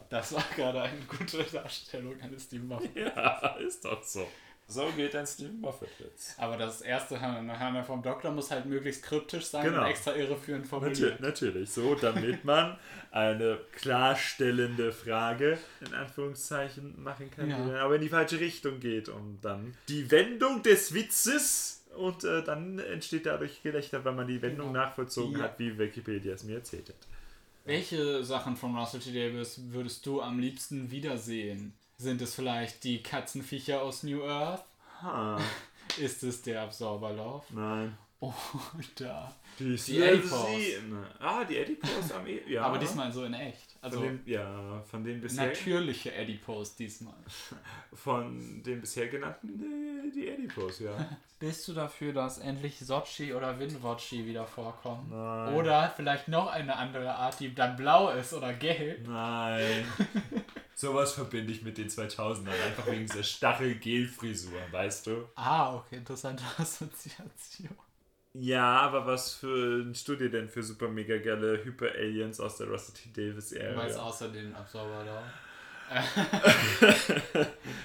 Das 0.10 0.34
war 0.34 0.44
gerade 0.56 0.82
eine 0.82 1.00
gute 1.08 1.44
Darstellung 1.44 2.20
eines 2.22 2.44
Steve 2.44 2.64
Moffat. 2.64 2.96
Ja, 2.96 3.56
ist 3.60 3.84
doch 3.86 4.04
so. 4.04 4.28
So 4.70 4.86
geht 4.98 5.16
ein 5.16 5.26
Stephen 5.26 5.62
Moffat-Witz. 5.62 6.36
Aber 6.38 6.58
das 6.58 6.82
erste 6.82 7.22
Hannah 7.22 7.84
vom 7.84 8.04
Doktor 8.04 8.32
muss 8.32 8.52
halt 8.52 8.66
möglichst 8.66 9.02
kryptisch 9.02 9.46
sein 9.46 9.64
Genau. 9.64 9.84
und 9.84 9.88
extra 9.88 10.14
irreführend 10.14 10.70
Natürlich, 10.70 10.98
formuliert. 11.00 11.20
natürlich, 11.22 11.70
so, 11.72 11.96
damit 11.96 12.44
man 12.44 12.78
eine 13.12 13.60
klarstellende 13.72 14.92
Frage 14.92 15.58
in 15.80 15.94
Anführungszeichen 15.94 17.02
machen 17.02 17.32
kann, 17.32 17.50
Ja. 17.50 17.56
die 17.64 17.70
dann 17.72 17.80
aber 17.80 17.96
in 17.96 18.02
die 18.02 18.10
falsche 18.10 18.42
Richtung 18.42 18.82
geht 18.82 19.08
und 19.08 19.40
dann 19.42 19.74
die 19.88 20.12
Wendung 20.12 20.62
des 20.64 20.94
Witzes 20.94 21.77
und 21.98 22.24
äh, 22.24 22.44
dann 22.44 22.80
entsteht 22.80 23.26
dadurch 23.26 23.62
Gelächter, 23.64 24.04
weil 24.06 24.14
man 24.14 24.28
die 24.28 24.42
Wendung 24.42 24.68
Genau. 24.74 24.80
nachvollzogen 24.86 25.38
Ja. 25.40 25.46
hat, 25.46 25.60
wie 25.60 25.78
Wikipedia 25.78 26.34
es 26.34 26.44
mir 26.44 26.56
erzählt 26.56 26.90
hat. 26.90 26.96
Welche 27.66 28.24
Sachen 28.24 28.56
von 28.56 28.78
Russell 28.78 29.02
T. 29.02 29.12
Davis 29.12 29.60
würdest 29.72 30.06
du 30.06 30.22
am 30.22 30.40
liebsten 30.40 30.90
wiedersehen? 30.92 31.74
Sind 31.98 32.22
es 32.22 32.34
vielleicht 32.36 32.84
die 32.84 33.04
Katzenviecher 33.04 33.82
aus 33.82 34.04
New 34.04 34.24
Earth? 34.24 34.64
Ha, 35.02 35.38
Ist 36.00 36.24
es 36.24 36.42
der 36.44 36.62
Absorberlauf? 36.62 37.46
nein. 37.52 37.98
Oder. 38.20 39.32
Die, 39.60 39.76
Die 39.76 40.02
Adipose. 40.04 40.82
Ah, 41.20 41.44
die 41.44 41.60
Adipose 41.60 42.16
am 42.16 42.26
e 42.26 42.42
ja. 42.48 42.64
Aber 42.64 42.78
diesmal 42.80 43.12
so 43.12 43.24
in 43.26 43.34
echt. 43.36 43.67
Also 43.82 44.00
Von 44.00 44.08
den, 44.08 44.22
ja, 44.26 44.82
von 44.90 45.04
den 45.04 45.22
bisher, 45.22 45.48
natürliche 45.48 46.14
Adipose 46.16 46.76
diesmal. 46.78 47.16
von 47.94 48.64
den 48.64 48.82
bisher 48.82 49.08
genannten 49.08 50.08
äh, 50.08 50.12
die 50.12 50.32
Adipose, 50.32 50.86
ja. 50.86 51.18
Bist 51.40 51.68
du 51.68 51.74
dafür, 51.74 52.14
dass 52.14 52.40
endlich 52.40 52.80
Sochi 52.80 53.34
oder 53.34 53.60
Winwatchi 53.60 54.26
wieder 54.26 54.48
vorkommen? 54.48 55.08
Nein. 55.12 55.54
Oder 55.54 55.94
vielleicht 55.96 56.28
noch 56.28 56.48
eine 56.48 56.76
andere 56.76 57.14
Art, 57.14 57.40
die 57.40 57.54
dann 57.54 57.76
blau 57.76 58.10
ist 58.10 58.34
oder 58.34 58.54
gelb? 58.54 59.08
Nein. 59.08 59.86
Sowas 60.74 61.14
verbinde 61.14 61.52
ich 61.52 61.62
mit 61.64 61.78
den 61.78 61.90
2000ern, 61.90 62.50
einfach 62.50 62.88
wegen 62.88 63.06
dieser 63.06 63.24
Stachel-Gel-Frisur, 63.24 64.60
weißt 64.72 65.08
du? 65.08 65.28
Ah, 65.36 65.76
okay, 65.76 65.98
interessante 65.98 66.44
Assoziation. 66.58 67.76
Ja, 68.40 68.80
aber 68.82 69.06
was 69.06 69.34
für 69.34 69.82
ein 69.84 69.96
Studio 69.96 70.28
denn 70.30 70.48
für 70.50 70.62
super 70.64 70.88
mega 70.90 71.18
geile 71.18 71.64
Hyper-Aliens 71.64 72.40
aus 72.40 72.58
der 72.58 72.68
Russell 72.68 72.94
T. 72.96 73.10
Davis 73.32 73.50
Du 73.50 73.60
meinst 73.76 73.98
außer 73.98 74.30
den 74.30 74.54
Absorberlauf? 74.56 75.24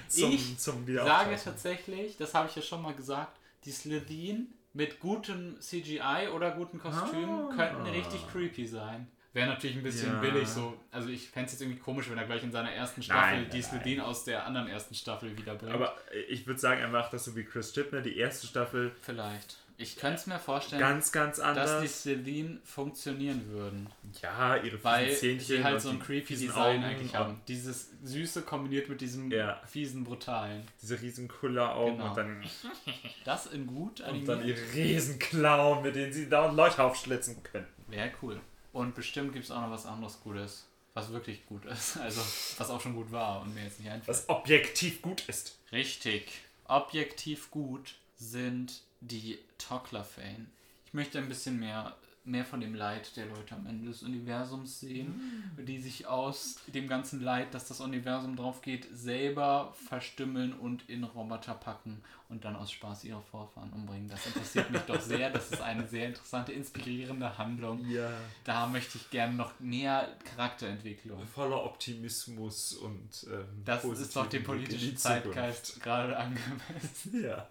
Zum, 0.09 0.33
ich 0.33 0.59
zum 0.59 0.85
sage 0.95 1.37
tatsächlich, 1.43 2.17
das 2.17 2.35
habe 2.35 2.49
ich 2.49 2.57
ja 2.57 2.63
schon 2.63 2.83
mal 2.83 2.95
gesagt, 2.95 3.39
die 3.65 3.71
Slytherin 3.71 4.49
mit 4.75 5.01
gutem 5.01 5.61
CGI 5.61 6.29
oder 6.35 6.51
guten 6.51 6.79
Kostümen 6.79 7.49
Ah. 7.51 7.55
könnten 7.55 7.87
richtig 7.87 8.27
creepy 8.31 8.67
sein. 8.67 9.07
Wäre 9.35 9.49
natürlich 9.49 9.77
ein 9.77 9.83
bisschen 9.83 10.13
Ja. 10.13 10.21
billig 10.21 10.47
so. 10.49 10.75
Also 10.91 11.09
ich 11.09 11.29
fände 11.31 11.47
es 11.47 11.53
jetzt 11.53 11.63
irgendwie 11.63 11.79
komisch, 11.81 12.11
wenn 12.11 12.19
er 12.19 12.27
gleich 12.27 12.43
in 12.43 12.53
seiner 12.53 12.73
ersten 12.73 13.03
Staffel 13.03 13.43
Nein, 13.43 13.51
die 13.51 13.63
Slytherin 13.63 14.01
aus 14.01 14.25
der 14.25 14.45
anderen 14.45 14.69
ersten 14.69 14.95
Staffel 14.95 15.35
wiederbringt. 15.39 15.73
Aber 15.73 15.97
ich 16.29 16.47
würde 16.47 16.61
sagen, 16.61 16.81
er 16.83 16.89
macht 16.89 17.13
das 17.15 17.25
so 17.25 17.35
wie 17.37 17.45
Chris 17.45 17.73
Chibnall, 17.73 18.03
die 18.03 18.19
erste 18.19 18.47
Staffel 18.47 18.93
Vielleicht. 19.01 19.59
Ich 19.79 19.97
könnte 19.97 20.17
es 20.21 20.27
mir 20.27 20.39
vorstellen, 20.39 20.81
ganz, 20.81 21.11
ganz 21.13 21.37
dass 21.39 21.45
die 21.45 21.49
anders. 21.61 22.03
Slytherin 22.03 22.61
funktionieren 22.65 23.49
würden. 23.49 23.89
Ja, 24.23 24.57
ihre 24.57 24.67
fiesen 24.79 24.83
Weil 24.85 25.17
Zähnchen 25.17 25.47
sie 25.57 25.65
halt 25.65 25.81
so 25.81 25.89
ein 25.91 25.99
die 25.99 26.05
creepy 26.05 26.37
Design 26.37 26.77
Augen 26.77 26.85
eigentlich 26.85 27.15
haben. 27.15 27.41
Dieses 27.49 27.89
Süße 28.05 28.43
kombiniert 28.43 28.89
mit 28.89 29.01
diesem 29.01 29.31
Ja. 29.31 29.61
fiesen, 29.67 30.05
brutalen. 30.05 30.67
Diese 30.81 31.01
riesen 31.01 31.27
Kulleraugen 31.29 31.97
Genau. 31.97 32.11
und 32.11 32.17
dann, 32.17 32.45
Das 33.25 33.47
in 33.47 33.67
gut 33.67 34.01
und 34.01 34.27
dann 34.29 34.39
animiert. 34.39 34.59
ihre 34.59 34.73
riesen 34.75 35.19
Klauen, 35.19 35.83
mit 35.83 35.97
denen 35.97 36.13
sie 36.13 36.29
dauernd 36.29 36.57
Leute 36.57 36.83
aufschlitzen 36.83 37.43
können. 37.43 37.67
Wäre 37.89 38.13
cool. 38.23 38.41
Und 38.73 38.95
bestimmt 38.95 39.33
gibt 39.33 39.45
es 39.47 39.51
auch 39.51 39.61
noch 39.63 39.71
was 39.71 39.87
anderes 39.87 40.21
Gutes. 40.21 40.67
Was 40.95 41.11
wirklich 41.11 41.47
gut 41.47 41.65
ist. 41.65 41.97
Also, 42.03 42.21
was 42.59 42.69
auch 42.71 42.81
schon 42.81 42.95
gut 42.95 43.11
war 43.11 43.41
und 43.41 43.55
mir 43.55 43.65
jetzt 43.65 43.81
nicht 43.81 43.91
einfällt. 43.91 44.09
Was 44.09 44.29
objektiv 44.29 45.01
gut 45.03 45.23
ist. 45.29 45.59
Richtig. 45.73 46.31
Objektiv 46.69 47.51
gut 47.51 47.95
sind 48.17 48.83
die 49.03 49.39
Tocklafane. 49.59 50.47
Ich 50.87 50.95
möchte 50.95 51.19
ein 51.19 51.29
bisschen 51.29 51.59
mehr, 51.59 51.97
mehr 52.25 52.45
von 52.45 52.61
dem 52.61 52.75
Leid 52.75 53.17
der 53.17 53.27
Leute 53.27 53.55
am 53.55 53.67
Ende 53.67 53.89
des 53.89 54.03
Universums 54.03 54.81
sehen, 54.81 55.51
die 55.59 55.79
sich 55.79 56.07
aus 56.07 56.57
dem 56.67 56.87
ganzen 56.87 57.21
Leid, 57.21 57.53
das 57.53 57.67
das 57.67 57.81
Universum 57.81 58.37
drauf 58.37 58.63
geht, 58.63 58.87
selber 58.93 59.75
verstümmeln 59.89 60.53
und 60.53 60.89
in 60.89 61.03
Roboter 61.05 61.55
packen 61.55 62.03
und 62.29 62.45
dann 62.45 62.57
aus 62.57 62.71
Spaß 62.71 63.05
ihre 63.05 63.21
Vorfahren 63.23 63.73
umbringen. 63.73 64.09
Das 64.09 64.27
interessiert 64.27 64.71
mich 64.71 64.83
doch 64.83 65.01
sehr. 65.01 65.31
Das 65.31 65.51
ist 65.51 65.61
eine 65.61 65.87
sehr 65.87 66.09
interessante, 66.09 66.53
inspirierende 66.53 67.37
Handlung. 67.37 67.85
Ja. 67.89 68.11
Da 68.45 68.67
möchte 68.67 68.99
ich 68.99 69.11
gerne 69.11 69.35
noch 69.35 69.59
mehr 69.61 70.09
Charakterentwicklung. 70.25 71.27
Voller 71.27 71.65
Optimismus 71.65 72.75
und 72.75 73.27
ähm, 73.31 73.63
Das 73.65 73.85
ist 73.85 74.15
doch 74.15 74.29
dem 74.29 74.45
politischen 74.45 74.97
Zeitgeist 74.97 75.81
gerade 75.83 76.17
angemessen. 76.19 77.23
Ja. 77.23 77.49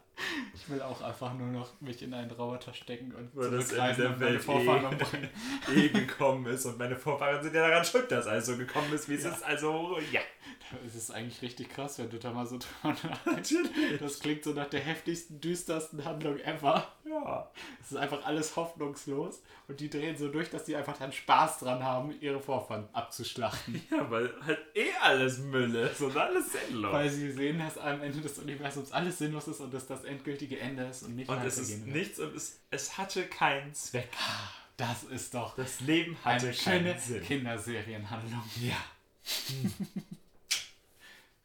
Ich 0.53 0.69
will 0.69 0.81
auch 0.81 1.01
einfach 1.01 1.33
nur 1.33 1.47
noch 1.47 1.69
mich 1.81 2.01
in 2.01 2.13
einen 2.13 2.31
Roboter 2.31 2.73
stecken 2.73 3.13
und 3.13 3.29
Weil 3.33 3.51
das 3.51 3.71
Ende 3.71 3.95
der 3.95 4.19
Welt 4.19 4.41
Vorfahren 4.43 4.97
eh- 5.73 5.75
eh 5.85 5.89
gekommen 5.89 6.45
ist 6.47 6.65
und 6.65 6.77
meine 6.77 6.95
Vorfahren 6.95 7.41
sind 7.43 7.55
ja 7.55 7.67
daran 7.67 7.83
schuld, 7.85 8.11
dass 8.11 8.27
alles 8.27 8.45
so 8.45 8.57
gekommen 8.57 8.91
ist, 8.93 9.09
wie 9.09 9.15
es 9.15 9.23
Ja. 9.23 9.31
ist. 9.31 9.43
Also, 9.43 9.97
ja. 10.11 10.21
Es 10.85 10.95
ist 10.95 11.11
eigentlich 11.11 11.41
richtig 11.41 11.69
krass, 11.69 11.99
wenn 11.99 12.09
du 12.09 12.17
da 12.17 12.31
mal 12.31 12.45
so 12.47 12.57
nachdenkst. 12.83 13.19
Natürlich. 13.25 13.99
Das 13.99 14.19
klingt 14.19 14.43
so 14.43 14.51
nach 14.53 14.69
der 14.69 14.79
heftigsten, 14.79 15.41
düstersten 15.41 16.03
Handlung 16.05 16.39
ever. 16.39 16.87
Ja. 17.11 17.51
Es 17.81 17.91
ist 17.91 17.97
einfach 17.97 18.25
alles 18.25 18.55
hoffnungslos 18.55 19.41
und 19.67 19.79
die 19.79 19.89
drehen 19.89 20.15
so 20.17 20.29
durch, 20.29 20.49
dass 20.49 20.63
die 20.65 20.75
einfach 20.75 20.97
dann 20.97 21.11
Spaß 21.11 21.59
dran 21.59 21.83
haben, 21.83 22.13
ihre 22.21 22.39
Vorfahren 22.39 22.87
abzuschlachten. 22.93 23.81
Ja, 23.91 24.09
weil 24.09 24.33
halt 24.45 24.59
eh 24.75 24.91
alles 25.01 25.39
Müll 25.39 25.75
ist 25.75 26.01
und 26.01 26.15
alles 26.15 26.51
sinnlos. 26.53 26.93
Weil 26.93 27.09
sie 27.09 27.31
sehen, 27.31 27.59
dass 27.59 27.77
am 27.77 28.01
Ende 28.01 28.21
des 28.21 28.37
Universums 28.39 28.91
alles 28.91 29.17
sinnlos 29.17 29.47
ist 29.47 29.59
und 29.59 29.73
dass 29.73 29.87
das 29.87 30.03
endgültige 30.05 30.59
Ende 30.59 30.85
ist 30.85 31.03
und 31.03 31.15
nicht 31.15 31.29
und 31.29 31.43
es 31.43 31.57
ist 31.57 31.85
wird. 31.85 31.95
nichts 31.95 32.19
und 32.19 32.35
es, 32.35 32.59
es 32.69 32.97
hatte 32.97 33.23
keinen 33.25 33.73
Zweck. 33.73 34.09
Das 34.77 35.03
ist 35.03 35.33
doch 35.33 35.55
Das 35.55 35.81
Leben 35.81 36.17
hatte 36.23 36.47
eine 36.47 36.53
schöne 36.55 36.83
keinen 36.91 36.99
Sinn. 36.99 37.23
Kinderserienhandlung. 37.23 38.43
Ja. 38.61 38.77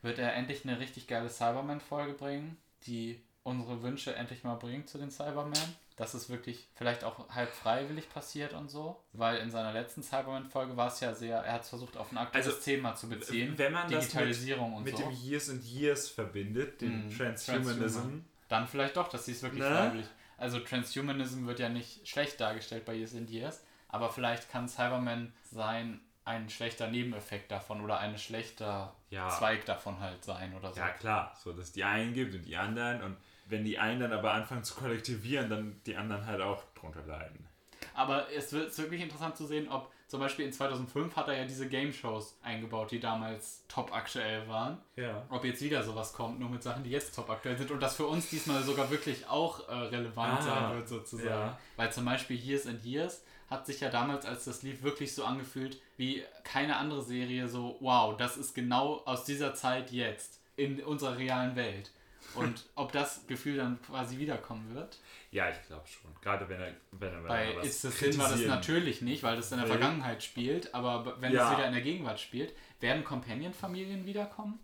Wird 0.02 0.18
er 0.18 0.34
endlich 0.34 0.64
eine 0.64 0.78
richtig 0.78 1.06
geile 1.06 1.28
Cyberman-Folge 1.28 2.12
bringen, 2.14 2.56
die 2.86 3.20
unsere 3.46 3.82
Wünsche 3.82 4.14
endlich 4.14 4.44
mal 4.44 4.56
bringt 4.56 4.88
zu 4.88 4.98
den 4.98 5.10
Cybermen? 5.10 5.54
Dass 5.96 6.12
es 6.12 6.28
wirklich 6.28 6.68
vielleicht 6.74 7.04
auch 7.04 7.26
halb 7.30 7.50
freiwillig 7.54 8.10
passiert 8.10 8.52
und 8.52 8.68
so. 8.70 9.00
Weil 9.14 9.38
in 9.38 9.50
seiner 9.50 9.72
letzten 9.72 10.02
Cyberman-Folge 10.02 10.76
war 10.76 10.88
es 10.88 11.00
ja 11.00 11.14
sehr, 11.14 11.38
er 11.38 11.54
hat 11.54 11.62
es 11.62 11.70
versucht, 11.70 11.96
auf 11.96 12.12
ein 12.12 12.18
aktuelles 12.18 12.46
Also, 12.48 12.58
Thema 12.60 12.94
zu 12.94 13.08
beziehen. 13.08 13.56
wenn 13.56 13.72
man 13.72 13.90
das 13.90 14.04
Digitalisierung 14.08 14.74
und 14.74 14.84
Mit 14.84 14.96
so. 14.98 15.04
dem 15.04 15.12
Years 15.12 15.48
and 15.48 15.64
Years 15.64 16.08
verbindet, 16.10 16.80
den 16.82 17.06
Mhm. 17.06 17.16
Transhumanism. 17.16 17.78
Transhuman. 17.78 18.24
Dann 18.48 18.66
vielleicht 18.68 18.96
doch, 18.98 19.08
dass 19.08 19.24
sie 19.24 19.32
es 19.32 19.42
wirklich 19.42 19.62
Ne? 19.62 19.70
freiwillig. 19.70 20.06
Also 20.36 20.60
Transhumanism 20.60 21.46
wird 21.46 21.60
ja 21.60 21.68
nicht 21.70 22.06
schlecht 22.06 22.38
dargestellt 22.40 22.84
bei 22.84 22.94
Years 22.94 23.14
and 23.14 23.30
Years, 23.30 23.62
aber 23.88 24.10
vielleicht 24.10 24.50
kann 24.50 24.68
Cyberman 24.68 25.32
sein 25.50 26.00
ein 26.26 26.50
schlechter 26.50 26.88
Nebeneffekt 26.88 27.50
davon 27.52 27.80
oder 27.80 28.00
ein 28.00 28.18
schlechter 28.18 28.94
Ja. 29.10 29.28
Zweig 29.30 29.64
davon 29.64 30.00
halt 30.00 30.24
sein 30.24 30.54
oder 30.54 30.74
so. 30.74 30.80
Ja, 30.80 30.90
klar, 30.90 31.34
so 31.42 31.52
dass 31.54 31.72
die 31.72 31.84
einen 31.84 32.12
gibt 32.12 32.34
und 32.34 32.42
die 32.42 32.56
anderen. 32.56 33.00
Und 33.02 33.16
wenn 33.48 33.64
die 33.64 33.78
einen 33.78 34.00
dann 34.00 34.12
aber 34.12 34.32
anfangen 34.32 34.64
zu 34.64 34.74
kollektivieren, 34.74 35.48
dann 35.50 35.80
die 35.86 35.96
anderen 35.96 36.26
halt 36.26 36.40
auch 36.40 36.62
drunter 36.74 37.02
leiden. 37.06 37.46
Aber 37.94 38.26
es 38.32 38.52
wird 38.52 38.76
wirklich 38.78 39.00
interessant 39.00 39.36
zu 39.36 39.46
sehen, 39.46 39.68
ob 39.68 39.90
zum 40.08 40.20
Beispiel 40.20 40.44
in 40.44 40.52
2005 40.52 41.16
hat 41.16 41.26
er 41.28 41.36
ja 41.38 41.44
diese 41.46 41.68
Game-Shows 41.68 42.38
eingebaut, 42.42 42.90
die 42.92 43.00
damals 43.00 43.64
top 43.66 43.92
aktuell 43.92 44.46
waren. 44.48 44.78
Ja. 44.94 45.24
Ob 45.30 45.44
jetzt 45.44 45.60
wieder 45.62 45.82
sowas 45.82 46.12
kommt, 46.12 46.38
nur 46.38 46.48
mit 46.48 46.62
Sachen, 46.62 46.84
die 46.84 46.90
jetzt 46.90 47.14
top 47.14 47.28
aktuell 47.30 47.56
sind 47.58 47.70
und 47.72 47.80
das 47.80 47.96
für 47.96 48.06
uns 48.06 48.28
diesmal 48.30 48.62
sogar 48.62 48.88
wirklich 48.90 49.28
auch 49.28 49.68
äh, 49.68 49.72
relevant 49.72 50.38
Ah, 50.38 50.42
sein 50.42 50.76
wird, 50.76 50.88
sozusagen. 50.88 51.28
ja. 51.28 51.58
Weil 51.76 51.92
zum 51.92 52.04
Beispiel 52.04 52.36
Years 52.36 52.66
and 52.66 52.84
Years 52.84 53.24
hat 53.50 53.66
sich 53.66 53.80
ja 53.80 53.88
damals, 53.90 54.26
als 54.26 54.44
das 54.44 54.62
lief, 54.62 54.82
wirklich 54.82 55.12
so 55.14 55.24
angefühlt 55.24 55.80
wie 55.96 56.22
keine 56.44 56.76
andere 56.76 57.02
Serie, 57.02 57.48
so, 57.48 57.76
wow, 57.80 58.16
das 58.16 58.36
ist 58.36 58.54
genau 58.54 59.02
aus 59.06 59.24
dieser 59.24 59.54
Zeit 59.54 59.90
jetzt 59.90 60.40
in 60.56 60.82
unserer 60.84 61.16
realen 61.18 61.56
Welt. 61.56 61.90
Und 62.36 62.64
ob 62.74 62.92
das 62.92 63.26
Gefühl 63.26 63.56
dann 63.56 63.80
quasi 63.82 64.18
wiederkommen 64.18 64.74
wird. 64.74 64.98
Ja, 65.30 65.50
ich 65.50 65.66
glaube 65.66 65.86
schon. 65.86 66.10
Gerade 66.22 66.48
wenn 66.48 66.60
er, 66.60 66.72
wenn 66.92 67.12
er 67.12 67.20
Bei 67.22 67.44
er 67.52 67.56
was 67.58 67.66
It's 67.66 67.82
the 67.82 67.88
Sin 67.90 68.18
war 68.18 68.28
das 68.30 68.40
natürlich 68.46 69.02
nicht, 69.02 69.22
weil 69.22 69.36
das 69.36 69.50
in 69.52 69.58
der 69.58 69.66
Will. 69.68 69.72
Vergangenheit 69.78 70.22
spielt, 70.22 70.74
aber 70.74 71.20
wenn 71.20 71.32
Ja. 71.32 71.50
es 71.50 71.56
wieder 71.56 71.66
in 71.66 71.72
der 71.72 71.82
Gegenwart 71.82 72.20
spielt, 72.20 72.52
werden 72.80 73.04
Companion-Familien 73.04 74.04
wiederkommen? 74.06 74.58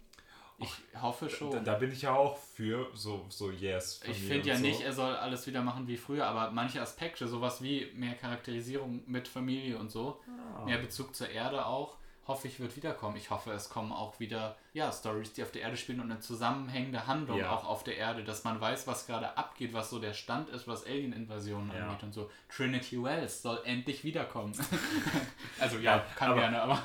Ich 0.58 0.70
hoffe 1.00 1.28
schon. 1.28 1.50
Da, 1.50 1.58
da 1.58 1.74
bin 1.74 1.90
ich 1.90 2.02
ja 2.02 2.14
auch 2.14 2.36
für 2.38 2.88
so, 2.94 3.26
so 3.28 3.50
Yes. 3.50 4.00
Ich 4.06 4.18
finde 4.18 4.48
ja 4.50 4.56
so. 4.56 4.62
nicht, 4.62 4.80
er 4.82 4.92
soll 4.92 5.16
alles 5.16 5.46
wieder 5.48 5.60
machen 5.62 5.88
wie 5.88 5.96
früher, 5.96 6.24
aber 6.26 6.52
manche 6.52 6.80
Aspekte, 6.80 7.26
sowas 7.26 7.62
wie 7.62 7.90
mehr 7.94 8.14
Charakterisierung 8.14 9.02
mit 9.06 9.26
Familie 9.26 9.76
und 9.78 9.90
so, 9.90 10.20
Ah. 10.56 10.64
mehr 10.64 10.78
Bezug 10.78 11.16
zur 11.16 11.28
Erde 11.30 11.66
auch, 11.66 11.96
hoffe 12.26 12.46
ich, 12.48 12.60
wird 12.60 12.76
wiederkommen. 12.76 13.16
Ich 13.16 13.30
hoffe, 13.30 13.50
es 13.52 13.68
kommen 13.68 13.90
auch 13.92 14.20
wieder, 14.20 14.56
ja, 14.74 14.92
Stories, 14.92 15.32
die 15.32 15.42
auf 15.42 15.50
der 15.50 15.62
Erde 15.62 15.76
spielen 15.76 16.00
und 16.00 16.10
eine 16.10 16.20
zusammenhängende 16.20 17.06
Handlung 17.06 17.38
Ja. 17.38 17.50
auch 17.50 17.64
auf 17.64 17.82
der 17.84 17.96
Erde, 17.96 18.22
dass 18.22 18.44
man 18.44 18.60
weiß, 18.60 18.86
was 18.86 19.06
gerade 19.06 19.36
abgeht, 19.36 19.72
was 19.72 19.90
so 19.90 19.98
der 19.98 20.14
Stand 20.14 20.48
ist, 20.50 20.68
was 20.68 20.86
Alien-Invasionen 20.86 21.72
Ja. 21.74 21.88
angeht 21.88 22.04
und 22.04 22.12
so. 22.12 22.30
Trinity 22.48 23.02
Wells 23.02 23.42
soll 23.42 23.60
endlich 23.64 24.04
wiederkommen. 24.04 24.52
also 25.58 25.76
ja, 25.78 25.96
Ja, 25.96 26.06
kann 26.16 26.30
aber- 26.30 26.40
gerne, 26.40 26.62
aber 26.62 26.82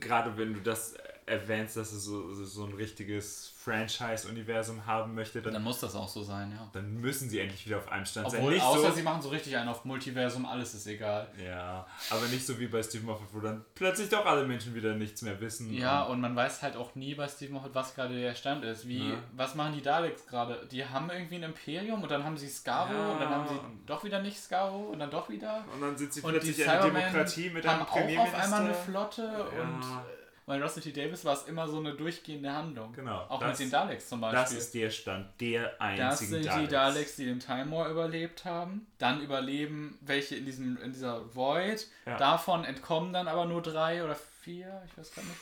Gerade 0.00 0.36
wenn 0.36 0.52
du 0.54 0.60
das 0.60 0.94
erwähnst, 1.26 1.76
dass 1.76 1.92
es 1.92 2.04
so, 2.04 2.32
so 2.32 2.64
ein 2.64 2.72
richtiges 2.72 3.52
Franchise-Universum 3.62 4.86
haben 4.86 5.14
möchte, 5.14 5.40
dann, 5.42 5.52
dann 5.52 5.62
muss 5.62 5.80
das 5.80 5.94
auch 5.94 6.08
so 6.08 6.22
sein, 6.22 6.50
ja. 6.52 6.68
dann 6.72 6.94
müssen 7.00 7.28
sie 7.28 7.38
endlich 7.38 7.64
wieder 7.66 7.78
auf 7.78 7.90
einem 7.90 8.04
Stand 8.06 8.30
sein. 8.30 8.40
Obwohl, 8.40 8.54
Nicht 8.54 8.64
außer 8.64 8.88
so, 8.88 8.94
sie 8.94 9.02
machen 9.02 9.22
so 9.22 9.28
richtig 9.28 9.56
einen 9.56 9.68
auf 9.68 9.84
Multiversum, 9.84 10.46
alles 10.46 10.74
ist 10.74 10.86
egal. 10.86 11.28
Ja, 11.44 11.86
aber 12.10 12.26
nicht 12.26 12.44
so 12.46 12.58
wie 12.58 12.66
bei 12.66 12.82
Steve 12.82 13.04
Moffat, 13.04 13.28
wo 13.32 13.40
dann 13.40 13.64
plötzlich 13.74 14.08
doch 14.08 14.26
alle 14.26 14.44
Menschen 14.46 14.74
wieder 14.74 14.94
nichts 14.94 15.22
mehr 15.22 15.40
wissen. 15.40 15.72
Ja, 15.72 16.02
und 16.04 16.12
und 16.12 16.20
man 16.20 16.36
weiß 16.36 16.62
halt 16.62 16.76
auch 16.76 16.94
nie 16.94 17.14
bei 17.14 17.26
Steve 17.26 17.52
Moffat, 17.52 17.74
was 17.74 17.94
gerade 17.94 18.14
der 18.14 18.34
Stand 18.34 18.64
ist. 18.64 18.86
Wie, 18.86 19.08
Ja. 19.10 19.14
was 19.34 19.54
machen 19.54 19.72
die 19.74 19.82
Daleks 19.82 20.26
gerade? 20.26 20.68
Die 20.70 20.84
haben 20.84 21.10
irgendwie 21.10 21.36
ein 21.36 21.42
Imperium 21.42 22.02
und 22.02 22.10
dann 22.10 22.22
haben 22.22 22.36
sie 22.36 22.48
Skaro 22.48 22.92
Ja. 22.92 23.12
und 23.12 23.20
dann 23.20 23.28
haben 23.30 23.48
sie 23.48 23.58
doch 23.86 24.04
wieder 24.04 24.20
nicht 24.22 24.38
Skaro 24.40 24.90
und 24.90 24.98
dann 25.00 25.10
doch 25.10 25.28
wieder. 25.28 25.64
und 25.74 25.80
dann 25.80 25.96
sind 25.96 26.12
sie 26.12 26.20
plötzlich 26.20 26.68
eine 26.68 26.82
Demokratie 26.82 27.50
mit 27.50 27.66
haben 27.66 27.86
einem 27.86 28.18
auch 28.18 28.22
auf 28.26 28.34
einmal 28.34 28.60
eine 28.60 28.72
Premierminister. 28.72 28.84
Flotte 28.84 29.22
Ja. 29.22 29.62
und 29.62 29.82
äh, 29.82 30.21
bei 30.52 30.62
Russell 30.62 30.82
T. 30.82 30.92
Davis 30.92 31.24
war 31.24 31.32
es 31.34 31.44
immer 31.44 31.66
so 31.66 31.78
eine 31.78 31.94
durchgehende 31.94 32.52
Handlung. 32.52 32.92
Genau, 32.92 33.24
Auch 33.28 33.40
das- 33.40 33.58
mit 33.58 33.66
den 33.66 33.70
Daleks 33.70 34.08
zum 34.08 34.20
Beispiel. 34.20 34.40
Das 34.40 34.52
ist 34.52 34.74
der 34.74 34.90
Stand 34.90 35.40
der 35.40 35.80
einzigen 35.80 36.08
Das 36.08 36.18
sind 36.18 36.60
die 36.62 36.68
Daleks, 36.68 37.16
die 37.16 37.24
den 37.24 37.40
Time 37.40 37.70
War 37.70 37.88
überlebt 37.88 38.44
haben. 38.44 38.86
Dann 38.98 39.22
überleben 39.22 39.98
welche 40.02 40.36
in, 40.36 40.44
diesem, 40.44 40.76
in 40.82 40.92
dieser 40.92 41.34
Void. 41.34 41.86
Ja. 42.04 42.16
Davon 42.18 42.64
entkommen 42.64 43.12
dann 43.14 43.28
aber 43.28 43.46
nur 43.46 43.62
drei 43.62 44.04
oder 44.04 44.14
vier, 44.42 44.82
ich 44.86 44.98
weiß 44.98 45.14
gar 45.14 45.22
nicht. 45.22 45.36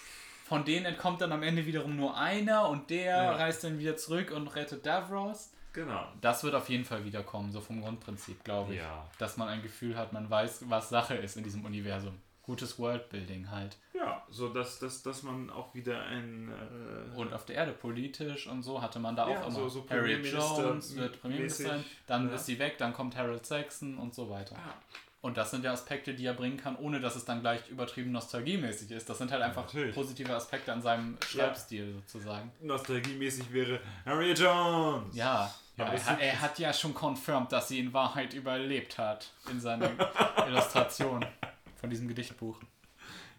Von 0.45 0.65
denen 0.65 0.87
entkommt 0.87 1.21
dann 1.21 1.33
am 1.33 1.43
Ende 1.43 1.67
wiederum 1.67 1.97
nur 1.97 2.17
einer 2.17 2.69
und 2.69 2.91
der 2.91 3.05
Ja. 3.17 3.33
reist 3.33 3.65
dann 3.65 3.79
wieder 3.79 3.97
zurück 3.97 4.31
und 4.31 4.47
rettet 4.49 4.87
Davros. 4.87 5.51
Genau. 5.73 6.05
Das 6.21 6.43
wird 6.45 6.55
auf 6.55 6.69
jeden 6.69 6.85
Fall 6.85 7.05
wiederkommen, 7.05 7.53
so 7.53 7.61
vom 7.61 7.81
Grundprinzip, 7.81 8.43
glaube 8.45 8.75
ich. 8.75 8.81
Ja. 8.81 9.07
Dass 9.19 9.37
man 9.37 9.49
ein 9.49 9.63
Gefühl 9.63 9.97
hat, 9.97 10.13
man 10.13 10.29
weiß, 10.31 10.65
was 10.69 10.89
Sache 10.89 11.15
ist 11.15 11.37
in 11.37 11.45
diesem 11.45 11.65
Universum. 11.65 12.21
Gutes 12.43 12.79
Worldbuilding 12.79 13.51
halt. 13.51 13.77
Ja, 13.95 14.23
so 14.31 14.49
dass, 14.49 14.79
dass, 14.79 15.03
dass 15.03 15.23
man 15.23 15.51
auch 15.51 15.75
wieder 15.75 16.03
ein. 16.05 16.51
Äh, 16.51 17.17
Und 17.19 17.33
auf 17.35 17.45
der 17.45 17.57
Erde 17.57 17.73
politisch 17.73 18.47
und 18.47 18.63
so 18.63 18.81
hatte 18.83 18.99
man 18.99 19.15
da 19.15 19.29
Ja, 19.29 19.41
auch 19.41 19.47
immer. 19.49 19.55
so- 19.57 19.69
so 19.69 19.87
Harriet 19.89 20.25
Premierminister- 20.25 20.63
Jones 20.63 20.97
wird 20.97 21.21
Premierministerin, 21.21 21.85
dann 22.07 22.29
ja. 22.29 22.35
ist 22.35 22.47
sie 22.47 22.59
weg, 22.59 22.79
dann 22.79 22.93
kommt 22.93 23.17
Harold 23.17 23.45
Saxon 23.47 23.99
und 23.99 24.15
so 24.15 24.29
weiter. 24.31 24.57
Ah. 24.57 24.75
Und 25.23 25.37
das 25.37 25.51
sind 25.51 25.65
ja 25.65 25.73
Aspekte, 25.73 26.15
die 26.15 26.25
er 26.25 26.33
bringen 26.33 26.57
kann, 26.57 26.77
ohne 26.77 26.99
dass 26.99 27.15
es 27.15 27.27
dann 27.27 27.43
gleich 27.43 27.69
übertrieben 27.69 28.11
nostalgiemäßig 28.11 28.91
ist. 28.91 29.07
Das 29.11 29.19
sind 29.19 29.31
halt 29.31 29.43
einfach 29.43 29.65
Natürlich. 29.67 29.95
positive 29.95 30.35
Aspekte 30.35 30.73
an 30.73 30.81
seinem 30.81 31.19
Schreibstil 31.29 31.93
sozusagen. 31.93 32.51
nostalgiemäßig 32.63 33.53
wäre 33.53 33.81
Harriet 34.07 34.39
Jones. 34.39 35.15
Ja, 35.15 35.53
ja 35.77 35.85
er, 35.93 36.19
er 36.21 36.41
hat 36.41 36.59
ja 36.59 36.73
schon 36.73 36.95
confirmed, 36.95 37.53
dass 37.53 37.69
sie 37.69 37.81
in 37.81 37.93
Wahrheit 37.93 38.33
überlebt 38.33 38.97
hat 38.97 39.31
in 39.51 39.61
seiner 39.61 39.91
Illustration 40.49 41.23
von 41.81 41.91
diesem 41.91 42.09
Gedichtbuch. 42.09 42.59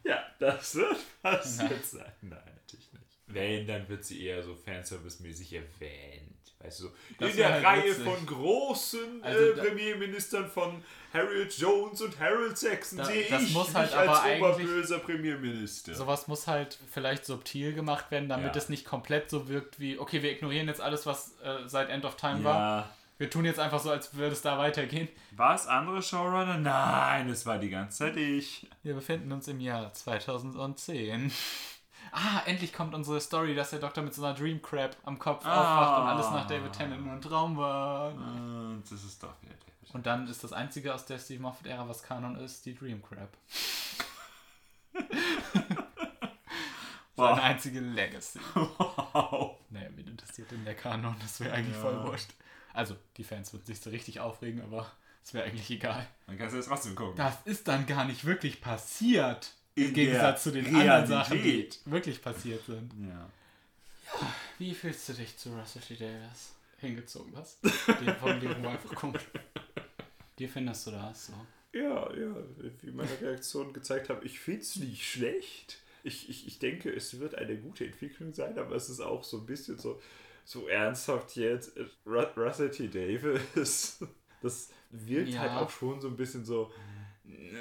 Ja, 0.03 0.23
das 0.39 0.75
wird 0.75 0.97
passiert 1.21 1.85
sein. 1.85 2.11
Nein, 2.21 2.39
natürlich 2.63 2.91
nicht. 2.91 3.05
Wenn, 3.27 3.67
dann 3.67 3.87
wird 3.87 4.03
sie 4.03 4.25
eher 4.25 4.43
so 4.43 4.55
Fanservice-mäßig 4.55 5.53
erwähnt. 5.53 6.27
Weißt 6.59 6.79
du, 6.81 6.83
so 6.85 6.91
Das 7.19 7.31
in 7.31 7.37
der 7.37 7.53
halt 7.53 7.65
Reihe 7.65 7.89
witzig. 7.91 8.03
von 8.03 8.25
großen 8.25 9.23
Also 9.23 9.39
äh, 9.51 9.55
da- 9.55 9.63
Premierministern 9.63 10.47
von 10.49 10.83
Harriet 11.13 11.51
Jones 11.57 12.01
und 12.01 12.19
Harold 12.19 12.55
Saxon 12.57 12.99
Da- 12.99 13.05
sehe 13.05 13.25
das 13.29 13.43
ich 13.43 13.53
muss 13.53 13.67
mich 13.69 13.75
halt 13.77 13.93
als 13.93 14.37
oberböser 14.39 14.99
Premierminister. 14.99 15.95
Sowas 15.95 16.27
muss 16.27 16.45
halt 16.47 16.77
vielleicht 16.91 17.25
subtil 17.25 17.73
gemacht 17.73 18.11
werden, 18.11 18.29
damit 18.29 18.55
Ja. 18.55 18.61
es 18.61 18.69
nicht 18.69 18.85
komplett 18.85 19.29
so 19.31 19.47
wirkt 19.49 19.79
wie, 19.79 19.97
okay, 19.97 20.21
wir 20.21 20.31
ignorieren 20.31 20.67
jetzt 20.67 20.81
alles, 20.81 21.05
was 21.07 21.35
äh, 21.43 21.67
seit 21.67 21.89
End 21.89 22.05
of 22.05 22.15
Time 22.15 22.43
war. 22.43 22.95
Wir 23.21 23.29
tun 23.29 23.45
jetzt 23.45 23.59
einfach 23.59 23.79
so, 23.79 23.91
als 23.91 24.15
würde 24.15 24.33
es 24.33 24.41
da 24.41 24.57
weitergehen. 24.57 25.07
War 25.35 25.53
es 25.53 25.67
andere 25.67 26.01
Showrunner? 26.01 26.57
Nein, 26.57 27.29
es 27.29 27.45
war 27.45 27.59
die 27.59 27.69
ganze 27.69 27.99
Zeit 27.99 28.17
ich. 28.17 28.67
Wir 28.81 28.95
befinden 28.95 29.31
uns 29.31 29.47
im 29.47 29.59
Jahr 29.59 29.93
2010. 29.93 31.31
Ah, 32.11 32.41
endlich 32.47 32.73
kommt 32.73 32.95
unsere 32.95 33.21
Story, 33.21 33.53
dass 33.53 33.69
der 33.69 33.77
Doktor 33.77 34.01
mit 34.01 34.15
so 34.15 34.25
einer 34.25 34.33
Dream 34.33 34.59
Crab 34.63 34.95
am 35.03 35.19
Kopf 35.19 35.45
Ah. 35.45 35.51
aufwacht 35.51 36.01
und 36.01 36.07
alles 36.07 36.31
nach 36.31 36.47
David 36.47 36.73
Tennant 36.73 37.03
nur 37.05 37.13
ein 37.13 37.21
Traum 37.21 37.55
war. 37.57 38.11
Und 38.15 38.81
das 38.89 39.03
ist 39.03 39.21
doch 39.21 39.39
wieder 39.43 39.53
David. 39.53 39.93
Und 39.93 40.05
dann 40.07 40.27
ist 40.27 40.43
das 40.43 40.51
einzige 40.51 40.91
aus 40.91 41.05
der 41.05 41.19
Steve 41.19 41.43
Moffat-Ära, 41.43 41.87
was 41.87 42.01
Kanon 42.01 42.37
ist, 42.37 42.65
die 42.65 42.73
Dream 42.73 43.03
Crab. 43.03 43.29
Seine 47.15 47.41
einzige 47.43 47.81
Legacy. 47.81 48.39
Wow. 49.13 49.57
Naja, 49.69 49.89
wen 49.95 50.07
interessiert 50.07 50.49
denn 50.49 50.65
der 50.65 50.73
Kanon? 50.73 51.15
Das 51.21 51.39
wäre 51.39 51.53
eigentlich 51.53 51.75
Ja. 51.75 51.81
voll 51.81 52.01
wurscht. 52.03 52.31
Also, 52.73 52.95
die 53.17 53.23
Fans 53.23 53.53
würden 53.53 53.65
sich 53.65 53.79
so 53.79 53.89
richtig 53.89 54.19
aufregen, 54.19 54.61
aber 54.61 54.91
es 55.23 55.33
wäre 55.33 55.45
eigentlich 55.45 55.69
egal. 55.69 56.07
Dann 56.27 56.37
kannst 56.37 56.53
du 56.53 56.57
jetzt 56.57 56.67
trotzdem 56.67 56.95
gucken. 56.95 57.15
Das 57.17 57.35
ist 57.45 57.67
dann 57.67 57.85
gar 57.85 58.05
nicht 58.05 58.25
wirklich 58.25 58.61
passiert. 58.61 59.53
Im 59.75 59.87
In 59.87 59.93
Gegensatz 59.93 60.43
zu 60.43 60.51
den 60.51 60.65
anderen 60.75 61.07
Sachen, 61.07 61.37
die 61.37 61.43
Realität. 61.49 61.79
wirklich 61.85 62.21
passiert 62.21 62.65
sind. 62.65 62.91
Ja. 63.07 63.29
Wie 64.57 64.73
fühlst 64.73 65.07
du 65.09 65.13
dich 65.13 65.37
zu 65.37 65.49
Russell 65.57 65.81
T. 65.81 65.95
Davis 65.95 66.53
hingezogen? 66.79 67.31
Was? 67.33 67.57
Die 67.61 68.11
Formulierung 68.19 68.61
war 68.63 68.71
einfach 68.71 68.93
komisch. 68.95 69.23
Dir 70.37 70.49
findest 70.49 70.87
du 70.87 70.91
das 70.91 71.27
so? 71.27 71.33
Ja, 71.73 72.13
ja, 72.13 72.35
wie 72.81 72.91
meine 72.91 73.21
Reaktion 73.21 73.71
gezeigt 73.71 74.09
hat, 74.09 74.25
ich 74.25 74.39
finde 74.39 74.61
es 74.61 74.75
nicht 74.75 75.09
schlecht. 75.09 75.77
Ich, 76.03 76.29
ich, 76.29 76.47
ich 76.47 76.59
denke, 76.59 76.89
es 76.93 77.19
wird 77.19 77.35
eine 77.35 77.55
gute 77.55 77.85
Entwicklung 77.85 78.33
sein, 78.33 78.57
aber 78.59 78.75
es 78.75 78.89
ist 78.89 78.99
auch 78.99 79.23
so 79.23 79.37
ein 79.37 79.45
bisschen 79.45 79.77
so, 79.77 80.01
so 80.45 80.67
ernsthaft 80.67 81.35
jetzt. 81.35 81.75
Ru- 82.05 82.33
Russell 82.37 82.71
T. 82.71 82.87
Davis. 82.87 83.99
Das 84.43 84.71
wirkt 84.89 85.29
Ja. 85.29 85.41
halt 85.41 85.51
auch 85.51 85.69
schon 85.69 86.01
so 86.01 86.07
ein 86.07 86.15
bisschen 86.17 86.43
so, 86.43 86.71
"Na, 87.25 87.59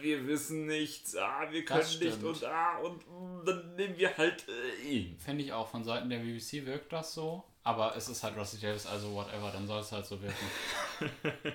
wir 0.00 0.26
wissen 0.26 0.64
nichts, 0.64 1.14
ah, 1.14 1.46
wir 1.50 1.62
können 1.62 1.86
nicht 2.00 2.22
und 2.22 2.42
ah, 2.44 2.78
und 2.78 2.96
mm, 3.06 3.44
dann 3.44 3.74
nehmen 3.76 3.98
wir 3.98 4.16
halt 4.16 4.46
äh, 4.48 4.82
ihn. 4.88 5.18
Finde 5.18 5.44
ich 5.44 5.52
auch, 5.52 5.68
von 5.68 5.84
Seiten 5.84 6.08
der 6.08 6.20
BBC 6.20 6.64
wirkt 6.64 6.90
das 6.90 7.12
so. 7.12 7.44
Aber 7.64 7.94
es 7.96 8.08
ist 8.08 8.22
halt 8.22 8.34
Rusty 8.38 8.58
Davis, 8.58 8.86
also 8.86 9.12
whatever, 9.14 9.50
dann 9.52 9.66
soll 9.66 9.80
es 9.80 9.92
halt 9.92 10.06
so 10.06 10.18
wirken. 10.22 10.46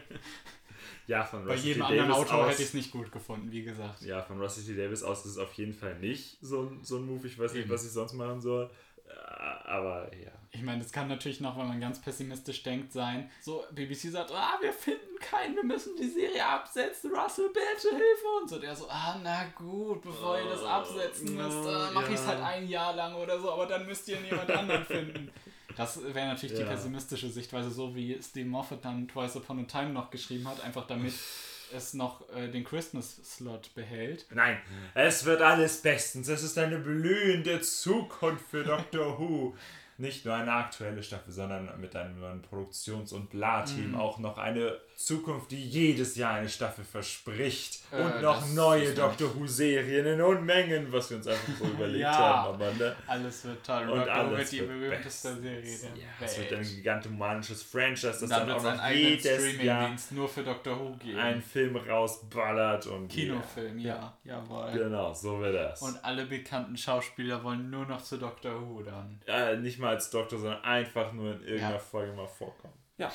Ja, 1.08 1.24
von 1.24 1.46
Bei 1.46 1.54
Rusty 1.54 1.70
jedem 1.70 1.82
T. 1.84 1.88
anderen 1.88 2.10
Davis 2.10 2.26
Autor 2.26 2.44
aus, 2.46 2.52
hätte 2.52 2.62
ich 2.64 2.68
es 2.68 2.74
nicht 2.74 2.92
gut 2.92 3.12
gefunden, 3.14 3.50
wie 3.52 3.64
gesagt. 3.64 4.02
Ja, 4.02 4.22
von 4.22 4.42
Rusty. 4.42 4.76
Davis 4.76 5.04
aus 5.04 5.20
ist 5.26 5.32
es 5.32 5.38
auf 5.38 5.54
jeden 5.54 5.74
Fall 5.74 5.98
nicht 6.00 6.38
so 6.42 6.64
ein, 6.64 6.84
so 6.84 6.98
ein 6.98 7.06
Move. 7.06 7.26
Ich 7.26 7.40
weiß 7.40 7.54
nicht, 7.54 7.70
was 7.70 7.86
ich 7.86 7.92
sonst 7.92 8.14
machen 8.14 8.42
soll. 8.42 8.70
Äh, 9.08 9.68
Aber 9.70 10.14
ja. 10.16 10.32
Ich 10.51 10.64
meine, 10.64 10.82
das 10.82 10.91
kann 10.91 11.08
natürlich 11.08 11.39
noch, 11.41 11.58
wenn 11.58 11.68
man 11.68 11.80
ganz 11.80 12.01
pessimistisch 12.01 12.64
denkt, 12.64 12.91
sein. 12.91 13.30
So, 13.41 13.64
BBC 13.72 14.10
sagt, 14.12 14.32
ah, 14.32 14.58
wir 14.62 14.74
finden 14.74 15.20
keinen, 15.20 15.55
wir 15.55 15.64
müssen 15.64 15.95
die 15.97 16.08
Serie 16.08 16.43
absetzen. 16.45 17.12
Russell, 17.14 17.49
bitte 17.49 17.89
hilfe 17.95 18.26
uns. 18.41 18.51
Und 18.53 18.64
er 18.64 18.76
so, 18.76 18.88
ah, 18.89 19.20
na 19.22 19.45
gut, 19.55 20.01
bevor 20.01 20.39
ihr 20.39 20.49
das 20.49 20.64
absetzen 20.64 21.38
Oh, 21.38 21.43
müsst, 21.43 21.68
äh, 21.68 21.93
mache 21.93 22.08
ich 22.08 22.16
es 22.20 22.22
ja. 22.22 22.28
halt 22.28 22.41
ein 22.43 22.68
Jahr 22.68 22.95
lang 22.95 23.14
oder 23.16 23.39
so, 23.39 23.51
aber 23.51 23.66
dann 23.68 23.86
müsst 23.86 24.08
ihr 24.08 24.20
jemand 24.22 24.49
anderen 24.49 24.84
finden. 24.86 25.32
Das 25.76 26.01
wäre 26.01 26.28
natürlich 26.28 26.55
die 26.55 26.62
Ja. 26.64 26.68
pessimistische 26.70 27.30
Sichtweise, 27.30 27.70
so 27.70 27.93
wie 27.93 28.18
Steve 28.24 28.47
Moffat 28.49 28.84
dann 28.84 29.08
Twice 29.08 29.36
Upon 29.36 29.60
a 29.60 29.64
Time 29.64 29.89
noch 29.91 30.10
geschrieben 30.10 30.47
hat, 30.47 30.62
einfach 30.64 30.88
damit 30.88 31.14
es 31.76 31.93
noch 31.93 32.28
äh, 32.36 32.47
den 32.49 32.63
Christmas-Slot 32.63 33.74
behält. 33.76 34.26
Nein, 34.34 34.57
es 34.93 35.26
wird 35.26 35.41
alles 35.41 35.82
bestens. 35.82 36.28
Es 36.28 36.43
ist 36.43 36.57
eine 36.57 36.80
blühende 36.80 37.61
Zukunft 37.61 38.45
für 38.49 38.63
Doctor 38.63 39.20
Who. 39.20 39.55
Nicht 40.00 40.26
nur 40.26 40.36
eine 40.36 40.52
aktuelle 40.54 41.02
Staffel, 41.02 41.32
sondern 41.34 41.70
mit 41.82 41.95
einem 41.95 42.20
neuen 42.20 42.41
Produktions- 42.43 43.14
und 43.14 43.30
Bla-Team 43.32 43.91
Mhm. 43.91 43.95
auch 43.95 44.20
noch 44.20 44.38
eine 44.38 44.78
Zukunft, 44.95 45.52
die 45.52 45.64
jedes 45.64 46.16
Jahr 46.16 46.36
eine 46.36 46.50
Staffel 46.50 46.84
verspricht. 46.86 47.80
Äh, 47.91 48.02
und 48.02 48.22
noch 48.22 48.48
neue 48.54 48.93
Doctor 48.93 49.34
Who-Serien 49.36 50.06
in 50.06 50.22
Unmengen, 50.22 50.91
was 50.91 51.10
wir 51.10 51.18
uns 51.18 51.28
einfach 51.28 51.54
so 51.58 51.66
überlegt 51.78 52.02
Ja. 52.02 52.14
haben. 52.14 52.56
Aber, 52.56 52.72
ne? 52.74 52.95
Alles 53.08 53.45
wird 53.45 53.66
toll. 53.66 53.89
Und 53.89 53.98
Doctor 54.00 54.14
alles 54.14 54.38
wird 54.39 54.52
die 54.52 54.62
berühmteste. 54.68 55.36
Serie 55.36 55.62
der 55.62 55.89
Ja, 55.89 56.06
Welt. 56.20 56.30
es 56.32 56.38
wird 56.39 56.54
ein 56.54 56.64
gigantomanisches 56.64 57.64
Franchise, 57.64 58.08
das 58.08 58.20
dann 58.30 58.48
dann 58.48 58.52
auch 58.52 58.64
noch 58.64 58.89
jedes 58.89 59.62
Jahr 59.64 59.89
nur 60.12 60.28
für 60.30 60.43
Doctor 60.43 60.80
Who 60.80 60.95
geben. 60.98 61.18
einen 61.20 61.41
Film 61.41 61.76
rausballert 61.76 62.88
und 62.88 63.08
Kinofilm, 63.08 63.80
ja, 63.80 64.14
jawohl. 64.24 64.68
Ja, 64.72 64.78
genau, 64.78 65.14
so 65.14 65.39
wird 65.39 65.56
das. 65.56 65.82
Und 65.82 66.04
alle 66.04 66.26
bekannten 66.26 66.76
Schauspieler 66.78 67.43
wollen 67.43 67.70
nur 67.70 67.86
noch 67.86 68.02
zu 68.04 68.18
Doctor 68.18 68.60
Who 68.62 68.82
dann. 68.84 69.20
äh, 69.28 69.56
nicht 69.58 69.80
mal 69.80 69.87
als 69.88 70.10
Doktor, 70.10 70.40
sondern 70.40 70.64
einfach 70.64 71.14
nur 71.14 71.34
in 71.34 71.42
irgendeiner 71.44 71.74
Ja. 71.76 71.80
Folge 71.80 72.14
mal 72.14 72.28
vorkommen. 72.28 72.74
Ja, 72.98 73.12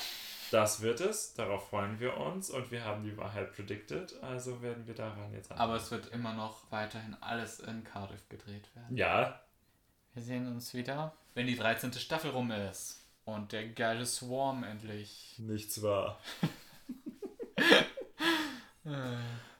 das 0.51 0.81
wird 0.81 1.01
es. 1.01 1.33
Darauf 1.33 1.67
freuen 1.69 1.99
wir 1.99 2.15
uns 2.17 2.49
und 2.49 2.71
wir 2.71 2.85
haben 2.85 3.03
die 3.03 3.17
Wahrheit 3.17 3.53
predicted. 3.53 4.21
Also 4.23 4.61
werden 4.61 4.87
wir 4.87 4.95
daran 4.95 5.33
jetzt 5.33 5.51
Aber 5.51 5.75
es 5.75 5.91
wird 5.91 6.07
immer 6.13 6.33
noch 6.33 6.71
weiterhin 6.71 7.15
alles 7.21 7.59
in 7.59 7.83
Cardiff 7.83 8.27
gedreht 8.29 8.73
werden. 8.75 8.95
Ja, 8.95 9.41
Wir 10.13 10.21
sehen 10.21 10.47
uns 10.47 10.73
wieder, 10.73 11.13
wenn 11.33 11.47
die 11.47 11.57
13. 11.57 11.91
Staffel 11.93 12.31
rum 12.31 12.51
ist. 12.51 12.99
Und 13.25 13.51
der 13.51 13.67
geile 13.69 14.05
Swarm 14.05 14.63
endlich. 14.63 15.35
nichts 15.39 15.81
wahr, 15.81 16.19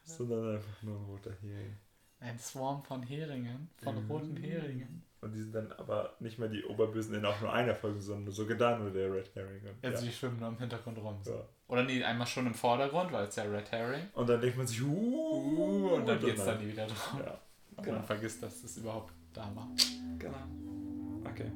sondern 0.03 0.55
einfach 0.57 0.81
nur 0.83 0.99
ein 0.99 1.05
roter 1.05 1.31
Hering. 1.41 1.77
Ein 2.19 2.39
Swarm 2.39 2.83
von 2.83 3.03
Heringen, 3.03 3.69
von 3.81 4.03
Mhm. 4.03 4.11
roten 4.11 4.37
Heringen. 4.37 5.03
Und 5.23 5.31
die 5.33 5.41
sind 5.41 5.55
dann 5.55 5.71
aber 5.73 6.13
nicht 6.19 6.37
mehr 6.37 6.49
die 6.49 6.63
Oberbösen 6.65 7.15
in 7.15 7.25
auch 7.25 7.39
nur 7.41 7.51
einer 7.53 7.73
Folge, 7.75 8.01
sondern 8.01 8.33
sogar 8.33 8.57
da 8.57 8.77
nur 8.77 8.91
der 8.91 9.11
Red 9.13 9.33
Herring. 9.35 9.61
Und, 9.61 9.85
Also 9.85 10.03
ja. 10.03 10.09
die 10.11 10.15
schwimmen 10.15 10.39
nur 10.39 10.49
im 10.49 10.57
Hintergrund 10.57 10.97
rum. 10.97 11.19
Ja. 11.25 11.33
Oder 11.67 11.83
nee, 11.83 12.03
einmal 12.03 12.27
schon 12.27 12.45
im 12.45 12.53
Vordergrund, 12.53 13.11
weil 13.11 13.27
es 13.27 13.35
ja 13.35 13.43
Red 13.43 13.71
Herring. 13.71 14.03
und 14.13 14.27
dann 14.29 14.41
denkt 14.41 14.57
man 14.57 14.67
sich, 14.67 14.81
uh, 14.83 14.85
Uh, 14.87 15.95
und 15.95 16.07
dann 16.07 16.19
geht's 16.19 16.43
dann 16.45 16.59
nie 16.59 16.71
wieder 16.71 16.85
drauf. 16.87 17.15
Ja, 17.25 17.39
Und 17.77 17.83
genau. 17.83 17.97
man 17.97 18.05
vergisst, 18.05 18.43
dass 18.43 18.63
es 18.63 18.77
überhaupt 18.77 19.13
da 19.33 19.49
war. 19.55 19.67
genau. 20.19 20.35
Okay. 21.29 21.51